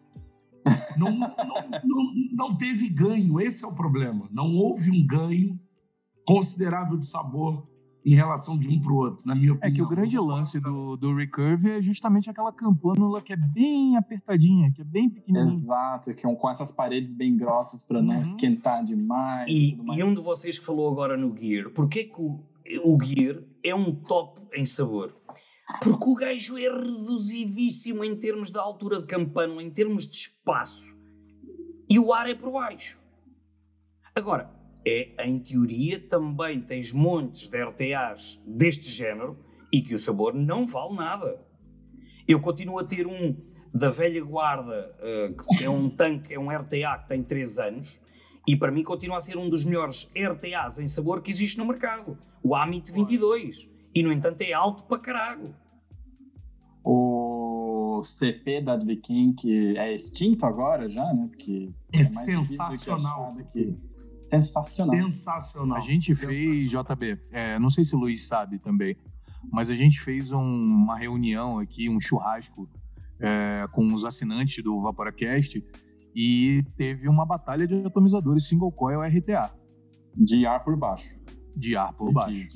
Não, 0.98 1.12
não, 1.12 1.28
não, 1.84 2.14
não 2.32 2.58
teve 2.58 2.90
ganho, 2.90 3.40
esse 3.42 3.66
é 3.66 3.68
o 3.68 3.74
problema. 3.74 4.30
Não 4.32 4.56
houve 4.56 4.90
um 4.90 5.06
ganho 5.06 5.60
considerável 6.26 6.98
de 6.98 7.06
sabor 7.06 7.68
em 8.06 8.16
relação 8.16 8.58
de 8.58 8.70
um 8.70 8.80
para 8.80 8.92
o 8.92 8.96
outro, 8.96 9.26
na 9.26 9.34
minha 9.34 9.54
opinião. 9.54 9.72
É 9.72 9.74
que 9.74 9.82
o 9.82 9.88
grande 9.88 10.18
lance 10.18 10.60
do, 10.60 10.98
do 10.98 11.16
Recurve 11.16 11.70
é 11.70 11.82
justamente 11.82 12.30
aquela 12.30 12.52
campânula 12.52 13.22
que 13.22 13.32
é 13.32 13.38
bem 13.38 13.96
apertadinha, 13.96 14.72
que 14.72 14.82
é 14.82 14.84
bem 14.86 15.10
pequenininha. 15.10 15.52
Exato, 15.52 16.14
que 16.14 16.28
é 16.28 16.36
com 16.36 16.50
essas 16.50 16.72
paredes 16.72 17.14
bem 17.14 17.36
grossas 17.38 17.84
para 17.84 18.02
não 18.02 18.16
uhum. 18.16 18.22
esquentar 18.22 18.84
demais. 18.84 19.50
E, 19.50 19.76
e, 19.76 20.00
e, 20.00 20.04
um 20.04 20.14
de 20.14 20.22
vocês 20.22 20.60
que 20.60 20.66
falou 20.66 20.92
agora 20.92 21.16
no 21.16 21.36
Gear, 21.38 21.70
porquê 21.70 22.04
que 22.04 22.22
o, 22.22 22.40
o 22.84 22.98
Gear 23.02 23.42
é 23.64 23.74
um 23.74 23.94
top 23.96 24.42
em 24.54 24.66
sabor? 24.66 25.16
Porque 25.82 26.10
o 26.10 26.14
gajo 26.14 26.58
é 26.58 26.70
reduzidíssimo 26.70 28.04
em 28.04 28.16
termos 28.16 28.52
de 28.52 28.58
altura 28.58 29.00
de 29.00 29.08
campano, 29.08 29.60
em 29.60 29.70
termos 29.70 30.08
de 30.08 30.16
espaço. 30.16 30.94
e 31.90 32.00
o 32.00 32.14
ar 32.14 32.30
é 32.30 32.34
por 32.34 32.52
baixo. 32.52 33.00
Agora, 34.16 34.50
é, 34.86 35.26
em 35.26 35.40
teoria 35.40 36.00
também 36.00 36.62
tens 36.62 36.92
montes 36.92 37.48
de 37.48 37.64
RTAs 37.64 38.42
deste 38.46 38.90
género 38.90 39.38
e 39.72 39.82
que 39.82 39.94
o 39.94 40.00
sabor 40.00 40.34
não 40.34 40.66
vale 40.66 40.96
nada. 40.96 41.40
Eu 42.28 42.40
continuo 42.40 42.80
a 42.80 42.84
ter 42.84 43.06
um 43.06 43.36
da 43.74 43.90
velha 43.90 44.24
guarda, 44.24 44.96
uh, 45.00 45.58
que 45.58 45.64
é 45.64 45.70
um 45.70 45.90
tanque, 45.90 46.34
é 46.34 46.40
um 46.40 46.50
RTA 46.50 47.00
que 47.00 47.08
tem 47.08 47.24
3 47.24 47.58
anos, 47.58 48.00
e 48.48 48.56
para 48.56 48.72
mim 48.72 48.84
continua 48.84 49.18
a 49.18 49.22
ser 49.22 49.38
um 49.38 49.50
dos 49.50 49.66
melhores 49.66 50.10
RTAs 50.16 50.78
em 50.78 50.88
sabor 50.88 51.22
que 51.22 51.32
existe 51.32 51.58
no 51.58 51.66
mercado. 51.66 52.18
O 52.44 52.56
Amit 52.56 52.92
22. 52.92 53.68
E 53.96 54.04
no 54.04 54.12
entanto 54.12 54.42
é 54.42 54.54
alto 54.54 54.84
para 54.84 55.00
caralho. 55.00 55.56
O 58.04 58.06
CP 58.06 58.60
da 58.62 58.74
Advikin, 58.74 59.32
que 59.32 59.78
é 59.78 59.96
extinto 59.96 60.46
agora 60.46 60.90
já, 60.90 61.14
né? 61.14 61.26
Porque 61.30 61.72
é, 61.94 62.02
é 62.02 62.04
sensacional. 62.04 63.26
Que 63.54 63.78
Sensacional. 64.26 64.96
Sensacional. 65.06 65.78
A 65.78 65.82
gente 65.82 66.14
fez, 66.14 66.70
JB, 66.70 67.18
é, 67.32 67.58
não 67.58 67.70
sei 67.70 67.86
se 67.86 67.96
o 67.96 68.00
Luiz 68.00 68.28
sabe 68.28 68.60
também, 68.60 68.98
mas 69.52 69.70
a 69.70 69.76
gente 69.76 70.02
fez 70.02 70.34
um, 70.34 70.42
uma 70.42 70.98
reunião 70.98 71.60
aqui, 71.60 71.90
um 71.90 72.00
churrasco 72.02 72.70
é, 73.22 73.66
com 73.72 73.94
os 73.94 74.04
assinantes 74.04 74.62
do 74.62 74.82
Vaporacast 74.82 75.64
e 76.14 76.64
teve 76.76 77.08
uma 77.08 77.26
batalha 77.26 77.66
de 77.66 77.86
atomizadores 77.86 78.48
single 78.48 78.72
coil 78.72 79.02
RTA. 79.02 79.50
De 80.14 80.46
ar 80.46 80.64
por 80.64 80.76
baixo. 80.76 81.18
De 81.56 81.76
ar 81.76 81.94
por 81.94 82.12
baixo. 82.12 82.48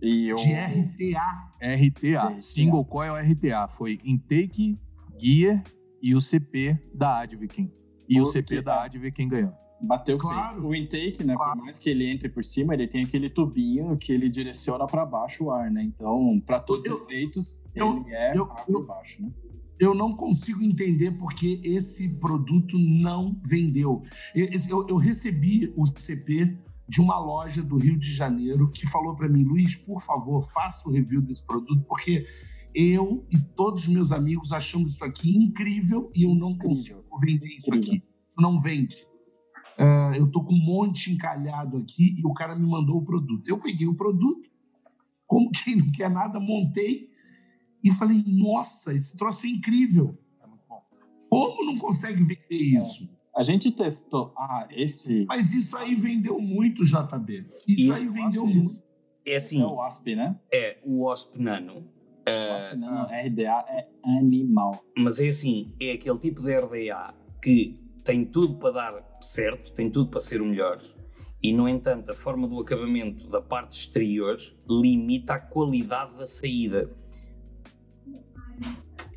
E 0.00 0.28
eu... 0.28 0.36
De 0.36 0.52
RTA. 0.52 1.50
RTA. 1.60 2.40
Single 2.40 2.84
coil 2.84 3.14
RTA. 3.16 3.68
Foi 3.68 3.98
intake, 4.04 4.78
gear 5.22 5.62
e 6.02 6.14
o 6.14 6.20
CP 6.20 6.76
da 6.92 7.20
Advikin. 7.20 7.70
E 8.08 8.16
Porque, 8.16 8.20
o 8.20 8.26
CP 8.26 8.62
da 8.62 8.82
Advikin 8.82 9.28
ganhou. 9.28 9.52
Bateu 9.80 10.18
claro. 10.18 10.66
o 10.66 10.74
intake, 10.74 11.24
né? 11.24 11.34
Claro. 11.34 11.58
Por 11.58 11.64
mais 11.64 11.78
que 11.78 11.90
ele 11.90 12.06
entre 12.06 12.28
por 12.28 12.44
cima, 12.44 12.74
ele 12.74 12.86
tem 12.86 13.04
aquele 13.04 13.28
tubinho 13.30 13.96
que 13.96 14.12
ele 14.12 14.28
direciona 14.28 14.86
para 14.86 15.04
baixo 15.04 15.44
o 15.44 15.50
ar, 15.50 15.70
né? 15.70 15.82
Então, 15.82 16.40
para 16.44 16.60
todos 16.60 16.90
os 16.90 17.02
efeitos, 17.02 17.64
eu, 17.74 17.96
ele 17.98 18.14
é 18.14 18.36
eu, 18.36 18.44
ar 18.44 18.64
por 18.64 18.86
baixo, 18.86 19.22
né? 19.22 19.30
Eu 19.78 19.94
não 19.94 20.14
consigo 20.14 20.62
entender 20.62 21.12
porque 21.12 21.60
esse 21.64 22.08
produto 22.08 22.78
não 22.78 23.36
vendeu. 23.44 24.02
Eu, 24.34 24.86
eu 24.88 24.96
recebi 24.96 25.72
o 25.76 25.84
CP 25.86 26.56
de 26.88 27.00
uma 27.00 27.18
loja 27.18 27.62
do 27.62 27.76
Rio 27.76 27.98
de 27.98 28.12
Janeiro 28.12 28.70
que 28.70 28.86
falou 28.86 29.16
para 29.16 29.28
mim, 29.28 29.42
Luiz, 29.42 29.74
por 29.74 30.00
favor, 30.00 30.42
faça 30.42 30.88
o 30.88 30.92
review 30.92 31.20
desse 31.20 31.44
produto, 31.44 31.82
porque 31.88 32.26
eu 32.74 33.26
e 33.30 33.38
todos 33.38 33.82
os 33.82 33.88
meus 33.88 34.12
amigos 34.12 34.52
achamos 34.52 34.94
isso 34.94 35.04
aqui 35.04 35.36
incrível 35.36 36.10
e 36.14 36.24
eu 36.24 36.34
não 36.34 36.56
consigo 36.56 37.04
vender 37.20 37.46
isso 37.46 37.68
incrível. 37.68 37.94
aqui. 37.96 38.02
Não 38.38 38.60
vende. 38.60 38.96
Uh, 39.78 40.14
eu 40.16 40.30
tô 40.30 40.44
com 40.44 40.52
um 40.52 40.64
monte 40.64 41.12
encalhado 41.12 41.78
aqui 41.78 42.16
e 42.18 42.26
o 42.26 42.32
cara 42.32 42.54
me 42.54 42.66
mandou 42.66 42.98
o 42.98 43.04
produto. 43.04 43.48
Eu 43.48 43.58
peguei 43.58 43.86
o 43.86 43.94
produto, 43.94 44.50
como 45.26 45.50
quem 45.64 45.76
não 45.76 45.90
quer 45.90 46.10
nada, 46.10 46.38
montei 46.38 47.10
e 47.82 47.90
falei: 47.90 48.22
nossa, 48.26 48.94
esse 48.94 49.16
troço 49.16 49.46
é 49.46 49.50
incrível. 49.50 50.18
É 50.42 50.46
muito 50.46 50.62
bom. 50.68 50.82
Como 51.28 51.64
não 51.64 51.78
consegue 51.78 52.22
vender 52.22 52.76
é. 52.76 52.80
isso? 52.80 53.04
É. 53.04 53.22
A 53.34 53.42
gente 53.42 53.72
testou. 53.72 54.34
Ah, 54.36 54.68
esse. 54.70 55.24
Mas 55.26 55.54
isso 55.54 55.76
aí 55.76 55.94
vendeu 55.94 56.38
muito, 56.38 56.84
JB. 56.84 57.46
Isso 57.66 57.80
e 57.86 57.92
aí 57.92 58.06
vendeu 58.06 58.46
muito. 58.46 58.82
É 59.24 59.36
assim. 59.36 59.62
É 59.62 59.66
o 59.66 59.74
WASP, 59.74 60.14
né? 60.14 60.38
É, 60.52 60.78
o 60.84 61.04
WASP 61.04 61.40
Nano. 61.40 61.88
WASP 62.30 62.76
Nano, 62.76 63.06
RDA 63.06 63.64
é 63.68 63.88
animal. 64.04 64.84
Mas 64.96 65.18
é 65.18 65.28
assim, 65.28 65.74
é 65.80 65.92
aquele 65.92 66.18
tipo 66.18 66.42
de 66.42 66.54
RDA 66.56 67.14
que 67.42 67.80
tem 68.04 68.24
tudo 68.24 68.56
para 68.56 68.70
dar 68.70 69.18
certo, 69.20 69.72
tem 69.72 69.90
tudo 69.90 70.10
para 70.10 70.20
ser 70.20 70.40
o 70.40 70.46
melhor, 70.46 70.80
e 71.42 71.52
no 71.52 71.68
entanto 71.68 72.10
a 72.10 72.14
forma 72.14 72.46
do 72.46 72.60
acabamento 72.60 73.28
da 73.28 73.40
parte 73.40 73.80
exterior 73.80 74.36
limita 74.68 75.34
a 75.34 75.40
qualidade 75.40 76.16
da 76.16 76.26
saída. 76.26 76.90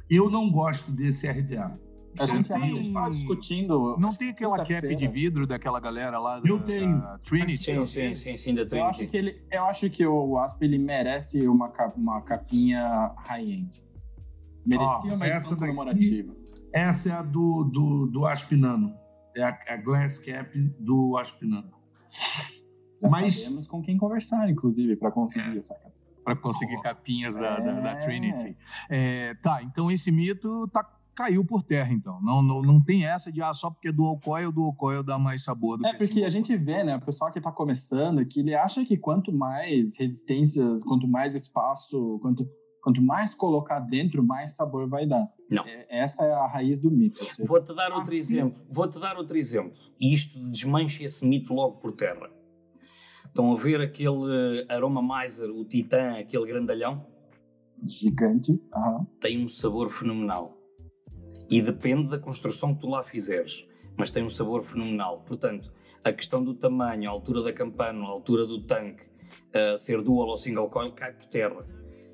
Eu 0.10 0.30
não 0.30 0.52
gosto 0.52 0.91
desse 0.91 1.27
RDA. 1.27 1.80
A 2.20 2.28
gente 2.28 2.48
tem... 2.48 2.94
tá 2.94 3.10
discutindo. 3.10 3.98
Não 3.98 4.14
tem 4.14 4.30
aquela 4.30 4.58
cap 4.64 4.96
de 4.96 5.08
vidro 5.08 5.46
daquela 5.46 5.80
galera 5.80 6.20
lá 6.20 6.40
da, 6.40 6.48
eu 6.48 6.60
tenho. 6.60 7.00
Da 7.00 7.18
Trinity? 7.20 7.64
Sim, 7.64 7.86
sim, 7.86 8.16
sim, 8.16 8.38
sim, 8.38 8.56
da 8.56 8.66
Trinity. 8.66 8.78
Eu 8.78 8.86
acho 8.86 9.08
que, 9.08 9.18
ele, 9.18 9.46
eu 9.52 9.66
acho 9.66 9.90
que 9.90 10.06
o 10.06 10.38
Asp 10.38 10.62
ele 10.62 10.78
merece 10.78 11.48
uma, 11.48 11.72
uma 11.96 12.22
capinha 12.22 13.12
high-end. 13.18 13.84
Merecia 14.66 15.12
oh, 15.12 15.16
uma 15.16 15.28
edição 15.28 15.58
comemorativa. 15.58 16.36
Essa 16.74 17.10
é 17.10 17.12
a 17.14 17.22
do, 17.22 17.64
do, 17.64 18.08
do 18.08 18.26
Aspinano. 18.26 18.94
É 19.36 19.44
a, 19.44 19.58
a 19.70 19.78
glass 19.78 20.20
cap 20.20 20.58
do 20.80 21.18
Aspinano. 21.18 21.72
Já 23.02 23.10
Mas 23.10 23.44
temos 23.44 23.68
com 23.68 23.82
quem 23.82 23.98
conversar, 23.98 24.50
inclusive, 24.50 24.96
para 24.96 25.12
conseguir 25.12 25.56
é. 25.56 25.58
essa 25.58 25.76
capa. 25.76 25.94
Para 26.24 26.36
conseguir 26.36 26.82
capinhas 26.82 27.36
da, 27.36 27.60
da, 27.60 27.80
da, 27.80 27.92
é. 27.92 27.96
Trinity. 27.98 28.58
É, 28.90 29.36
tá, 29.36 29.62
então 29.62 29.92
esse 29.92 30.12
mito 30.12 30.68
tá, 30.70 30.84
caiu 31.16 31.46
por 31.46 31.64
terra, 31.64 31.94
então. 31.94 32.22
Não, 32.22 32.42
não, 32.42 32.62
não 32.62 32.84
tem 32.84 33.06
essa 33.06 33.32
de 33.32 33.42
ah, 33.42 33.54
só 33.54 33.70
porque 33.70 33.88
é 33.88 33.92
dual 33.92 34.20
coil, 34.20 34.52
dual 34.52 34.74
coil 34.74 35.04
dá 35.04 35.18
mais 35.18 35.44
sabor 35.44 35.78
do 35.78 35.86
é, 35.86 35.92
que 35.92 35.96
É, 35.96 36.08
porque 36.08 36.24
a 36.24 36.30
gente 36.30 36.56
vê, 36.56 36.84
né, 36.84 36.98
o 36.98 37.02
pessoal 37.02 37.32
que 37.32 37.40
está 37.40 37.52
começando, 37.52 38.26
que 38.26 38.42
ele 38.42 38.54
acha 38.54 38.84
que 38.86 38.98
quanto 38.98 39.32
mais 39.32 39.98
resistências, 39.98 40.84
quanto 40.84 41.08
mais 41.08 41.34
espaço, 41.34 42.20
quanto 42.22 42.48
Quanto 42.86 43.02
mais 43.02 43.34
colocar 43.34 43.80
dentro, 43.80 44.22
mais 44.22 44.52
sabor 44.52 44.88
vai 44.88 45.08
dar. 45.08 45.28
Não. 45.50 45.66
É, 45.66 45.88
essa 45.90 46.24
é 46.24 46.32
a 46.32 46.46
raiz 46.46 46.78
do 46.78 46.92
mito. 46.92 47.18
Vou-te 47.44 47.74
dar 47.74 47.92
outro 47.92 48.10
assim... 48.10 48.18
exemplo. 48.18 48.62
Vou-te 48.70 49.00
dar 49.00 49.18
outro 49.18 49.36
exemplo. 49.36 49.74
E 50.00 50.14
isto 50.14 50.38
desmancha 50.52 51.04
esse 51.04 51.26
mito 51.26 51.52
logo 51.52 51.78
por 51.78 51.94
terra. 51.94 52.30
Estão 53.26 53.52
a 53.52 53.56
ver 53.56 53.82
aquele 53.82 54.68
aroma 54.70 55.02
miser, 55.02 55.50
o 55.50 55.66
titã, 55.66 56.20
aquele 56.20 56.46
grandalhão? 56.46 57.04
Gigante. 57.84 58.52
Uhum. 58.52 59.06
Tem 59.20 59.44
um 59.44 59.48
sabor 59.48 59.90
fenomenal. 59.90 60.55
E 61.49 61.61
depende 61.61 62.09
da 62.09 62.17
construção 62.17 62.73
que 62.73 62.81
tu 62.81 62.89
lá 62.89 63.03
fizeres. 63.03 63.65
Mas 63.97 64.11
tem 64.11 64.23
um 64.23 64.30
sabor 64.30 64.63
fenomenal. 64.63 65.22
Portanto, 65.22 65.72
a 66.03 66.11
questão 66.11 66.43
do 66.43 66.53
tamanho, 66.53 67.09
a 67.09 67.11
altura 67.11 67.41
da 67.41 67.53
campana, 67.53 68.03
a 68.03 68.07
altura 68.07 68.45
do 68.45 68.61
tanque, 68.63 69.03
uh, 69.03 69.77
ser 69.77 70.01
dual 70.01 70.27
ou 70.27 70.38
single 70.38 70.69
coil, 70.69 70.91
cai 70.91 71.13
por 71.13 71.26
terra. 71.26 71.65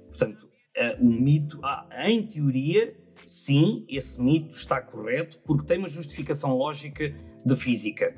Portanto, 0.07 0.47
uh, 0.77 1.05
o 1.05 1.11
mito, 1.11 1.59
ah, 1.63 1.87
em 2.07 2.25
teoria, 2.25 2.95
sim, 3.25 3.85
esse 3.89 4.21
mito 4.21 4.55
está 4.55 4.81
correto 4.81 5.39
porque 5.45 5.65
tem 5.65 5.77
uma 5.77 5.87
justificação 5.87 6.55
lógica 6.55 7.13
de 7.45 7.55
física, 7.55 8.15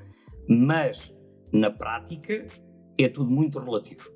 mas 0.47 1.13
na 1.51 1.71
prática 1.71 2.47
é 2.97 3.07
tudo 3.07 3.29
muito 3.29 3.59
relativo. 3.59 4.11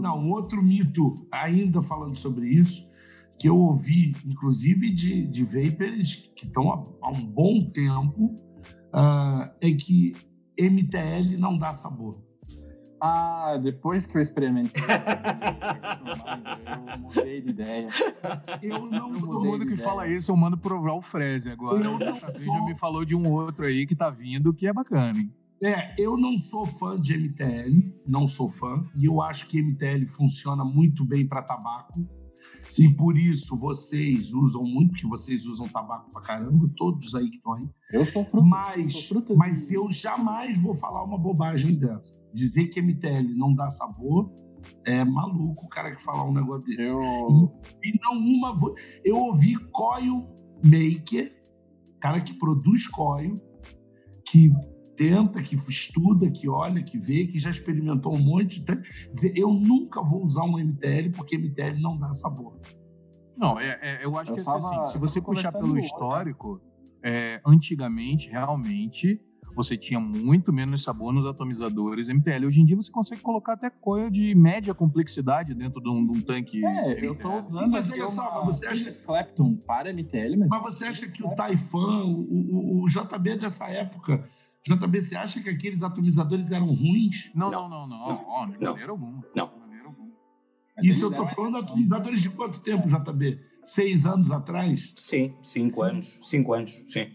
Não, 0.00 0.18
um 0.18 0.30
outro 0.30 0.62
mito, 0.62 1.26
ainda 1.30 1.82
falando 1.82 2.16
sobre 2.16 2.48
isso, 2.48 2.88
que 3.38 3.48
eu 3.48 3.56
ouvi, 3.56 4.14
inclusive 4.26 4.90
de, 4.90 5.26
de 5.26 5.44
vapers 5.44 6.16
que 6.34 6.46
estão 6.46 6.72
há, 6.72 7.06
há, 7.06 7.10
um 7.10 7.24
bom 7.24 7.70
tempo, 7.70 8.34
uh, 8.94 9.48
é 9.60 9.70
que 9.72 10.14
MTL 10.58 11.36
não 11.38 11.56
dá 11.56 11.72
sabor. 11.72 12.26
Ah, 13.00 13.56
depois 13.62 14.06
que 14.06 14.16
eu 14.16 14.20
experimentei, 14.20 14.82
eu 16.92 16.98
mudei 16.98 17.40
de 17.40 17.50
ideia. 17.50 17.88
Eu 18.60 18.86
não 18.86 19.14
sou. 19.14 19.34
Todo 19.34 19.44
mundo 19.44 19.66
que 19.66 19.74
ideia. 19.74 19.88
fala 19.88 20.08
isso, 20.08 20.32
eu 20.32 20.36
mando 20.36 20.58
provar 20.58 20.94
o 20.94 21.02
Freze 21.02 21.48
agora. 21.48 21.78
Eu 21.78 21.96
não 21.96 22.16
sou... 22.16 22.56
já 22.56 22.64
me 22.64 22.76
falou 22.76 23.04
de 23.04 23.14
um 23.14 23.30
outro 23.30 23.66
aí 23.66 23.86
que 23.86 23.94
tá 23.94 24.10
vindo 24.10 24.52
que 24.52 24.66
é 24.66 24.72
bacana, 24.72 25.16
hein? 25.16 25.32
É, 25.62 25.94
eu 25.98 26.16
não 26.16 26.36
sou 26.36 26.66
fã 26.66 27.00
de 27.00 27.16
MTL, 27.16 27.92
não 28.06 28.28
sou 28.28 28.48
fã, 28.48 28.84
e 28.96 29.06
eu 29.06 29.20
acho 29.20 29.48
que 29.48 29.60
MTL 29.60 30.06
funciona 30.06 30.64
muito 30.64 31.04
bem 31.04 31.26
para 31.26 31.42
tabaco. 31.42 32.06
E 32.76 32.88
por 32.88 33.16
isso 33.16 33.56
vocês 33.56 34.32
usam 34.32 34.64
muito, 34.64 34.94
que 34.94 35.06
vocês 35.06 35.46
usam 35.46 35.68
tabaco 35.68 36.10
pra 36.10 36.20
caramba, 36.20 36.68
todos 36.76 37.14
aí 37.14 37.28
que 37.30 37.36
estão 37.36 37.54
aí. 37.54 37.68
Eu 37.92 38.04
sou 38.04 38.24
fruta. 38.24 38.46
Mas, 38.46 38.92
sou 38.92 39.02
fruta 39.02 39.34
mas 39.34 39.70
eu 39.70 39.90
jamais 39.90 40.60
vou 40.60 40.74
falar 40.74 41.02
uma 41.04 41.18
bobagem 41.18 41.74
dessa. 41.74 42.20
Dizer 42.32 42.68
que 42.68 42.80
MTL 42.82 43.34
não 43.36 43.54
dá 43.54 43.70
sabor 43.70 44.30
é 44.84 45.04
maluco 45.04 45.66
o 45.66 45.68
cara 45.68 45.94
que 45.94 46.02
falar 46.02 46.24
um 46.24 46.32
negócio 46.32 46.64
desse. 46.64 46.90
Eu... 46.90 47.52
E, 47.82 47.90
e, 47.90 48.00
não 48.00 48.18
uma. 48.18 48.56
Eu 49.04 49.16
ouvi 49.16 49.54
Coil 49.70 50.26
Maker, 50.62 51.32
cara 52.00 52.20
que 52.20 52.34
produz 52.34 52.86
coil, 52.88 53.40
que 54.26 54.50
tenta, 54.98 55.40
que 55.40 55.54
estuda, 55.54 56.28
que 56.28 56.48
olha, 56.48 56.82
que 56.82 56.98
vê, 56.98 57.28
que 57.28 57.38
já 57.38 57.50
experimentou 57.50 58.12
um 58.12 58.18
monte. 58.18 58.64
Tá? 58.64 58.76
Dizer, 59.12 59.32
eu 59.36 59.52
nunca 59.52 60.02
vou 60.02 60.24
usar 60.24 60.42
um 60.42 60.58
MTL 60.58 61.10
porque 61.14 61.38
MTL 61.38 61.80
não 61.80 61.96
dá 61.96 62.12
sabor. 62.12 62.58
Não, 63.36 63.58
é, 63.60 63.78
é 63.80 64.04
eu 64.04 64.18
acho 64.18 64.32
eu 64.32 64.36
que 64.36 64.42
tava, 64.42 64.58
assim, 64.58 64.92
se 64.92 64.98
você 64.98 65.20
puxar 65.20 65.52
pelo 65.52 65.78
histórico, 65.78 66.60
é, 67.00 67.40
antigamente, 67.46 68.28
realmente, 68.28 69.20
você 69.54 69.76
tinha 69.76 70.00
muito 70.00 70.52
menos 70.52 70.82
sabor 70.82 71.12
nos 71.12 71.24
atomizadores 71.24 72.08
MTL. 72.08 72.46
Hoje 72.46 72.60
em 72.60 72.64
dia 72.64 72.76
você 72.76 72.90
consegue 72.90 73.20
colocar 73.20 73.52
até 73.52 73.70
coil 73.70 74.10
de 74.10 74.34
média 74.34 74.74
complexidade 74.74 75.54
dentro 75.54 75.80
de 75.80 75.88
um, 75.88 76.04
de 76.06 76.18
um 76.18 76.20
tanque. 76.20 76.64
É, 76.64 77.06
eu 77.06 77.14
tô 77.14 77.40
usando 77.40 77.70
Mas 77.70 77.88
aqui 77.88 78.00
olha 78.00 78.08
só, 78.08 78.42
uma 78.42 78.44
você 78.44 78.66
acha- 78.66 78.92
Clapton 78.92 79.56
para 79.64 79.92
MTL, 79.92 80.36
mas... 80.36 80.48
Mas 80.48 80.62
você 80.62 80.84
acha 80.86 81.08
que 81.08 81.24
o 81.24 81.30
Taifan, 81.36 82.04
o, 82.04 82.82
o, 82.82 82.84
o 82.84 82.86
JB 82.88 83.36
dessa 83.36 83.68
época, 83.68 84.28
JB, 84.66 85.00
você 85.00 85.16
acha 85.16 85.40
que 85.42 85.48
aqueles 85.48 85.82
atomizadores 85.82 86.50
eram 86.50 86.66
ruins? 86.66 87.30
Não, 87.34 87.50
Não. 87.50 87.68
não, 87.68 87.86
não, 87.86 87.98
não. 87.98 88.50
De 88.50 88.58
Não. 88.60 88.72
maneira 88.72 88.90
alguma. 88.92 89.24
Não. 89.34 89.48
De 89.48 89.58
maneira 89.60 89.86
alguma. 89.86 90.10
mas 90.76 90.86
Isso 90.86 91.04
eu 91.04 91.10
deram 91.10 91.26
falando 91.26 91.52
de 91.54 91.64
atomizadores 91.64 92.20
de 92.22 92.30
quanto 92.30 92.60
tempo, 92.60 92.86
JB? 92.86 93.40
Seis 93.64 94.04
anos 94.06 94.30
atrás? 94.30 94.92
Sim, 94.96 95.34
cinco 95.42 95.74
Sim. 95.76 95.82
anos. 95.82 96.18
Cinco 96.22 96.52
anos, 96.52 96.84
sim. 96.88 97.06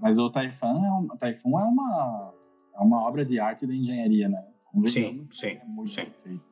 Mas 0.00 0.18
o 0.18 0.30
Taifun 0.30 0.84
é, 0.84 0.92
um, 0.92 1.04
o 1.06 1.16
Taifun 1.16 1.58
é 1.58 1.64
uma, 1.64 2.34
é 2.76 2.80
uma 2.80 3.02
obra 3.06 3.24
de 3.24 3.40
arte 3.40 3.66
da 3.66 3.74
engenharia, 3.74 4.28
né? 4.28 4.42
Sim, 4.86 5.24
sim, 5.30 5.46
É 5.46 5.64
muito 5.64 5.90
sim. 5.90 6.04
perfeito. 6.04 6.44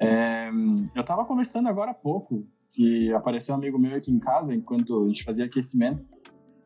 É, 0.00 0.50
eu 0.94 1.00
estava 1.00 1.24
conversando 1.24 1.68
agora 1.68 1.92
há 1.92 1.94
pouco 1.94 2.44
que 2.72 3.12
apareceu 3.12 3.54
um 3.54 3.58
amigo 3.58 3.78
meu 3.78 3.94
aqui 3.96 4.10
em 4.10 4.18
casa 4.18 4.52
enquanto 4.54 5.04
a 5.04 5.06
gente 5.06 5.22
fazia 5.22 5.44
aquecimento 5.44 6.04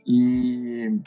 e 0.06 0.98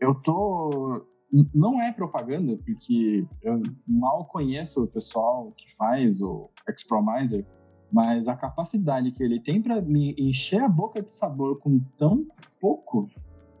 eu 0.00 0.14
tô 0.14 1.06
não 1.54 1.80
é 1.80 1.92
propaganda 1.92 2.56
porque 2.64 3.26
eu 3.42 3.60
mal 3.86 4.24
conheço 4.26 4.84
o 4.84 4.86
pessoal 4.86 5.52
que 5.56 5.74
faz 5.76 6.22
o 6.22 6.50
Expromiser 6.66 7.44
mas 7.92 8.28
a 8.28 8.36
capacidade 8.36 9.10
que 9.10 9.22
ele 9.22 9.40
tem 9.40 9.62
para 9.62 9.80
me 9.80 10.14
encher 10.18 10.60
a 10.60 10.68
boca 10.68 11.02
de 11.02 11.10
sabor 11.10 11.58
com 11.58 11.80
tão 11.96 12.26
pouco 12.60 13.08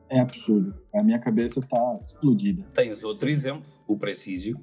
é 0.08 0.20
absurdo. 0.20 0.74
A 0.94 1.02
minha 1.02 1.18
cabeça 1.18 1.60
tá 1.60 1.98
explodida. 2.02 2.64
Tens 2.74 3.02
outro 3.02 3.28
exemplo, 3.28 3.64
o 3.86 3.96
Precision. 3.96 4.60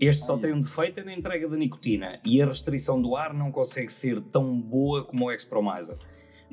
Este 0.00 0.24
só 0.24 0.34
Aí. 0.34 0.40
tem 0.40 0.52
um 0.52 0.60
defeito 0.60 1.00
é 1.00 1.04
na 1.04 1.14
entrega 1.14 1.48
da 1.48 1.56
nicotina 1.56 2.18
e 2.24 2.40
a 2.42 2.46
restrição 2.46 3.00
do 3.00 3.14
ar 3.14 3.32
não 3.34 3.52
consegue 3.52 3.92
ser 3.92 4.20
tão 4.24 4.60
boa 4.60 5.04
como 5.04 5.26
o 5.26 5.32
Expromiser. 5.32 5.96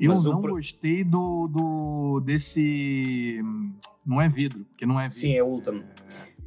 Eu 0.00 0.12
Mas 0.14 0.24
não 0.24 0.40
pro- 0.40 0.54
gostei 0.54 1.04
do, 1.04 1.46
do 1.48 2.20
desse. 2.24 3.40
Não 4.04 4.20
é 4.20 4.28
vidro, 4.28 4.64
porque 4.64 4.86
não 4.86 4.98
é 4.98 5.04
vidro. 5.04 5.18
Sim, 5.18 5.34
é 5.34 5.42
Ultim. 5.44 5.82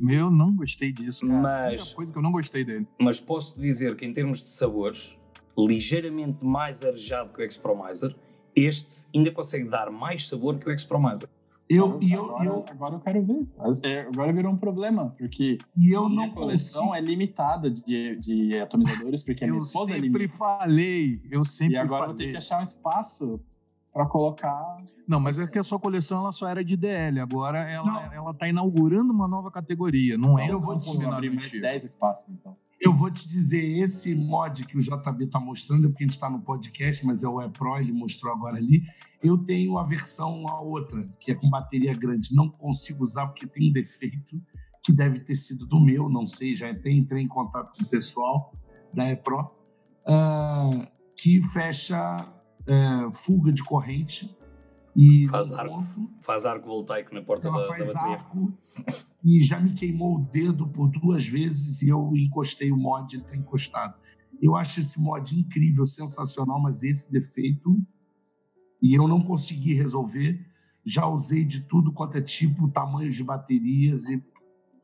Eu 0.09 0.31
não 0.31 0.55
gostei 0.55 0.91
disso, 0.91 1.25
cara. 1.27 1.39
Mas- 1.41 1.81
única 1.81 1.95
coisa 1.95 2.11
que 2.11 2.17
eu 2.17 2.23
não 2.23 2.31
gostei 2.31 2.65
dele. 2.65 2.87
Mas 2.99 3.19
posso 3.21 3.59
dizer 3.59 3.95
que 3.95 4.05
em 4.05 4.11
termos 4.11 4.41
de 4.41 4.49
sabores, 4.49 5.15
ligeiramente 5.57 6.43
mais 6.43 6.83
arejado 6.83 7.31
que 7.31 7.41
o 7.41 7.45
Expromiser, 7.45 8.15
este 8.55 9.05
ainda 9.15 9.31
consegue 9.31 9.69
dar 9.69 9.91
mais 9.91 10.27
sabor 10.27 10.57
que 10.57 10.67
o 10.67 10.71
Expromiser. 10.73 11.29
Eu, 11.69 11.97
e, 12.01 12.11
eu, 12.11 12.25
agora, 12.25 12.45
eu, 12.45 12.65
agora 12.69 12.95
eu 12.95 12.99
quero 12.99 13.23
ver. 13.25 13.47
É, 13.83 14.01
Agora 14.01 14.33
virou 14.33 14.51
um 14.51 14.57
problema, 14.57 15.15
porque 15.17 15.57
e 15.77 15.91
eu 15.91 16.07
minha 16.09 16.27
não 16.27 16.33
coleção 16.35 16.87
consigo. 16.87 16.95
é 16.95 17.01
limitada 17.01 17.71
de, 17.71 18.15
de 18.17 18.59
atomizadores, 18.59 19.23
porque 19.23 19.43
a 19.43 19.47
minha 19.47 19.59
Eu 19.59 19.65
esposa 19.65 19.91
é 19.91 19.93
sempre 19.95 20.09
limitada. 20.09 20.37
falei, 20.37 21.21
eu 21.31 21.45
sempre 21.45 21.75
E 21.75 21.77
agora 21.77 22.03
eu 22.03 22.07
vou 22.09 22.15
ter 22.17 22.23
falei. 22.25 22.31
que 22.31 22.37
achar 22.37 22.59
um 22.59 22.63
espaço 22.63 23.39
para 23.93 24.05
colocar. 24.05 24.77
Não, 25.07 25.19
mas 25.19 25.39
é 25.39 25.47
que 25.47 25.57
a 25.57 25.63
sua 25.63 25.79
coleção 25.79 26.19
ela 26.19 26.31
só 26.31 26.47
era 26.47 26.63
de 26.65 26.75
DL. 26.75 27.19
Agora 27.19 27.59
ela, 27.59 27.85
Não. 27.85 28.13
ela 28.13 28.33
tá 28.33 28.47
inaugurando 28.47 29.13
uma 29.13 29.27
nova 29.27 29.49
categoria. 29.51 30.17
Não 30.17 30.37
é 30.37 30.49
Eu 30.51 30.59
vou 30.59 30.73
abrir 31.11 31.29
mais 31.29 31.47
antigo. 31.47 31.61
10 31.61 31.83
espaços, 31.85 32.29
então. 32.29 32.55
Eu 32.83 32.93
vou 32.93 33.09
te 33.09 33.27
dizer, 33.29 33.63
esse 33.79 34.13
mod 34.13 34.65
que 34.65 34.77
o 34.77 34.81
JB 34.81 35.23
está 35.25 35.39
mostrando, 35.39 35.85
é 35.85 35.89
porque 35.89 36.03
a 36.03 36.07
gente 36.07 36.13
está 36.13 36.29
no 36.29 36.41
podcast, 36.41 37.05
mas 37.05 37.23
é 37.23 37.27
o 37.27 37.41
ePro, 37.41 37.77
ele 37.77 37.91
mostrou 37.93 38.33
agora 38.33 38.57
ali. 38.57 38.83
Eu 39.23 39.37
tenho 39.37 39.77
a 39.77 39.83
versão 39.85 40.45
a 40.49 40.59
outra, 40.59 41.07
que 41.19 41.31
é 41.31 41.35
com 41.35 41.49
bateria 41.49 41.93
grande. 41.95 42.35
Não 42.35 42.49
consigo 42.49 43.03
usar 43.03 43.27
porque 43.27 43.47
tem 43.47 43.69
um 43.69 43.71
defeito 43.71 44.41
que 44.83 44.91
deve 44.91 45.21
ter 45.21 45.35
sido 45.35 45.65
do 45.65 45.79
meu, 45.79 46.09
não 46.09 46.27
sei, 46.27 46.55
já 46.55 46.69
até 46.69 46.91
entrei 46.91 47.23
em 47.23 47.27
contato 47.27 47.71
com 47.77 47.83
o 47.83 47.87
pessoal 47.87 48.53
da 48.93 49.09
ePro, 49.09 49.49
ah, 50.05 50.85
que 51.15 51.41
fecha 51.53 51.97
ah, 52.67 53.09
fuga 53.13 53.53
de 53.53 53.63
corrente 53.63 54.35
e 54.93 55.25
Faz 55.29 55.53
arco. 55.53 55.73
ponto, 55.75 56.09
Faz 56.21 56.45
arco 56.45 56.67
voltaico 56.67 57.15
na 57.15 57.21
porta 57.21 57.49
da, 57.49 57.57
da 57.57 57.67
faz 57.67 57.93
bateria. 57.93 58.17
arco 58.17 58.53
e 59.23 59.41
já 59.43 59.59
me 59.59 59.73
queimou 59.73 60.17
o 60.17 60.25
dedo 60.31 60.67
por 60.67 60.89
duas 60.89 61.25
vezes 61.25 61.81
e 61.81 61.89
eu 61.89 62.11
encostei 62.15 62.71
o 62.71 62.77
mod, 62.77 63.15
ele 63.15 63.23
está 63.23 63.35
encostado. 63.35 63.95
Eu 64.41 64.55
acho 64.55 64.79
esse 64.81 64.99
mod 64.99 65.39
incrível, 65.39 65.85
sensacional, 65.85 66.61
mas 66.61 66.83
esse 66.83 67.11
defeito 67.11 67.79
e 68.81 68.93
eu 68.93 69.07
não 69.07 69.21
consegui 69.21 69.73
resolver. 69.73 70.45
Já 70.85 71.07
usei 71.07 71.45
de 71.45 71.61
tudo 71.61 71.93
quanto 71.93 72.17
é 72.17 72.21
tipo, 72.21 72.67
tamanhos 72.67 73.15
de 73.15 73.23
baterias 73.23 74.05
e 74.09 74.21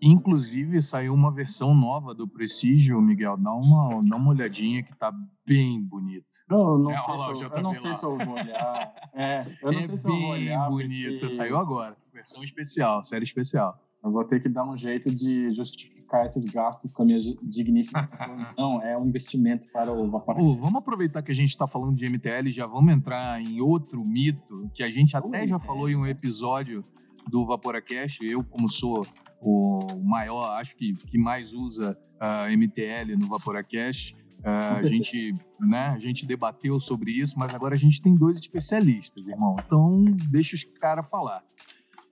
Inclusive, 0.02 0.82
saiu 0.82 1.14
uma 1.14 1.30
versão 1.30 1.76
nova 1.76 2.16
do 2.16 2.26
Prestigio, 2.26 3.02
Miguel. 3.02 3.36
Dá 3.36 3.54
uma, 3.54 4.02
dá 4.08 4.16
uma 4.16 4.30
olhadinha 4.30 4.82
que 4.82 4.96
tá 4.96 5.12
bem 5.46 5.82
bonita. 5.84 6.26
Eu 6.50 6.80
não, 6.80 6.92
É, 6.92 6.98
sei, 6.98 7.14
lá 7.18 7.36
se 7.36 7.44
eu, 7.44 7.50
eu 7.50 7.62
não 7.62 7.74
sei 7.74 7.94
se 7.94 8.06
eu 8.06 8.18
vou 8.18 8.34
olhar. 8.36 8.94
É, 9.14 9.46
eu 9.62 9.72
não 9.74 9.80
é 9.80 9.88
sei 9.88 9.98
se 9.98 10.08
eu 10.08 10.12
vou 10.12 10.22
bem 10.22 10.32
olhar. 10.32 10.70
bonita. 10.70 11.20
porque 11.20 11.36
Saiu 11.36 11.58
agora. 11.58 11.98
Versão 12.14 12.42
especial, 12.44 13.04
série 13.04 13.26
especial. 13.26 13.78
Eu 14.04 14.12
vou 14.12 14.24
ter 14.24 14.40
que 14.40 14.48
dar 14.48 14.66
um 14.66 14.78
jeito 14.78 15.14
de 15.14 15.52
justificar 15.54 16.26
esses 16.26 16.46
gastos 16.46 16.94
com 16.94 17.04
a 17.04 17.06
minha 17.06 17.20
digníssima. 17.44 18.10
não, 18.58 18.82
é 18.82 18.98
um 18.98 19.06
investimento 19.06 19.68
para 19.72 19.92
o 19.92 20.10
vapor. 20.10 20.40
Ô, 20.40 20.56
vamos 20.56 20.76
aproveitar 20.76 21.22
que 21.22 21.32
a 21.32 21.36
gente 21.36 21.50
está 21.50 21.68
falando 21.68 21.96
de 21.96 22.10
MTL 22.10 22.48
e 22.48 22.52
já 22.52 22.66
vamos 22.66 22.94
entrar 22.94 23.42
em 23.42 23.60
outro 23.60 24.04
mito 24.04 24.70
que 24.74 24.84
a 24.84 24.88
gente 24.88 25.16
até 25.16 25.46
já 25.46 25.58
Ui, 25.58 25.66
falou 25.66 25.90
em 25.90 25.96
um 25.96 26.06
episódio 26.06 26.84
do 27.30 27.46
Vaporacast. 27.46 28.24
Eu, 28.26 28.44
como 28.44 28.70
sou 28.70 29.06
o 29.42 29.80
maior, 30.04 30.58
acho 30.60 30.76
que, 30.76 30.94
que 30.94 31.18
mais 31.18 31.54
usa 31.54 31.98
a 32.20 32.48
MTL 32.50 33.16
no 33.18 33.28
Vaporacast, 33.28 34.16
ah, 34.44 34.76
Com 34.80 34.86
a 34.86 34.88
gente, 34.88 35.36
né, 35.60 35.88
a 35.88 36.00
gente 36.00 36.26
debateu 36.26 36.80
sobre 36.80 37.12
isso, 37.12 37.36
mas 37.38 37.54
agora 37.54 37.76
a 37.76 37.78
gente 37.78 38.02
tem 38.02 38.16
dois 38.16 38.38
especialistas, 38.38 39.28
irmão. 39.28 39.56
Então, 39.66 40.06
deixa 40.30 40.56
os 40.56 40.64
caras 40.80 41.06
falar. 41.10 41.44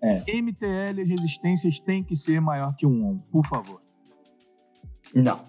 É. 0.01 0.23
MTL, 0.41 1.01
as 1.01 1.09
resistências 1.09 1.79
têm 1.79 2.03
que 2.03 2.15
ser 2.15 2.39
maior 2.39 2.75
que 2.75 2.85
um 2.85 3.05
ohm, 3.05 3.19
por 3.31 3.45
favor. 3.47 3.81
Não. 5.13 5.47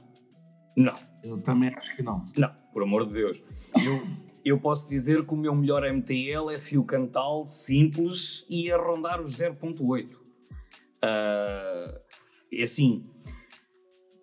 Não. 0.76 0.94
eu 1.22 1.40
também 1.42 1.74
acho 1.74 1.94
que 1.96 2.02
não. 2.02 2.24
Não, 2.36 2.50
por 2.72 2.82
amor 2.82 3.06
de 3.06 3.14
Deus. 3.14 3.42
Eu, 3.84 4.06
eu 4.44 4.60
posso 4.60 4.88
dizer 4.88 5.26
que 5.26 5.34
o 5.34 5.36
meu 5.36 5.54
melhor 5.54 5.82
MTL 5.82 6.50
é 6.50 6.56
fio 6.56 6.84
cantal, 6.84 7.44
simples 7.44 8.46
e 8.48 8.70
a 8.70 8.76
rondar 8.78 9.20
os 9.20 9.36
0.8. 9.38 10.08
Ah, 11.02 12.00
é 12.52 12.62
assim, 12.62 13.04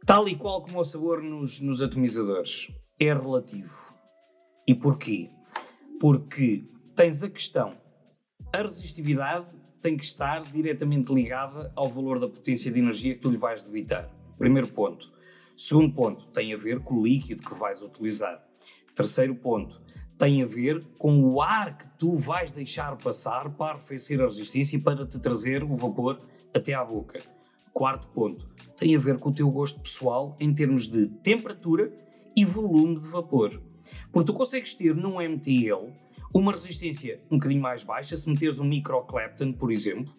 tal 0.06 0.28
e 0.28 0.36
qual 0.36 0.64
como 0.64 0.80
o 0.80 0.86
sabor 0.86 1.22
nos, 1.22 1.60
nos 1.60 1.82
atomizadores, 1.82 2.72
é 3.00 3.14
relativo. 3.14 3.94
E 4.68 4.74
porquê? 4.74 5.30
Porque 6.00 6.66
tens 6.96 7.22
a 7.22 7.30
questão, 7.30 7.78
a 8.54 8.62
resistividade 8.62 9.48
tem 9.86 9.95
que 9.95 10.03
estar 10.03 10.41
diretamente 10.41 11.14
ligada 11.14 11.72
ao 11.76 11.88
valor 11.88 12.20
da 12.20 12.28
potência 12.28 12.72
de 12.72 12.80
energia 12.80 13.14
que 13.14 13.20
tu 13.20 13.30
lhe 13.30 13.38
vais 13.38 13.62
debitar. 13.62 14.10
Primeiro 14.36 14.68
ponto. 14.70 15.14
Segundo 15.56 15.94
ponto, 15.94 16.26
tem 16.30 16.52
a 16.56 16.57
ver 16.57 16.80
com 16.80 16.95
o 16.95 17.03
líquido 17.03 17.44
que 17.44 17.53
vais 17.53 17.84
utilizar. 17.84 18.44
Terceiro 18.95 19.36
ponto, 19.36 19.80
tem 20.18 20.41
a 20.41 20.45
ver 20.48 20.84
com 20.98 21.24
o 21.24 21.40
ar 21.40 21.78
que 21.78 21.86
tu 21.99 22.16
vais 22.16 22.52
deixar 22.52 22.98
passar 22.98 23.52
para 23.52 23.74
arrefecer 23.74 24.20
a 24.20 24.26
resistência 24.26 24.76
e 24.76 24.82
para 24.82 25.06
te 25.06 25.20
trazer 25.20 25.64
o 25.64 25.78
vapor 25.78 26.20
até 26.52 26.74
à 26.74 26.84
boca. 26.84 27.20
Quarto 27.72 28.07
ponto, 28.07 28.49
tem 28.78 28.95
a 28.95 28.99
ver 28.99 29.20
com 29.20 29.30
o 29.30 29.34
teu 29.34 29.52
gosto 29.52 29.80
pessoal 29.80 30.36
em 30.40 30.52
termos 30.52 30.88
de 30.88 31.10
temperatura 31.22 31.94
e 32.36 32.44
volume 32.44 32.99
de 32.99 33.07
vapor. 33.07 33.62
Porque 34.12 34.26
tu 34.26 34.34
consegues 34.34 34.74
ter 34.74 34.95
num 34.95 35.22
MTL 35.22 35.94
uma 36.34 36.52
resistência 36.52 37.22
um 37.32 37.38
bocadinho 37.38 37.62
mais 37.62 37.84
baixa, 37.84 38.18
se 38.18 38.30
meteres 38.30 38.60
um 38.60 38.66
micro 38.66 39.02
Clapton, 39.06 39.54
por 39.54 39.72
exemplo, 39.72 40.14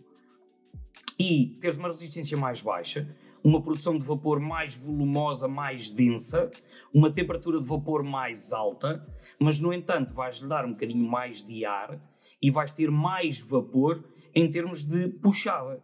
e 1.19 1.57
teres 1.61 1.77
uma 1.77 1.89
resistência 1.89 2.37
mais 2.37 2.61
baixa, 2.63 3.09
uma 3.45 3.63
produção 3.63 3.97
de 3.99 4.05
vapor 4.05 4.41
mais 4.41 4.75
volumosa, 4.75 5.47
mais 5.47 5.89
densa, 5.91 6.51
uma 6.93 7.11
temperatura 7.11 7.59
de 7.61 7.65
vapor 7.67 8.03
mais 8.03 8.53
alta, 8.53 9.07
mas 9.39 9.61
no 9.61 9.73
entanto 9.73 10.13
vais-lhe 10.15 10.49
dar 10.49 10.65
um 10.65 10.71
bocadinho 10.73 11.09
mais 11.09 11.43
de 11.45 11.65
ar 11.65 12.01
e 12.43 12.51
vais 12.51 12.73
ter 12.73 12.91
mais 12.91 13.41
vapor 13.41 14.03
em 14.35 14.51
termos 14.51 14.83
de 14.85 15.09
puxada. 15.09 15.81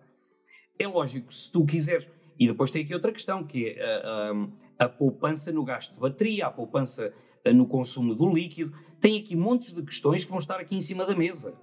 É 0.78 0.86
lógico, 0.86 1.32
se 1.32 1.50
tu 1.52 1.64
quiseres. 1.64 2.06
E 2.38 2.46
depois 2.48 2.70
tem 2.70 2.82
aqui 2.82 2.92
outra 2.94 3.12
questão, 3.12 3.44
que 3.44 3.68
é 3.68 3.82
a, 3.84 4.30
a- 4.30 4.84
a 4.86 4.88
poupança 4.88 5.52
no 5.52 5.62
gasto 5.64 5.94
de 5.94 6.00
bateria, 6.00 6.46
a 6.46 6.50
poupança 6.50 7.14
eh, 7.44 7.52
no 7.52 7.66
consumo 7.66 8.14
do 8.16 8.28
líquido. 8.34 8.76
Tem 9.02 9.18
aqui 9.18 9.34
montes 9.36 9.72
de 9.74 9.82
questões 9.82 10.24
que 10.24 10.30
vão 10.30 10.38
estar 10.38 10.58
aqui 10.60 10.76
em 10.76 10.80
cima 10.80 11.04
da 11.04 11.14
mesa. 11.14 11.54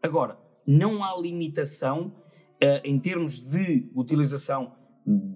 Agora, 0.00 0.38
não 0.66 1.02
há 1.02 1.14
limitação 1.20 2.12
eh, 2.60 2.80
em 2.84 2.98
termos 3.00 3.40
de 3.40 3.90
utilização, 3.94 4.72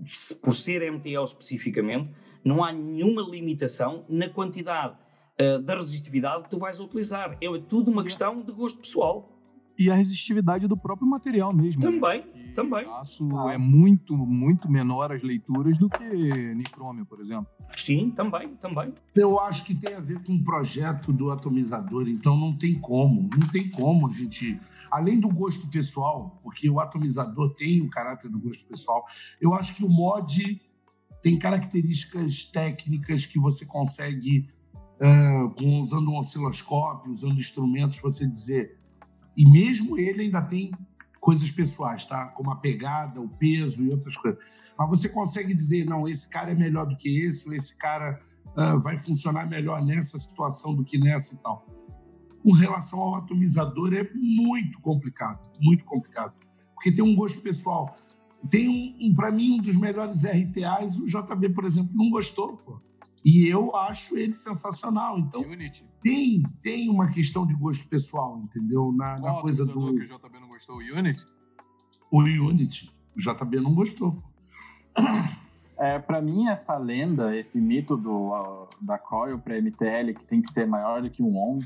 se- 0.06 0.34
por 0.36 0.54
ser 0.54 0.82
MTL 0.90 1.24
especificamente, 1.24 2.10
não 2.44 2.62
há 2.62 2.72
nenhuma 2.72 3.22
limitação 3.22 4.04
na 4.08 4.28
quantidade 4.28 4.96
eh, 5.36 5.58
da 5.58 5.74
resistividade 5.74 6.44
que 6.44 6.50
tu 6.50 6.58
vais 6.58 6.78
utilizar. 6.78 7.36
É 7.40 7.46
tudo 7.68 7.90
uma 7.90 8.04
questão 8.04 8.40
de 8.40 8.52
gosto 8.52 8.78
pessoal. 8.78 9.37
E 9.78 9.90
a 9.90 9.94
resistividade 9.94 10.66
do 10.66 10.76
próprio 10.76 11.08
material 11.08 11.52
mesmo. 11.52 11.80
né? 11.80 11.90
Também, 11.90 12.22
Que 12.22 12.52
também. 12.52 12.84
Aço 12.94 13.28
Ah. 13.38 13.52
é 13.54 13.58
muito, 13.58 14.16
muito 14.16 14.68
menor 14.68 15.12
as 15.12 15.22
leituras 15.22 15.78
do 15.78 15.88
que 15.88 16.54
nicrômio, 16.54 17.06
por 17.06 17.20
exemplo. 17.20 17.46
Sim, 17.76 18.10
também, 18.10 18.56
também. 18.56 18.92
Eu 19.14 19.38
acho 19.38 19.64
que 19.64 19.74
tem 19.74 19.94
a 19.94 20.00
ver 20.00 20.20
com 20.24 20.34
o 20.34 20.42
projeto 20.42 21.12
do 21.12 21.30
atomizador, 21.30 22.08
então 22.08 22.36
não 22.36 22.52
tem 22.56 22.74
como, 22.74 23.28
não 23.38 23.46
tem 23.48 23.70
como 23.70 24.08
a 24.08 24.10
gente. 24.10 24.58
Além 24.90 25.20
do 25.20 25.28
gosto 25.28 25.68
pessoal, 25.68 26.40
porque 26.42 26.68
o 26.68 26.80
atomizador 26.80 27.54
tem 27.54 27.80
o 27.82 27.88
caráter 27.90 28.28
do 28.30 28.40
gosto 28.40 28.64
pessoal, 28.66 29.04
eu 29.40 29.54
acho 29.54 29.76
que 29.76 29.84
o 29.84 29.88
mod 29.88 30.60
tem 31.22 31.38
características 31.38 32.44
técnicas 32.46 33.26
que 33.26 33.38
você 33.38 33.64
consegue, 33.66 34.48
com- 35.56 35.80
usando 35.80 36.10
um 36.10 36.16
osciloscópio, 36.18 37.12
usando 37.12 37.38
instrumentos, 37.38 37.98
você 38.00 38.26
dizer. 38.26 38.77
E 39.38 39.48
mesmo 39.48 39.96
ele 39.96 40.22
ainda 40.22 40.42
tem 40.42 40.72
coisas 41.20 41.48
pessoais, 41.48 42.04
tá? 42.04 42.26
Como 42.30 42.50
a 42.50 42.56
pegada, 42.56 43.20
o 43.20 43.28
peso 43.28 43.84
e 43.84 43.90
outras 43.90 44.16
coisas. 44.16 44.42
Mas 44.76 44.88
você 44.88 45.08
consegue 45.08 45.54
dizer, 45.54 45.86
não, 45.86 46.08
esse 46.08 46.28
cara 46.28 46.50
é 46.50 46.54
melhor 46.56 46.86
do 46.86 46.96
que 46.96 47.20
esse, 47.20 47.48
ou 47.48 47.54
esse 47.54 47.76
cara 47.78 48.20
ah, 48.56 48.74
vai 48.74 48.98
funcionar 48.98 49.46
melhor 49.46 49.80
nessa 49.84 50.18
situação 50.18 50.74
do 50.74 50.84
que 50.84 50.98
nessa 50.98 51.36
e 51.36 51.38
tal. 51.38 51.64
Com 52.42 52.50
relação 52.50 52.98
ao 52.98 53.14
atomizador, 53.14 53.94
é 53.94 54.10
muito 54.12 54.80
complicado, 54.80 55.48
muito 55.60 55.84
complicado. 55.84 56.36
Porque 56.74 56.90
tem 56.90 57.04
um 57.04 57.14
gosto 57.14 57.40
pessoal. 57.40 57.94
Tem 58.50 58.68
um, 58.68 59.08
um 59.08 59.14
para 59.14 59.30
mim, 59.30 59.52
um 59.52 59.62
dos 59.62 59.76
melhores 59.76 60.24
RTAs, 60.24 60.98
o 60.98 61.04
JB, 61.04 61.50
por 61.50 61.64
exemplo, 61.64 61.92
não 61.94 62.10
gostou, 62.10 62.56
pô. 62.56 62.80
E 63.24 63.46
eu 63.46 63.76
acho 63.76 64.16
ele 64.16 64.32
sensacional. 64.32 65.18
Então, 65.18 65.42
Unity. 65.42 65.84
Tem, 66.08 66.42
tem 66.62 66.88
uma 66.88 67.10
questão 67.10 67.46
de 67.46 67.54
gosto 67.54 67.86
pessoal, 67.88 68.40
entendeu? 68.42 68.92
Na, 68.92 69.18
na 69.18 69.20
Qual 69.20 69.42
coisa 69.42 69.66
do 69.66 69.94
que 69.94 70.04
o 70.04 70.18
JB 70.18 70.40
não 70.40 70.48
gostou? 70.48 70.76
O 70.76 70.78
Unity? 70.78 71.24
o 72.10 72.18
Unity. 72.20 72.90
O 73.16 73.20
JB 73.20 73.60
não 73.60 73.74
gostou. 73.74 74.22
É, 75.80 75.96
para 75.96 76.20
mim, 76.20 76.48
essa 76.48 76.76
lenda, 76.76 77.36
esse 77.36 77.60
mito 77.60 77.96
do, 77.96 78.34
ah, 78.34 78.68
da 78.80 78.98
coil 78.98 79.38
para 79.38 79.60
MTL, 79.60 80.12
que 80.12 80.24
tem 80.24 80.42
que 80.42 80.52
ser 80.52 80.66
maior 80.66 81.00
do 81.02 81.08
que 81.08 81.22
um 81.22 81.36
ON, 81.36 81.58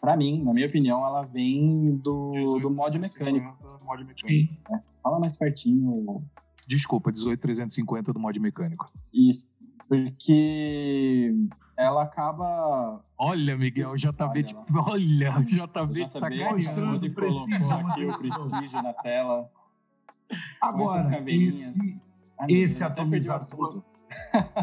para 0.00 0.16
mim, 0.16 0.42
na 0.44 0.52
minha 0.52 0.66
opinião, 0.68 1.04
ela 1.04 1.22
vem 1.22 1.96
do, 1.96 2.58
do 2.60 2.70
mod 2.70 2.96
mecânico. 2.98 3.56
18.350 3.64 3.84
Mod 3.84 4.04
mecânico. 4.04 4.28
Sim. 4.28 4.80
Fala 5.02 5.18
mais 5.18 5.36
pertinho. 5.36 6.24
Desculpa, 6.68 7.10
18350 7.10 8.12
do 8.12 8.20
mod 8.20 8.38
mecânico. 8.38 8.86
Isso. 9.12 9.50
Porque 9.88 11.34
ela 11.76 12.02
acaba. 12.02 13.02
Olha, 13.18 13.56
Miguel, 13.56 13.90
o 13.90 13.96
JB, 13.96 14.22
Olha 14.22 14.42
tipo, 14.42 14.64
lá. 14.74 14.84
olha, 14.90 15.36
o 15.36 15.40
O 15.40 15.44
JB 15.44 16.04
de 16.06 16.12
sacanagem. 16.12 16.74
colocou 17.14 17.70
aqui 17.90 18.04
o 18.04 18.18
prestígio 18.18 18.82
na 18.82 18.92
tela. 18.94 19.50
Agora, 20.60 21.22
esse, 21.30 22.00
Esse 22.48 22.82
o 22.82 22.86
atomizador. 22.86 23.82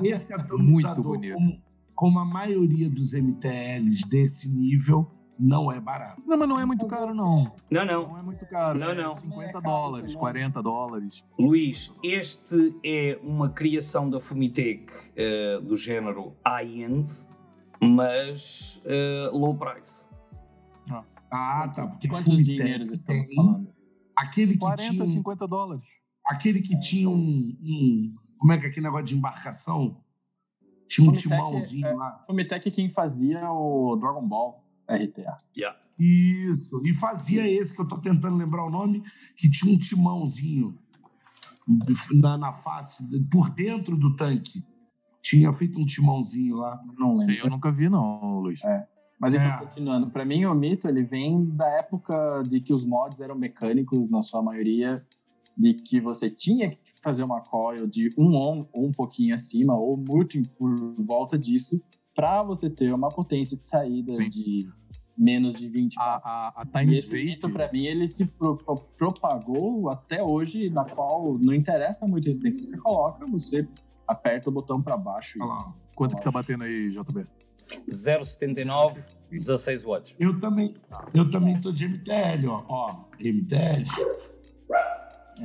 esse 0.04 0.32
Muito 0.34 0.42
atomizador, 0.42 1.04
bonito. 1.04 1.34
como, 1.36 1.62
como 1.96 2.20
a 2.20 2.26
maioria 2.26 2.90
dos 2.90 3.14
MTLs 3.14 4.08
desse 4.08 4.50
nível, 4.50 5.10
não 5.40 5.72
é 5.72 5.80
barato. 5.80 6.22
Não, 6.26 6.38
mas 6.38 6.50
não 6.50 6.60
é 6.60 6.66
muito 6.66 6.86
caro, 6.88 7.14
não. 7.14 7.52
Não, 7.72 7.86
não. 7.86 8.08
Não 8.10 8.18
é 8.18 8.22
muito 8.22 8.46
caro. 8.48 8.78
Não, 8.78 8.90
é 8.90 8.96
não. 8.96 9.16
50 9.16 9.44
É 9.44 9.52
caro 9.54 9.64
dólares, 9.64 10.02
também. 10.14 10.20
40 10.20 10.62
dólares. 10.64 11.24
Luís, 11.40 11.92
este 12.04 12.76
é 12.84 13.20
uma 13.24 13.50
criação 13.50 14.10
da 14.10 14.20
Fumitec 14.20 14.92
eh, 15.16 15.60
do 15.62 15.76
género 15.76 16.36
high-end, 16.46 17.10
mas 17.82 18.82
eh, 18.86 19.30
low 19.32 19.56
price. 19.58 20.00
Ah, 21.32 21.68
tá. 21.76 21.86
Porque 21.86 22.08
Quantos 22.08 22.26
Fumitec 22.26 22.58
dinheiros 22.58 22.92
estamos 22.92 23.28
tem 23.28 23.36
falando? 23.36 23.70
Aquele 24.16 24.54
que 24.54 24.60
40, 24.60 24.92
tinha, 24.92 25.04
um- 25.04 25.08
50 25.08 25.48
dólares. 25.48 25.84
aquele 26.26 26.60
que 26.62 26.78
tinha 26.80 27.08
um, 27.10 27.56
um- 27.62 28.16
Como 28.40 28.52
é 28.52 28.58
que 28.58 28.66
é 28.66 28.70
aquele 28.70 28.86
negócio 28.86 29.06
de 29.06 29.16
embarcação? 29.16 29.98
Tinha 30.88 31.08
um 31.10 31.14
Fumitec 31.14 31.30
timãozinho 31.30 31.86
é- 31.86 31.94
lá. 31.94 32.26
O 32.28 32.34
Mitec 32.34 32.72
quem 32.72 32.90
fazia 32.90 33.50
o 33.52 33.96
Dragon 33.96 34.28
Ball 34.28 34.66
RTA. 34.90 35.38
Yeah. 35.56 35.78
Isso. 36.00 36.82
E 36.86 36.96
fazia 36.96 37.48
esse 37.50 37.76
que 37.76 37.82
eu 37.82 37.88
tô 37.88 37.98
tentando 37.98 38.38
lembrar 38.38 38.66
o 38.66 38.70
nome, 38.70 39.04
que 39.36 39.50
tinha 39.50 39.74
um 39.74 39.78
timãozinho 39.78 40.78
na, 42.14 42.38
na 42.38 42.54
face, 42.54 43.04
por 43.30 43.50
dentro 43.50 43.98
do 43.98 44.16
tanque. 44.16 44.64
Tinha 45.22 45.52
feito 45.54 45.80
um 45.80 45.86
timãozinho 45.86 46.56
lá. 46.56 46.82
Não 46.98 47.18
lembro. 47.18 47.36
Eu 47.36 47.50
nunca 47.50 47.72
vi, 47.72 47.90
não, 47.90 48.40
Luiz. 48.40 48.60
Mas 49.20 49.36
então, 49.36 49.48
É. 49.48 49.58
continuando, 49.58 50.10
para 50.10 50.24
mim 50.24 50.46
o 50.46 50.56
mito 50.56 50.88
ele 50.88 51.04
vem 51.04 51.46
da 51.46 51.68
época 51.68 52.42
de 52.48 52.62
que 52.62 52.74
os 52.74 52.86
mods 52.86 53.20
eram 53.20 53.36
mecânicos 53.36 54.10
na 54.10 54.22
sua 54.22 54.42
maioria, 54.42 55.06
de 55.58 55.74
que 55.74 56.00
você 56.00 56.30
tinha 56.30 56.72
que 56.72 56.78
fazer 57.04 57.24
uma 57.24 57.42
coil 57.42 57.86
de 57.86 58.14
um 58.18 58.34
on 58.36 58.66
ou 58.72 58.88
um 58.88 58.92
pouquinho 58.94 59.36
acima 59.36 59.76
ou 59.76 59.98
muito 59.98 60.42
por 60.58 60.74
volta 60.98 61.38
disso 61.38 61.82
para 62.20 62.44
você 62.44 62.70
ter 62.70 62.94
uma 62.94 63.08
potência 63.10 63.56
de 63.56 63.66
saída 63.66 64.14
Sim. 64.14 64.28
de 64.28 64.68
menos 65.18 65.54
de 65.54 65.70
20 65.70 65.96
A, 65.98 66.04
a, 66.04 66.62
a 66.62 66.64
E 66.66 66.86
Times 66.86 67.06
esse 67.06 67.14
mito, 67.14 67.50
para 67.50 67.72
mim, 67.72 67.86
ele 67.86 68.06
se 68.10 68.26
pro- 68.26 68.58
pro- 68.58 68.76
propagou 68.98 69.90
até 69.90 70.22
hoje, 70.22 70.70
na 70.70 70.84
qual 70.84 71.38
não 71.40 71.54
interessa 71.54 72.06
muito 72.06 72.26
a 72.26 72.28
resistência 72.28 72.62
você 72.62 72.78
coloca, 72.78 73.26
você 73.26 73.66
aperta 74.06 74.50
o 74.50 74.52
botão 74.52 74.82
para 74.82 74.98
baixo. 74.98 75.38
e- 75.38 75.42
Olha 75.42 75.50
lá. 75.50 75.74
quanto 75.96 76.18
que 76.18 76.24
tá 76.24 76.30
batendo 76.30 76.66
aí, 76.66 76.90
JB? 76.92 77.26
0,79, 77.90 79.02
16 79.32 79.84
watts. 79.84 80.14
Eu 80.20 80.38
também, 80.42 80.74
eu 81.14 81.30
também 81.30 81.62
tô 81.62 81.72
de 81.72 81.86
MTL, 81.88 82.48
ó. 82.50 82.64
Ó, 82.68 82.96
MTL. 83.18 83.84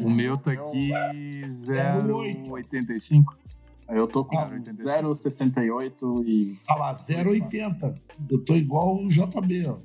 O 0.02 0.10
meu 0.10 0.36
tá 0.38 0.52
Eu- 0.54 0.68
aqui 0.70 0.90
oito. 0.92 1.54
0,85. 1.66 3.36
Eu 3.88 4.06
tô 4.06 4.24
com 4.24 4.38
Ah, 4.38 4.48
0,68 4.48 6.24
e. 6.26 6.56
Olha 6.68 6.78
lá, 6.78 6.92
0,80. 6.92 7.94
Eu 8.30 8.44
tô 8.44 8.54
igual 8.54 9.02
o 9.04 9.08
JB, 9.08 9.66
ó. 9.66 9.76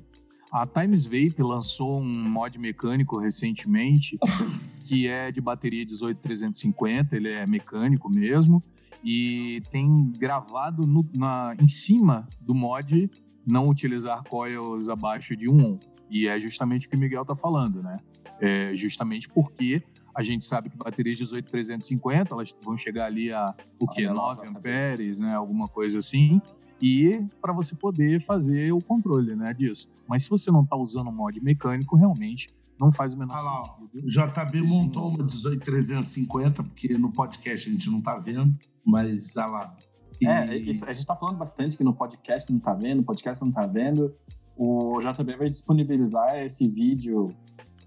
A 0.52 0.66
Times 0.66 1.04
Vape 1.04 1.36
lançou 1.42 2.00
um 2.00 2.28
mod 2.28 2.58
mecânico 2.58 3.18
recentemente 3.18 4.18
que 4.84 5.06
é 5.06 5.30
de 5.30 5.40
bateria 5.40 5.86
18350, 5.86 7.14
ele 7.16 7.28
é 7.28 7.46
mecânico 7.46 8.08
mesmo 8.10 8.60
e 9.04 9.62
tem 9.70 10.10
gravado 10.18 10.86
no- 10.86 11.08
na, 11.14 11.54
em 11.60 11.68
cima 11.68 12.28
do 12.40 12.52
mod 12.54 13.08
não 13.46 13.68
utilizar 13.68 14.24
coils 14.24 14.88
abaixo 14.88 15.36
de 15.36 15.48
1 15.48 15.52
ohm. 15.64 15.78
E 16.10 16.26
é 16.26 16.40
justamente 16.40 16.86
o 16.88 16.90
que 16.90 16.96
o 16.96 16.98
Miguel 16.98 17.24
tá 17.24 17.36
falando, 17.36 17.80
né? 17.82 18.00
É 18.40 18.74
justamente 18.74 19.28
porque 19.28 19.80
a 20.14 20.22
gente 20.22 20.44
sabe 20.44 20.70
que 20.70 20.76
baterias 20.76 21.18
18350, 21.18 22.34
elas 22.34 22.56
vão 22.64 22.76
chegar 22.76 23.06
ali 23.06 23.32
a 23.32 23.54
o 23.78 23.86
lá, 23.86 24.12
9 24.14 24.40
JB. 24.42 24.58
amperes, 24.58 25.18
né? 25.18 25.34
Alguma 25.34 25.68
coisa 25.68 25.98
assim. 25.98 26.40
E 26.82 27.20
para 27.42 27.52
você 27.52 27.74
poder 27.74 28.24
fazer 28.24 28.72
o 28.72 28.80
controle, 28.80 29.36
né, 29.36 29.52
disso. 29.52 29.86
Mas 30.08 30.24
se 30.24 30.30
você 30.30 30.50
não 30.50 30.64
tá 30.64 30.76
usando 30.76 31.08
um 31.10 31.14
mod 31.14 31.38
mecânico, 31.40 31.94
realmente 31.96 32.48
não 32.80 32.90
faz 32.90 33.12
o 33.12 33.18
menor 33.18 33.34
Olha 33.34 33.42
lá, 33.42 33.76
sentido. 33.78 34.06
O 34.06 34.06
JB 34.06 34.62
montou 34.62 35.08
uma 35.08 35.22
18350, 35.24 36.62
porque 36.62 36.96
no 36.96 37.12
podcast 37.12 37.68
a 37.68 37.72
gente 37.72 37.90
não 37.90 38.00
tá 38.00 38.16
vendo, 38.16 38.54
mas 38.84 39.36
olha 39.36 39.46
lá. 39.46 39.76
E- 40.20 40.26
É, 40.26 40.56
isso, 40.56 40.84
a 40.86 40.92
gente 40.92 41.06
tá 41.06 41.14
falando 41.16 41.36
bastante 41.38 41.76
que 41.76 41.84
no 41.84 41.92
podcast 41.94 42.50
não 42.52 42.58
tá 42.58 42.72
vendo, 42.74 42.98
no 42.98 43.04
podcast 43.04 43.44
não 43.44 43.52
tá 43.52 43.66
vendo. 43.66 44.14
O 44.56 44.98
JB 45.00 45.36
vai 45.36 45.48
disponibilizar 45.50 46.38
esse 46.38 46.66
vídeo 46.68 47.34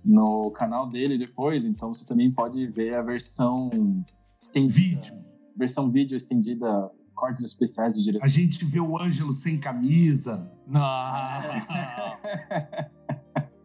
no 0.04 0.52
canal 0.52 0.88
dele 0.88 1.18
depois, 1.18 1.66
então 1.66 1.94
você 1.94 2.06
também 2.06 2.32
pode 2.32 2.68
ver 2.68 2.96
a 2.96 3.02
versão 3.02 4.04
estendida. 4.40 4.74
Vídeo. 4.74 5.16
Versão 5.56 5.90
vídeo 5.90 6.18
estendida, 6.18 6.92
cortes 7.14 7.44
especiais 7.44 7.96
de 7.96 8.04
diretor. 8.04 8.26
A 8.26 8.28
gente 8.28 8.66
vê 8.66 8.80
o 8.80 9.00
Ângelo 9.00 9.32
sem 9.34 9.60
camisa. 9.60 10.52
Não, 10.68 10.82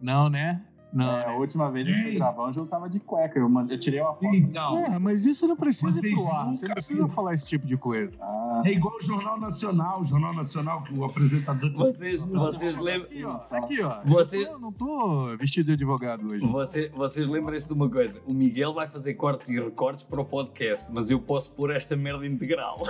não 0.01 0.29
né? 0.29 0.63
Não, 0.91 1.05
É, 1.19 1.27
a 1.27 1.33
última 1.37 1.71
vez 1.71 1.87
que 1.87 1.93
eu 1.95 2.03
fui 2.03 2.15
gravar, 2.15 2.43
o 2.43 2.47
Ângelo 2.47 2.67
tava 2.67 2.89
de 2.89 2.99
cueca. 2.99 3.39
Eu, 3.39 3.51
eu 3.69 3.79
tirei 3.79 4.01
uma 4.01 4.15
foto. 4.15 4.35
Então, 4.35 4.83
Porra, 4.83 4.99
mas 4.99 5.27
isso 5.27 5.47
não 5.47 5.55
precisa 5.57 5.91
ir 5.91 6.01
Vocês 6.01 6.15
pro 6.15 6.29
ar. 6.33 6.47
Você 6.47 6.67
não 6.67 6.75
precisa 6.75 6.95
viram. 6.95 7.09
falar 7.11 7.35
esse 7.35 7.47
tipo 7.47 7.67
de 7.67 7.77
coisa. 7.77 8.15
Ah, 8.21 8.63
é 8.65 8.73
igual 8.73 8.95
o 8.97 9.01
Jornal 9.03 9.39
Nacional. 9.39 10.01
O 10.01 10.05
Jornal 10.05 10.33
Nacional, 10.35 10.83
que 10.83 10.95
o 10.95 11.05
apresentador... 11.05 11.71
Vocês, 11.75 12.21
vocês 12.23 12.77
lembram. 12.77 13.09
Aqui, 13.09 13.25
ó. 13.25 13.57
Aqui, 13.57 13.83
ó. 13.83 14.03
Você- 14.07 14.45
Eu 14.49 14.59
não 14.59 14.73
tô 14.73 15.37
vestido 15.37 15.67
de 15.67 15.73
advogado 15.75 16.27
hoje. 16.29 16.47
Você- 16.47 16.89
vocês 16.89 17.29
lembrem-se 17.29 17.69
de 17.69 17.75
uma 17.75 17.89
coisa: 17.91 18.21
o 18.27 18.33
Miguel 18.33 18.73
vai 18.73 18.89
fazer 18.89 19.13
cortes 19.15 19.49
e 19.51 19.61
recortes 19.61 20.05
para 20.05 20.21
o 20.21 20.25
podcast, 20.25 20.91
mas 20.93 21.11
eu 21.11 21.21
posso 21.21 21.51
pôr 21.53 21.71
esta 21.71 21.95
merda 21.97 22.27
integral. 22.27 22.81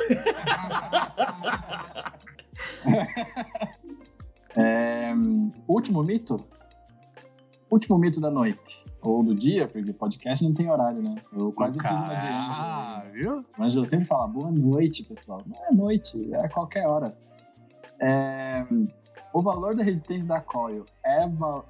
É, 4.56 5.12
último 5.68 6.02
mito? 6.02 6.44
Último 7.70 7.98
mito 7.98 8.20
da 8.20 8.30
noite. 8.30 8.84
Ou 9.02 9.22
do 9.22 9.34
dia, 9.34 9.68
porque 9.68 9.92
podcast 9.92 10.42
não 10.44 10.54
tem 10.54 10.70
horário, 10.70 11.02
né? 11.02 11.16
Eu 11.32 11.52
quase 11.52 11.78
fiz 11.78 11.90
uma 11.90 12.12
Ah, 12.12 13.02
dieta. 13.04 13.12
viu? 13.12 13.44
Mas 13.58 13.76
eu 13.76 13.84
sempre 13.84 14.06
falo, 14.06 14.28
boa 14.28 14.50
noite, 14.50 15.04
pessoal. 15.04 15.42
Não 15.46 15.66
é 15.66 15.70
noite, 15.72 16.32
é 16.34 16.48
qualquer 16.48 16.86
hora. 16.86 17.16
É, 18.00 18.64
o 19.34 19.42
valor 19.42 19.74
da 19.74 19.82
resistência 19.82 20.26
da 20.26 20.40
coil 20.40 20.84
é, 21.04 21.26
va- 21.28 21.64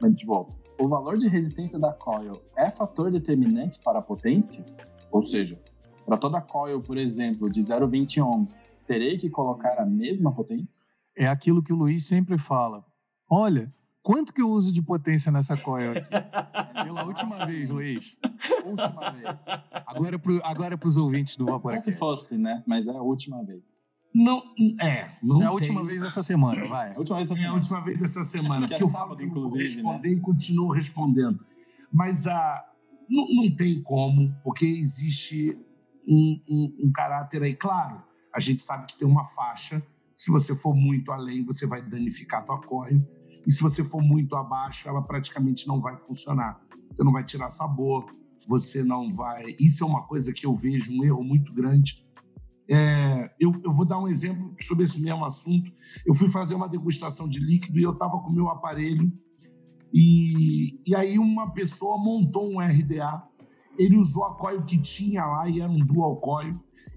Mas 0.00 0.16
de 0.16 0.24
volta. 0.26 0.56
O 0.78 0.88
valor 0.88 1.16
de 1.18 1.28
resistência 1.28 1.78
da 1.78 1.92
coil 1.92 2.40
é 2.56 2.70
fator 2.70 3.10
determinante 3.10 3.78
para 3.84 3.98
a 3.98 4.02
potência? 4.02 4.64
Ou 5.12 5.22
seja, 5.22 5.60
para 6.06 6.16
toda 6.16 6.40
coil, 6.40 6.80
por 6.80 6.96
exemplo, 6.96 7.50
de 7.50 7.60
0,20 7.60 8.18
ohms, 8.24 8.56
terei 8.86 9.18
que 9.18 9.28
colocar 9.30 9.78
a 9.78 9.84
mesma 9.84 10.32
potência? 10.32 10.82
É 11.14 11.26
aquilo 11.28 11.62
que 11.62 11.72
o 11.72 11.76
Luiz 11.76 12.06
sempre 12.06 12.38
fala. 12.38 12.82
Olha, 13.28 13.70
quanto 14.02 14.32
que 14.32 14.40
eu 14.42 14.48
uso 14.50 14.72
de 14.72 14.80
potência 14.82 15.30
nessa 15.30 15.56
coil? 15.56 15.92
Pela 16.84 17.04
última 17.04 17.46
vez, 17.46 17.68
Luiz. 17.70 18.16
Última 18.64 19.10
vez. 19.12 19.24
Agora, 19.86 20.18
pro, 20.18 20.40
agora 20.44 20.78
para 20.78 20.88
os 20.88 20.96
ouvintes 20.96 21.36
do 21.36 21.46
Vaporacast. 21.46 21.84
Como 21.90 21.94
se 21.94 21.98
fosse, 21.98 22.38
né? 22.38 22.62
Mas 22.66 22.88
é 22.88 22.92
a 22.92 23.02
última 23.02 23.44
vez. 23.44 23.62
Não, 24.14 24.42
é. 24.80 25.08
Não 25.22 25.40
é 25.40 25.46
a 25.46 25.52
última 25.52 25.80
tem. 25.80 25.88
vez 25.88 26.02
dessa 26.02 26.22
semana, 26.22 26.66
vai. 26.66 26.90
É 26.90 26.94
a 26.94 26.98
última 26.98 27.16
vez 27.18 27.30
É 27.30 27.44
a 27.46 27.52
última 27.52 27.80
vez 27.80 27.98
dessa 27.98 28.24
semana. 28.24 28.66
Que 28.66 28.74
é 28.74 28.76
que 28.78 28.82
eu 28.82 28.88
sábado, 28.88 29.16
que 29.16 29.22
eu 29.24 29.28
vou 29.28 29.38
inclusive, 29.46 29.62
responder 29.74 30.08
e 30.08 30.20
continuo 30.20 30.72
respondendo. 30.72 31.44
Mas 31.92 32.26
ah, 32.26 32.64
não, 33.08 33.26
não 33.32 33.54
tem 33.54 33.80
como, 33.82 34.34
porque 34.42 34.64
existe 34.66 35.56
um, 36.08 36.40
um- 36.48 36.76
um 36.86 36.92
caráter 36.92 37.42
aí. 37.42 37.54
Claro, 37.54 38.02
a 38.34 38.40
gente 38.40 38.62
sabe 38.64 38.86
que 38.86 38.96
tem 38.98 39.06
uma 39.06 39.26
faixa. 39.26 39.80
Se 40.16 40.30
você 40.30 40.56
for 40.56 40.74
muito 40.74 41.12
além, 41.12 41.44
você 41.44 41.66
vai 41.66 41.80
danificar 41.80 42.40
a 42.40 42.44
tua 42.44 42.60
corre. 42.60 43.00
E 43.46 43.50
se 43.50 43.62
você 43.62 43.82
for 43.82 44.02
muito 44.02 44.36
abaixo, 44.36 44.88
ela 44.88 45.02
praticamente 45.02 45.66
não 45.66 45.80
vai 45.80 45.96
funcionar. 45.98 46.60
Você 46.90 47.02
não 47.02 47.12
vai 47.12 47.24
tirar 47.24 47.50
sabor, 47.50 48.06
você 48.46 48.82
não 48.82 49.10
vai. 49.10 49.56
Isso 49.58 49.84
é 49.84 49.86
uma 49.86 50.02
coisa 50.02 50.32
que 50.32 50.44
eu 50.44 50.54
vejo 50.56 50.92
um 50.92 51.04
erro 51.04 51.22
muito 51.22 51.52
grande. 51.54 52.04
É, 52.68 53.32
eu, 53.40 53.52
eu 53.64 53.72
vou 53.72 53.84
dar 53.84 53.98
um 53.98 54.06
exemplo 54.06 54.54
sobre 54.60 54.84
esse 54.84 55.00
mesmo 55.00 55.24
assunto. 55.24 55.72
Eu 56.06 56.14
fui 56.14 56.28
fazer 56.28 56.54
uma 56.54 56.68
degustação 56.68 57.28
de 57.28 57.40
líquido 57.40 57.78
e 57.78 57.82
eu 57.82 57.92
estava 57.92 58.18
com 58.20 58.30
o 58.30 58.34
meu 58.34 58.48
aparelho. 58.48 59.12
E, 59.92 60.80
e 60.86 60.94
aí 60.94 61.18
uma 61.18 61.52
pessoa 61.52 61.98
montou 61.98 62.48
um 62.48 62.60
RDA. 62.60 63.22
Ele 63.78 63.96
usou 63.96 64.24
a 64.24 64.34
coil 64.34 64.62
que 64.62 64.78
tinha 64.78 65.24
lá 65.24 65.48
e 65.48 65.60
era 65.60 65.70
um 65.70 65.78
dual 65.78 66.16
coil 66.16 66.52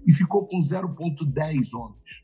e 0.06 0.12
ficou 0.12 0.46
com 0.46 0.58
0.10 0.58 1.74
ohms. 1.74 2.22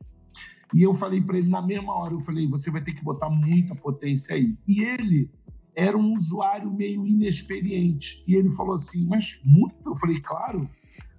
E 0.72 0.82
eu 0.82 0.94
falei 0.94 1.20
para 1.20 1.38
ele 1.38 1.48
na 1.48 1.60
mesma 1.60 1.94
hora, 1.94 2.14
eu 2.14 2.20
falei, 2.20 2.46
você 2.46 2.70
vai 2.70 2.80
ter 2.80 2.92
que 2.92 3.02
botar 3.02 3.28
muita 3.28 3.74
potência 3.74 4.34
aí. 4.34 4.56
E 4.66 4.82
ele 4.82 5.30
era 5.74 5.96
um 5.96 6.14
usuário 6.14 6.72
meio 6.72 7.06
inexperiente. 7.06 8.22
E 8.26 8.34
ele 8.34 8.50
falou 8.52 8.74
assim, 8.74 9.06
mas 9.06 9.40
muito? 9.44 9.76
Eu 9.84 9.96
falei, 9.96 10.20
claro. 10.20 10.68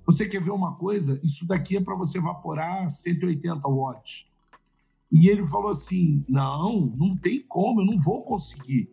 Você 0.06 0.28
quer 0.28 0.42
ver 0.42 0.52
uma 0.52 0.76
coisa? 0.76 1.20
Isso 1.24 1.46
daqui 1.46 1.78
é 1.78 1.82
para 1.82 1.96
você 1.96 2.18
evaporar 2.18 2.90
180 2.90 3.68
watts. 3.68 4.28
E 5.12 5.28
ele 5.28 5.46
falou 5.46 5.70
assim, 5.70 6.24
não, 6.28 6.94
não 6.98 7.18
tem 7.18 7.42
como, 7.42 7.82
eu 7.82 7.86
não 7.86 7.98
vou 7.98 8.24
conseguir. 8.24 8.90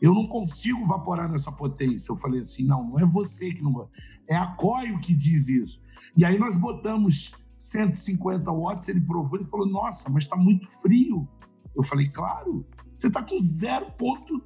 Eu 0.00 0.14
não 0.14 0.26
consigo 0.26 0.82
evaporar 0.82 1.30
nessa 1.30 1.50
potência. 1.50 2.12
Eu 2.12 2.16
falei 2.16 2.40
assim, 2.40 2.64
não, 2.64 2.90
não 2.90 3.00
é 3.00 3.06
você 3.06 3.52
que 3.52 3.62
não. 3.62 3.88
É 4.28 4.36
a 4.36 4.46
coil 4.46 4.98
que 4.98 5.14
diz 5.14 5.48
isso. 5.48 5.80
E 6.16 6.24
aí 6.24 6.38
nós 6.38 6.56
botamos 6.56 7.32
150 7.58 8.50
watts, 8.52 8.88
ele 8.88 9.00
provou, 9.00 9.38
ele 9.38 9.48
falou, 9.48 9.66
nossa, 9.66 10.08
mas 10.10 10.24
está 10.24 10.36
muito 10.36 10.68
frio. 10.82 11.28
Eu 11.74 11.82
falei, 11.82 12.08
claro, 12.08 12.66
você 12.96 13.08
está 13.08 13.22
com 13.22 13.36
0.1 13.36 14.40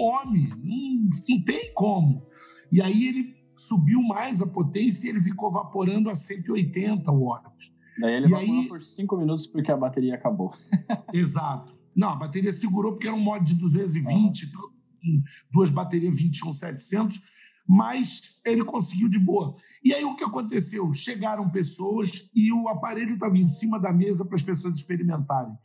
ohms, 0.00 0.50
não, 0.62 1.08
não 1.36 1.44
tem 1.44 1.72
como. 1.74 2.26
E 2.70 2.80
aí 2.82 3.06
ele 3.08 3.34
subiu 3.54 4.02
mais 4.02 4.42
a 4.42 4.46
potência 4.46 5.06
e 5.06 5.10
ele 5.10 5.20
ficou 5.20 5.48
evaporando 5.50 6.10
a 6.10 6.14
180 6.14 7.10
watts. 7.12 7.74
Daí 7.98 8.14
ele 8.14 8.26
E 8.26 8.28
evaporou 8.28 8.60
aí- 8.60 8.68
por 8.68 8.80
5 8.82 9.16
minutos 9.16 9.46
porque 9.46 9.72
a 9.72 9.76
bateria 9.76 10.14
acabou. 10.14 10.52
Exato. 11.12 11.74
Não, 11.94 12.10
a 12.10 12.16
bateria 12.16 12.52
segurou 12.52 12.92
porque 12.92 13.06
era 13.06 13.16
um 13.16 13.20
modo 13.22 13.42
de 13.44 13.54
220, 13.54 14.42
então, 14.46 14.60
com 14.60 15.22
duas 15.50 15.70
baterias 15.70 16.14
21700, 16.14 17.18
mas 17.68 18.38
ele 18.44 18.64
conseguiu 18.64 19.08
de 19.08 19.18
boa. 19.18 19.54
E 19.84 19.92
aí 19.92 20.04
o 20.04 20.14
que 20.14 20.24
aconteceu? 20.24 20.92
Chegaram 20.92 21.50
pessoas 21.50 22.28
e 22.34 22.52
o 22.52 22.68
aparelho 22.68 23.14
estava 23.14 23.36
em 23.36 23.46
cima 23.46 23.78
da 23.80 23.92
mesa 23.92 24.24
para 24.24 24.36
as 24.36 24.42
pessoas 24.42 24.76
experimentarem. 24.76 25.56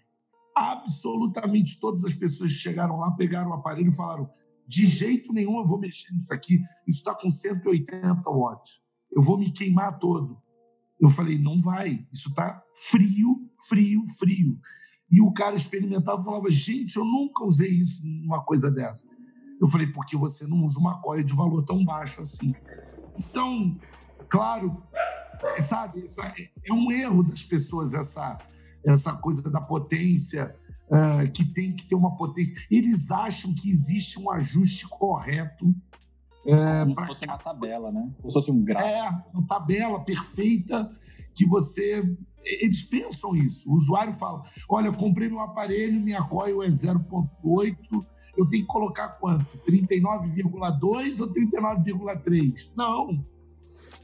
Absolutamente 0.55 1.79
todas 1.79 2.03
as 2.03 2.13
pessoas 2.13 2.51
que 2.51 2.59
chegaram 2.59 2.97
lá 2.97 3.11
pegaram 3.11 3.51
o 3.51 3.53
aparelho 3.53 3.89
e 3.89 3.95
falaram: 3.95 4.29
de 4.67 4.85
jeito 4.85 5.31
nenhum 5.31 5.59
eu 5.59 5.65
vou 5.65 5.79
mexer 5.79 6.11
nisso 6.13 6.33
aqui, 6.33 6.61
isso 6.87 6.99
está 6.99 7.13
com 7.13 7.29
180 7.29 8.21
watts, 8.29 8.81
eu 9.11 9.21
vou 9.21 9.37
me 9.37 9.51
queimar 9.51 9.99
todo. 9.99 10.41
Eu 10.99 11.09
falei: 11.09 11.37
não 11.37 11.59
vai, 11.59 12.05
isso 12.11 12.29
está 12.29 12.63
frio, 12.89 13.49
frio, 13.67 14.03
frio. 14.19 14.59
E 15.09 15.19
o 15.21 15.31
cara 15.31 15.55
experimentava 15.55 16.21
e 16.21 16.25
falava: 16.25 16.49
gente, 16.49 16.95
eu 16.97 17.05
nunca 17.05 17.43
usei 17.43 17.69
isso 17.69 18.01
numa 18.05 18.43
coisa 18.43 18.71
dessa. 18.71 19.07
Eu 19.61 19.67
falei: 19.69 19.87
porque 19.87 20.17
você 20.17 20.45
não 20.47 20.65
usa 20.65 20.79
uma 20.79 20.99
coia 20.99 21.23
de 21.23 21.33
valor 21.33 21.63
tão 21.63 21.85
baixo 21.85 22.21
assim. 22.21 22.53
Então, 23.17 23.77
claro, 24.27 24.81
é, 25.55 25.61
sabe, 25.61 26.03
é- 26.37 26.49
é 26.69 26.73
um 26.73 26.91
erro 26.91 27.23
das 27.23 27.43
pessoas 27.43 27.93
essa, 27.93 28.37
essa 28.85 29.13
coisa 29.13 29.47
da 29.49 29.61
potência, 29.61 30.55
ah, 30.91 31.25
que 31.27 31.45
tem 31.45 31.73
que 31.75 31.85
ter 31.85 31.95
uma 31.95 32.15
potência. 32.15 32.55
Eles 32.69 33.11
acham 33.11 33.53
que 33.53 33.69
existe 33.69 34.19
um 34.19 34.31
ajuste 34.31 34.87
correto. 34.89 35.73
É, 36.45 36.83
Como 36.85 36.99
se 37.01 37.05
fosse 37.07 37.25
uma 37.25 37.37
tabela, 37.37 37.91
né? 37.91 38.11
Como 38.17 38.29
se 38.31 38.33
fosse 38.33 38.49
um 38.51 38.63
gráfico. 38.63 38.89
é, 38.89 39.23
uma 39.33 39.45
tabela 39.45 39.99
perfeita 40.03 40.91
que 41.33 41.45
você. 41.45 42.03
Eles 42.43 42.81
pensam 42.81 43.35
isso. 43.35 43.69
O 43.69 43.75
usuário 43.75 44.13
fala: 44.13 44.43
olha, 44.67 44.87
eu 44.87 44.93
comprei 44.93 45.29
meu 45.29 45.39
aparelho, 45.41 45.99
minha 45.99 46.21
coil 46.23 46.63
é 46.63 46.67
0,8, 46.67 47.77
eu 48.37 48.49
tenho 48.49 48.63
que 48.63 48.67
colocar 48.67 49.09
quanto? 49.09 49.45
39,2 49.59 51.21
ou 51.21 51.31
39,3? 51.31 52.71
Não, 52.75 53.23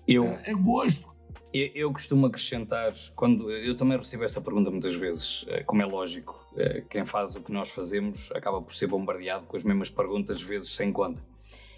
Eu, 0.07 0.25
é, 0.25 0.51
é 0.51 0.53
gosto. 0.53 1.07
eu, 1.53 1.69
eu 1.73 1.91
costumo 1.91 2.27
acrescentar, 2.27 2.93
quando 3.15 3.49
eu 3.51 3.75
também 3.75 3.97
recebo 3.97 4.23
essa 4.23 4.39
pergunta 4.39 4.69
muitas 4.69 4.93
vezes, 4.95 5.43
eh, 5.47 5.63
como 5.63 5.81
é 5.81 5.85
lógico, 5.85 6.39
eh, 6.55 6.83
quem 6.89 7.05
faz 7.05 7.35
o 7.35 7.41
que 7.41 7.51
nós 7.51 7.71
fazemos 7.71 8.31
acaba 8.33 8.61
por 8.61 8.73
ser 8.73 8.85
bombardeado 8.87 9.45
com 9.47 9.57
as 9.57 9.63
mesmas 9.63 9.89
perguntas, 9.89 10.41
vezes 10.41 10.69
sem 10.75 10.91
conta. 10.93 11.21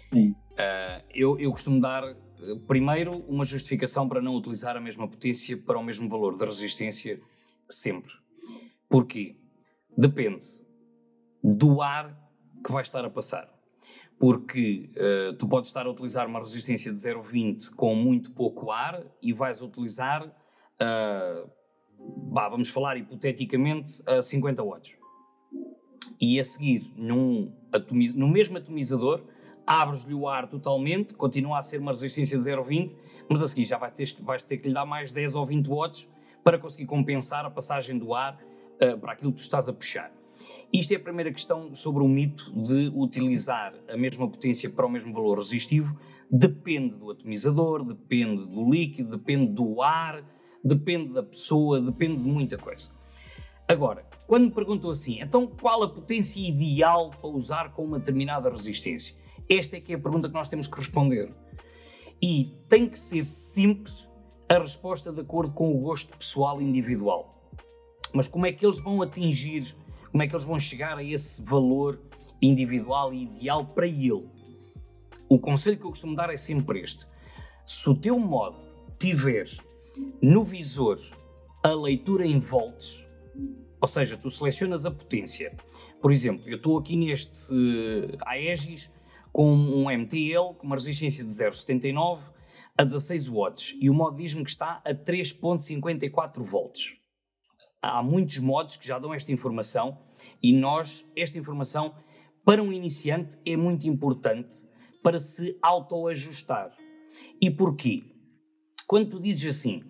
Sim. 0.04 0.30
Uh, 0.52 1.02
eu, 1.14 1.38
eu 1.38 1.50
costumo 1.52 1.80
dar, 1.80 2.02
primeiro, 2.66 3.18
uma 3.28 3.44
justificação 3.44 4.08
para 4.08 4.20
não 4.20 4.34
utilizar 4.34 4.76
a 4.76 4.80
mesma 4.80 5.08
potência 5.08 5.56
para 5.56 5.78
o 5.78 5.82
mesmo 5.82 6.08
valor 6.08 6.36
de 6.36 6.44
resistência 6.44 7.20
sempre. 7.68 8.12
Porquê? 8.88 9.36
Depende 9.96 10.46
do 11.42 11.80
ar 11.80 12.16
que 12.64 12.72
vai 12.72 12.82
estar 12.82 13.04
a 13.04 13.10
passar. 13.10 13.48
Porque 14.18 14.90
uh, 14.96 15.32
tu 15.34 15.48
podes 15.48 15.70
estar 15.70 15.86
a 15.86 15.90
utilizar 15.90 16.26
uma 16.26 16.40
resistência 16.40 16.92
de 16.92 16.98
0,20 16.98 17.74
com 17.74 17.94
muito 17.94 18.32
pouco 18.32 18.70
ar 18.70 19.02
e 19.22 19.32
vais 19.32 19.62
utilizar, 19.62 20.26
uh, 20.26 21.50
vá, 22.30 22.48
vamos 22.48 22.68
falar 22.68 22.98
hipoteticamente, 22.98 24.02
a 24.06 24.20
50 24.20 24.62
watts. 24.62 24.92
E 26.20 26.38
a 26.38 26.44
seguir, 26.44 26.92
num 26.96 27.50
atomiz- 27.72 28.12
no 28.12 28.28
mesmo 28.28 28.58
atomizador, 28.58 29.24
abres-lhe 29.66 30.14
o 30.14 30.28
ar 30.28 30.48
totalmente, 30.48 31.14
continua 31.14 31.58
a 31.58 31.62
ser 31.62 31.80
uma 31.80 31.92
resistência 31.92 32.38
de 32.38 32.44
0,20, 32.44 32.92
mas 33.28 33.42
a 33.42 33.48
seguir 33.48 33.64
já 33.64 33.78
vai 33.78 33.90
ter, 33.90 34.14
vais 34.20 34.42
ter 34.42 34.58
que 34.58 34.68
lhe 34.68 34.74
dar 34.74 34.84
mais 34.84 35.12
10 35.12 35.36
ou 35.36 35.46
20 35.46 35.66
watts 35.68 36.08
para 36.42 36.58
conseguir 36.58 36.86
compensar 36.86 37.44
a 37.44 37.50
passagem 37.50 37.98
do 37.98 38.14
ar 38.14 38.38
ah, 38.80 38.96
para 38.96 39.12
aquilo 39.12 39.32
que 39.32 39.38
tu 39.38 39.42
estás 39.42 39.68
a 39.68 39.72
puxar. 39.72 40.12
Isto 40.72 40.92
é 40.92 40.96
a 40.96 41.00
primeira 41.00 41.32
questão 41.32 41.74
sobre 41.74 42.02
o 42.02 42.08
mito 42.08 42.52
de 42.62 42.92
utilizar 42.94 43.74
a 43.88 43.96
mesma 43.96 44.28
potência 44.28 44.70
para 44.70 44.86
o 44.86 44.88
mesmo 44.88 45.12
valor 45.12 45.38
resistivo. 45.38 45.98
Depende 46.30 46.94
do 46.94 47.10
atomizador, 47.10 47.84
depende 47.84 48.46
do 48.46 48.70
líquido, 48.70 49.16
depende 49.16 49.52
do 49.52 49.82
ar, 49.82 50.24
depende 50.64 51.12
da 51.12 51.24
pessoa, 51.24 51.80
depende 51.80 52.22
de 52.22 52.28
muita 52.28 52.56
coisa. 52.56 52.88
Agora, 53.66 54.06
quando 54.28 54.44
me 54.44 54.50
perguntam 54.52 54.90
assim, 54.90 55.20
então 55.20 55.44
qual 55.46 55.82
a 55.82 55.88
potência 55.88 56.40
ideal 56.40 57.10
para 57.10 57.30
usar 57.30 57.72
com 57.72 57.84
uma 57.84 57.98
determinada 57.98 58.48
resistência? 58.48 59.14
Esta 59.50 59.76
é 59.76 59.80
que 59.80 59.92
é 59.92 59.96
a 59.96 59.98
pergunta 59.98 60.28
que 60.28 60.34
nós 60.34 60.48
temos 60.48 60.68
que 60.68 60.76
responder. 60.76 61.34
E 62.22 62.56
tem 62.68 62.88
que 62.88 62.96
ser 62.96 63.24
sempre 63.24 63.92
a 64.48 64.58
resposta 64.58 65.12
de 65.12 65.20
acordo 65.20 65.52
com 65.52 65.74
o 65.74 65.80
gosto 65.80 66.16
pessoal 66.16 66.62
individual. 66.62 67.50
Mas 68.14 68.28
como 68.28 68.46
é 68.46 68.52
que 68.52 68.64
eles 68.64 68.78
vão 68.78 69.02
atingir, 69.02 69.74
como 70.12 70.22
é 70.22 70.28
que 70.28 70.34
eles 70.34 70.44
vão 70.44 70.58
chegar 70.58 70.96
a 70.98 71.02
esse 71.02 71.42
valor 71.42 72.00
individual 72.40 73.12
e 73.12 73.24
ideal 73.24 73.66
para 73.66 73.88
ele? 73.88 74.28
O 75.28 75.38
conselho 75.38 75.76
que 75.76 75.84
eu 75.84 75.90
costumo 75.90 76.14
dar 76.14 76.30
é 76.30 76.36
sempre 76.36 76.80
este. 76.80 77.04
Se 77.66 77.88
o 77.90 77.94
teu 77.94 78.18
modo 78.20 78.58
tiver 78.98 79.48
no 80.22 80.44
visor 80.44 81.00
a 81.62 81.74
leitura 81.74 82.24
em 82.24 82.38
volts, 82.38 83.04
ou 83.80 83.88
seja, 83.88 84.16
tu 84.16 84.30
selecionas 84.30 84.86
a 84.86 84.90
potência. 84.90 85.56
Por 86.00 86.12
exemplo, 86.12 86.48
eu 86.48 86.56
estou 86.56 86.78
aqui 86.78 86.96
neste 86.96 87.52
uh, 87.52 88.16
Aegis 88.26 88.90
com 89.32 89.52
um 89.52 89.90
MTL 89.90 90.54
com 90.58 90.66
uma 90.66 90.76
resistência 90.76 91.24
de 91.24 91.30
0,79 91.30 92.20
a 92.76 92.84
16 92.84 93.28
watts 93.28 93.76
e 93.80 93.90
o 93.90 93.94
modo 93.94 94.16
diz-me 94.16 94.44
que 94.44 94.50
está 94.50 94.80
a 94.84 94.94
3.54 94.94 96.42
volts. 96.42 96.92
Há 97.82 98.02
muitos 98.02 98.38
modos 98.38 98.76
que 98.76 98.86
já 98.86 98.98
dão 98.98 99.14
esta 99.14 99.32
informação 99.32 99.98
e 100.42 100.52
nós, 100.52 101.06
esta 101.16 101.38
informação, 101.38 101.94
para 102.44 102.62
um 102.62 102.72
iniciante 102.72 103.38
é 103.46 103.56
muito 103.56 103.86
importante 103.86 104.58
para 105.02 105.18
se 105.18 105.58
autoajustar. 105.62 106.76
E 107.40 107.50
porquê? 107.50 108.04
Quando 108.86 109.10
tu 109.10 109.20
dizes 109.20 109.56
assim, 109.56 109.82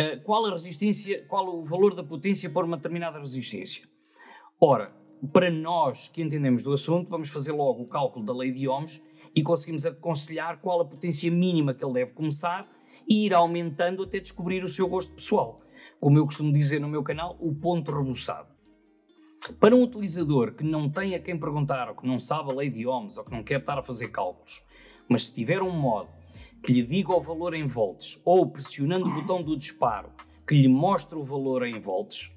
uh, 0.00 0.22
qual 0.22 0.44
a 0.46 0.52
resistência, 0.52 1.24
qual 1.26 1.58
o 1.58 1.64
valor 1.64 1.94
da 1.94 2.04
potência 2.04 2.48
para 2.50 2.66
uma 2.66 2.76
determinada 2.76 3.18
resistência? 3.18 3.88
Ora, 4.60 4.94
para 5.32 5.50
nós 5.50 6.08
que 6.08 6.22
entendemos 6.22 6.62
do 6.62 6.72
assunto, 6.72 7.08
vamos 7.08 7.28
fazer 7.28 7.52
logo 7.52 7.82
o 7.82 7.86
cálculo 7.86 8.24
da 8.24 8.34
lei 8.34 8.50
de 8.50 8.68
Ohms 8.68 9.00
e 9.34 9.42
conseguimos 9.42 9.86
aconselhar 9.86 10.60
qual 10.60 10.80
a 10.80 10.84
potência 10.84 11.30
mínima 11.30 11.74
que 11.74 11.84
ele 11.84 11.94
deve 11.94 12.12
começar 12.12 12.68
e 13.08 13.26
ir 13.26 13.34
aumentando 13.34 14.02
até 14.02 14.20
descobrir 14.20 14.62
o 14.62 14.68
seu 14.68 14.88
gosto 14.88 15.12
pessoal. 15.12 15.60
Como 16.00 16.18
eu 16.18 16.24
costumo 16.24 16.52
dizer 16.52 16.80
no 16.80 16.88
meu 16.88 17.02
canal, 17.02 17.36
o 17.40 17.54
ponto 17.54 17.92
rebuçado. 17.92 18.48
Para 19.60 19.74
um 19.74 19.82
utilizador 19.82 20.54
que 20.54 20.64
não 20.64 20.88
tem 20.88 21.14
a 21.14 21.18
quem 21.18 21.38
perguntar, 21.38 21.88
ou 21.88 21.94
que 21.94 22.06
não 22.06 22.18
sabe 22.18 22.50
a 22.50 22.54
lei 22.54 22.70
de 22.70 22.86
ohms, 22.86 23.16
ou 23.16 23.24
que 23.24 23.30
não 23.30 23.42
quer 23.42 23.60
estar 23.60 23.78
a 23.78 23.82
fazer 23.82 24.08
cálculos, 24.08 24.62
mas 25.08 25.26
se 25.26 25.34
tiver 25.34 25.62
um 25.62 25.70
modo 25.70 26.08
que 26.62 26.72
lhe 26.72 26.82
diga 26.82 27.12
o 27.12 27.20
valor 27.20 27.52
em 27.54 27.66
volts, 27.66 28.18
ou 28.24 28.50
pressionando 28.50 29.06
o 29.06 29.12
botão 29.12 29.42
do 29.42 29.56
disparo 29.56 30.10
que 30.46 30.54
lhe 30.54 30.68
mostre 30.68 31.18
o 31.18 31.22
valor 31.22 31.66
em 31.66 31.78
volts, 31.78 32.30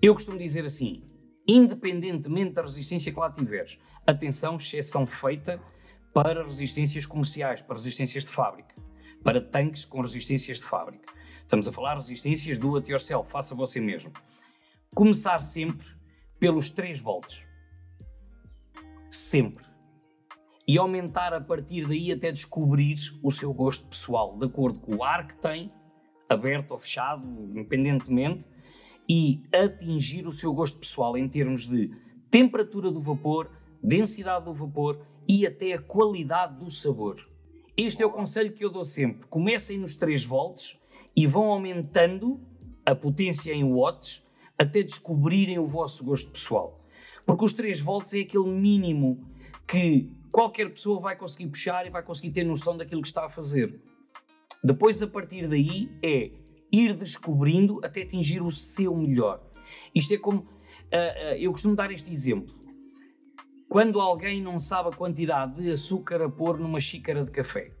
eu 0.00 0.14
costumo 0.14 0.38
dizer 0.38 0.64
assim, 0.64 1.02
independentemente 1.48 2.52
da 2.52 2.62
resistência 2.62 3.10
que 3.10 3.18
lá 3.18 3.32
tiveres, 3.32 3.78
atenção, 4.06 4.56
exceção 4.58 5.06
feita 5.06 5.58
para 6.12 6.44
resistências 6.44 7.06
comerciais, 7.06 7.62
para 7.62 7.76
resistências 7.76 8.24
de 8.24 8.30
fábrica, 8.30 8.74
para 9.24 9.40
tanques 9.40 9.86
com 9.86 10.02
resistências 10.02 10.58
de 10.58 10.64
fábrica. 10.64 11.10
Estamos 11.40 11.66
a 11.66 11.72
falar 11.72 11.94
resistências 11.94 12.58
do 12.58 12.76
it 12.76 12.90
yourself, 12.90 13.30
faça 13.30 13.54
você 13.54 13.80
mesmo. 13.80 14.12
Começar 14.94 15.40
sempre 15.40 15.86
pelos 16.38 16.68
3 16.68 17.00
volts. 17.00 17.40
Sempre. 19.10 19.64
E 20.66 20.76
aumentar 20.76 21.32
a 21.32 21.40
partir 21.40 21.86
daí 21.86 22.12
até 22.12 22.30
descobrir 22.30 22.98
o 23.22 23.30
seu 23.30 23.54
gosto 23.54 23.86
pessoal, 23.86 24.36
de 24.36 24.44
acordo 24.44 24.78
com 24.80 24.96
o 24.96 25.02
ar 25.02 25.26
que 25.26 25.34
tem, 25.36 25.72
aberto 26.28 26.72
ou 26.72 26.78
fechado, 26.78 27.26
independentemente, 27.26 28.44
e 29.08 29.42
atingir 29.52 30.26
o 30.26 30.32
seu 30.32 30.52
gosto 30.52 30.78
pessoal 30.78 31.16
em 31.16 31.28
termos 31.28 31.66
de 31.66 31.90
temperatura 32.30 32.90
do 32.90 33.00
vapor, 33.00 33.50
densidade 33.82 34.44
do 34.44 34.52
vapor 34.52 35.00
e 35.26 35.46
até 35.46 35.72
a 35.72 35.80
qualidade 35.80 36.58
do 36.58 36.70
sabor. 36.70 37.26
Este 37.76 38.02
é 38.02 38.06
o 38.06 38.10
conselho 38.10 38.52
que 38.52 38.64
eu 38.64 38.70
dou 38.70 38.84
sempre. 38.84 39.26
Comecem 39.28 39.78
nos 39.78 39.94
3 39.94 40.24
volts 40.24 40.76
e 41.14 41.26
vão 41.26 41.44
aumentando 41.44 42.40
a 42.84 42.94
potência 42.94 43.52
em 43.52 43.64
watts 43.64 44.22
até 44.58 44.82
descobrirem 44.82 45.58
o 45.58 45.66
vosso 45.66 46.04
gosto 46.04 46.30
pessoal. 46.30 46.84
Porque 47.24 47.44
os 47.44 47.52
3 47.52 47.80
volts 47.80 48.12
é 48.14 48.20
aquele 48.20 48.48
mínimo 48.48 49.24
que 49.66 50.10
qualquer 50.32 50.70
pessoa 50.70 51.00
vai 51.00 51.16
conseguir 51.16 51.48
puxar 51.48 51.86
e 51.86 51.90
vai 51.90 52.02
conseguir 52.02 52.30
ter 52.30 52.44
noção 52.44 52.76
daquilo 52.76 53.02
que 53.02 53.08
está 53.08 53.26
a 53.26 53.30
fazer. 53.30 53.80
Depois, 54.62 55.00
a 55.02 55.06
partir 55.06 55.46
daí, 55.46 55.88
é 56.02 56.32
ir 56.70 56.94
descobrindo 56.94 57.80
até 57.84 58.02
atingir 58.02 58.42
o 58.42 58.50
seu 58.50 58.96
melhor. 58.96 59.42
Isto 59.94 60.14
é 60.14 60.18
como. 60.18 60.40
Uh, 60.40 60.44
uh, 60.44 61.34
eu 61.38 61.52
costumo 61.52 61.76
dar 61.76 61.90
este 61.90 62.12
exemplo. 62.12 62.54
Quando 63.68 64.00
alguém 64.00 64.42
não 64.42 64.58
sabe 64.58 64.88
a 64.88 64.92
quantidade 64.92 65.62
de 65.62 65.70
açúcar 65.70 66.22
a 66.22 66.30
pôr 66.30 66.58
numa 66.58 66.80
xícara 66.80 67.22
de 67.22 67.30
café, 67.30 67.72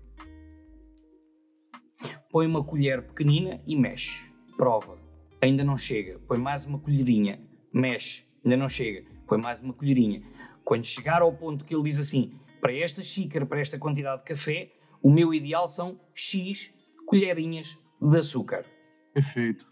põe 2.30 2.46
uma 2.46 2.62
colher 2.62 3.06
pequenina 3.06 3.62
e 3.66 3.74
mexe. 3.74 4.28
Prova 4.56 5.08
ainda 5.40 5.64
não 5.64 5.76
chega, 5.76 6.18
põe 6.26 6.38
mais 6.38 6.64
uma 6.64 6.78
colherinha, 6.78 7.40
mexe, 7.72 8.24
ainda 8.44 8.56
não 8.56 8.68
chega, 8.68 9.04
põe 9.26 9.38
mais 9.38 9.60
uma 9.60 9.72
colherinha. 9.72 10.22
Quando 10.64 10.84
chegar 10.84 11.22
ao 11.22 11.32
ponto 11.32 11.64
que 11.64 11.74
ele 11.74 11.84
diz 11.84 11.98
assim, 11.98 12.32
para 12.60 12.74
esta 12.74 13.02
xícara, 13.02 13.46
para 13.46 13.60
esta 13.60 13.78
quantidade 13.78 14.22
de 14.22 14.28
café, 14.28 14.72
o 15.02 15.10
meu 15.10 15.32
ideal 15.32 15.68
são 15.68 16.00
X 16.14 16.70
colherinhas 17.06 17.78
de 18.00 18.18
açúcar. 18.18 18.64
Perfeito. 19.12 19.66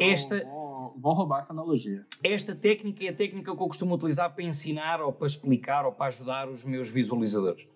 Esta, 0.00 0.42
vou, 0.44 0.96
vou, 0.98 1.12
roubar 1.12 1.40
essa 1.40 1.52
analogia. 1.52 2.06
Esta 2.24 2.54
técnica 2.54 3.04
é 3.04 3.08
a 3.08 3.14
técnica 3.14 3.54
que 3.54 3.62
eu 3.62 3.68
costumo 3.68 3.94
utilizar 3.94 4.32
para 4.34 4.42
ensinar 4.42 5.00
ou 5.00 5.12
para 5.12 5.26
explicar 5.26 5.84
ou 5.84 5.92
para 5.92 6.06
ajudar 6.06 6.48
os 6.48 6.64
meus 6.64 6.88
visualizadores. 6.88 7.66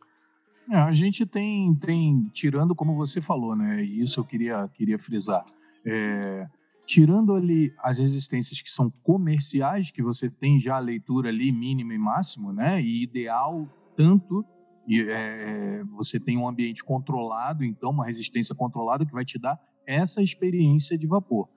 É, 0.71 0.77
a 0.77 0.93
gente 0.93 1.25
tem, 1.27 1.75
tem, 1.75 2.29
tirando 2.33 2.75
como 2.75 2.97
você 2.97 3.21
falou, 3.21 3.55
né? 3.55 3.85
E 3.85 4.03
isso 4.03 4.19
eu 4.19 4.25
queria, 4.25 4.69
queria 4.69 4.99
frisar. 4.99 5.45
É, 5.85 6.49
tirando 6.87 7.35
ali 7.35 7.73
as 7.79 7.99
resistências 7.99 8.63
que 8.63 8.73
são 8.73 8.91
comerciais, 9.03 9.91
que 9.91 10.03
você 10.03 10.31
tem 10.31 10.59
já 10.59 10.77
a 10.77 10.81
leitura 10.81 11.29
ali 11.29 11.53
mínimo 11.53 11.93
e 11.93 11.99
máximo, 11.99 12.53
né? 12.53 12.81
E 12.81 13.03
ideal 13.03 13.69
tanto 13.97 14.45
e 14.87 15.01
é, 15.03 15.83
você 15.97 16.21
tem 16.21 16.39
um 16.39 16.47
ambiente 16.49 16.85
controlado, 16.85 17.65
então 17.65 17.91
uma 17.91 18.07
resistência 18.07 18.55
controlada 18.55 19.05
que 19.05 19.13
vai 19.13 19.25
te 19.25 19.39
dar 19.39 19.59
essa 19.87 20.23
experiência 20.23 20.97
de 20.99 21.07
vapor. 21.07 21.49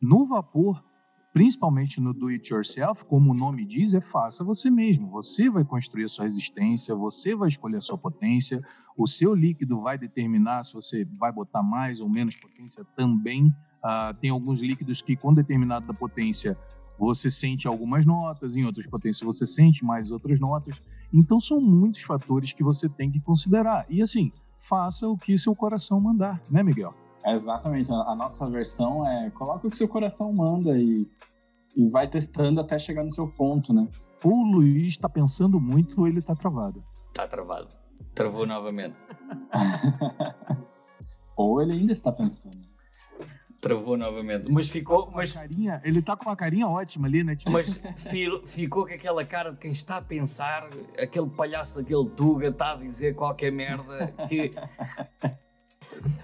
No 0.00 0.26
vapor, 0.26 0.82
principalmente 1.32 2.00
no 2.00 2.12
do 2.12 2.28
it 2.28 2.52
yourself, 2.52 3.04
como 3.04 3.32
o 3.32 3.34
nome 3.34 3.64
diz, 3.64 3.94
é 3.94 4.00
faça 4.00 4.44
você 4.44 4.70
mesmo. 4.70 5.10
Você 5.10 5.50
vai 5.50 5.64
construir 5.64 6.04
a 6.04 6.08
sua 6.08 6.24
resistência, 6.24 6.94
você 6.94 7.34
vai 7.34 7.48
escolher 7.48 7.78
a 7.78 7.80
sua 7.80 7.98
potência, 7.98 8.62
o 8.96 9.06
seu 9.06 9.34
líquido 9.34 9.80
vai 9.80 9.96
determinar 9.98 10.64
se 10.64 10.74
você 10.74 11.04
vai 11.18 11.32
botar 11.32 11.62
mais 11.62 12.00
ou 12.00 12.08
menos 12.08 12.34
potência 12.34 12.84
também 12.96 13.52
Uh, 13.82 14.14
tem 14.20 14.30
alguns 14.30 14.60
líquidos 14.60 15.02
que, 15.02 15.16
com 15.16 15.34
determinada 15.34 15.92
potência, 15.92 16.56
você 16.96 17.28
sente 17.28 17.66
algumas 17.66 18.06
notas, 18.06 18.54
em 18.54 18.64
outras 18.64 18.86
potências 18.86 19.26
você 19.26 19.44
sente 19.44 19.84
mais 19.84 20.12
outras 20.12 20.38
notas. 20.38 20.80
Então, 21.12 21.40
são 21.40 21.60
muitos 21.60 22.02
fatores 22.02 22.52
que 22.52 22.62
você 22.62 22.88
tem 22.88 23.10
que 23.10 23.20
considerar. 23.20 23.84
E, 23.90 24.00
assim, 24.00 24.30
faça 24.60 25.08
o 25.08 25.18
que 25.18 25.36
seu 25.36 25.54
coração 25.56 26.00
mandar, 26.00 26.40
né, 26.48 26.62
Miguel? 26.62 26.94
Exatamente. 27.26 27.90
A, 27.92 28.14
nossa 28.14 28.48
versão 28.48 29.06
é 29.06 29.30
coloca 29.30 29.66
o 29.66 29.70
que 29.70 29.76
seu 29.76 29.88
coração 29.88 30.32
manda 30.32 30.76
e, 30.76 31.06
e 31.76 31.88
vai 31.88 32.08
testando 32.08 32.60
até 32.60 32.78
chegar 32.78 33.04
no 33.04 33.12
seu 33.12 33.28
ponto, 33.28 33.72
né? 33.72 33.86
O 34.24 34.44
Luiz 34.44 34.88
está 34.88 35.08
pensando 35.08 35.60
muito 35.60 36.00
ou 36.00 36.08
ele 36.08 36.18
está 36.18 36.34
travado? 36.34 36.82
Está 37.08 37.26
travado. 37.26 37.68
Travou 38.14 38.46
novamente. 38.46 38.96
ou 41.36 41.62
ele 41.62 41.72
ainda 41.72 41.92
está 41.92 42.12
pensando. 42.12 42.72
Travou 43.60 43.96
novamente. 43.96 44.50
Mas 44.50 44.68
ficou. 44.68 45.08
Mas... 45.12 45.32
Carinha, 45.32 45.80
ele 45.84 46.02
tá 46.02 46.16
com 46.16 46.28
uma 46.28 46.34
carinha 46.34 46.66
ótima 46.66 47.06
ali, 47.06 47.22
né? 47.22 47.36
Tipo... 47.36 47.52
Mas 47.52 47.80
ficou 48.44 48.84
com 48.86 48.92
aquela 48.92 49.24
cara 49.24 49.52
de 49.52 49.58
quem 49.58 49.70
está 49.70 49.98
a 49.98 50.02
pensar, 50.02 50.68
aquele 51.00 51.30
palhaço 51.30 51.76
daquele 51.76 52.08
Tuga 52.10 52.48
está 52.48 52.72
a 52.72 52.76
dizer 52.76 53.14
qualquer 53.14 53.52
merda 53.52 54.12
que. 54.28 54.52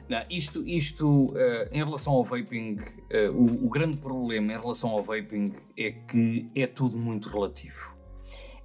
Não, 0.08 0.22
isto, 0.30 0.66
isto 0.66 1.26
uh, 1.26 1.68
em 1.70 1.84
relação 1.84 2.12
ao 2.14 2.24
vaping, 2.24 2.74
uh, 2.76 3.30
o, 3.32 3.66
o, 3.66 3.68
grande 3.68 4.00
problema 4.00 4.52
em 4.52 4.58
relação 4.58 4.90
ao 4.90 5.02
vaping 5.02 5.52
é 5.76 5.90
que 5.90 6.50
é 6.54 6.66
tudo 6.66 6.96
muito 6.96 7.28
relativo. 7.28 7.96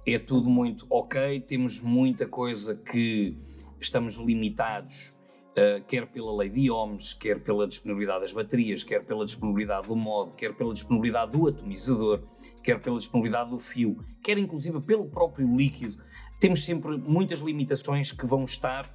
É 0.06 0.18
tudo 0.18 0.48
muito 0.48 0.86
ok, 0.90 1.40
temos 1.40 1.80
muita 1.80 2.26
coisa 2.26 2.74
que 2.74 3.36
estamos 3.80 4.14
limitados 4.16 5.14
Uh, 5.54 5.80
quer 5.86 6.04
pela 6.08 6.36
lei 6.36 6.48
de 6.48 6.68
ohms, 6.68 7.14
quer 7.14 7.38
pela 7.38 7.68
disponibilidade 7.68 8.22
das 8.22 8.32
baterias, 8.32 8.82
quer 8.82 9.04
pela 9.04 9.24
disponibilidade 9.24 9.86
do 9.86 9.94
mod, 9.94 10.36
quer 10.36 10.52
pela 10.52 10.74
disponibilidade 10.74 11.30
do 11.30 11.46
atomizador, 11.46 12.24
quer 12.60 12.80
pela 12.80 12.98
disponibilidade 12.98 13.50
do 13.50 13.60
fio, 13.60 13.96
quer 14.20 14.36
inclusive 14.36 14.80
pelo 14.84 15.04
próprio 15.08 15.46
líquido, 15.56 16.02
temos 16.40 16.64
sempre 16.64 16.98
muitas 16.98 17.38
limitações 17.38 18.10
que 18.10 18.26
vão 18.26 18.44
estar 18.44 18.92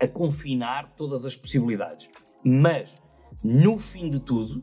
a 0.00 0.06
confinar 0.06 0.94
todas 0.96 1.24
as 1.24 1.36
possibilidades. 1.36 2.08
Mas, 2.44 2.90
no 3.42 3.78
fim 3.78 4.08
de 4.08 4.20
tudo, 4.20 4.62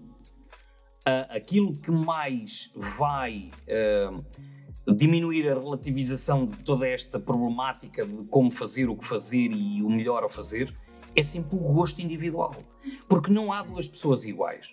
aquilo 1.29 1.73
que 1.73 1.91
mais 1.91 2.71
vai 2.75 3.49
uh, 3.67 4.93
diminuir 4.95 5.49
a 5.49 5.53
relativização 5.53 6.45
de 6.45 6.57
toda 6.57 6.87
esta 6.87 7.19
problemática 7.19 8.05
de 8.05 8.23
como 8.25 8.49
fazer, 8.49 8.89
o 8.89 8.95
que 8.95 9.05
fazer 9.05 9.51
e 9.51 9.81
o 9.81 9.89
melhor 9.89 10.23
a 10.23 10.29
fazer 10.29 10.73
é 11.15 11.21
sempre 11.21 11.55
o 11.55 11.59
gosto 11.59 12.01
individual. 12.01 12.55
Porque 13.07 13.31
não 13.31 13.51
há 13.51 13.61
duas 13.61 13.87
pessoas 13.87 14.23
iguais. 14.25 14.71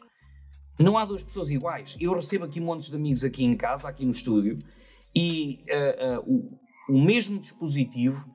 Não 0.79 0.97
há 0.97 1.05
duas 1.05 1.23
pessoas 1.23 1.51
iguais. 1.51 1.97
Eu 2.01 2.15
recebo 2.15 2.45
aqui 2.45 2.61
montes 2.61 2.89
de 2.89 2.97
amigos 2.97 3.25
aqui 3.25 3.45
em 3.45 3.55
casa, 3.55 3.89
aqui 3.89 4.05
no 4.05 4.13
estúdio, 4.13 4.59
e 5.15 5.65
uh, 5.69 6.21
o, 6.25 6.97
o 6.97 7.03
mesmo 7.03 7.39
dispositivo 7.39 8.27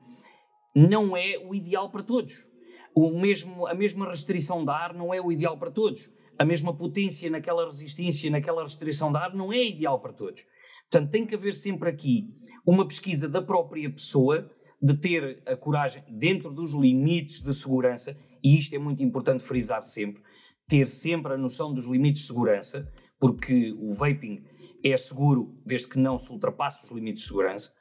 não 0.76 1.16
é 1.16 1.38
o 1.38 1.54
ideal 1.54 1.90
para 1.90 2.02
todos. 2.02 2.46
O 2.94 3.18
mesmo, 3.18 3.66
a 3.66 3.74
mesma 3.74 4.06
restrição 4.06 4.62
de 4.62 4.70
ar 4.70 4.92
não 4.92 5.14
é 5.14 5.18
o 5.18 5.32
ideal 5.32 5.58
para 5.58 5.70
todos. 5.70 6.10
A 6.38 6.44
mesma 6.44 6.76
potência 6.76 7.30
naquela 7.30 7.64
resistência, 7.64 8.30
naquela 8.30 8.62
restrição 8.62 9.10
de 9.10 9.16
ar, 9.16 9.34
não 9.34 9.50
é 9.50 9.64
ideal 9.64 9.98
para 9.98 10.12
todos. 10.12 10.44
Portanto, 10.90 11.10
tem 11.10 11.24
que 11.24 11.34
haver 11.34 11.54
sempre 11.54 11.88
aqui 11.88 12.28
uma 12.66 12.86
pesquisa 12.86 13.26
da 13.26 13.40
própria 13.40 13.90
pessoa 13.90 14.50
de 14.80 14.94
ter 14.98 15.42
a 15.46 15.56
coragem, 15.56 16.04
dentro 16.10 16.52
dos 16.52 16.74
limites 16.74 17.40
de 17.40 17.54
segurança, 17.54 18.14
e 18.44 18.58
isto 18.58 18.74
é 18.74 18.78
muito 18.78 19.02
importante 19.02 19.42
frisar 19.42 19.82
sempre, 19.82 20.22
ter 20.68 20.88
sempre 20.88 21.32
a 21.32 21.38
noção 21.38 21.72
dos 21.72 21.86
limites 21.86 22.22
de 22.22 22.28
segurança, 22.28 22.86
porque 23.18 23.72
o 23.78 23.94
vaping 23.94 24.44
é 24.84 24.94
seguro 24.98 25.58
desde 25.64 25.88
que 25.88 25.98
não 25.98 26.18
se 26.18 26.30
ultrapasse 26.30 26.84
os 26.84 26.90
limites 26.90 27.22
de 27.22 27.28
segurança, 27.28 27.72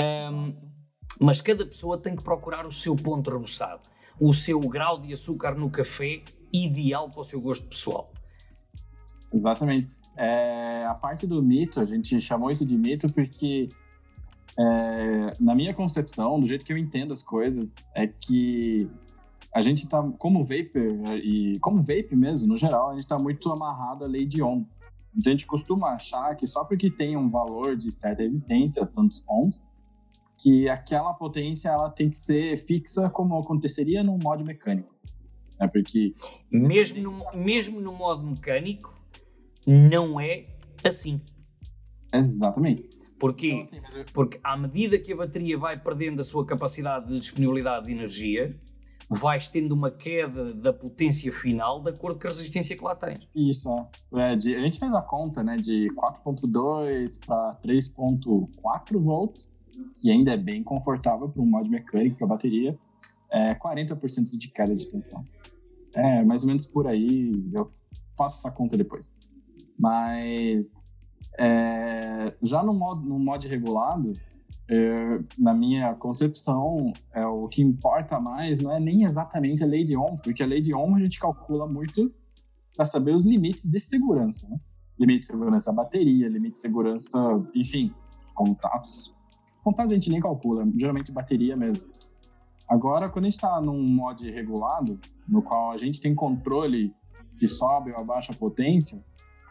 Um, 0.00 0.54
mas 1.20 1.40
cada 1.40 1.64
pessoa 1.64 1.98
tem 1.98 2.14
que 2.14 2.22
procurar 2.22 2.66
o 2.66 2.72
seu 2.72 2.94
ponto 2.94 3.30
rebuçado, 3.30 3.82
o 4.20 4.32
seu 4.32 4.60
grau 4.60 5.00
de 5.00 5.12
açúcar 5.12 5.54
no 5.54 5.70
café 5.70 6.22
ideal 6.52 7.10
para 7.10 7.20
o 7.20 7.24
seu 7.24 7.40
gosto 7.40 7.66
pessoal. 7.66 8.12
Exatamente. 9.32 9.88
É, 10.16 10.84
a 10.86 10.94
parte 10.94 11.26
do 11.26 11.42
mito, 11.42 11.80
a 11.80 11.84
gente 11.84 12.20
chamou 12.20 12.50
isso 12.50 12.66
de 12.66 12.76
mito 12.76 13.12
porque, 13.12 13.68
é, 14.58 15.36
na 15.38 15.54
minha 15.54 15.72
concepção, 15.72 16.40
do 16.40 16.46
jeito 16.46 16.64
que 16.64 16.72
eu 16.72 16.78
entendo 16.78 17.12
as 17.12 17.22
coisas, 17.22 17.74
é 17.94 18.06
que 18.06 18.90
a 19.54 19.62
gente 19.62 19.84
está, 19.84 20.02
como 20.18 20.44
vapor, 20.44 21.16
e 21.22 21.58
como 21.60 21.78
vape 21.78 22.14
mesmo, 22.14 22.48
no 22.48 22.56
geral, 22.56 22.90
a 22.90 22.94
gente 22.94 23.04
está 23.04 23.18
muito 23.18 23.50
amarrado 23.50 24.04
à 24.04 24.08
lei 24.08 24.26
de 24.26 24.42
Ohm. 24.42 24.64
Então 25.16 25.32
a 25.32 25.34
gente 25.34 25.46
costuma 25.46 25.90
achar 25.90 26.36
que 26.36 26.46
só 26.46 26.64
porque 26.64 26.90
tem 26.90 27.16
um 27.16 27.30
valor 27.30 27.76
de 27.76 27.90
certa 27.90 28.22
resistência, 28.22 28.86
tantos 28.86 29.24
ohms, 29.28 29.60
que 30.38 30.68
aquela 30.68 31.12
potência 31.12 31.68
ela 31.68 31.90
tem 31.90 32.08
que 32.08 32.16
ser 32.16 32.56
fixa 32.64 33.10
como 33.10 33.38
aconteceria 33.38 34.02
num 34.02 34.18
modo 34.22 34.44
mecânico. 34.44 34.94
É 35.60 35.66
porque 35.66 36.14
mesmo 36.50 37.02
no, 37.02 37.24
mesmo 37.34 37.80
no 37.80 37.92
modo 37.92 38.24
mecânico 38.24 38.96
não 39.66 40.20
é 40.20 40.46
assim. 40.84 41.20
Exatamente. 42.14 42.88
Porquê? 43.18 43.50
Então, 43.50 43.78
assim, 43.80 43.98
eu... 43.98 44.04
Porque 44.12 44.40
à 44.42 44.56
medida 44.56 44.96
que 44.98 45.12
a 45.12 45.16
bateria 45.16 45.58
vai 45.58 45.76
perdendo 45.76 46.20
a 46.20 46.24
sua 46.24 46.46
capacidade 46.46 47.08
de 47.08 47.18
disponibilidade 47.18 47.86
de 47.86 47.92
energia, 47.92 48.56
vais 49.10 49.48
tendo 49.48 49.72
uma 49.72 49.90
queda 49.90 50.52
da 50.54 50.72
potência 50.72 51.32
final 51.32 51.82
de 51.82 51.90
acordo 51.90 52.20
com 52.20 52.28
a 52.28 52.30
resistência 52.30 52.76
que 52.76 52.84
lá 52.84 52.94
tens. 52.94 53.26
Isso, 53.34 53.68
é, 54.14 54.36
de, 54.36 54.54
a 54.54 54.60
gente 54.60 54.78
fez 54.78 54.92
a 54.92 55.02
conta, 55.02 55.42
né, 55.42 55.56
de 55.56 55.88
4.2 55.94 57.24
para 57.26 57.58
3.4 57.64 59.02
volts, 59.02 59.47
que 60.00 60.10
ainda 60.10 60.32
é 60.32 60.36
bem 60.36 60.62
confortável 60.62 61.28
para 61.28 61.42
um 61.42 61.46
mod 61.46 61.68
mecânico, 61.68 62.18
para 62.18 62.26
bateria, 62.26 62.78
é 63.30 63.54
40% 63.54 64.36
de 64.36 64.48
queda 64.48 64.74
de 64.74 64.86
tensão. 64.86 65.24
É, 65.94 66.22
mais 66.24 66.42
ou 66.42 66.48
menos 66.48 66.66
por 66.66 66.86
aí, 66.86 67.48
eu 67.52 67.70
faço 68.16 68.38
essa 68.38 68.50
conta 68.50 68.76
depois. 68.76 69.16
Mas 69.78 70.74
é, 71.38 72.34
já 72.42 72.62
no 72.62 72.74
modo, 72.74 73.06
no 73.06 73.18
mod 73.18 73.46
regulado, 73.46 74.12
é, 74.68 75.20
na 75.36 75.54
minha 75.54 75.94
concepção, 75.94 76.92
é, 77.12 77.24
o 77.26 77.48
que 77.48 77.62
importa 77.62 78.20
mais 78.20 78.58
não 78.58 78.70
é 78.70 78.78
nem 78.78 79.04
exatamente 79.04 79.62
a 79.62 79.66
lei 79.66 79.84
de 79.84 79.96
Ohm, 79.96 80.16
porque 80.18 80.42
a 80.42 80.46
lei 80.46 80.60
de 80.60 80.74
Ohm 80.74 80.94
a 80.94 81.00
gente 81.00 81.18
calcula 81.18 81.66
muito 81.66 82.12
para 82.76 82.84
saber 82.84 83.14
os 83.14 83.24
limites 83.24 83.68
de 83.68 83.80
segurança. 83.80 84.46
Né? 84.48 84.60
Limite 84.98 85.20
de 85.20 85.26
segurança 85.26 85.70
da 85.70 85.82
bateria, 85.82 86.28
limite 86.28 86.54
de 86.54 86.60
segurança, 86.60 87.18
enfim, 87.54 87.94
os 88.26 88.32
contatos. 88.32 89.14
Contatos 89.68 89.92
a 89.92 89.94
gente 89.96 90.08
nem 90.08 90.18
calcula, 90.18 90.66
geralmente 90.74 91.12
bateria 91.12 91.54
mesmo. 91.54 91.90
Agora, 92.66 93.10
quando 93.10 93.26
a 93.26 93.28
gente 93.28 93.36
está 93.36 93.60
num 93.60 93.78
mod 93.82 94.30
regulado, 94.30 94.98
no 95.28 95.42
qual 95.42 95.72
a 95.72 95.76
gente 95.76 96.00
tem 96.00 96.14
controle 96.14 96.94
se 97.28 97.46
sobe 97.46 97.92
ou 97.92 97.98
abaixa 97.98 98.32
a 98.32 98.34
potência, 98.34 98.98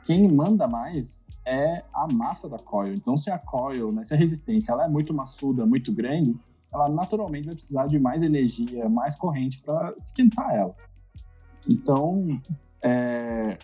quem 0.05 0.27
manda 0.27 0.67
mais 0.67 1.23
é 1.45 1.83
a 1.93 2.11
massa 2.11 2.49
da 2.49 2.57
coil. 2.57 2.95
Então, 2.95 3.15
se 3.15 3.29
a 3.29 3.37
coil, 3.37 3.91
né, 3.91 4.03
se 4.03 4.15
a 4.15 4.17
resistência 4.17 4.71
ela 4.71 4.85
é 4.85 4.87
muito 4.87 5.13
maçuda, 5.13 5.67
muito 5.67 5.93
grande, 5.93 6.35
ela 6.73 6.89
naturalmente 6.89 7.45
vai 7.45 7.53
precisar 7.53 7.85
de 7.85 7.99
mais 7.99 8.23
energia, 8.23 8.89
mais 8.89 9.15
corrente 9.15 9.61
para 9.61 9.93
esquentar 9.99 10.51
ela. 10.51 10.75
Então, 11.69 12.41
é, 12.81 13.55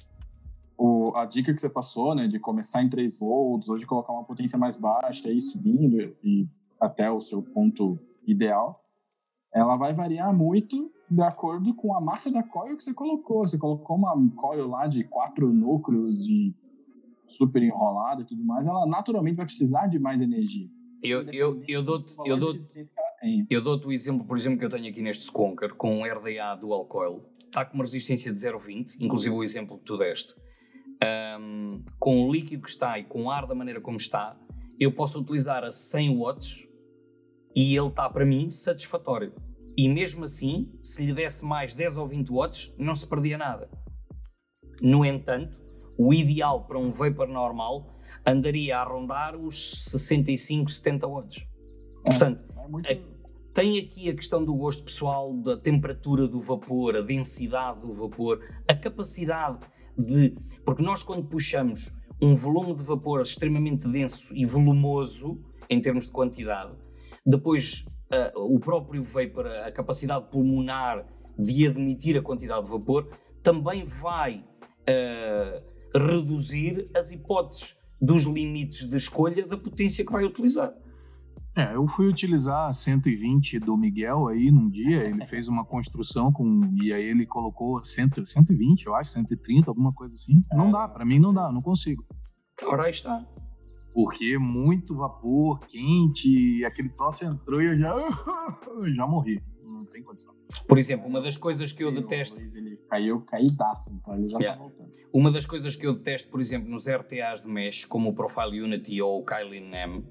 o, 0.78 1.14
a 1.16 1.26
dica 1.26 1.54
que 1.54 1.62
você 1.62 1.70
passou, 1.70 2.16
né, 2.16 2.28
de 2.28 2.40
começar 2.40 2.84
em 2.84 2.90
3 2.90 3.18
volts, 3.18 3.80
de 3.80 3.86
colocar 3.86 4.14
uma 4.14 4.24
potência 4.24 4.58
mais 4.58 4.78
baixa 4.78 5.30
e 5.30 5.38
ir 5.38 5.42
subindo 5.42 6.16
e 6.24 6.48
até 6.80 7.10
o 7.10 7.22
seu 7.22 7.42
ponto 7.42 8.00
ideal, 8.26 8.84
ela 9.54 9.76
vai 9.76 9.94
variar 9.94 10.34
muito 10.34 10.92
de 11.10 11.22
acordo 11.22 11.74
com 11.76 11.96
a 11.96 12.02
massa 12.02 12.32
da 12.32 12.42
coil 12.42 12.76
que 12.76 12.84
você 12.84 12.94
colocou. 12.94 13.48
Você 13.48 13.58
colocou 13.58 13.96
uma 13.96 14.14
coil 14.36 14.68
lá 14.68 14.88
de 14.88 15.04
quatro 15.04 15.54
núcleos 15.54 16.26
e 16.28 16.56
super 17.28 17.62
enrolada 17.62 18.22
e 18.22 18.26
tudo 18.26 18.44
mais, 18.44 18.68
ela 18.68 18.86
naturalmente 18.86 19.38
vai 19.38 19.46
precisar 19.46 19.88
de 19.88 20.00
mais 20.00 20.22
energia. 20.22 20.70
Eu, 21.02 21.24
eu, 21.32 21.62
eu 21.68 21.84
dou-te 21.84 22.16
eu 22.26 22.38
dou 22.38 22.56
eu 23.50 23.62
dou 23.62 23.80
o 23.86 23.92
exemplo, 23.92 24.26
por 24.26 24.38
exemplo, 24.38 24.60
que 24.60 24.66
eu 24.66 24.70
tenho 24.70 24.90
aqui 24.90 25.02
neste 25.02 25.24
Skonker 25.24 25.76
com 25.76 26.00
um 26.00 26.04
RDA 26.04 26.56
Dual 26.60 26.86
Coil. 26.86 27.24
Está 27.46 27.64
com 27.66 27.76
uma 27.76 27.84
resistência 27.84 28.32
de 28.32 28.40
0,20, 28.40 28.98
inclusive 29.00 29.34
o 29.34 29.44
exemplo 29.44 29.78
que 29.78 29.86
tu 29.86 29.98
deste. 29.98 30.34
Um, 31.04 31.84
com 32.00 32.28
o 32.28 32.32
líquido 32.32 32.64
que 32.64 32.70
está 32.70 32.98
e 32.98 33.04
com 33.04 33.24
o 33.24 33.32
ar 33.32 33.46
da 33.46 33.56
maneira 33.56 33.82
como 33.82 33.98
está, 33.98 34.38
eu 34.80 34.92
posso 34.92 35.20
utilizar 35.20 35.64
a 35.64 35.72
100 35.72 36.18
watts 36.18 36.64
e 37.56 37.76
ele 37.76 37.88
está 37.88 38.10
para 38.10 38.26
mim 38.26 38.50
satisfatório. 38.50 39.34
E 39.76 39.90
mesmo 39.90 40.26
assim, 40.26 40.72
se 40.82 41.04
lhe 41.04 41.14
desse 41.14 41.44
mais 41.44 41.74
10 41.74 41.98
ou 41.98 42.08
20 42.08 42.30
watts, 42.30 42.74
não 42.78 42.96
se 42.96 43.08
perdia 43.08 43.38
nada. 43.38 43.70
No 44.82 45.04
entanto, 45.04 45.58
o 45.98 46.14
ideal 46.14 46.66
para 46.66 46.78
um 46.78 46.90
vapor 46.90 47.28
normal 47.28 47.90
andaria 48.26 48.78
a 48.78 48.84
rondar 48.84 49.36
os 49.36 49.86
65, 49.86 50.72
70 50.72 51.08
watts. 51.08 51.44
É, 52.06 52.10
Portanto, 52.10 52.44
é 52.58 52.68
muito... 52.68 52.90
tem 53.54 53.80
aqui 53.80 54.10
a 54.10 54.16
questão 54.16 54.44
do 54.44 54.54
gosto 54.56 54.84
pessoal, 54.84 55.34
da 55.34 55.58
temperatura 55.58 56.28
do 56.28 56.40
vapor, 56.40 56.96
a 56.96 57.02
densidade 57.02 57.82
do 57.82 57.94
vapor, 57.94 58.42
a 58.68 58.74
capacidade 58.74 59.60
de. 59.98 60.36
Porque 60.66 60.82
nós, 60.82 61.04
quando 61.04 61.24
puxamos 61.24 61.92
um 62.22 62.34
volume 62.34 62.76
de 62.76 62.84
vapor 62.84 63.22
extremamente 63.22 63.88
denso 63.88 64.34
e 64.34 64.46
volumoso, 64.46 65.40
em 65.70 65.82
termos 65.82 66.06
de 66.06 66.12
quantidade, 66.12 66.74
depois 67.26 67.86
uh, 68.36 68.40
o 68.40 68.60
próprio 68.60 69.04
vapor, 69.04 69.48
a 69.48 69.72
capacidade 69.72 70.30
pulmonar 70.30 71.06
de 71.38 71.68
admitir 71.68 72.18
a 72.18 72.22
quantidade 72.22 72.66
de 72.66 72.72
vapor, 72.72 73.10
também 73.42 73.86
vai. 73.86 74.46
Uh, 74.84 75.74
reduzir 75.96 76.90
as 76.94 77.12
hipóteses 77.12 77.76
dos 78.02 78.24
limites 78.24 78.88
de 78.88 78.98
escolha 78.98 79.46
da 79.46 79.58
potência 79.58 80.06
que 80.06 80.12
vai 80.12 80.26
utilizar. 80.26 80.74
É, 81.56 81.76
eu 81.76 81.88
fui 81.88 82.08
utilizar 82.08 82.74
120 82.74 83.60
do 83.60 83.78
Miguel 83.78 84.28
aí 84.28 84.50
num 84.50 84.68
dia, 84.70 85.04
ele 85.04 85.26
fez 85.28 85.48
uma 85.48 85.64
construção 85.64 86.32
com 86.32 86.72
e 86.82 86.92
aí 86.92 87.04
ele 87.04 87.26
colocou 87.26 87.84
100, 87.84 88.26
120, 88.26 88.86
eu 88.86 88.96
acho, 88.96 89.12
130, 89.12 89.70
alguma 89.70 89.94
coisa 89.94 90.16
assim. 90.16 90.44
Não 90.52 90.72
dá, 90.72 90.88
para 90.88 91.06
mim 91.06 91.20
não 91.20 91.34
dá, 91.34 91.52
não 91.52 91.62
consigo. 91.62 92.04
Ora 92.64 92.86
aí 92.86 92.92
está. 92.92 93.24
Porque 93.94 94.40
muito 94.40 94.96
vapor, 94.96 95.60
quente, 95.68 96.66
aquele 96.66 96.90
troço 96.90 97.24
entrou 97.26 97.62
e 97.62 97.68
eu 97.68 97.78
já 97.78 97.94
já 98.96 99.06
morri. 99.06 99.40
Não 99.64 99.86
tem 99.86 100.02
condição. 100.02 100.34
Por 100.68 100.80
exemplo, 100.80 101.08
uma 101.08 101.22
das 101.22 101.38
coisas 101.38 101.72
que 101.72 101.84
eu 101.84 101.92
detesto. 101.92 102.40
Ele 102.40 102.78
caiu 102.90 103.22
caídaço, 103.22 103.94
então 103.94 104.16
ele 104.16 104.28
já 104.28 104.38
tá 104.38 104.44
yeah. 104.44 104.62
tá 104.62 104.68
voltando. 104.68 104.92
Uma 105.14 105.32
das 105.32 105.46
coisas 105.46 105.76
que 105.76 105.86
eu 105.86 105.94
detesto, 105.94 106.30
por 106.30 106.42
exemplo, 106.42 106.70
nos 106.70 106.88
RTAs 106.88 107.44
de 107.44 107.48
mesh, 107.48 107.86
como 107.86 108.10
o 108.10 108.14
Profile 108.16 108.62
Unity 108.62 109.02
ou 109.02 109.20
o 109.20 109.26
Kylin 109.26 109.72
M, 109.72 110.04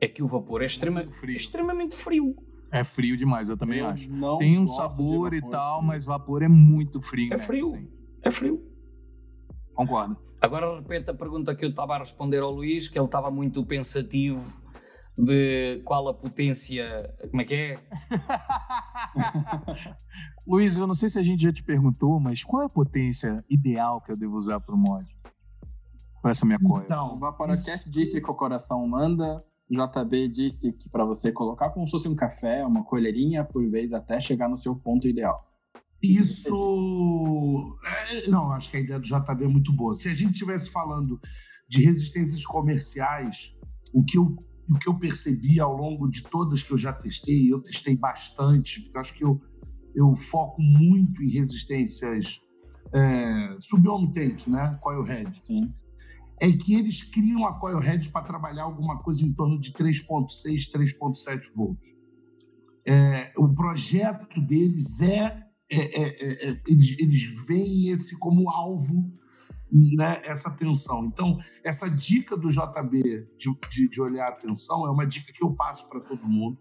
é 0.00 0.08
que 0.08 0.22
o 0.22 0.26
vapor 0.26 0.62
é, 0.62 0.66
extrema, 0.66 1.06
frio. 1.20 1.34
É 1.34 1.36
extremamente 1.36 1.94
frio. 1.94 2.36
É 2.70 2.84
frio 2.84 3.16
demais, 3.16 3.48
eu 3.48 3.56
também 3.56 3.78
eu 3.78 3.86
acho. 3.86 4.08
Tem 4.38 4.58
um 4.58 4.66
sabor 4.66 5.32
e 5.32 5.40
tal, 5.40 5.82
mas 5.82 6.04
vapor 6.04 6.42
é 6.42 6.48
muito 6.48 7.00
frio. 7.00 7.32
É 7.32 7.38
frio. 7.38 7.74
Assim. 7.74 7.88
É 8.22 8.30
frio. 8.30 8.62
Concordo. 9.74 10.16
Agora 10.40 10.76
repete 10.76 11.10
a 11.10 11.14
pergunta 11.14 11.54
que 11.54 11.64
eu 11.64 11.70
estava 11.70 11.94
a 11.94 11.98
responder 11.98 12.40
ao 12.40 12.50
Luís, 12.50 12.88
que 12.88 12.98
ele 12.98 13.06
estava 13.06 13.30
muito 13.30 13.64
pensativo 13.64 14.60
de 15.16 15.80
qual 15.84 16.08
a 16.08 16.14
potência. 16.14 17.14
Como 17.30 17.40
é 17.40 17.44
que 17.44 17.54
é? 17.54 17.80
Luiz, 20.46 20.76
eu 20.76 20.86
não 20.86 20.94
sei 20.94 21.08
se 21.08 21.18
a 21.18 21.22
gente 21.22 21.42
já 21.42 21.52
te 21.52 21.62
perguntou, 21.62 22.20
mas 22.20 22.44
qual 22.44 22.62
é 22.62 22.66
a 22.66 22.68
potência 22.68 23.44
ideal 23.48 24.00
que 24.00 24.12
eu 24.12 24.16
devo 24.16 24.36
usar 24.36 24.60
para 24.60 24.74
o 24.74 24.78
mod? 24.78 25.04
Para 26.20 26.30
essa 26.30 26.44
minha 26.44 26.58
coisa? 26.58 26.84
Então, 26.84 27.14
o 27.14 27.18
Vaporacast 27.18 27.88
isso... 27.88 27.90
disse 27.90 28.20
que 28.20 28.30
o 28.30 28.34
coração 28.34 28.86
manda, 28.86 29.42
JB 29.70 30.28
disse 30.28 30.72
que 30.72 30.88
para 30.88 31.04
você 31.04 31.32
colocar 31.32 31.70
como 31.70 31.86
se 31.86 31.90
fosse 31.90 32.08
um 32.08 32.14
café, 32.14 32.64
uma 32.64 32.84
colherinha 32.84 33.44
por 33.44 33.68
vez 33.68 33.92
até 33.92 34.20
chegar 34.20 34.48
no 34.48 34.58
seu 34.58 34.74
ponto 34.76 35.08
ideal. 35.08 35.44
Isso. 36.02 37.76
É, 38.10 38.28
não, 38.28 38.52
acho 38.52 38.70
que 38.70 38.76
a 38.76 38.80
ideia 38.80 38.98
do 38.98 39.06
JB 39.06 39.44
é 39.44 39.48
muito 39.48 39.72
boa. 39.72 39.94
Se 39.94 40.08
a 40.08 40.14
gente 40.14 40.32
estivesse 40.32 40.70
falando 40.70 41.18
de 41.68 41.82
resistências 41.82 42.44
comerciais, 42.46 43.56
o 43.92 44.04
que 44.04 44.18
eu 44.18 44.36
o 44.68 44.78
que 44.78 44.88
eu 44.88 44.98
percebi 44.98 45.60
ao 45.60 45.76
longo 45.76 46.08
de 46.08 46.24
todas 46.24 46.62
que 46.62 46.72
eu 46.72 46.78
já 46.78 46.92
testei, 46.92 47.52
eu 47.52 47.60
testei 47.60 47.96
bastante, 47.96 48.80
porque 48.80 48.98
acho 48.98 49.14
que 49.14 49.24
eu, 49.24 49.40
eu 49.94 50.14
foco 50.16 50.60
muito 50.60 51.22
em 51.22 51.30
resistências 51.30 52.40
é, 52.92 53.56
sub-ohm 53.60 54.12
take, 54.12 54.50
né? 54.50 54.76
Coil 54.80 55.02
head. 55.04 55.38
Sim. 55.40 55.72
É 56.38 56.52
que 56.52 56.74
eles 56.74 57.02
criam 57.02 57.46
a 57.46 57.58
coil 57.58 57.78
head 57.78 58.10
para 58.10 58.22
trabalhar 58.22 58.64
alguma 58.64 58.98
coisa 58.98 59.24
em 59.24 59.32
torno 59.32 59.58
de 59.58 59.72
3.6, 59.72 60.70
3.7 60.70 61.42
volts. 61.54 61.94
É, 62.84 63.32
o 63.36 63.48
projeto 63.48 64.40
deles 64.40 65.00
é, 65.00 65.44
é, 65.70 66.02
é, 66.02 66.50
é, 66.50 66.60
eles, 66.66 66.98
eles 66.98 67.46
veem 67.46 67.88
esse 67.88 68.16
como 68.18 68.50
alvo 68.50 69.12
né, 69.72 70.20
essa 70.24 70.50
tensão. 70.50 71.06
Então, 71.06 71.38
essa 71.64 71.88
dica 71.88 72.36
do 72.36 72.48
JB 72.48 73.02
de, 73.36 73.58
de, 73.70 73.88
de 73.88 74.00
olhar 74.00 74.28
a 74.28 74.32
tensão 74.32 74.86
é 74.86 74.90
uma 74.90 75.06
dica 75.06 75.32
que 75.32 75.42
eu 75.42 75.52
passo 75.54 75.88
para 75.88 76.00
todo 76.00 76.26
mundo. 76.28 76.58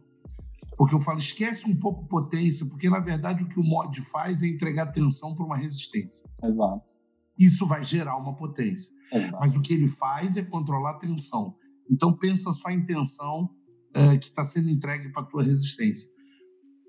Porque 0.78 0.94
eu 0.94 1.00
falo, 1.00 1.20
esquece 1.20 1.70
um 1.70 1.76
pouco 1.76 2.06
potência, 2.08 2.66
porque 2.66 2.90
na 2.90 3.00
verdade 3.00 3.44
o 3.44 3.48
que 3.48 3.60
o 3.60 3.64
mod 3.64 4.02
faz 4.02 4.44
é 4.44 4.48
entregar 4.48 4.88
tensão 4.88 5.34
para 5.34 5.46
uma 5.46 5.56
resistência. 5.56 6.28
Exato. 6.44 6.95
Isso 7.38 7.66
vai 7.66 7.84
gerar 7.84 8.18
uma 8.18 8.36
potência. 8.36 8.94
Exato. 9.12 9.38
Mas 9.40 9.56
o 9.56 9.62
que 9.62 9.74
ele 9.74 9.88
faz 9.88 10.38
é 10.38 10.44
controlar 10.44 10.92
a 10.92 11.00
tensão. 11.00 11.56
Então 11.90 12.14
pensa 12.14 12.52
só 12.54 12.70
em 12.70 12.86
tensão 12.86 13.50
é, 13.94 14.18
que 14.18 14.26
está 14.26 14.44
sendo 14.44 14.70
entregue 14.70 15.10
para 15.10 15.22
a 15.22 15.26
tua 15.26 15.44
resistência. 15.44 16.08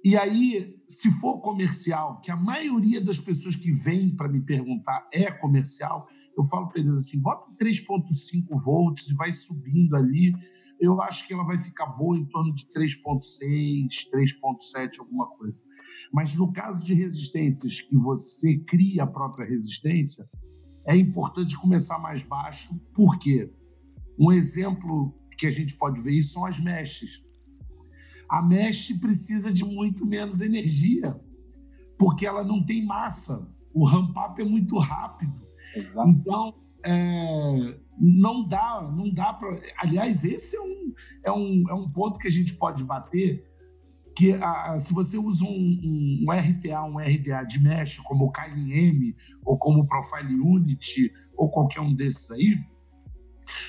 E 0.05 0.17
aí, 0.17 0.77
se 0.87 1.11
for 1.11 1.41
comercial, 1.41 2.21
que 2.21 2.31
a 2.31 2.37
maioria 2.37 3.01
das 3.01 3.19
pessoas 3.19 3.57
que 3.57 3.73
vêm 3.73 4.15
para 4.15 4.29
me 4.29 4.41
perguntar 4.41 5.09
é 5.13 5.31
comercial, 5.33 6.07
eu 6.37 6.45
falo 6.45 6.69
para 6.69 6.81
eles 6.81 6.95
assim: 6.95 7.21
bota 7.21 7.51
3,5 7.61 8.47
volts 8.65 9.09
e 9.09 9.15
vai 9.15 9.33
subindo 9.33 9.97
ali. 9.97 10.33
Eu 10.79 11.01
acho 11.01 11.27
que 11.27 11.33
ela 11.33 11.43
vai 11.43 11.59
ficar 11.59 11.87
boa 11.87 12.17
em 12.17 12.25
torno 12.27 12.53
de 12.53 12.67
3,6, 12.67 14.09
3,7, 14.13 15.01
alguma 15.01 15.27
coisa. 15.27 15.61
Mas 16.13 16.37
no 16.37 16.53
caso 16.53 16.85
de 16.85 16.95
resistências 16.95 17.81
que 17.81 17.97
você 17.97 18.59
cria 18.59 19.05
a 19.05 19.07
própria 19.07 19.47
resistência, 19.47 20.29
é 20.87 20.97
importante 20.97 21.59
começar 21.59 21.99
mais 21.99 22.23
baixo. 22.23 22.79
Por 22.95 23.19
quê? 23.19 23.51
Um 24.19 24.33
exemplo 24.33 25.15
que 25.37 25.47
a 25.47 25.51
gente 25.51 25.77
pode 25.77 26.01
ver 26.01 26.13
isso 26.13 26.33
são 26.33 26.47
as 26.47 26.59
meshes. 26.59 27.23
A 28.29 28.43
mesh 28.43 28.93
precisa 28.99 29.53
de 29.53 29.65
muito 29.65 30.07
menos 30.07 30.41
energia, 30.41 31.21
porque 31.99 32.27
ela 32.27 32.43
não 32.43 32.65
tem 32.65 32.85
massa. 32.85 33.47
O 33.73 33.85
ramp-up 33.85 34.41
é 34.41 34.45
muito 34.45 34.79
rápido. 34.79 35.47
Exato. 35.75 36.09
Então, 36.09 36.55
é, 36.85 37.79
não 37.99 38.47
dá, 38.47 38.81
não 38.97 39.13
dá 39.13 39.33
para. 39.33 39.61
Aliás, 39.79 40.25
esse 40.25 40.57
é 40.57 40.61
um, 40.61 40.93
é, 41.25 41.33
um, 41.33 41.65
é 41.69 41.75
um 41.75 41.91
ponto 41.91 42.19
que 42.19 42.29
a 42.29 42.31
gente 42.31 42.55
pode 42.55 42.85
bater. 42.85 43.45
Que 44.17 44.33
a, 44.33 44.79
se 44.79 44.95
você 44.95 45.19
usa 45.19 45.45
um, 45.45 45.49
um, 45.49 46.25
um, 46.27 46.33
RTA, 46.33 46.83
um 46.85 46.99
RDA 46.99 47.45
de 47.45 47.63
mesh, 47.63 47.99
como 47.99 48.25
o 48.25 48.33
Kylin 48.33 48.73
M, 48.73 49.17
ou 49.45 49.59
como 49.59 49.81
o 49.81 49.87
Profile 49.87 50.41
Unity, 50.41 51.13
ou 51.37 51.51
qualquer 51.51 51.81
um 51.81 51.95
desses 51.95 52.31
aí, 52.31 52.57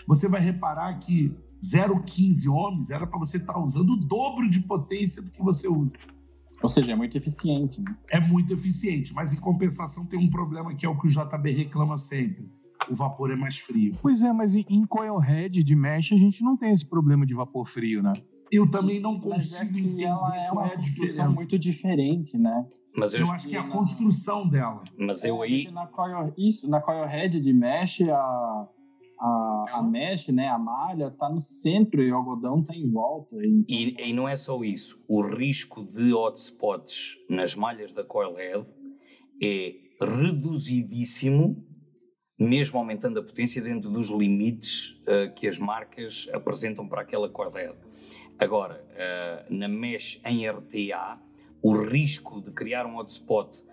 você 0.08 0.28
vai 0.28 0.42
reparar 0.42 0.98
que 1.00 1.36
0,15 1.60 2.50
ohms 2.50 2.90
era 2.90 3.06
para 3.06 3.20
você 3.20 3.38
estar 3.38 3.54
tá 3.54 3.60
usando 3.60 3.92
o 3.92 3.98
dobro 3.98 4.50
de 4.50 4.62
potência 4.62 5.22
do 5.22 5.32
que 5.32 5.42
você 5.42 5.68
usa. 5.68 5.98
Ou 6.62 6.70
seja, 6.70 6.94
é 6.94 6.96
muito 6.96 7.18
eficiente. 7.18 7.82
Né? 7.82 7.96
É 8.10 8.20
muito 8.20 8.54
eficiente, 8.54 9.14
mas 9.14 9.34
em 9.34 9.38
compensação 9.38 10.06
tem 10.06 10.20
um 10.20 10.30
problema 10.30 10.74
que 10.74 10.86
é 10.86 10.90
o 10.90 10.98
que 10.98 11.08
o 11.08 11.10
JB 11.10 11.52
reclama 11.52 11.98
sempre. 11.98 12.50
O 12.90 12.96
vapor 12.96 13.32
é 13.32 13.36
mais 13.36 13.58
frio. 13.58 13.96
Pois 14.02 14.24
é, 14.24 14.32
mas 14.32 14.56
em 14.56 14.86
coil 14.86 15.18
head 15.18 15.64
de 15.64 15.76
mesh 15.76 16.14
a 16.14 16.18
gente 16.18 16.44
não 16.44 16.56
tem 16.56 16.72
esse 16.72 16.86
problema 16.86 17.26
de 17.26 17.34
vapor 17.34 17.68
frio, 17.68 18.02
né? 18.02 18.14
Eu 18.52 18.70
também 18.70 19.00
não 19.00 19.20
consigo 19.20 19.36
mas 19.36 19.56
é 19.56 19.64
entender 19.64 20.04
ela 20.04 20.38
é 20.38 20.52
uma 20.52 20.64
é 20.64 20.66
a 20.66 20.76
construção 20.76 20.82
diferença. 20.84 21.30
muito 21.30 21.60
diferente, 21.60 22.38
né? 22.38 22.66
Mas 22.96 23.14
eu, 23.14 23.22
Eu 23.22 23.32
acho 23.32 23.48
que 23.48 23.56
é 23.56 23.60
a 23.60 23.68
construção 23.68 24.48
dela. 24.50 24.84
mas 24.98 25.24
eu 25.24 25.44
É, 25.44 25.48
aí. 25.48 25.64
porque 25.64 25.76
Na 25.76 25.88
coil, 25.88 26.34
isso, 26.38 26.70
na 26.70 26.82
coil 26.82 27.06
head 27.06 27.40
de 27.40 27.54
mesh, 27.54 28.02
a, 28.02 28.68
a, 29.20 29.66
a 29.74 29.84
mesh, 29.84 30.30
né, 30.30 30.48
a 30.48 30.58
malha, 30.58 31.12
tá 31.12 31.30
no 31.30 31.40
centro 31.42 32.02
e 32.02 32.12
o 32.12 32.16
algodão 32.16 32.64
tá 32.64 32.76
em 32.76 32.90
volta. 32.90 33.36
Então, 33.36 33.66
E, 33.70 34.10
e 34.10 34.14
não 34.14 34.28
é 34.28 34.36
só 34.36 34.64
isso. 34.64 35.00
O 35.08 35.22
risco 35.22 35.84
de 35.84 36.12
hotspots 36.14 37.16
nas 37.30 37.54
malhas 37.56 37.94
da 37.94 38.04
Coilhead 38.04 38.66
é 39.44 39.76
reduzidíssimo, 40.02 41.64
mesmo 42.40 42.78
aumentando 42.80 43.20
a 43.20 43.24
potência 43.24 43.62
dentro 43.62 43.90
dos 43.90 44.10
limites 44.10 44.96
eh, 45.08 45.28
que 45.30 45.48
as 45.48 45.58
marcas 45.60 46.28
apresentam 46.34 46.88
para 46.88 47.02
aquela 47.02 47.30
Coilhead. 47.30 47.76
Agora, 48.40 48.86
eh, 48.96 49.46
na 49.50 49.68
mesh 49.68 50.22
em 50.24 50.48
RTA, 50.48 51.20
o 51.62 51.74
risco 51.74 52.42
de 52.42 52.52
criar 52.52 52.86
um 52.86 52.98
hotspot 52.98 53.64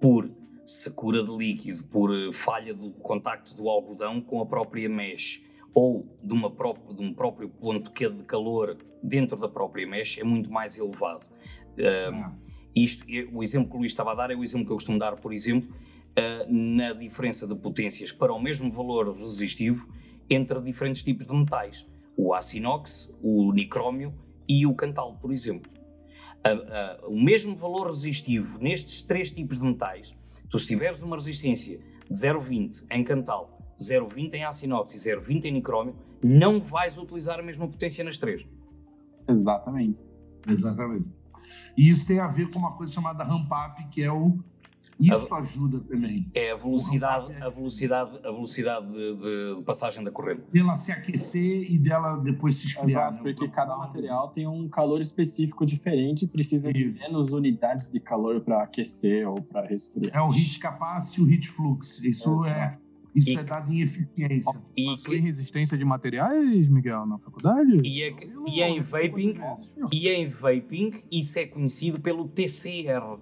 por 0.00 0.30
secura 0.66 1.22
de 1.24 1.34
líquido, 1.34 1.84
por 1.84 2.10
eh, 2.14 2.32
falha 2.32 2.74
do 2.74 2.90
contacto 2.92 3.54
do 3.56 3.68
algodão 3.68 4.20
com 4.20 4.40
a 4.40 4.46
própria 4.46 4.88
mesh 4.88 5.42
ou 5.72 6.06
de, 6.22 6.34
uma 6.34 6.50
de 6.50 7.02
um 7.02 7.14
próprio 7.14 7.48
ponto 7.48 7.90
que 7.92 8.04
é 8.04 8.10
de 8.10 8.22
calor 8.24 8.76
dentro 9.02 9.36
da 9.38 9.48
própria 9.48 9.86
mesh 9.86 10.18
é 10.18 10.24
muito 10.24 10.50
mais 10.50 10.76
elevado. 10.76 11.24
É. 11.78 12.10
Isto, 12.74 13.04
é- 13.08 13.26
o 13.32 13.42
exemplo 13.42 13.70
que 13.70 13.76
o 13.76 13.78
Luís 13.78 13.92
estava 13.92 14.12
a 14.12 14.14
dar 14.14 14.30
é 14.30 14.34
o 14.34 14.44
exemplo 14.44 14.66
que 14.66 14.72
eu 14.72 14.76
costumo 14.76 14.98
dar, 14.98 15.16
por 15.16 15.32
exemplo, 15.32 15.74
eh, 16.14 16.46
na 16.48 16.92
diferença 16.92 17.46
de 17.46 17.54
potências 17.54 18.12
para 18.12 18.32
o 18.32 18.40
mesmo 18.40 18.70
valor 18.70 19.16
resistivo 19.16 19.88
entre 20.28 20.60
diferentes 20.60 21.02
tipos 21.02 21.26
de 21.26 21.32
metais. 21.34 21.86
O 22.16 22.34
aço 22.34 22.56
inox, 22.56 23.10
o 23.22 23.52
nicrómio 23.52 24.12
e 24.48 24.66
o 24.66 24.74
cantal, 24.74 25.16
por 25.20 25.32
exemplo. 25.32 25.70
A- 26.44 26.50
a- 27.02 27.06
o 27.06 27.20
mesmo 27.20 27.54
valor 27.54 27.86
resistivo 27.88 28.58
nestes 28.60 29.02
três 29.02 29.30
tipos 29.30 29.58
de 29.58 29.64
metais, 29.64 30.14
tu 30.48 30.58
se 30.58 30.66
tiveres 30.66 31.02
uma 31.02 31.16
resistência 31.16 31.78
de 32.08 32.16
0,20 32.16 32.84
em 32.90 33.04
cantal, 33.04 33.58
0,20 33.78 34.34
em 34.34 34.44
aço 34.44 34.64
inox 34.64 34.94
e 34.94 34.98
0,20 34.98 35.44
em 35.46 35.52
nicrómio, 35.52 35.94
não 36.22 36.60
vais 36.60 36.98
utilizar 36.98 37.38
a 37.38 37.42
mesma 37.42 37.66
potência 37.68 38.02
nas 38.04 38.18
três. 38.18 38.44
Exatamente. 39.28 39.98
Exatamente. 40.48 41.06
E 41.76 41.90
isso 41.90 42.06
tem 42.06 42.18
a 42.20 42.26
ver 42.26 42.50
com 42.50 42.58
uma 42.58 42.76
coisa 42.76 42.92
chamada 42.92 43.22
ramp-up, 43.24 43.86
que 43.88 44.02
é 44.02 44.12
o. 44.12 44.38
Isso 45.00 45.34
ajuda 45.34 45.80
também. 45.80 46.28
É 46.34 46.50
a 46.52 46.56
velocidade, 46.56 47.32
é- 47.32 47.42
a 47.42 47.48
velocidade, 47.48 48.18
a 48.18 48.30
velocidade 48.30 48.86
de, 48.92 49.56
de- 49.56 49.62
passagem 49.64 50.04
da 50.04 50.10
corrente. 50.10 50.42
Dela 50.52 50.76
se 50.76 50.92
aquecer 50.92 51.70
e 51.72 51.78
dela 51.78 52.16
depois 52.16 52.56
se 52.56 52.66
esfriar. 52.66 53.08
Exato, 53.12 53.24
né? 53.24 53.32
porque 53.32 53.44
O 53.46 53.50
cada 53.50 53.76
material 53.76 54.28
tem 54.28 54.46
um 54.46 54.68
calor 54.68 55.00
específico 55.00 55.64
diferente 55.64 56.24
e 56.24 56.28
precisa 56.28 56.72
de 56.72 56.84
menos 56.86 57.32
unidades 57.32 57.90
de 57.90 57.98
calor 58.00 58.40
para 58.42 58.62
aquecer 58.62 59.26
ou 59.28 59.40
para 59.42 59.66
resfriar. 59.66 60.14
É 60.16 60.20
o 60.20 60.28
heat 60.30 60.58
capacity 60.58 61.20
e 61.20 61.24
o 61.24 61.30
heat 61.32 61.48
flux. 61.48 61.98
Isso 62.04 62.44
é, 62.44 62.78
isso 63.14 63.30
E- 63.30 63.36
é 63.38 63.42
dado 63.42 63.72
em 63.72 63.80
eficiência. 63.80 64.60
E, 64.76 64.94
em 65.16 65.20
resistência 65.22 65.76
de 65.78 65.84
materiais, 65.84 66.68
Miguel, 66.68 67.06
na 67.06 67.18
faculdade? 67.18 67.80
e, 67.84 68.02
é- 68.02 68.14
e 68.46 68.62
em 68.62 68.80
vaping, 68.82 69.38
e 69.92 70.08
em 70.08 70.28
vaping, 70.28 71.02
isso 71.10 71.38
é 71.38 71.46
conhecido 71.46 72.00
pelo 72.00 72.28
TCR. 72.28 73.18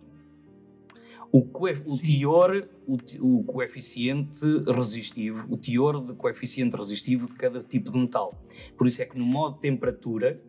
O, 1.30 1.42
coe- 1.42 1.82
o 1.84 1.98
teor, 1.98 2.68
o, 2.86 2.96
o 3.20 3.44
coeficiente 3.44 4.40
resistivo, 4.66 5.46
o 5.52 5.56
teor 5.58 6.02
de 6.04 6.14
coeficiente 6.14 6.74
resistivo 6.76 7.26
de 7.26 7.34
cada 7.34 7.62
tipo 7.62 7.92
de 7.92 7.98
metal. 7.98 8.42
Por 8.76 8.86
isso 8.86 9.02
é 9.02 9.04
que 9.04 9.18
no 9.18 9.26
modo 9.26 9.58
temperatura, 9.58 10.42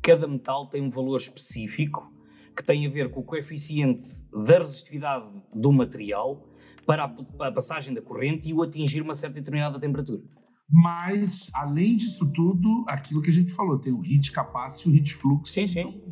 cada 0.00 0.26
metal 0.26 0.66
tem 0.68 0.82
um 0.82 0.88
valor 0.88 1.20
específico 1.20 2.10
que 2.56 2.64
tem 2.64 2.86
a 2.86 2.90
ver 2.90 3.10
com 3.10 3.20
o 3.20 3.22
coeficiente 3.22 4.08
da 4.46 4.58
resistividade 4.60 5.26
do 5.54 5.70
material 5.72 6.48
para 6.86 7.04
a, 7.04 7.46
a 7.46 7.52
passagem 7.52 7.92
da 7.94 8.00
corrente 8.02 8.48
e 8.48 8.54
o 8.54 8.62
atingir 8.62 9.02
uma 9.02 9.14
certa 9.14 9.34
determinada 9.34 9.78
temperatura. 9.78 10.22
Mas, 10.68 11.50
além 11.52 11.96
disso 11.96 12.30
tudo, 12.32 12.84
aquilo 12.88 13.20
que 13.20 13.30
a 13.30 13.32
gente 13.34 13.52
falou, 13.52 13.78
tem 13.78 13.92
o 13.92 14.02
heat 14.02 14.32
capacity 14.32 14.88
e 14.88 14.92
o 14.92 14.96
heat 14.96 15.14
flux. 15.14 15.50
Sim, 15.52 15.68
sim. 15.68 16.02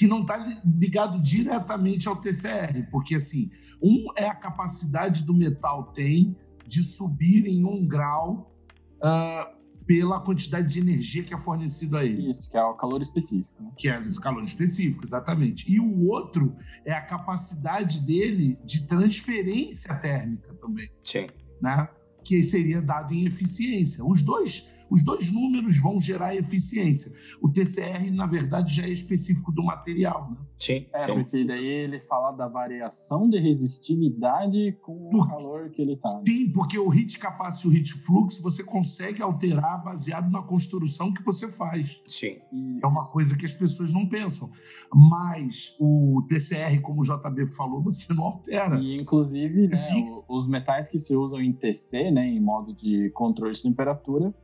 Que 0.00 0.06
não 0.06 0.22
está 0.22 0.38
ligado 0.64 1.20
diretamente 1.20 2.08
ao 2.08 2.16
TCR, 2.16 2.88
porque 2.90 3.16
assim, 3.16 3.50
um 3.82 4.06
é 4.16 4.26
a 4.26 4.34
capacidade 4.34 5.22
do 5.22 5.34
metal 5.34 5.92
tem 5.92 6.34
de 6.66 6.82
subir 6.82 7.44
em 7.46 7.66
um 7.66 7.86
grau 7.86 8.50
ah, 9.02 9.52
pela 9.86 10.18
quantidade 10.18 10.68
de 10.72 10.80
energia 10.80 11.22
que 11.22 11.34
é 11.34 11.38
fornecido 11.38 11.98
a 11.98 12.04
ele. 12.06 12.30
Isso, 12.30 12.48
que 12.48 12.56
é 12.56 12.64
o 12.64 12.72
calor 12.72 13.02
específico. 13.02 13.62
né? 13.62 13.72
que 13.76 13.90
é 13.90 14.00
os 14.00 14.18
calores 14.18 14.52
específicos, 14.52 15.10
exatamente. 15.10 15.70
E 15.70 15.78
o 15.78 16.06
outro 16.06 16.56
é 16.86 16.94
a 16.94 17.02
capacidade 17.02 18.00
dele 18.00 18.58
de 18.64 18.86
transferência 18.86 19.94
térmica 19.96 20.54
também, 20.54 20.88
Sim. 21.02 21.26
né? 21.60 21.86
Que 22.24 22.42
seria 22.42 22.80
dado 22.80 23.12
em 23.12 23.26
eficiência. 23.26 24.02
Os 24.02 24.22
dois, 24.22 24.66
os 24.90 25.02
dois 25.02 25.30
números 25.30 25.78
vão 25.78 26.00
gerar 26.00 26.34
eficiência. 26.36 27.12
O 27.40 27.48
TCR, 27.48 28.10
na 28.12 28.26
verdade, 28.26 28.74
já 28.74 28.84
é 28.84 28.90
específico 28.90 29.52
do 29.52 29.62
material, 29.62 30.30
né? 30.30 30.36
Sim, 30.56 30.86
É, 30.92 31.06
sim. 31.06 31.14
porque 31.14 31.44
daí 31.44 31.64
ele 31.64 32.00
fala 32.00 32.32
da 32.32 32.48
variação 32.48 33.28
de 33.28 33.38
resistividade 33.38 34.76
com 34.82 35.06
o 35.06 35.10
Por- 35.10 35.28
calor 35.28 35.70
que 35.70 35.80
ele 35.82 35.96
tá. 35.96 36.08
Sim, 36.26 36.50
porque 36.52 36.78
o 36.78 36.92
heat 36.92 37.18
capacity 37.18 37.68
e 37.68 37.70
o 37.70 37.74
heat 37.76 37.92
flux 37.94 38.38
você 38.38 38.62
consegue 38.62 39.22
alterar 39.22 39.82
baseado 39.82 40.30
na 40.30 40.42
construção 40.42 41.12
que 41.12 41.22
você 41.22 41.48
faz. 41.50 42.02
Sim. 42.06 42.38
É 42.82 42.86
uma 42.86 43.06
coisa 43.06 43.36
que 43.36 43.46
as 43.46 43.54
pessoas 43.54 43.90
não 43.92 44.06
pensam. 44.06 44.50
Mas 44.92 45.74
o 45.78 46.22
TCR, 46.28 46.80
como 46.82 47.00
o 47.00 47.04
JB 47.04 47.46
falou, 47.46 47.80
você 47.80 48.12
não 48.12 48.24
altera. 48.24 48.78
E, 48.80 49.00
inclusive, 49.00 49.68
né, 49.68 49.78
o- 50.28 50.36
os 50.36 50.48
metais 50.48 50.88
que 50.88 50.98
se 50.98 51.14
usam 51.14 51.40
em 51.40 51.52
TC, 51.52 52.10
né, 52.10 52.26
em 52.26 52.40
modo 52.40 52.74
de 52.74 53.10
controle 53.10 53.52
de 53.54 53.62
temperatura, 53.62 54.34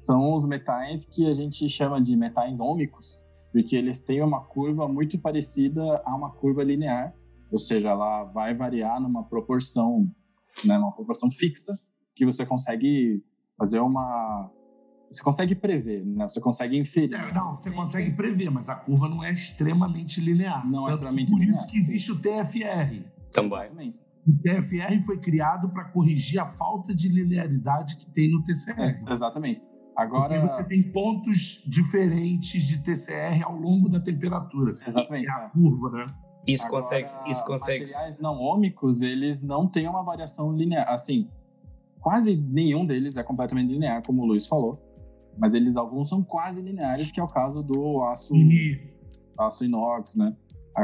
são 0.00 0.32
os 0.32 0.46
metais 0.46 1.04
que 1.04 1.26
a 1.26 1.34
gente 1.34 1.68
chama 1.68 2.00
de 2.00 2.16
metais 2.16 2.58
ômicos, 2.58 3.22
porque 3.52 3.76
eles 3.76 4.00
têm 4.00 4.22
uma 4.22 4.42
curva 4.42 4.88
muito 4.88 5.18
parecida 5.18 5.82
a 6.06 6.16
uma 6.16 6.30
curva 6.30 6.64
linear, 6.64 7.14
ou 7.52 7.58
seja, 7.58 7.90
ela 7.90 8.24
vai 8.24 8.54
variar 8.54 8.98
numa 8.98 9.24
proporção, 9.24 10.10
né, 10.64 10.78
numa 10.78 10.92
proporção 10.92 11.30
fixa 11.30 11.78
que 12.16 12.24
você 12.24 12.46
consegue 12.46 13.22
fazer 13.58 13.80
uma 13.80 14.50
você 15.10 15.22
consegue 15.22 15.56
prever, 15.56 16.06
né? 16.06 16.28
Você 16.28 16.40
consegue 16.40 16.78
inferir. 16.78 17.12
É, 17.12 17.34
não, 17.34 17.56
você 17.56 17.68
consegue 17.68 18.12
prever, 18.12 18.48
mas 18.48 18.68
a 18.68 18.76
curva 18.76 19.08
não 19.08 19.24
é 19.24 19.32
extremamente 19.32 20.20
linear. 20.20 20.64
Não 20.64 20.88
é 20.88 20.92
extremamente 20.92 21.32
por 21.32 21.40
linear. 21.40 21.58
isso 21.58 21.66
que 21.66 21.76
existe 21.76 22.12
o 22.12 22.20
TFR. 22.20 23.04
Também. 23.32 23.64
Exatamente. 23.64 23.98
O 24.24 24.32
TFR 24.38 25.04
foi 25.04 25.18
criado 25.18 25.68
para 25.70 25.86
corrigir 25.86 26.38
a 26.38 26.46
falta 26.46 26.94
de 26.94 27.08
linearidade 27.08 27.96
que 27.96 28.08
tem 28.12 28.30
no 28.30 28.40
TCR. 28.44 28.78
É, 28.78 29.12
exatamente. 29.12 29.69
Porque 30.00 30.16
Agora, 30.16 30.40
você 30.40 30.64
tem 30.64 30.82
pontos 30.82 31.62
diferentes 31.66 32.64
de 32.64 32.82
TCR 32.82 33.42
ao 33.44 33.54
longo 33.54 33.88
da 33.88 34.00
temperatura. 34.00 34.74
exatamente. 34.86 35.28
É 35.28 35.30
a 35.30 35.48
curva, 35.50 35.90
né? 35.90 36.06
Isso 36.46 36.66
Agora, 36.66 36.82
consegue, 36.82 37.10
isso 37.30 37.44
consegue. 37.44 37.80
Materiais 37.80 38.18
não 38.18 38.40
ômicos, 38.40 39.02
eles 39.02 39.42
não 39.42 39.66
têm 39.66 39.86
uma 39.86 40.02
variação 40.02 40.52
linear. 40.52 40.88
Assim, 40.88 41.28
quase 42.00 42.34
nenhum 42.34 42.86
deles 42.86 43.18
é 43.18 43.22
completamente 43.22 43.70
linear, 43.70 44.02
como 44.02 44.22
o 44.22 44.26
Luiz 44.26 44.46
falou. 44.46 44.80
Mas 45.36 45.54
eles, 45.54 45.76
alguns 45.76 46.08
são 46.08 46.22
quase 46.22 46.62
lineares, 46.62 47.12
que 47.12 47.20
é 47.20 47.22
o 47.22 47.28
caso 47.28 47.62
do 47.62 48.02
aço, 48.04 48.34
aço 49.38 49.64
inox, 49.64 50.16
né? 50.16 50.34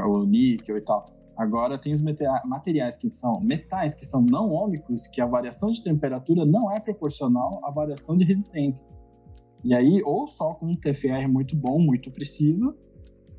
O 0.05 0.25
níquel 0.25 0.77
e 0.77 0.83
tal. 0.83 1.07
Agora 1.37 1.79
tem 1.79 1.93
os 1.93 2.03
materiais 2.45 2.97
que 2.97 3.11
são 3.11 3.41
metais 3.41 3.95
que 3.95 4.05
são 4.05 4.23
não 4.23 4.51
ômicos, 4.53 5.07
que 5.07 5.21
a 5.21 5.27
variação 5.27 5.71
de 5.71 5.83
temperatura 5.83 6.45
não 6.45 6.71
é 6.71 6.81
proporcional 6.81 7.61
à 7.65 7.71
variação 7.71 8.17
de 8.17 8.25
resistência. 8.25 8.87
E 9.67 9.75
aí, 9.75 10.01
ou 10.05 10.29
só 10.29 10.55
com 10.55 10.67
um 10.67 10.77
TFR 10.77 11.27
muito 11.29 11.57
bom, 11.57 11.81
muito 11.81 12.09
preciso, 12.09 12.73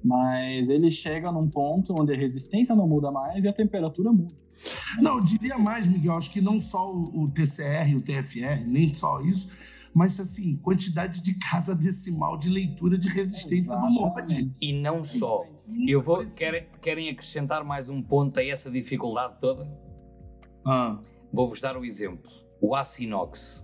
mas 0.04 0.70
ele 0.70 0.92
chega 0.92 1.32
num 1.32 1.50
ponto 1.50 1.96
onde 1.98 2.14
a 2.14 2.18
resistência 2.18 2.76
não 2.76 2.86
muda 2.86 3.10
mais 3.10 3.46
e 3.46 3.48
a 3.48 3.54
temperatura 3.54 4.12
muda. 4.12 4.36
Não, 5.00 5.16
eu 5.16 5.24
diria 5.24 5.58
mais, 5.58 5.88
Miguel, 5.88 6.18
acho 6.18 6.30
que 6.30 6.42
não 6.42 6.60
só 6.60 6.94
o, 6.94 7.32
TCR 7.32 7.92
e 7.92 7.96
o 7.96 8.02
TFR, 8.02 8.68
nem 8.68 8.94
só 8.94 9.22
isso, 9.22 9.50
mas 9.94 10.20
assim, 10.20 10.58
quantidade 10.58 11.24
de 11.24 11.34
casa 11.36 11.74
decimal 11.74 12.38
de 12.38 12.50
leitura 12.50 12.98
de 12.98 13.08
resistência 13.08 13.74
do 13.74 13.90
mod. 13.90 14.20
Exatamente. 14.20 14.58
E 14.62 14.74
não 14.74 15.06
só. 15.06 15.46
Eu 15.88 16.02
vou. 16.02 16.26
Querem, 16.26 16.68
querem 16.82 17.08
acrescentar 17.08 17.64
mais 17.64 17.90
um 17.90 18.02
ponto 18.02 18.38
a 18.38 18.44
essa 18.44 18.70
dificuldade 18.70 19.40
toda? 19.40 19.66
Ah, 20.66 21.00
Vou-vos 21.32 21.62
dar 21.62 21.78
o 21.78 21.86
exemplo. 21.86 22.30
O 22.60 22.76
aço 22.76 23.02
inox 23.02 23.62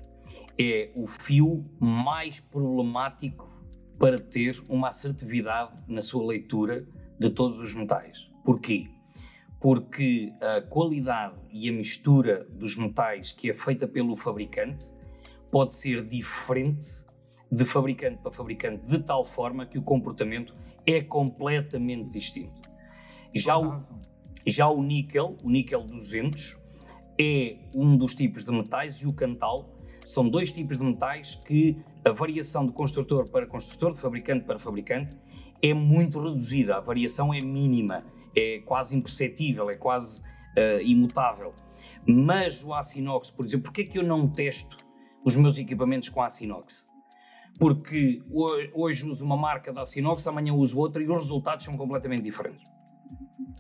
é 0.58 0.92
o 0.96 1.08
fio 1.08 1.66
mais 1.80 2.40
problemático 2.40 3.50
para 3.98 4.20
ter 4.20 4.62
uma 4.68 4.90
assertividade 4.90 5.74
na 5.88 6.02
sua 6.02 6.26
leitura 6.26 6.86
de 7.20 7.30
todos 7.30 7.60
os 7.60 7.74
metais. 7.74 8.30
Porquê? 8.44 8.90
Porque 9.60 10.34
a 10.42 10.62
qualidade 10.62 11.36
e 11.52 11.70
a 11.70 11.72
mistura 11.72 12.46
dos 12.46 12.76
metais 12.76 13.32
que 13.32 13.50
é 13.50 13.54
feita 13.54 13.88
pelo 13.88 14.16
fabricante 14.16 14.92
pode 15.50 15.76
ser 15.76 16.06
diferente 16.06 17.04
de 17.52 17.64
fabricante 17.64 18.18
para 18.18 18.32
fabricante, 18.32 18.86
de 18.86 19.00
tal 19.00 19.24
forma 19.26 19.66
que 19.66 19.78
o 19.78 19.84
comportamento 19.84 20.56
é 20.86 21.02
completamente 21.02 22.10
distinto. 22.10 22.70
Já 23.34 23.58
o, 23.58 23.84
já 24.46 24.68
o 24.68 24.82
níquel, 24.82 25.38
o 25.44 25.50
níquel 25.50 25.84
200, 25.84 26.58
é 27.20 27.58
um 27.74 27.96
dos 27.96 28.16
tipos 28.16 28.44
de 28.44 28.52
metais 28.52 28.96
e 28.98 29.08
o 29.08 29.14
cantal 29.14 29.70
são 30.06 30.28
dois 30.30 30.52
tipos 30.52 30.78
de 30.78 30.84
metais 30.84 31.36
que 31.36 31.78
a 32.06 32.12
variação 32.12 32.66
de 32.66 32.72
construtor 32.74 33.30
para 33.30 33.46
construtor, 33.46 33.94
de 33.94 34.00
fabricante 34.00 34.46
para 34.46 34.60
fabricante, 34.60 35.16
é 35.62 35.74
muito 35.74 36.20
reduzida. 36.22 36.76
A 36.78 36.80
variação 36.80 37.34
é 37.34 37.40
mínima, 37.40 38.04
é 38.36 38.60
quase 38.66 38.96
imperceptível, 38.98 39.70
é 39.70 39.76
quase 39.76 40.24
eh, 40.56 40.82
imutável. 40.84 41.54
Mas 42.06 42.64
o 42.64 42.74
aço 42.74 43.00
inox, 43.00 43.32
por 43.32 43.46
exemplo, 43.46 43.66
porquê 43.66 43.82
é 43.82 43.86
que 43.86 43.98
eu 43.98 44.04
não 44.04 44.28
testo 44.28 44.76
os 45.24 45.38
meus 45.38 45.58
equipamentos 45.58 46.10
com 46.10 46.22
aço 46.22 46.44
inox? 46.44 46.86
Porque 47.58 48.22
ho- 48.30 48.68
hoje 48.74 49.06
uso 49.08 49.24
uma 49.24 49.38
marca 49.38 49.72
de 49.72 49.80
aço 49.80 50.00
inox, 50.00 50.28
amanhã 50.28 50.54
uso 50.54 50.78
outra 50.78 51.02
e 51.02 51.06
os 51.06 51.14
resultados 51.16 51.64
são 51.64 51.78
completamente 51.78 52.24
diferentes. 52.24 52.73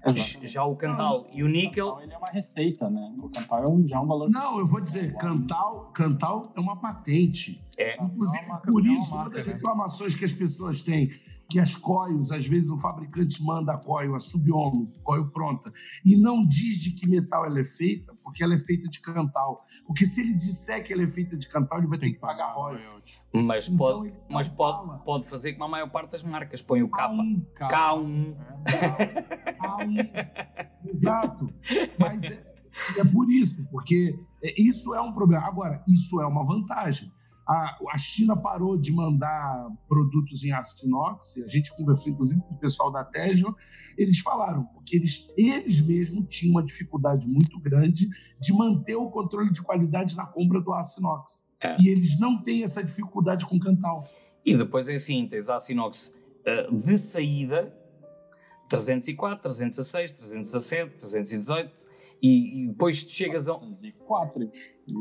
Exatamente. 0.05 0.47
Já 0.47 0.63
o 0.65 0.75
cantal 0.75 1.27
e 1.31 1.43
o 1.43 1.47
níquel 1.47 1.87
Cantal, 1.87 2.03
ele 2.03 2.13
é 2.13 2.17
uma 2.17 2.29
receita, 2.29 2.89
né? 2.89 3.13
O 3.17 3.29
cantal 3.29 3.63
é 3.63 3.67
um, 3.67 3.87
já 3.87 3.97
é 3.97 3.99
um 3.99 4.07
valor. 4.07 4.29
Não, 4.29 4.59
eu 4.59 4.67
vou 4.67 4.81
dizer, 4.81 5.15
Cantal, 5.15 5.91
Cantal 5.93 6.51
é 6.55 6.59
uma 6.59 6.75
patente. 6.79 7.63
é 7.77 8.01
Inclusive, 8.03 8.43
É 8.43 8.57
por 8.57 8.85
é 8.85 8.89
uma 8.89 8.99
isso, 8.99 9.15
uma 9.15 9.29
das 9.29 9.47
né? 9.47 9.53
reclamações 9.53 10.15
que 10.15 10.25
as 10.25 10.33
pessoas 10.33 10.81
têm, 10.81 11.09
que 11.49 11.59
as 11.59 11.75
coils, 11.75 12.31
às 12.31 12.45
vezes 12.45 12.69
o 12.69 12.77
fabricante 12.77 13.41
manda 13.41 13.73
a 13.73 13.77
coil, 13.77 14.15
a 14.15 14.19
subomo, 14.19 14.91
coil 15.03 15.27
pronta, 15.29 15.71
e 16.03 16.15
não 16.17 16.45
diz 16.45 16.79
de 16.79 16.91
que 16.91 17.07
metal 17.07 17.45
ela 17.45 17.59
é 17.59 17.65
feita, 17.65 18.13
porque 18.23 18.43
ela 18.43 18.55
é 18.55 18.59
feita 18.59 18.89
de 18.89 18.99
Cantal. 18.99 19.65
Porque 19.85 20.05
se 20.05 20.21
ele 20.21 20.33
disser 20.33 20.83
que 20.83 20.91
ela 20.91 21.03
é 21.03 21.07
feita 21.07 21.37
de 21.37 21.47
Cantal, 21.47 21.77
ele 21.79 21.87
vai 21.87 21.97
ter 21.97 22.11
que 22.11 22.19
pagar 22.19 22.53
royalties. 22.53 23.22
Mas, 23.33 23.67
Então, 23.67 23.77
pode, 23.77 24.07
ele 24.09 24.17
não 24.29 24.35
mas 24.35 24.47
pode, 24.47 25.03
pode 25.03 25.25
fazer 25.27 25.53
como 25.53 25.63
a 25.65 25.67
maior 25.67 25.89
parte 25.89 26.11
das 26.11 26.23
marcas. 26.23 26.61
Põe 26.61 26.83
o 26.83 26.89
K. 26.89 27.09
K1, 27.09 27.45
K1. 27.57 28.35
É. 28.67 29.53
K1. 29.53 30.69
Exato. 30.85 31.49
Mas 31.97 32.23
é, 32.25 32.43
é 32.99 33.03
por 33.03 33.29
isso, 33.31 33.65
porque 33.71 34.15
é- 34.43 34.61
isso 34.61 34.93
é 34.93 35.01
um 35.01 35.11
problema. 35.13 35.45
Agora, 35.47 35.83
isso 35.87 36.21
é 36.21 36.27
uma 36.27 36.45
vantagem. 36.45 37.11
A, 37.45 37.77
a 37.91 37.97
China 37.97 38.37
parou 38.37 38.77
de 38.77 38.91
mandar 38.93 39.67
produtos 39.87 40.45
em 40.45 40.53
aço 40.53 40.85
inox, 40.85 41.35
a 41.43 41.47
gente 41.47 41.75
conversou 41.75 42.13
inclusive 42.13 42.39
com 42.39 42.53
o 42.53 42.57
pessoal 42.57 42.89
da 42.89 43.03
Tesla, 43.03 43.53
eles 43.97 44.19
falaram 44.19 44.63
porque 44.67 44.95
eles, 44.95 45.27
eles 45.35 45.81
mesmos 45.81 46.25
tinham 46.29 46.51
uma 46.53 46.63
dificuldade 46.63 47.27
muito 47.27 47.59
grande 47.59 48.07
de 48.39 48.53
manter 48.53 48.95
o 48.95 49.09
controle 49.11 49.51
de 49.51 49.61
qualidade 49.61 50.15
na 50.15 50.25
compra 50.25 50.61
do 50.61 50.71
aço 50.71 51.01
inox. 51.01 51.43
É. 51.63 51.77
E 51.79 51.87
eles 51.87 52.19
não 52.19 52.41
têm 52.41 52.63
essa 52.63 52.83
dificuldade 52.83 53.45
com 53.45 53.59
Cantal. 53.59 54.07
E 54.45 54.55
depois 54.55 54.89
é 54.89 54.95
assim: 54.95 55.27
tens 55.27 55.49
aço 55.49 55.71
inox 55.71 56.13
eh, 56.45 56.67
de 56.69 56.97
saída 56.97 57.73
304, 58.67 59.41
306, 59.41 60.11
317, 60.13 60.97
318, 60.97 61.71
e, 62.21 62.63
e 62.63 62.67
depois 62.67 63.03
tu 63.03 63.11
chegas 63.11 63.47
a. 63.47 63.55
um-. 63.55 63.77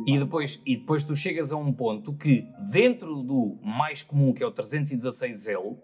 E 0.07 0.19
depois, 0.19 0.61
e 0.65 0.77
depois 0.77 1.03
tu 1.03 1.17
chegas 1.17 1.53
a 1.53 1.57
um 1.57 1.73
ponto 1.73 2.15
que, 2.15 2.49
dentro 2.71 3.23
do 3.23 3.59
mais 3.63 4.03
comum, 4.03 4.33
que 4.33 4.43
é 4.43 4.47
o 4.47 4.53
316L, 4.53 5.77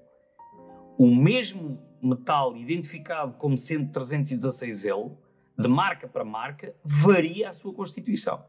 o 0.99 1.07
mesmo 1.15 1.81
metal 2.03 2.57
identificado 2.57 3.35
como 3.35 3.57
sendo 3.59 3.91
316L, 3.91 5.17
de 5.59 5.69
marca 5.69 6.07
para 6.07 6.25
marca, 6.25 6.75
varia 6.85 7.49
a 7.49 7.53
sua 7.53 7.73
constituição. 7.73 8.45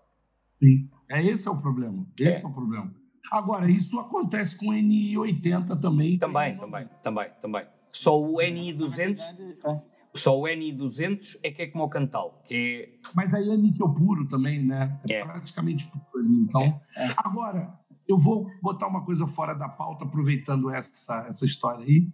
É 1.09 1.23
esse 1.23 1.47
é 1.47 1.51
o 1.51 1.57
problema. 1.57 2.05
Esse 2.19 2.43
é, 2.43 2.47
o 2.47 2.51
problema. 2.53 2.93
Agora, 3.31 3.69
isso 3.69 3.99
acontece 3.99 4.55
com 4.55 4.67
o 4.67 4.73
NI80 4.73 5.79
também. 5.79 6.17
Também, 6.17 6.57
também, 6.57 6.87
também, 7.01 7.29
também. 7.41 7.65
Só 7.91 8.19
o 8.19 8.37
NI200, 8.37 9.19
É. 9.65 9.81
só 10.13 10.39
o 10.39 10.43
NI200 10.43 11.39
é 11.43 11.51
que 11.51 11.63
é 11.63 11.67
como 11.67 11.83
o 11.83 11.89
Cantal, 11.89 12.41
que 12.45 12.99
Mas 13.15 13.33
aí 13.33 13.49
é 13.49 13.57
níquel 13.57 13.89
puro 13.89 14.27
também, 14.27 14.63
né? 14.63 14.99
É. 15.09 15.23
Praticamente 15.23 15.87
puro 15.87 16.23
ali. 16.23 16.35
Então, 16.35 16.79
agora, 17.17 17.73
eu 18.07 18.17
vou 18.17 18.47
botar 18.61 18.87
uma 18.87 19.03
coisa 19.03 19.25
fora 19.27 19.53
da 19.53 19.67
pauta, 19.67 20.05
aproveitando 20.05 20.69
essa, 20.69 21.25
essa 21.27 21.45
história 21.45 21.83
aí, 21.85 22.07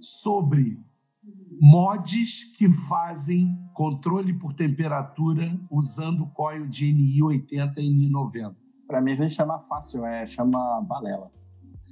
sobre 0.00 0.78
mods 1.64 2.42
que 2.56 2.68
fazem 2.72 3.56
controle 3.72 4.34
por 4.34 4.52
temperatura 4.52 5.56
usando 5.70 6.26
coil 6.26 6.66
de 6.66 6.86
NI80 6.86 7.74
e 7.76 8.10
NI90. 8.10 8.56
Pra 8.88 9.00
mim, 9.00 9.12
isso 9.12 9.22
aí 9.22 9.30
chama 9.30 9.60
fácil, 9.60 10.04
é, 10.04 10.26
chama 10.26 10.80
balela. 10.82 11.30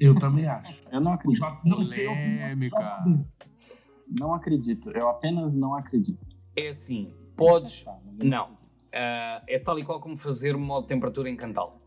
Eu 0.00 0.16
também 0.16 0.44
acho. 0.50 0.82
Eu 0.90 1.00
não 1.00 1.12
acredito. 1.12 1.46
Não 1.64 1.84
sei 1.84 2.04
Polêmica. 2.04 3.04
Não 4.18 4.34
acredito. 4.34 4.90
Eu 4.90 5.08
apenas 5.08 5.54
não 5.54 5.76
acredito. 5.76 6.26
é 6.56 6.70
assim, 6.70 7.14
podes... 7.36 7.84
Não. 8.24 8.58
ah, 8.92 9.40
é 9.46 9.56
tal 9.60 9.78
e 9.78 9.84
qual 9.84 10.00
como 10.00 10.16
fazer 10.16 10.56
um 10.56 10.60
modo 10.60 10.82
de 10.82 10.88
temperatura 10.88 11.30
em 11.30 11.36
Cantal. 11.36 11.80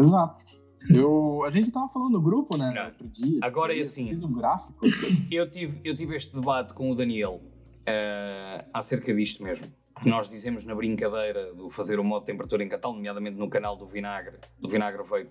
Exato. 0.00 0.46
Eu, 0.88 1.44
a 1.44 1.50
gente 1.50 1.70
tava 1.70 1.88
falando 1.88 2.12
no 2.12 2.20
grupo, 2.20 2.56
né? 2.56 2.72
Não. 2.74 2.86
Outro 2.86 3.08
dia. 3.08 3.38
Agora 3.42 3.76
é 3.76 3.80
assim. 3.80 4.08
Fiz 4.08 4.22
um 4.22 4.32
gráfico. 4.32 4.84
Eu 5.30 5.50
tive, 5.50 5.80
eu 5.84 5.96
tive 5.96 6.16
este 6.16 6.34
debate 6.34 6.74
com 6.74 6.90
o 6.90 6.94
Daniel 6.94 7.40
ah, 7.86 8.64
acerca 8.72 9.14
disto 9.14 9.42
mesmo. 9.42 9.66
Nós 10.04 10.28
dizemos 10.28 10.64
na 10.64 10.74
brincadeira 10.74 11.54
do 11.54 11.68
fazer 11.68 12.00
o 12.00 12.04
modo 12.04 12.22
de 12.22 12.26
temperatura 12.26 12.62
em 12.62 12.68
Cantal, 12.68 12.92
nomeadamente 12.92 13.36
no 13.36 13.48
canal 13.48 13.76
do 13.76 13.86
Vinagre, 13.86 14.38
do 14.58 14.68
Vinagre 14.68 15.02
Vape, 15.02 15.30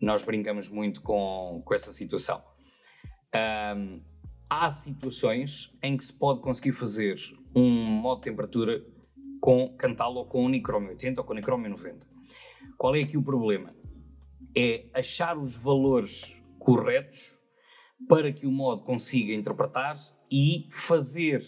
nós 0.00 0.22
brincamos 0.22 0.68
muito 0.68 1.02
com, 1.02 1.62
com 1.64 1.74
essa 1.74 1.92
situação. 1.92 2.42
Ahm, 3.34 4.00
há 4.48 4.70
situações 4.70 5.72
em 5.82 5.96
que 5.96 6.04
se 6.04 6.12
pode 6.12 6.40
conseguir 6.40 6.72
fazer 6.72 7.18
um 7.54 7.68
modo 7.70 8.18
de 8.18 8.30
temperatura 8.30 8.84
com 9.40 9.74
Cantal 9.76 10.14
ou 10.14 10.26
com 10.26 10.44
Unichrome 10.44 10.88
80 10.90 11.20
ou 11.20 11.26
com 11.26 11.32
Unichrome 11.32 11.68
90. 11.68 12.06
Qual 12.76 12.94
é 12.94 13.00
aqui 13.00 13.16
o 13.16 13.22
problema? 13.22 13.74
É 14.54 14.88
achar 14.92 15.38
os 15.38 15.56
valores 15.56 16.36
corretos 16.58 17.38
para 18.08 18.32
que 18.32 18.46
o 18.46 18.52
modo 18.52 18.82
consiga 18.84 19.32
interpretar 19.32 19.96
e 20.30 20.68
fazer 20.70 21.44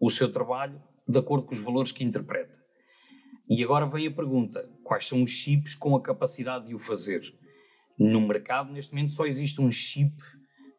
o 0.00 0.10
seu 0.10 0.30
trabalho 0.30 0.82
de 1.08 1.18
acordo 1.18 1.46
com 1.46 1.54
os 1.54 1.62
valores 1.62 1.92
que 1.92 2.04
interpreta. 2.04 2.54
E 3.48 3.62
agora 3.62 3.86
vem 3.86 4.06
a 4.06 4.10
pergunta: 4.10 4.60
quais 4.82 5.06
são 5.06 5.22
os 5.22 5.30
chips 5.30 5.74
com 5.74 5.94
a 5.94 6.02
capacidade 6.02 6.66
de 6.66 6.74
o 6.74 6.78
fazer. 6.78 7.22
No 7.98 8.20
mercado, 8.20 8.72
neste 8.72 8.92
momento, 8.92 9.12
só 9.12 9.24
existe 9.24 9.60
um 9.60 9.70
chip 9.70 10.12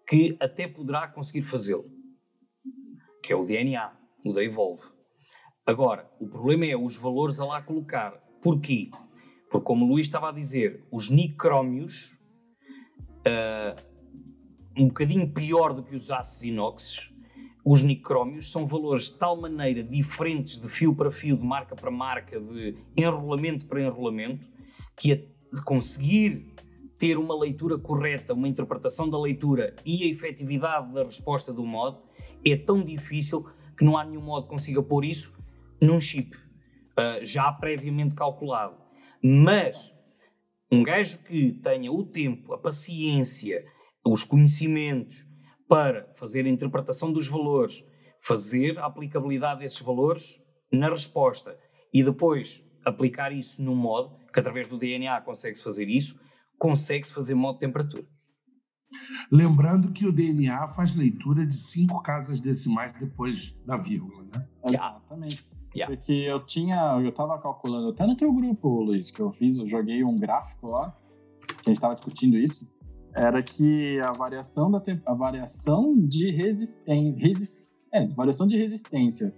que 0.07 0.37
até 0.39 0.67
poderá 0.67 1.07
conseguir 1.07 1.41
fazê-lo, 1.41 1.89
que 3.23 3.33
é 3.33 3.35
o 3.35 3.43
DNA, 3.43 3.91
o 4.23 4.33
da 4.33 4.43
Evolve. 4.43 4.83
Agora, 5.65 6.09
o 6.19 6.29
problema 6.29 6.65
é 6.65 6.77
os 6.77 6.95
valores 6.95 7.39
a 7.39 7.45
lá 7.45 7.61
colocar. 7.61 8.11
Porquê? 8.41 8.89
Porque, 9.49 9.65
como 9.65 9.85
o 9.85 9.89
Luís 9.89 10.07
estava 10.07 10.29
a 10.29 10.31
dizer, 10.31 10.85
os 10.91 11.09
nicrómios, 11.09 12.17
uh, 13.25 13.81
um 14.77 14.87
bocadinho 14.87 15.31
pior 15.31 15.73
do 15.73 15.83
que 15.83 15.95
os 15.95 16.11
aços 16.11 16.43
inox, 16.43 17.09
os 17.69 17.81
nicrómios 17.81 18.51
são 18.51 18.65
valores 18.65 19.05
de 19.05 19.15
tal 19.15 19.39
maneira 19.39 19.83
diferentes 19.83 20.57
de 20.57 20.69
fio 20.69 20.95
para 20.95 21.11
fio, 21.11 21.37
de 21.37 21.45
marca 21.45 21.75
para 21.75 21.91
marca, 21.91 22.39
de 22.39 22.75
enrolamento 22.95 23.65
para 23.65 23.81
enrolamento, 23.81 24.47
que 24.95 25.11
a 25.11 25.61
conseguir 25.63 26.53
ter 26.97 27.17
uma 27.17 27.37
leitura 27.37 27.77
correta, 27.77 28.33
uma 28.33 28.47
interpretação 28.47 29.09
da 29.09 29.19
leitura 29.19 29.75
e 29.85 30.03
a 30.03 30.07
efetividade 30.07 30.93
da 30.93 31.03
resposta 31.03 31.53
do 31.53 31.65
mod 31.65 31.97
é 32.45 32.55
tão 32.55 32.83
difícil 32.83 33.45
que 33.77 33.83
não 33.83 33.97
há 33.97 34.03
nenhum 34.03 34.21
modo 34.21 34.43
que 34.43 34.49
consiga 34.49 34.81
pôr 34.81 35.05
isso 35.05 35.31
num 35.81 36.01
chip 36.01 36.35
uh, 36.35 37.23
já 37.23 37.51
previamente 37.51 38.15
calculado. 38.15 38.86
Mas 39.23 39.93
um 40.71 40.83
gajo 40.83 41.19
que 41.23 41.53
tenha 41.53 41.91
o 41.91 42.03
tempo, 42.03 42.53
a 42.53 42.57
paciência, 42.57 43.65
os 44.05 44.23
conhecimentos 44.23 45.25
para 45.67 46.11
fazer 46.15 46.45
a 46.45 46.49
interpretação 46.49 47.11
dos 47.11 47.27
valores, 47.27 47.83
fazer 48.21 48.77
a 48.79 48.85
aplicabilidade 48.85 49.61
desses 49.61 49.79
valores 49.79 50.41
na 50.71 50.89
resposta 50.89 51.57
e 51.93 52.03
depois 52.03 52.63
aplicar 52.85 53.31
isso 53.31 53.61
no 53.61 53.75
modo, 53.75 54.17
que 54.31 54.39
através 54.39 54.67
do 54.67 54.77
DNA 54.77 55.19
consegue-se 55.21 55.63
fazer 55.63 55.89
isso, 55.89 56.19
consegue-se 56.57 57.13
fazer 57.13 57.33
modo 57.33 57.55
de 57.55 57.61
temperatura. 57.61 58.05
Lembrando 59.31 59.91
que 59.91 60.05
o 60.05 60.11
DNA 60.11 60.69
faz 60.69 60.95
leitura 60.95 61.45
de 61.45 61.53
cinco 61.53 62.01
casas 62.01 62.39
decimais 62.39 62.93
depois 62.97 63.51
da 63.65 63.75
vírgula, 63.75 64.23
né? 64.23 64.47
Exatamente. 64.65 65.56
Yeah. 65.77 65.95
Porque 65.95 66.11
eu 66.11 66.43
tinha, 66.43 66.99
eu 67.03 67.11
tava 67.11 67.37
calculando 67.37 67.89
até 67.89 68.07
no 68.07 68.17
teu 68.17 68.33
grupo, 68.33 68.81
Luiz, 68.81 69.11
que 69.11 69.19
eu 69.19 69.31
fiz, 69.31 69.59
eu 69.59 69.67
joguei 69.67 70.03
um 70.03 70.15
gráfico 70.15 70.69
lá, 70.69 70.97
que 71.61 71.69
a 71.69 71.73
gente 71.73 71.79
tava 71.79 71.93
discutindo 71.93 72.35
isso, 72.35 72.67
era 73.13 73.43
que 73.43 73.99
a 73.99 74.11
variação 74.11 74.71
da 74.71 74.81
a 75.05 75.13
variação 75.13 75.95
de 75.95 76.31
resistência, 76.31 77.19
resist, 77.19 77.63
é, 77.93 78.07
variação 78.07 78.47
de 78.47 78.57
resistência 78.57 79.31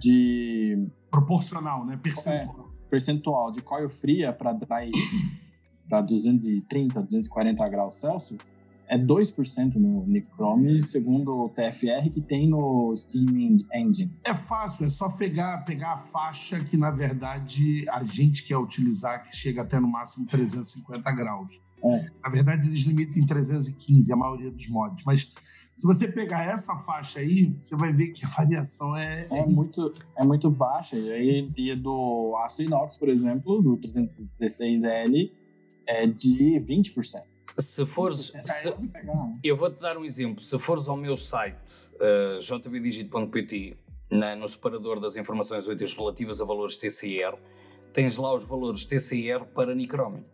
de 0.00 0.84
proporcional, 1.08 1.86
né, 1.86 1.96
percentual, 2.02 2.68
é, 2.68 2.88
percentual 2.90 3.52
de 3.52 3.62
coil 3.62 3.88
fria 3.88 4.32
para 4.32 4.52
dry 4.52 4.90
para 5.88 6.00
230, 6.00 7.02
240 7.02 7.64
graus 7.68 7.94
Celsius 8.00 8.40
é 8.92 8.98
2% 8.98 9.76
no 9.76 10.06
Nichrome, 10.06 10.82
segundo 10.82 11.46
o 11.46 11.48
TFR 11.48 12.10
que 12.12 12.20
tem 12.20 12.46
no 12.46 12.94
Steam 12.94 13.64
Engine. 13.74 14.12
É 14.22 14.34
fácil, 14.34 14.84
é 14.84 14.88
só 14.90 15.08
pegar, 15.08 15.64
pegar 15.64 15.94
a 15.94 15.96
faixa 15.96 16.62
que, 16.62 16.76
na 16.76 16.90
verdade, 16.90 17.88
a 17.88 18.04
gente 18.04 18.44
quer 18.44 18.58
utilizar, 18.58 19.22
que 19.22 19.34
chega 19.34 19.62
até 19.62 19.80
no 19.80 19.88
máximo 19.88 20.26
350 20.26 21.10
graus. 21.12 21.58
É. 21.82 22.06
Na 22.22 22.28
verdade, 22.28 22.68
eles 22.68 22.82
limitam 22.82 23.22
em 23.22 23.26
315, 23.26 24.12
a 24.12 24.16
maioria 24.16 24.50
dos 24.50 24.68
mods. 24.68 25.02
Mas 25.06 25.32
se 25.74 25.86
você 25.86 26.06
pegar 26.06 26.44
essa 26.44 26.76
faixa 26.76 27.20
aí, 27.20 27.56
você 27.62 27.74
vai 27.74 27.94
ver 27.94 28.08
que 28.08 28.26
a 28.26 28.28
variação 28.28 28.94
é... 28.94 29.26
É 29.30 29.46
muito, 29.46 29.90
é 30.18 30.22
muito 30.22 30.50
baixa. 30.50 30.98
E 30.98 31.10
aí, 31.10 31.50
e 31.56 31.74
do 31.74 32.36
aço 32.44 32.62
inox, 32.62 32.98
por 32.98 33.08
exemplo, 33.08 33.62
do 33.62 33.78
316L, 33.78 35.30
é 35.86 36.06
de 36.06 36.60
20%. 36.60 37.31
Se 37.58 37.84
fores. 37.84 38.32
Se, 38.44 38.74
eu 39.44 39.56
vou-te 39.56 39.80
dar 39.80 39.96
um 39.96 40.04
exemplo. 40.04 40.42
Se 40.42 40.58
fores 40.58 40.88
ao 40.88 40.96
meu 40.96 41.16
site, 41.16 41.90
uh, 41.96 42.40
jbdigit.pt, 42.40 43.76
no 44.38 44.48
separador 44.48 45.00
das 45.00 45.16
informações 45.16 45.66
úteis 45.66 45.94
relativas 45.94 46.40
a 46.40 46.44
valores 46.44 46.76
TCR, 46.76 47.36
tens 47.92 48.16
lá 48.16 48.34
os 48.34 48.44
valores 48.44 48.84
TCR 48.84 49.44
para 49.54 49.74
Nichrome. 49.74 50.24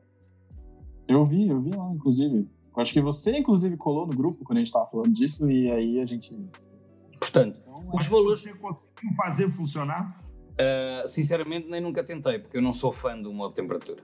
Eu 1.06 1.24
vi, 1.24 1.48
eu 1.48 1.60
vi 1.60 1.70
lá, 1.70 1.90
inclusive. 1.92 2.48
Eu 2.76 2.82
acho 2.82 2.92
que 2.92 3.00
você, 3.00 3.38
inclusive, 3.38 3.76
colou 3.76 4.06
no 4.06 4.14
grupo 4.14 4.44
quando 4.44 4.58
a 4.58 4.60
gente 4.60 4.68
estava 4.68 4.86
falando 4.86 5.12
disso, 5.12 5.50
e 5.50 5.70
aí 5.70 6.00
a 6.00 6.06
gente. 6.06 6.36
Portanto, 7.18 7.58
então, 7.60 7.90
os 7.92 8.06
valores. 8.06 8.42
Você 8.42 8.54
conseguiu 8.54 9.12
fazer 9.16 9.50
funcionar? 9.50 10.22
Uh, 10.52 11.06
sinceramente, 11.08 11.68
nem 11.68 11.80
nunca 11.80 12.04
tentei, 12.04 12.38
porque 12.38 12.56
eu 12.56 12.62
não 12.62 12.72
sou 12.72 12.92
fã 12.92 13.20
do 13.20 13.32
modo 13.32 13.54
temperatura. 13.54 14.02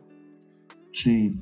Sim. 0.93 1.41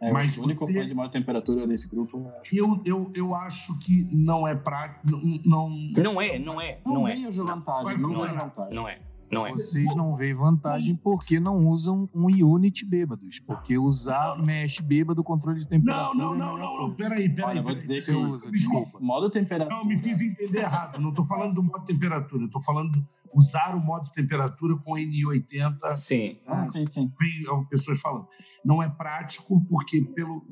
É, 0.00 0.12
Mas 0.12 0.36
o 0.36 0.42
único 0.42 0.66
você... 0.66 0.84
de 0.84 0.94
maior 0.94 1.08
temperatura 1.08 1.66
desse 1.66 1.88
grupo. 1.88 2.30
Eu, 2.52 2.80
eu, 2.84 3.10
eu 3.14 3.34
acho 3.34 3.78
que 3.78 4.06
não 4.10 4.46
é 4.46 4.54
prático. 4.54 5.06
Não, 5.44 5.70
não, 5.96 6.20
é, 6.20 6.38
não 6.38 6.60
é. 6.60 6.80
Não, 6.84 6.94
não 6.94 7.08
é. 7.08 7.16
Vejo 7.16 7.44
vantagem, 7.44 7.98
não, 7.98 8.10
não, 8.10 8.26
é 8.26 8.32
vantagem. 8.32 8.74
não 8.74 8.88
é. 8.88 8.98
Não 9.34 9.46
é. 9.46 9.52
Vocês 9.52 9.94
não 9.96 10.16
veem 10.16 10.34
vantagem 10.34 10.94
porque 10.94 11.40
não 11.40 11.66
usam 11.66 12.08
um 12.14 12.26
unit 12.26 12.84
bêbados. 12.84 13.40
Porque 13.40 13.76
usar 13.76 14.36
mesh 14.38 14.80
bêbado, 14.80 15.22
controle 15.24 15.60
de 15.60 15.66
temperatura. 15.66 16.14
Não, 16.14 16.34
não, 16.34 16.56
não, 16.56 16.58
não, 16.58 16.88
não. 16.88 16.94
Peraí, 16.94 17.28
peraí. 17.28 17.50
Olha, 17.50 17.62
vou 17.62 17.74
dizer 17.74 17.96
que 17.96 18.02
você 18.02 18.14
usa. 18.14 18.50
Desculpa. 18.50 18.98
Modo 19.00 19.28
temperatura. 19.28 19.76
Não, 19.76 19.84
me 19.84 19.98
fiz 19.98 20.20
entender 20.20 20.60
errado. 20.60 21.00
Não 21.00 21.10
estou 21.10 21.24
falando 21.24 21.54
do 21.54 21.62
modo 21.62 21.84
temperatura. 21.84 22.44
Estou 22.44 22.62
falando 22.62 23.04
usar 23.34 23.74
o 23.74 23.80
modo 23.80 24.10
temperatura 24.10 24.76
com 24.76 24.92
N80. 24.92 25.96
Sim. 25.96 26.38
Ah, 26.46 26.66
sim, 26.70 26.86
sim. 26.86 27.12
Vi 27.18 27.44
pessoas 27.68 28.00
falando. 28.00 28.28
Não 28.64 28.82
é 28.82 28.88
prático 28.88 29.60
porque 29.68 30.00
pelo 30.00 30.46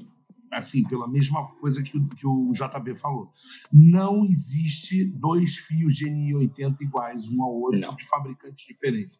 assim, 0.52 0.84
pela 0.84 1.08
mesma 1.08 1.46
coisa 1.54 1.82
que 1.82 1.96
o, 1.96 2.08
que 2.08 2.26
o 2.26 2.50
JB 2.52 2.94
falou. 2.96 3.32
Não 3.72 4.24
existe 4.24 5.04
dois 5.04 5.56
fios 5.56 5.96
de 5.96 6.04
N80 6.04 6.82
iguais 6.82 7.28
um 7.30 7.42
ao 7.42 7.54
outro 7.54 7.80
Não. 7.80 7.96
de 7.96 8.04
fabricantes 8.04 8.66
diferentes. 8.66 9.18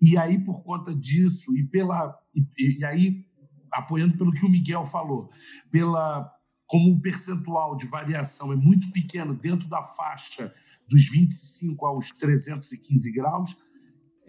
E 0.00 0.16
aí, 0.18 0.38
por 0.38 0.62
conta 0.62 0.94
disso, 0.94 1.56
e 1.56 1.64
pela. 1.64 2.14
E, 2.34 2.78
e 2.78 2.84
aí, 2.84 3.24
apoiando 3.72 4.16
pelo 4.16 4.32
que 4.32 4.44
o 4.44 4.50
Miguel 4.50 4.84
falou, 4.84 5.30
pela 5.70 6.30
como 6.66 6.92
o 6.92 7.00
percentual 7.00 7.76
de 7.76 7.84
variação 7.84 8.52
é 8.52 8.56
muito 8.56 8.92
pequeno 8.92 9.34
dentro 9.34 9.68
da 9.68 9.82
faixa 9.82 10.54
dos 10.88 11.04
25 11.08 11.84
aos 11.84 12.10
315 12.12 13.10
graus, 13.10 13.56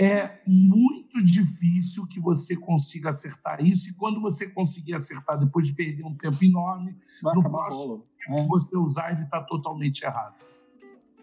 é 0.01 0.41
muito 0.47 1.23
difícil 1.23 2.07
que 2.07 2.19
você 2.19 2.55
consiga 2.55 3.11
acertar 3.11 3.63
isso. 3.63 3.87
E 3.87 3.93
quando 3.93 4.19
você 4.19 4.49
conseguir 4.49 4.95
acertar 4.95 5.37
depois 5.37 5.67
de 5.67 5.73
perder 5.73 6.03
um 6.03 6.15
tempo 6.15 6.43
enorme, 6.43 6.97
Vai 7.21 7.35
no 7.35 7.43
próximo 7.43 8.03
que 8.19 8.47
você 8.47 8.75
usar, 8.75 9.11
ele 9.11 9.23
está 9.23 9.43
totalmente 9.43 10.01
errado. 10.01 10.33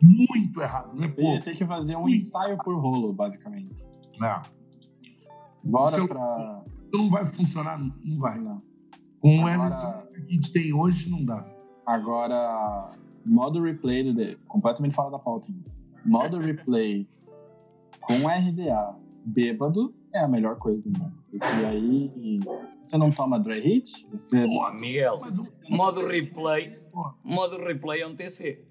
Muito 0.01 0.63
errado, 0.63 0.95
né? 0.95 1.09
Você 1.09 1.41
tem 1.41 1.57
que 1.57 1.67
fazer 1.67 1.97
um 1.97 2.09
ensaio 2.09 2.57
por 2.59 2.77
rolo, 2.81 3.13
basicamente. 3.13 3.85
É. 4.23 4.43
Bora 5.65 6.07
para. 6.07 6.65
Não 6.93 7.11
vai 7.11 7.27
funcionar, 7.27 7.81
não 7.81 8.19
vai. 8.21 8.39
Não. 8.39 8.63
Com 9.19 9.41
o 9.41 9.47
Agora... 9.49 10.07
que 10.07 10.21
a 10.21 10.21
gente 10.21 10.53
tem 10.53 10.73
hoje, 10.73 11.11
não 11.11 11.25
dá. 11.25 11.45
Agora, 11.85 12.93
modo 13.27 13.61
replay, 13.61 14.13
do... 14.13 14.39
completamente 14.47 14.95
fora 14.95 15.11
da 15.11 15.19
pauta. 15.19 15.49
Modo 16.05 16.39
replay 16.39 17.09
com 18.09 18.27
RDA 18.27 18.97
bêbado 19.23 19.95
é 20.15 20.21
a 20.21 20.27
melhor 20.27 20.57
coisa 20.57 20.83
do 20.83 20.91
mundo. 20.99 21.13
Porque 21.31 21.47
aí 21.67 22.41
você 22.81 22.97
não 22.97 23.13
toma 23.13 23.39
dry 23.39 23.61
heat, 23.61 24.09
você. 24.11 24.47
Pô, 24.47 24.73
Miguel, 24.73 25.21
modo 25.69 26.07
replay. 26.07 26.79
Modo 27.23 27.59
replay 27.59 28.01
é 28.01 28.07
um 28.07 28.17
TC. 28.17 28.65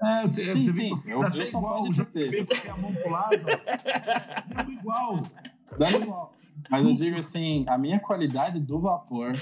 É, 0.00 0.22
você, 0.22 0.52
sim, 0.52 0.70
você 0.70 1.02
sim. 1.02 1.10
eu, 1.10 1.22
até 1.22 1.38
eu 1.38 1.48
igual, 1.48 1.82
o 1.82 1.90
JP 1.90 2.44
porque 2.46 2.68
é 2.68 2.70
a 2.70 2.76
mão 2.76 2.92
pro 2.94 3.10
lado. 3.10 3.36
Dando 4.54 4.72
igual. 4.72 5.22
Dando 5.78 6.02
igual. 6.02 6.32
Mas 6.70 6.84
eu 6.84 6.94
digo 6.94 7.16
assim, 7.16 7.64
a 7.66 7.76
minha 7.76 7.98
qualidade 7.98 8.60
do 8.60 8.78
vapor 8.78 9.34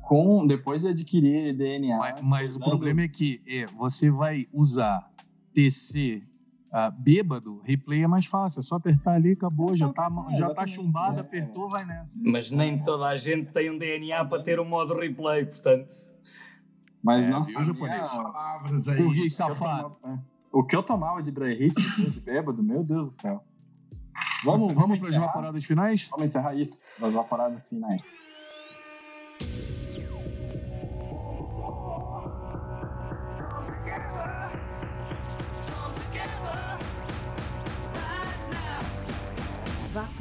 com 0.00 0.46
depois 0.46 0.82
de 0.82 0.88
adquirir 0.88 1.54
DNA. 1.54 1.98
Mas, 1.98 2.20
mas 2.22 2.50
usando... 2.50 2.62
o 2.62 2.70
problema 2.70 3.02
é 3.02 3.08
que 3.08 3.42
é, 3.46 3.66
você 3.66 4.10
vai 4.10 4.48
usar 4.52 5.10
TC 5.54 6.22
uh, 6.72 6.90
bêbado, 6.98 7.60
replay 7.64 8.02
é 8.02 8.06
mais 8.06 8.26
fácil. 8.26 8.60
É 8.60 8.62
só 8.62 8.76
apertar 8.76 9.14
ali, 9.14 9.32
acabou. 9.32 9.70
É 9.70 9.76
já, 9.76 9.92
tá, 9.92 10.10
já 10.38 10.54
tá 10.54 10.66
chumbado, 10.66 11.18
é. 11.18 11.20
apertou, 11.20 11.68
vai 11.68 11.84
nessa. 11.84 12.18
Mas 12.24 12.50
nem 12.50 12.82
toda 12.82 13.06
a 13.06 13.16
gente 13.16 13.52
tem 13.52 13.70
um 13.70 13.78
DNA 13.78 14.24
para 14.24 14.42
ter 14.42 14.58
um 14.58 14.64
modo 14.64 14.98
replay, 14.98 15.44
portanto. 15.44 15.94
Mas 17.02 17.24
é, 17.24 17.28
nossa, 17.28 17.52
palavras 17.52 18.88
aí. 18.88 19.30
safado. 19.30 19.96
O 20.50 20.64
que 20.64 20.76
eu 20.76 20.82
tomava 20.82 21.22
de 21.22 21.32
dry 21.32 21.54
hit 21.54 21.74
de 21.98 22.20
bêbado, 22.20 22.62
meu 22.62 22.84
Deus 22.84 23.06
do 23.06 23.12
céu. 23.12 23.44
Vamos, 24.44 24.72
vamos, 24.74 24.74
vamos 24.74 24.98
para 24.98 25.08
as 25.08 25.16
vaporadas 25.16 25.64
finais? 25.64 26.06
Vamos 26.10 26.26
encerrar 26.26 26.54
isso, 26.54 26.82
as 27.00 27.14
vaporadas 27.14 27.68
finais. 27.68 28.02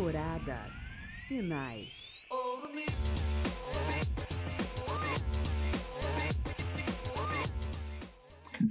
Vaporadas. 0.02 0.74
finais. 1.28 2.28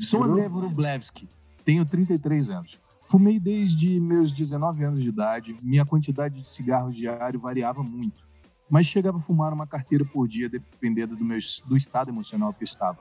Sou 0.00 0.24
André 0.24 0.48
Vrublevski, 0.48 1.28
tenho 1.64 1.86
33 1.86 2.50
anos. 2.50 2.80
Fumei 3.06 3.38
desde 3.38 4.00
meus 4.00 4.32
19 4.32 4.82
anos 4.82 5.02
de 5.04 5.08
idade, 5.08 5.56
minha 5.62 5.86
quantidade 5.86 6.40
de 6.40 6.48
cigarros 6.48 6.96
diário 6.96 7.38
variava 7.38 7.80
muito, 7.80 8.24
mas 8.68 8.86
chegava 8.86 9.18
a 9.18 9.22
fumar 9.22 9.52
uma 9.52 9.68
carteira 9.68 10.04
por 10.04 10.26
dia 10.26 10.48
dependendo 10.48 11.14
do, 11.14 11.24
meu, 11.24 11.38
do 11.64 11.76
estado 11.76 12.10
emocional 12.10 12.52
que 12.52 12.64
estava. 12.64 12.98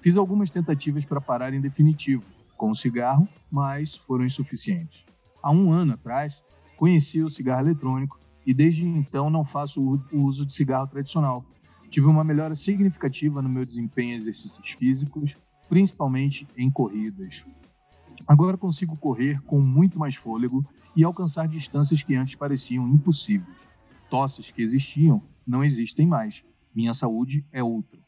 Fiz 0.00 0.16
algumas 0.16 0.50
tentativas 0.50 1.04
para 1.04 1.20
parar 1.20 1.52
em 1.52 1.60
definitivo, 1.60 2.22
com 2.56 2.70
o 2.70 2.76
cigarro, 2.76 3.28
mas 3.50 3.96
foram 3.96 4.24
insuficientes. 4.24 5.04
Há 5.42 5.50
um 5.50 5.72
ano 5.72 5.94
atrás, 5.94 6.44
conheci 6.76 7.22
o 7.22 7.30
cigarro 7.30 7.62
eletrônico 7.62 8.18
e 8.46 8.54
desde 8.54 8.86
então 8.86 9.28
não 9.28 9.44
faço 9.44 9.80
o 10.12 10.18
uso 10.18 10.46
de 10.46 10.54
cigarro 10.54 10.86
tradicional. 10.86 11.44
Tive 11.90 12.06
uma 12.06 12.22
melhora 12.22 12.54
significativa 12.54 13.42
no 13.42 13.48
meu 13.48 13.64
desempenho 13.64 14.14
em 14.14 14.16
exercícios 14.16 14.70
físicos, 14.72 15.34
principalmente 15.68 16.46
em 16.56 16.70
corridas. 16.70 17.44
Agora 18.26 18.56
consigo 18.56 18.96
correr 18.96 19.40
com 19.42 19.60
muito 19.60 19.98
mais 19.98 20.14
fôlego 20.14 20.64
e 20.94 21.04
alcançar 21.04 21.48
distâncias 21.48 22.02
que 22.02 22.14
antes 22.14 22.34
pareciam 22.34 22.88
impossíveis. 22.88 23.56
Tosses 24.08 24.50
que 24.50 24.62
existiam 24.62 25.22
não 25.46 25.64
existem 25.64 26.06
mais. 26.06 26.42
Minha 26.74 26.94
saúde 26.94 27.44
é 27.52 27.62
outra. 27.62 27.98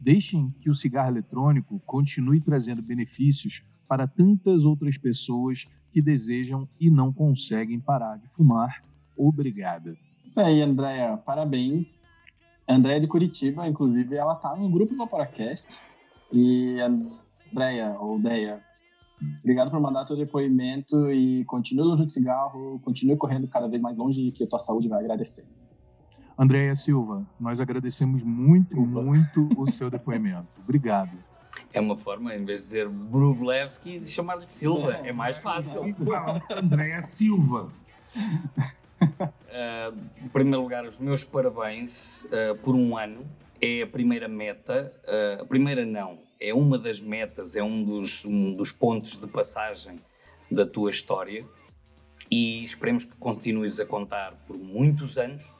Deixem 0.00 0.50
que 0.60 0.68
o 0.68 0.74
cigarro 0.74 1.10
eletrônico 1.10 1.80
continue 1.80 2.40
trazendo 2.40 2.82
benefícios 2.82 3.62
para 3.88 4.06
tantas 4.06 4.64
outras 4.64 4.98
pessoas 4.98 5.64
que 5.96 6.02
desejam 6.02 6.68
e 6.78 6.90
não 6.90 7.10
conseguem 7.10 7.80
parar 7.80 8.18
de 8.18 8.28
fumar. 8.28 8.82
Obrigada. 9.16 9.96
Isso 10.22 10.38
aí, 10.38 10.60
Andréia. 10.60 11.16
Parabéns. 11.16 12.02
Andréia 12.68 13.00
de 13.00 13.06
Curitiba, 13.06 13.66
inclusive, 13.66 14.14
ela 14.14 14.34
tá 14.34 14.54
no 14.54 14.68
grupo 14.68 14.92
do 14.92 14.98
Vaporacast. 14.98 15.68
E 16.30 16.76
Andréia, 17.50 17.96
ou 17.98 18.18
Deia, 18.18 18.60
obrigado 19.40 19.70
por 19.70 19.80
mandar 19.80 20.04
teu 20.04 20.18
depoimento 20.18 21.10
e 21.10 21.46
continue 21.46 21.86
longe 21.86 22.04
de 22.04 22.12
cigarro, 22.12 22.78
continue 22.80 23.16
correndo 23.16 23.48
cada 23.48 23.66
vez 23.66 23.80
mais 23.80 23.96
longe 23.96 24.30
que 24.32 24.44
a 24.44 24.46
tua 24.46 24.58
saúde 24.58 24.88
vai 24.88 25.00
agradecer. 25.00 25.46
Andréia 26.38 26.74
Silva, 26.74 27.26
nós 27.40 27.58
agradecemos 27.58 28.22
muito, 28.22 28.74
Silva. 28.74 29.02
muito 29.02 29.48
o 29.56 29.70
seu 29.70 29.88
depoimento. 29.88 30.60
Obrigado. 30.62 31.16
É 31.72 31.80
uma 31.80 31.96
forma, 31.96 32.34
em 32.34 32.44
vez 32.44 32.60
de 32.60 32.66
dizer 32.66 32.88
Brublevski, 32.88 33.98
de 33.98 34.08
chamar-lhe 34.08 34.48
Silva. 34.48 34.94
É, 34.94 35.12
mais 35.12 35.36
fácil. 35.38 35.82
Andréia 36.50 37.02
Silva. 37.02 37.70
Uh, 39.00 40.24
em 40.24 40.28
primeiro 40.28 40.62
lugar, 40.62 40.86
os 40.86 40.98
meus 40.98 41.24
parabéns 41.24 42.24
uh, 42.24 42.56
por 42.62 42.74
um 42.74 42.96
ano. 42.96 43.26
É 43.60 43.82
a 43.82 43.86
primeira 43.86 44.28
meta. 44.28 44.92
Uh, 45.04 45.42
a 45.42 45.46
primeira 45.46 45.84
não. 45.84 46.18
É 46.40 46.52
uma 46.52 46.78
das 46.78 47.00
metas, 47.00 47.56
é 47.56 47.62
um 47.62 47.82
dos, 47.82 48.24
um 48.24 48.54
dos 48.54 48.70
pontos 48.70 49.16
de 49.16 49.26
passagem 49.26 49.96
da 50.50 50.66
tua 50.66 50.90
história. 50.90 51.44
E 52.30 52.64
esperemos 52.64 53.04
que 53.04 53.16
continues 53.16 53.78
a 53.78 53.86
contar 53.86 54.32
por 54.46 54.58
muitos 54.58 55.16
anos, 55.16 55.54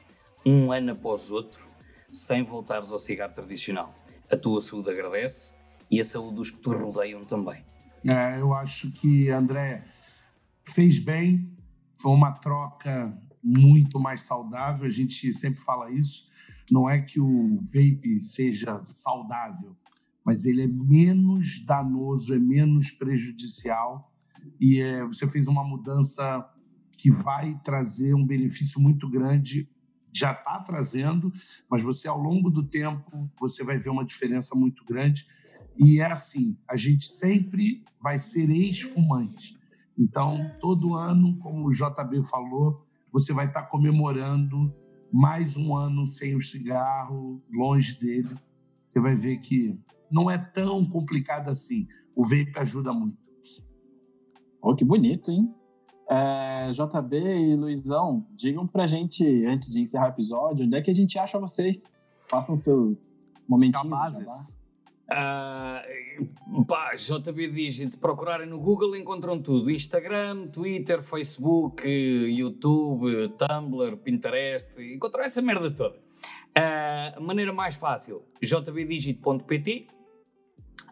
um 0.45 0.71
ano 0.71 0.91
após 0.91 1.31
outro, 1.31 1.65
sem 2.11 2.43
voltares 2.43 2.91
ao 2.91 2.99
cigarro 2.99 3.33
tradicional. 3.33 3.95
A 4.31 4.35
tua 4.35 4.61
saúde 4.61 4.89
agradece 4.89 5.56
e 5.89 5.99
a 6.01 6.05
saúde 6.05 6.35
dos 6.35 6.51
que 6.51 6.59
te 6.59 6.69
rodeiam 6.69 7.25
também. 7.25 7.63
É, 8.05 8.39
eu 8.39 8.53
acho 8.53 8.91
que 8.91 9.29
André 9.29 9.85
fez 10.63 10.99
bem, 10.99 11.51
foi 11.95 12.11
uma 12.11 12.31
troca 12.31 13.17
muito 13.43 13.99
mais 13.99 14.21
saudável. 14.21 14.85
A 14.85 14.91
gente 14.91 15.33
sempre 15.33 15.59
fala 15.59 15.91
isso. 15.91 16.27
Não 16.69 16.89
é 16.89 17.01
que 17.01 17.19
o 17.19 17.59
vape 17.61 18.19
seja 18.19 18.83
saudável, 18.83 19.75
mas 20.25 20.45
ele 20.45 20.63
é 20.63 20.67
menos 20.67 21.63
danoso, 21.65 22.33
é 22.33 22.39
menos 22.39 22.91
prejudicial. 22.91 24.13
E 24.59 24.79
é, 24.79 25.05
você 25.05 25.27
fez 25.27 25.47
uma 25.47 25.63
mudança 25.63 26.45
que 26.97 27.11
vai 27.11 27.59
trazer 27.63 28.13
um 28.13 28.25
benefício 28.25 28.81
muito 28.81 29.09
grande 29.09 29.69
já 30.17 30.31
está 30.31 30.59
trazendo, 30.59 31.31
mas 31.69 31.81
você 31.81 32.07
ao 32.07 32.17
longo 32.17 32.49
do 32.49 32.63
tempo 32.63 33.29
você 33.39 33.63
vai 33.63 33.77
ver 33.77 33.89
uma 33.89 34.03
diferença 34.03 34.55
muito 34.55 34.83
grande. 34.83 35.27
E 35.79 35.99
é 35.99 36.05
assim, 36.05 36.57
a 36.67 36.75
gente 36.75 37.07
sempre 37.07 37.83
vai 38.01 38.17
ser 38.17 38.49
ex-fumante. 38.49 39.57
Então, 39.97 40.51
todo 40.59 40.95
ano, 40.95 41.37
como 41.39 41.67
o 41.67 41.71
JB 41.71 42.23
falou, 42.29 42.85
você 43.11 43.33
vai 43.33 43.47
estar 43.47 43.63
comemorando 43.63 44.73
mais 45.11 45.57
um 45.57 45.75
ano 45.75 46.05
sem 46.05 46.35
o 46.35 46.41
cigarro, 46.41 47.41
longe 47.51 47.97
dele. 47.99 48.35
Você 48.85 48.99
vai 48.99 49.15
ver 49.15 49.37
que 49.37 49.79
não 50.11 50.29
é 50.29 50.37
tão 50.37 50.85
complicado 50.85 51.49
assim. 51.49 51.87
O 52.15 52.23
vape 52.23 52.53
ajuda 52.57 52.93
muito. 52.93 53.17
Oh, 54.61 54.75
que 54.75 54.83
bonito, 54.83 55.31
hein? 55.31 55.53
É, 56.09 56.71
JB 56.71 57.17
e 57.17 57.55
Luizão, 57.55 58.25
digam 58.35 58.65
pra 58.65 58.87
gente, 58.87 59.23
antes 59.45 59.71
de 59.73 59.81
encerrar 59.81 60.07
o 60.07 60.09
episódio, 60.09 60.65
onde 60.65 60.75
é 60.75 60.81
que 60.81 60.89
a 60.89 60.95
gente 60.95 61.19
acha 61.19 61.37
vocês? 61.37 61.93
Façam 62.29 62.55
seus 62.55 63.19
momentinhos. 63.47 63.83
Cabazes. 63.83 64.56
Uh, 65.09 66.65
pá, 66.65 66.93
JB 66.95 67.47
Digit, 67.47 67.91
se 67.91 67.97
procurarem 67.97 68.45
no 68.45 68.59
Google 68.59 68.93
encontram 68.95 69.41
tudo: 69.41 69.71
Instagram, 69.71 70.47
Twitter, 70.47 71.01
Facebook, 71.01 71.87
YouTube, 71.87 73.33
Tumblr, 73.37 73.95
Pinterest, 73.97 74.67
encontram 74.81 75.23
essa 75.23 75.41
merda 75.41 75.71
toda. 75.71 75.97
Uh, 76.57 77.21
maneira 77.21 77.53
mais 77.53 77.75
fácil: 77.75 78.25
jbdigit.pt, 78.41 79.87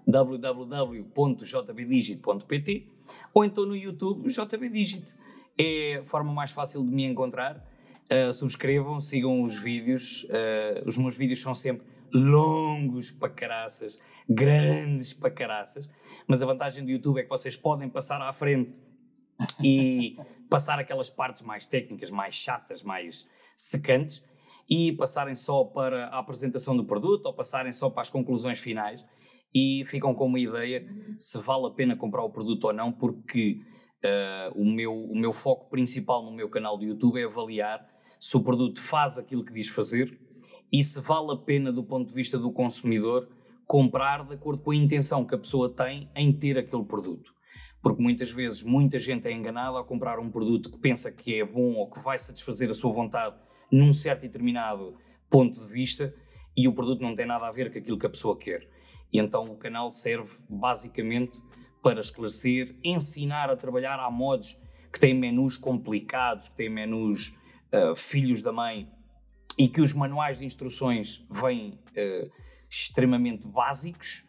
www.jbdigit.pt 0.08 2.88
ou 3.34 3.44
então 3.44 3.66
no 3.66 3.76
YouTube 3.76 4.30
JBDigit. 4.30 5.14
É 5.58 5.96
a 5.96 6.04
forma 6.04 6.32
mais 6.34 6.52
fácil 6.52 6.84
de 6.84 6.92
me 6.92 7.06
encontrar. 7.06 7.66
Uh, 8.12 8.32
subscrevam, 8.34 9.00
sigam 9.02 9.42
os 9.44 9.58
vídeos. 9.58 10.26
Uh, 10.26 10.88
os 10.88 10.96
meus 10.98 11.18
vídeos 11.18 11.42
são 11.42 11.54
sempre 11.54 11.86
longos 12.14 13.11
para 13.11 13.30
caraças, 13.30 13.99
grandes 14.30 15.14
para 15.14 15.32
caraças, 15.32 15.90
mas 16.27 16.41
a 16.41 16.45
vantagem 16.45 16.84
do 16.84 16.91
YouTube 16.91 17.19
é 17.19 17.23
que 17.23 17.30
vocês 17.30 17.56
podem 17.56 17.90
passar 17.90 18.22
à 18.22 18.32
frente 18.34 18.73
e 19.64 20.18
passar 20.49 20.80
aquelas 20.80 21.10
partes 21.10 21.41
mais 21.41 21.65
técnicas, 21.65 22.10
mais 22.10 22.36
chatas, 22.36 22.84
mais 22.84 23.27
secantes 23.56 24.23
e 24.69 24.91
passarem 24.94 25.36
só 25.36 25.64
para 25.64 26.07
a 26.07 26.19
apresentação 26.19 26.76
do 26.76 26.84
produto 26.84 27.27
ou 27.27 27.34
passarem 27.34 27.72
só 27.72 27.90
para 27.90 28.02
as 28.02 28.10
conclusões 28.10 28.60
finais 28.60 29.06
e 29.53 29.86
ficam 29.86 30.14
com 30.14 30.26
uma 30.26 30.40
ideia 30.40 30.86
se 31.18 31.38
vale 31.38 31.68
a 31.68 31.69
pena 31.69 31.95
comprar 31.95 32.23
o 32.23 32.30
produto 32.30 32.65
ou 32.65 32.73
não, 32.73 32.91
porque 32.91 33.61
uh, 34.03 34.60
o, 34.60 34.65
meu, 34.65 34.94
o 34.94 35.18
meu 35.18 35.32
foco 35.32 35.69
principal 35.69 36.23
no 36.23 36.32
meu 36.32 36.49
canal 36.49 36.77
do 36.77 36.84
YouTube 36.84 37.22
é 37.22 37.23
avaliar 37.23 37.88
se 38.19 38.36
o 38.36 38.44
produto 38.44 38.82
faz 38.82 39.18
aquilo 39.18 39.45
que 39.45 39.53
diz 39.53 39.69
fazer 39.69 40.19
e 40.78 40.84
se 40.84 41.00
vale 41.00 41.32
a 41.32 41.38
pena, 41.38 41.72
do 41.72 41.86
ponto 41.86 42.10
de 42.10 42.14
vista 42.14 42.38
do 42.38 42.52
consumidor, 42.52 43.30
comprar 43.66 44.26
de 44.26 44.34
acordo 44.34 44.62
com 44.62 44.72
a 44.72 44.76
intenção 44.76 45.24
que 45.24 45.34
a 45.34 45.38
pessoa 45.38 45.70
tem 45.70 46.10
em 46.14 46.34
ter 46.34 46.58
aquele 46.58 46.84
produto. 46.84 47.34
Porque 47.82 48.04
muitas 48.04 48.30
vezes 48.30 48.62
muita 48.62 49.00
gente 49.00 49.26
é 49.26 49.32
enganada 49.32 49.78
ao 49.78 49.86
comprar 49.86 50.20
um 50.20 50.30
produto 50.30 50.70
que 50.70 50.78
pensa 50.78 51.10
que 51.10 51.40
é 51.40 51.46
bom 51.46 51.76
ou 51.76 51.90
que 51.90 52.02
vai 52.02 52.20
satisfazer 52.20 52.70
a 52.70 52.74
sua 52.74 52.92
vontade 52.92 53.38
num 53.72 53.94
certo 53.94 54.26
e 54.26 54.28
determinado 54.28 54.98
ponto 55.30 55.62
de 55.62 55.66
vista 55.66 56.14
e 56.58 56.68
o 56.68 56.74
produto 56.74 57.02
não 57.02 57.16
tem 57.16 57.26
nada 57.26 57.48
a 57.48 57.52
ver 57.52 57.72
com 57.72 57.80
aquilo 57.80 57.98
que 57.98 58.06
a 58.06 58.10
pessoa 58.10 58.38
quer. 58.38 58.68
E 59.14 59.18
então 59.18 59.46
o 59.46 59.56
canal 59.56 59.94
serve 59.94 60.36
basicamente 60.50 61.42
para 61.82 62.02
esclarecer, 62.02 62.76
ensinar 62.84 63.50
a 63.50 63.56
trabalhar 63.56 63.98
a 63.98 64.12
modos 64.12 64.60
que 64.92 65.00
têm 65.00 65.14
menus 65.14 65.56
complicados, 65.56 66.50
que 66.50 66.56
têm 66.56 66.70
menus 66.70 67.34
uh, 67.72 67.96
filhos 67.96 68.42
da 68.42 68.52
mãe 68.52 68.90
e 69.57 69.68
que 69.68 69.82
os 69.82 69.94
manuais 69.94 70.40
de 70.40 70.45
instruções 70.45 71.26
vêm 71.30 71.80
uh, 71.98 72.32
extremamente 72.69 73.48
básicos, 73.48 74.26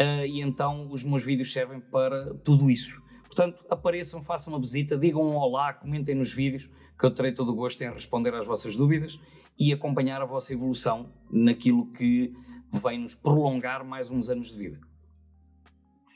uh, 0.00 0.26
e 0.26 0.40
então 0.40 0.90
os 0.90 1.04
meus 1.04 1.24
vídeos 1.24 1.52
servem 1.52 1.80
para 1.80 2.34
tudo 2.36 2.70
isso. 2.70 3.00
Portanto, 3.24 3.64
apareçam, 3.70 4.22
façam 4.22 4.52
uma 4.52 4.60
visita, 4.60 4.96
digam 4.96 5.22
um 5.22 5.36
olá, 5.36 5.72
comentem 5.72 6.14
nos 6.14 6.32
vídeos, 6.32 6.68
que 6.98 7.06
eu 7.06 7.10
terei 7.10 7.32
todo 7.32 7.50
o 7.50 7.54
gosto 7.54 7.82
em 7.82 7.90
responder 7.90 8.34
às 8.34 8.46
vossas 8.46 8.76
dúvidas 8.76 9.18
e 9.58 9.72
acompanhar 9.72 10.20
a 10.20 10.26
vossa 10.26 10.52
evolução 10.52 11.10
naquilo 11.30 11.90
que 11.92 12.32
vem 12.70 12.98
nos 12.98 13.14
prolongar 13.14 13.84
mais 13.84 14.10
uns 14.10 14.28
anos 14.28 14.52
de 14.52 14.58
vida. 14.58 14.91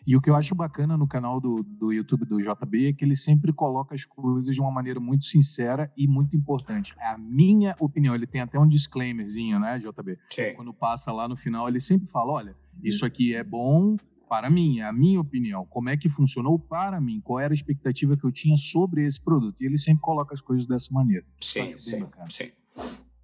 E 0.07 0.15
o 0.15 0.21
que 0.21 0.31
eu 0.31 0.37
acho 0.37 0.55
bacana 0.55 0.97
no 0.97 1.07
canal 1.07 1.41
do, 1.41 1.65
do 1.65 1.93
YouTube 1.93 2.25
do 2.25 2.41
JB 2.41 2.87
é 2.87 2.93
que 2.93 3.05
ele 3.05 3.17
sempre 3.17 3.53
coloca 3.53 3.95
as 3.95 4.05
coisas 4.05 4.55
de 4.55 4.61
uma 4.61 4.71
maneira 4.71 5.01
muito 5.01 5.25
sincera 5.25 5.93
e 5.97 6.07
muito 6.07 6.37
importante. 6.37 6.95
É 7.01 7.09
a 7.09 7.19
minha 7.19 7.75
opinião. 7.81 8.15
Ele 8.15 8.27
tem 8.27 8.41
até 8.41 8.57
um 8.59 8.69
disclaimerzinho, 8.69 9.59
né, 9.59 9.81
JB? 9.81 10.17
Sim. 10.31 10.55
Quando 10.55 10.73
passa 10.73 11.11
lá 11.11 11.27
no 11.27 11.37
final, 11.37 11.69
ele 11.69 11.81
sempre 11.81 12.07
fala: 12.07 12.33
olha, 12.33 12.57
isso 12.85 13.05
aqui 13.05 13.35
é 13.35 13.43
bom 13.43 13.97
para 14.29 14.51
mim, 14.51 14.81
é 14.81 14.85
a 14.85 14.93
minha 14.93 15.21
opinião. 15.21 15.65
Como 15.67 15.89
é 15.89 15.97
que 15.97 16.09
funcionou 16.09 16.59
para 16.59 17.01
mim? 17.01 17.21
Qual 17.21 17.41
era 17.41 17.53
a 17.53 17.55
expectativa 17.55 18.17
que 18.17 18.25
eu 18.25 18.33
tinha 18.33 18.57
sobre 18.57 19.05
esse 19.05 19.21
produto? 19.21 19.57
E 19.61 19.67
ele 19.67 19.79
sempre 19.79 20.03
coloca 20.03 20.35
as 20.35 20.41
coisas 20.41 20.67
dessa 20.67 20.93
maneira. 20.93 21.25
Sim, 21.41 21.77
sim, 21.79 22.07
sim. 22.29 22.53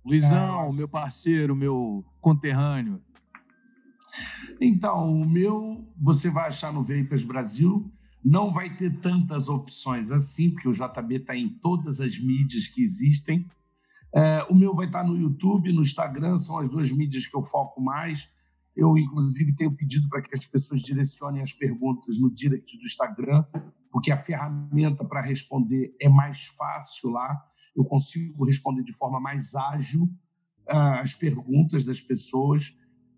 Luizão, 0.04 0.72
meu 0.72 0.88
parceiro, 0.88 1.54
meu 1.54 2.04
conterrâneo. 2.20 3.00
Então, 4.60 5.10
o 5.10 5.28
meu 5.28 5.86
você 5.96 6.30
vai 6.30 6.48
achar 6.48 6.72
no 6.72 6.82
Vapers 6.82 7.24
Brasil. 7.24 7.90
Não 8.24 8.52
vai 8.52 8.76
ter 8.76 9.00
tantas 9.00 9.48
opções 9.48 10.10
assim, 10.10 10.50
porque 10.50 10.68
o 10.68 10.72
JB 10.72 11.16
está 11.16 11.36
em 11.36 11.48
todas 11.48 12.00
as 12.00 12.18
mídias 12.18 12.68
que 12.68 12.82
existem. 12.82 13.48
É, 14.14 14.46
o 14.48 14.54
meu 14.54 14.74
vai 14.74 14.86
estar 14.86 15.02
tá 15.02 15.06
no 15.06 15.16
YouTube, 15.16 15.72
no 15.72 15.82
Instagram, 15.82 16.38
são 16.38 16.58
as 16.58 16.68
duas 16.68 16.92
mídias 16.92 17.26
que 17.26 17.36
eu 17.36 17.42
foco 17.42 17.80
mais. 17.80 18.28
Eu, 18.76 18.96
inclusive, 18.96 19.54
tenho 19.54 19.72
pedido 19.72 20.08
para 20.08 20.22
que 20.22 20.34
as 20.34 20.46
pessoas 20.46 20.80
direcionem 20.82 21.42
as 21.42 21.52
perguntas 21.52 22.18
no 22.18 22.30
direct 22.30 22.76
do 22.76 22.84
Instagram, 22.84 23.44
porque 23.90 24.10
a 24.10 24.16
ferramenta 24.16 25.04
para 25.04 25.20
responder 25.20 25.94
é 26.00 26.08
mais 26.08 26.46
fácil 26.46 27.10
lá. 27.10 27.42
Eu 27.74 27.84
consigo 27.84 28.44
responder 28.44 28.82
de 28.82 28.92
forma 28.92 29.20
mais 29.20 29.54
ágil 29.54 30.04
uh, 30.68 31.00
as 31.00 31.14
perguntas 31.14 31.84
das 31.84 32.00
pessoas. 32.00 32.76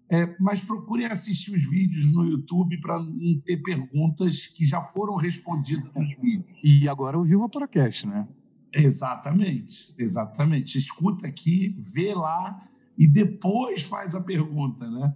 É, 0.09 0.37
mas 0.39 0.63
procurem 0.63 1.07
assistir 1.07 1.55
os 1.55 1.69
vídeos 1.69 2.05
no 2.13 2.25
YouTube 2.25 2.79
para 2.81 3.03
não 3.03 3.41
ter 3.41 3.57
perguntas 3.59 4.47
que 4.47 4.65
já 4.65 4.83
foram 4.83 5.17
respondidas 5.17 5.91
nos 5.95 6.15
vídeos. 6.17 6.61
E 6.63 6.89
agora 6.89 7.19
ouviu 7.19 7.43
o 7.43 7.49
podcast, 7.49 8.07
né? 8.07 8.29
Exatamente, 8.73 9.95
exatamente. 9.97 10.77
Escuta 10.77 11.27
aqui, 11.27 11.75
vê 11.79 12.13
lá 12.13 12.69
e 12.99 13.09
depois 13.09 13.85
faz 13.85 14.15
a 14.15 14.21
pergunta, 14.21 14.91
né? 14.91 15.15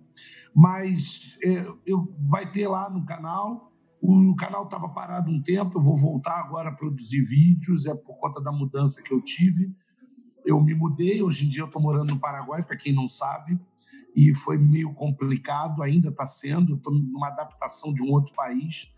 Mas 0.55 1.37
é, 1.43 1.67
eu 1.85 2.15
vai 2.21 2.51
ter 2.51 2.67
lá 2.67 2.89
no 2.89 3.05
canal. 3.05 3.73
O 4.01 4.35
canal 4.37 4.65
estava 4.65 4.89
parado 4.89 5.29
um 5.31 5.43
tempo, 5.43 5.79
eu 5.79 5.83
vou 5.83 5.97
voltar 5.97 6.39
agora 6.39 6.69
a 6.69 6.73
produzir 6.73 7.23
vídeos, 7.23 7.85
é 7.85 7.95
por 7.95 8.17
conta 8.19 8.41
da 8.41 8.53
mudança 8.53 9.03
que 9.03 9.13
eu 9.13 9.21
tive. 9.21 9.75
Eu 10.47 10.63
me 10.63 10.73
mudei, 10.73 11.21
hoje 11.21 11.45
em 11.45 11.49
dia 11.49 11.63
eu 11.63 11.67
estou 11.67 11.83
morando 11.83 12.15
no 12.15 12.21
Paraguai, 12.21 12.63
para 12.63 12.77
quem 12.77 12.93
não 12.93 13.09
sabe, 13.09 13.59
e 14.19 14.35
foi 14.35 14.59
meio 14.59 14.93
complicado, 14.95 15.81
ainda 15.81 16.09
está 16.09 16.27
sendo, 16.27 16.75
estou 16.75 16.93
numa 16.93 17.29
adaptação 17.29 17.95
de 17.95 18.03
um 18.03 18.11
outro 18.11 18.35
país, 18.35 18.93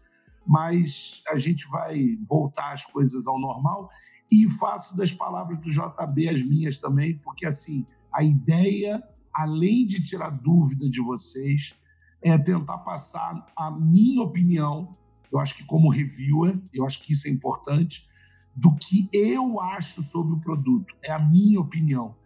mas 0.47 1.23
a 1.29 1.37
gente 1.37 1.69
vai 1.69 2.17
voltar 2.27 2.73
as 2.73 2.87
coisas 2.87 3.27
ao 3.27 3.39
normal 3.39 3.91
e 4.33 4.49
faço 4.49 4.97
das 4.97 5.13
palavras 5.13 5.59
do 5.61 5.71
JB 5.71 6.27
as 6.31 6.43
minhas 6.43 6.79
também, 6.79 7.19
porque 7.19 7.45
assim, 7.45 7.85
a 8.11 8.25
ideia, 8.25 9.03
além 9.35 9.85
de 9.85 10.03
tirar 10.03 10.31
dúvida 10.31 10.89
de 10.89 11.03
vocês, 11.03 11.75
é 12.23 12.39
tentar 12.39 12.79
passar 12.79 13.47
a 13.55 13.71
minha 13.71 14.23
opinião, 14.23 14.97
eu 15.31 15.39
acho 15.39 15.55
que 15.55 15.67
como 15.67 15.91
reviewer, 15.91 16.59
eu 16.73 16.87
acho 16.87 17.03
que 17.03 17.13
isso 17.13 17.29
é 17.29 17.31
importante, 17.31 18.09
do 18.57 18.75
que 18.75 19.07
eu 19.13 19.61
acho 19.61 20.03
sobre 20.03 20.33
o 20.33 20.41
produto. 20.41 20.97
É 21.03 21.13
a 21.13 21.19
minha 21.19 21.61
opinião. 21.61 22.17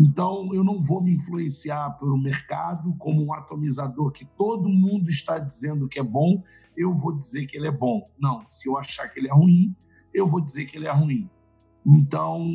Então, 0.00 0.54
eu 0.54 0.62
não 0.62 0.80
vou 0.80 1.02
me 1.02 1.12
influenciar 1.12 1.90
pelo 1.98 2.16
mercado 2.16 2.94
como 2.98 3.20
um 3.20 3.32
atomizador 3.32 4.12
que 4.12 4.24
todo 4.24 4.68
mundo 4.68 5.10
está 5.10 5.40
dizendo 5.40 5.88
que 5.88 5.98
é 5.98 6.04
bom, 6.04 6.40
eu 6.76 6.94
vou 6.94 7.16
dizer 7.16 7.46
que 7.46 7.56
ele 7.56 7.66
é 7.66 7.72
bom. 7.72 8.08
Não, 8.16 8.46
se 8.46 8.68
eu 8.68 8.78
achar 8.78 9.08
que 9.08 9.18
ele 9.18 9.26
é 9.26 9.34
ruim, 9.34 9.74
eu 10.14 10.24
vou 10.28 10.40
dizer 10.40 10.66
que 10.66 10.76
ele 10.76 10.86
é 10.86 10.92
ruim. 10.92 11.28
Então, 11.84 12.46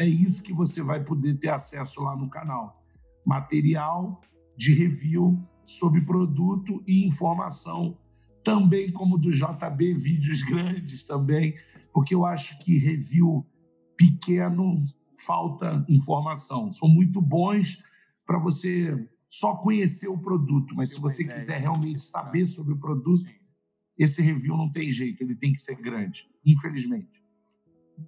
é 0.00 0.04
isso 0.04 0.42
que 0.42 0.52
você 0.52 0.82
vai 0.82 1.04
poder 1.04 1.34
ter 1.34 1.50
acesso 1.50 2.02
lá 2.02 2.16
no 2.16 2.28
canal. 2.28 2.82
Material 3.24 4.20
de 4.56 4.74
review 4.74 5.40
sobre 5.64 6.00
produto 6.00 6.82
e 6.84 7.06
informação, 7.06 7.96
também 8.42 8.90
como 8.90 9.16
do 9.16 9.30
JB, 9.30 9.94
vídeos 9.94 10.42
grandes 10.48 11.04
também, 11.04 11.54
porque 11.94 12.12
eu 12.12 12.26
acho 12.26 12.58
que 12.58 12.76
review 12.76 13.46
pequeno 13.96 14.84
falta 15.18 15.84
informação. 15.88 16.72
São 16.72 16.88
muito 16.88 17.20
bons 17.20 17.82
para 18.26 18.38
você 18.38 19.08
só 19.28 19.56
conhecer 19.56 20.08
o 20.08 20.18
produto, 20.18 20.74
mas 20.74 20.92
se 20.92 21.00
você 21.00 21.24
quiser 21.24 21.60
realmente 21.60 22.02
saber 22.02 22.46
sobre 22.46 22.72
o 22.72 22.78
produto, 22.78 23.28
esse 23.96 24.22
review 24.22 24.56
não 24.56 24.70
tem 24.70 24.90
jeito, 24.90 25.22
ele 25.22 25.34
tem 25.34 25.52
que 25.52 25.60
ser 25.60 25.74
grande, 25.76 26.28
infelizmente. 26.44 27.22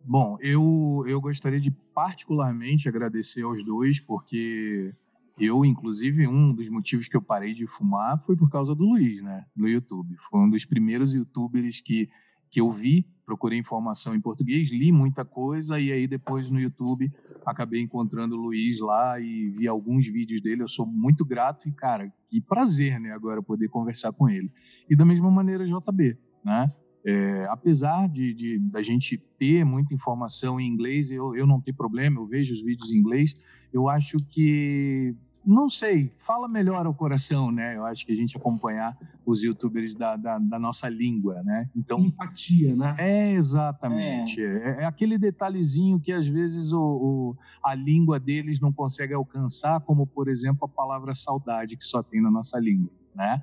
Bom, 0.05 0.39
eu, 0.41 1.05
eu 1.07 1.21
gostaria 1.21 1.61
de 1.61 1.71
particularmente 1.71 2.89
agradecer 2.89 3.43
aos 3.43 3.65
dois, 3.65 3.99
porque 3.99 4.95
eu, 5.37 5.65
inclusive, 5.65 6.29
um 6.29 6.55
dos 6.55 6.69
motivos 6.69 7.09
que 7.09 7.17
eu 7.17 7.23
parei 7.23 7.55
de 7.55 7.67
fumar 7.67 8.23
foi 8.25 8.37
por 8.37 8.49
causa 8.49 8.75
do 8.75 8.85
Luiz, 8.85 9.23
né? 9.23 9.45
No 9.57 9.69
YouTube. 9.69 10.15
Foi 10.31 10.41
um 10.41 10.49
dos 10.49 10.65
primeiros 10.65 11.13
youtubers 11.13 11.81
que, 11.81 12.09
que 12.51 12.61
eu 12.61 12.71
vi, 12.71 13.05
procurei 13.31 13.57
informação 13.57 14.13
em 14.13 14.21
português, 14.21 14.71
li 14.73 14.91
muita 14.91 15.25
coisa 15.25 15.79
e 15.79 15.93
aí 15.93 16.09
depois 16.09 16.51
no 16.51 16.59
YouTube 16.59 17.13
acabei 17.47 17.81
encontrando 17.81 18.35
o 18.35 18.41
Luiz 18.41 18.81
lá 18.81 19.21
e 19.21 19.51
vi 19.51 19.69
alguns 19.69 20.05
vídeos 20.09 20.41
dele. 20.41 20.63
Eu 20.65 20.69
sou 20.69 20.85
muito 20.85 21.25
grato 21.25 21.69
e, 21.69 21.73
cara, 21.73 22.13
que 22.29 22.41
prazer, 22.41 22.99
né? 22.99 23.13
Agora 23.13 23.41
poder 23.41 23.69
conversar 23.69 24.13
com 24.13 24.29
ele. 24.29 24.51
E 24.89 24.97
da 24.97 25.05
mesma 25.05 25.31
maneira, 25.31 25.65
JB, 25.65 26.19
né? 26.45 26.73
É, 27.07 27.47
apesar 27.49 28.09
de, 28.09 28.35
de, 28.35 28.59
da 28.59 28.83
gente 28.83 29.17
ter 29.39 29.65
muita 29.65 29.95
informação 29.95 30.61
em 30.61 30.67
inglês, 30.67 31.09
eu, 31.09 31.37
eu 31.37 31.47
não 31.47 31.61
tenho 31.61 31.77
problema, 31.77 32.21
eu 32.21 32.27
vejo 32.27 32.53
os 32.53 32.61
vídeos 32.61 32.91
em 32.91 32.97
inglês, 32.97 33.37
eu 33.73 33.89
acho 33.89 34.17
que, 34.29 35.15
não 35.45 35.71
sei, 35.71 36.13
fala 36.27 36.47
melhor 36.47 36.85
ao 36.85 36.95
coração, 36.95 37.51
né? 37.51 37.77
Eu 37.77 37.85
acho 37.87 38.05
que 38.05 38.13
a 38.13 38.15
gente 38.15 38.37
acompanhar 38.37 38.97
os 39.25 39.43
youtubers 39.43 39.95
da, 39.95 40.15
da, 40.15 40.39
da 40.39 40.59
nossa 40.59 40.89
língua, 40.89 41.43
né? 41.43 41.69
Então, 41.75 41.99
Empatia, 41.99 42.77
né? 42.77 42.95
É, 42.99 43.33
exatamente. 43.33 44.41
É, 44.43 44.45
é, 44.45 44.83
é 44.83 44.85
aquele 44.85 45.19
detalhezinho 45.19 45.99
que 45.99 46.13
às 46.13 46.27
vezes 46.27 46.73
o, 46.73 46.81
o, 46.81 47.37
a 47.65 47.75
língua 47.75 48.21
deles 48.21 48.61
não 48.61 48.73
consegue 48.73 49.15
alcançar, 49.15 49.81
como, 49.81 50.07
por 50.07 50.29
exemplo, 50.29 50.65
a 50.67 50.69
palavra 50.69 51.15
saudade 51.15 51.77
que 51.77 51.85
só 51.85 52.03
tem 52.03 52.21
na 52.21 52.31
nossa 52.31 52.59
língua, 52.59 52.93
né? 53.15 53.43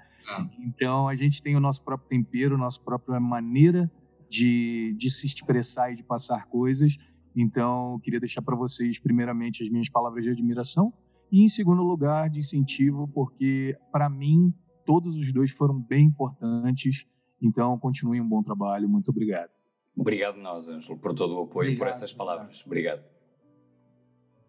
Então 0.60 1.08
a 1.08 1.16
gente 1.16 1.42
tem 1.42 1.56
o 1.56 1.60
nosso 1.60 1.82
próprio 1.82 2.10
tempero, 2.10 2.58
nossa 2.58 2.80
própria 2.80 3.20
maneira 3.20 3.90
de, 4.30 4.94
de 4.98 5.10
se 5.10 5.26
expressar 5.26 5.92
e 5.92 5.96
de 5.96 6.04
passar 6.04 6.46
coisas. 6.48 6.98
Então 7.36 7.94
eu 7.94 8.00
queria 8.00 8.20
deixar 8.20 8.42
para 8.42 8.56
vocês, 8.56 9.00
primeiramente, 9.00 9.64
as 9.64 9.70
minhas 9.70 9.90
palavras 9.90 10.24
de 10.24 10.30
admiração 10.30 10.94
e, 11.32 11.44
em 11.44 11.50
segundo 11.50 11.84
lugar, 11.84 12.30
de 12.30 12.40
incentivo, 12.40 13.08
porque 13.08 13.78
para 13.92 14.10
mim 14.10 14.54
todos 14.86 15.18
os 15.18 15.34
dois 15.34 15.52
foram 15.52 15.80
bem 15.80 16.06
importantes. 16.06 17.06
Então 17.42 17.78
continuem 17.78 18.22
um 18.22 18.28
bom 18.28 18.42
trabalho. 18.42 18.90
Muito 18.90 19.12
obrigado. 19.12 19.50
Obrigado 19.96 20.38
nós, 20.38 20.68
Ângelo, 20.68 20.98
por 20.98 21.14
todo 21.14 21.36
o 21.36 21.44
apoio 21.44 21.72
e 21.72 21.78
por 21.78 21.88
essas 21.88 22.14
palavras. 22.14 22.64
Obrigado. 22.66 23.04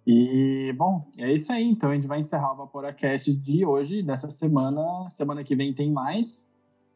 E, 0.06 0.72
bom, 0.76 1.06
é 1.18 1.34
isso 1.34 1.52
aí. 1.52 1.64
Então, 1.64 1.90
a 1.90 1.94
gente 1.94 2.06
vai 2.06 2.20
encerrar 2.20 2.52
o 2.52 2.56
Vaporacast 2.56 3.30
de 3.34 3.66
hoje, 3.66 4.02
dessa 4.02 4.30
semana. 4.30 5.08
Semana 5.10 5.44
que 5.44 5.54
vem 5.54 5.74
tem 5.74 5.92
mais. 5.92 6.50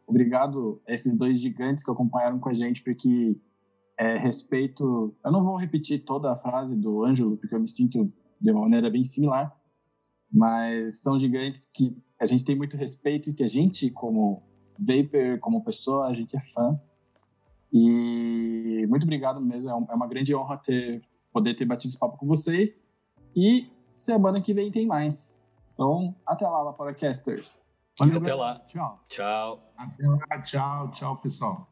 Obrigado 0.06 0.80
a 0.88 0.94
esses 0.94 1.16
dois 1.16 1.38
gigantes 1.38 1.84
que 1.84 1.90
acompanharam 1.90 2.38
com 2.38 2.48
a 2.48 2.54
gente, 2.54 2.82
porque 2.82 3.36
é, 3.98 4.16
respeito... 4.16 5.14
Eu 5.22 5.30
não 5.30 5.44
vou 5.44 5.56
repetir 5.56 6.04
toda 6.04 6.32
a 6.32 6.36
frase 6.36 6.74
do 6.74 7.04
Ângelo, 7.04 7.36
porque 7.36 7.54
eu 7.54 7.60
me 7.60 7.68
sinto 7.68 8.10
de 8.40 8.50
uma 8.50 8.62
maneira 8.62 8.88
bem 8.90 9.04
similar, 9.04 9.54
mas 10.32 11.02
são 11.02 11.18
gigantes 11.18 11.64
que 11.66 11.96
a 12.18 12.26
gente 12.26 12.44
tem 12.44 12.56
muito 12.56 12.76
respeito 12.76 13.30
e 13.30 13.34
que 13.34 13.44
a 13.44 13.48
gente, 13.48 13.90
como 13.90 14.42
Vapor, 14.78 15.38
como 15.40 15.64
pessoa, 15.64 16.06
a 16.06 16.14
gente 16.14 16.36
é 16.36 16.40
fã. 16.40 16.80
E 17.72 18.86
muito 18.88 19.02
obrigado 19.02 19.40
mesmo, 19.40 19.70
é, 19.70 19.92
é 19.92 19.94
uma 19.94 20.06
grande 20.06 20.34
honra 20.34 20.56
ter, 20.56 21.02
poder 21.32 21.54
ter 21.54 21.64
batido 21.64 21.90
esse 21.90 21.98
papo 21.98 22.16
com 22.16 22.26
vocês. 22.26 22.82
E 23.34 23.70
semana 23.90 24.40
que 24.40 24.54
vem 24.54 24.70
tem 24.70 24.86
mais. 24.86 25.40
Então, 25.74 26.14
até 26.26 26.46
lá, 26.46 26.64
Vaporacasters. 26.64 27.60
Valeu, 27.98 28.18
até 28.18 28.34
lá. 28.34 28.59
Tchau. 28.66 29.00
Tchau. 29.09 29.72
Até 29.76 30.06
lá. 30.06 30.42
Tchau, 30.42 30.90
tchau, 30.90 31.16
pessoal. 31.18 31.72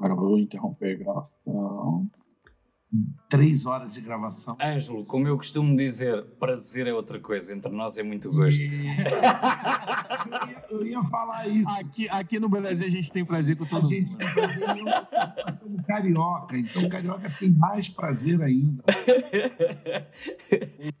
Agora 0.00 0.14
eu 0.14 0.16
vou 0.16 0.38
interromper 0.38 0.94
a 0.94 0.98
gravação 0.98 2.10
três 3.28 3.66
horas 3.66 3.92
de 3.92 4.00
gravação. 4.00 4.56
Ângelo, 4.60 5.04
como 5.04 5.28
eu 5.28 5.36
costumo 5.36 5.76
dizer, 5.76 6.24
prazer 6.40 6.86
é 6.86 6.94
outra 6.94 7.20
coisa, 7.20 7.54
entre 7.54 7.70
nós 7.70 7.96
é 7.96 8.02
muito 8.02 8.32
gosto. 8.32 8.62
eu, 10.70 10.84
ia, 10.84 11.00
falar 11.04 11.46
isso. 11.46 11.70
Aqui, 11.70 12.08
aqui 12.08 12.40
no 12.40 12.48
Brasil 12.48 12.86
a 12.86 12.90
gente 12.90 13.12
tem 13.12 13.24
prazer 13.24 13.56
com 13.56 13.64
todo 13.66 13.78
a 13.78 13.82
mundo. 13.82 13.92
A 13.92 13.94
gente 13.94 14.16
tem 15.60 15.76
carioca, 15.86 16.58
então 16.58 16.88
carioca 16.88 17.30
tem 17.38 17.50
mais 17.50 17.88
prazer 17.88 18.42
ainda. 18.42 18.82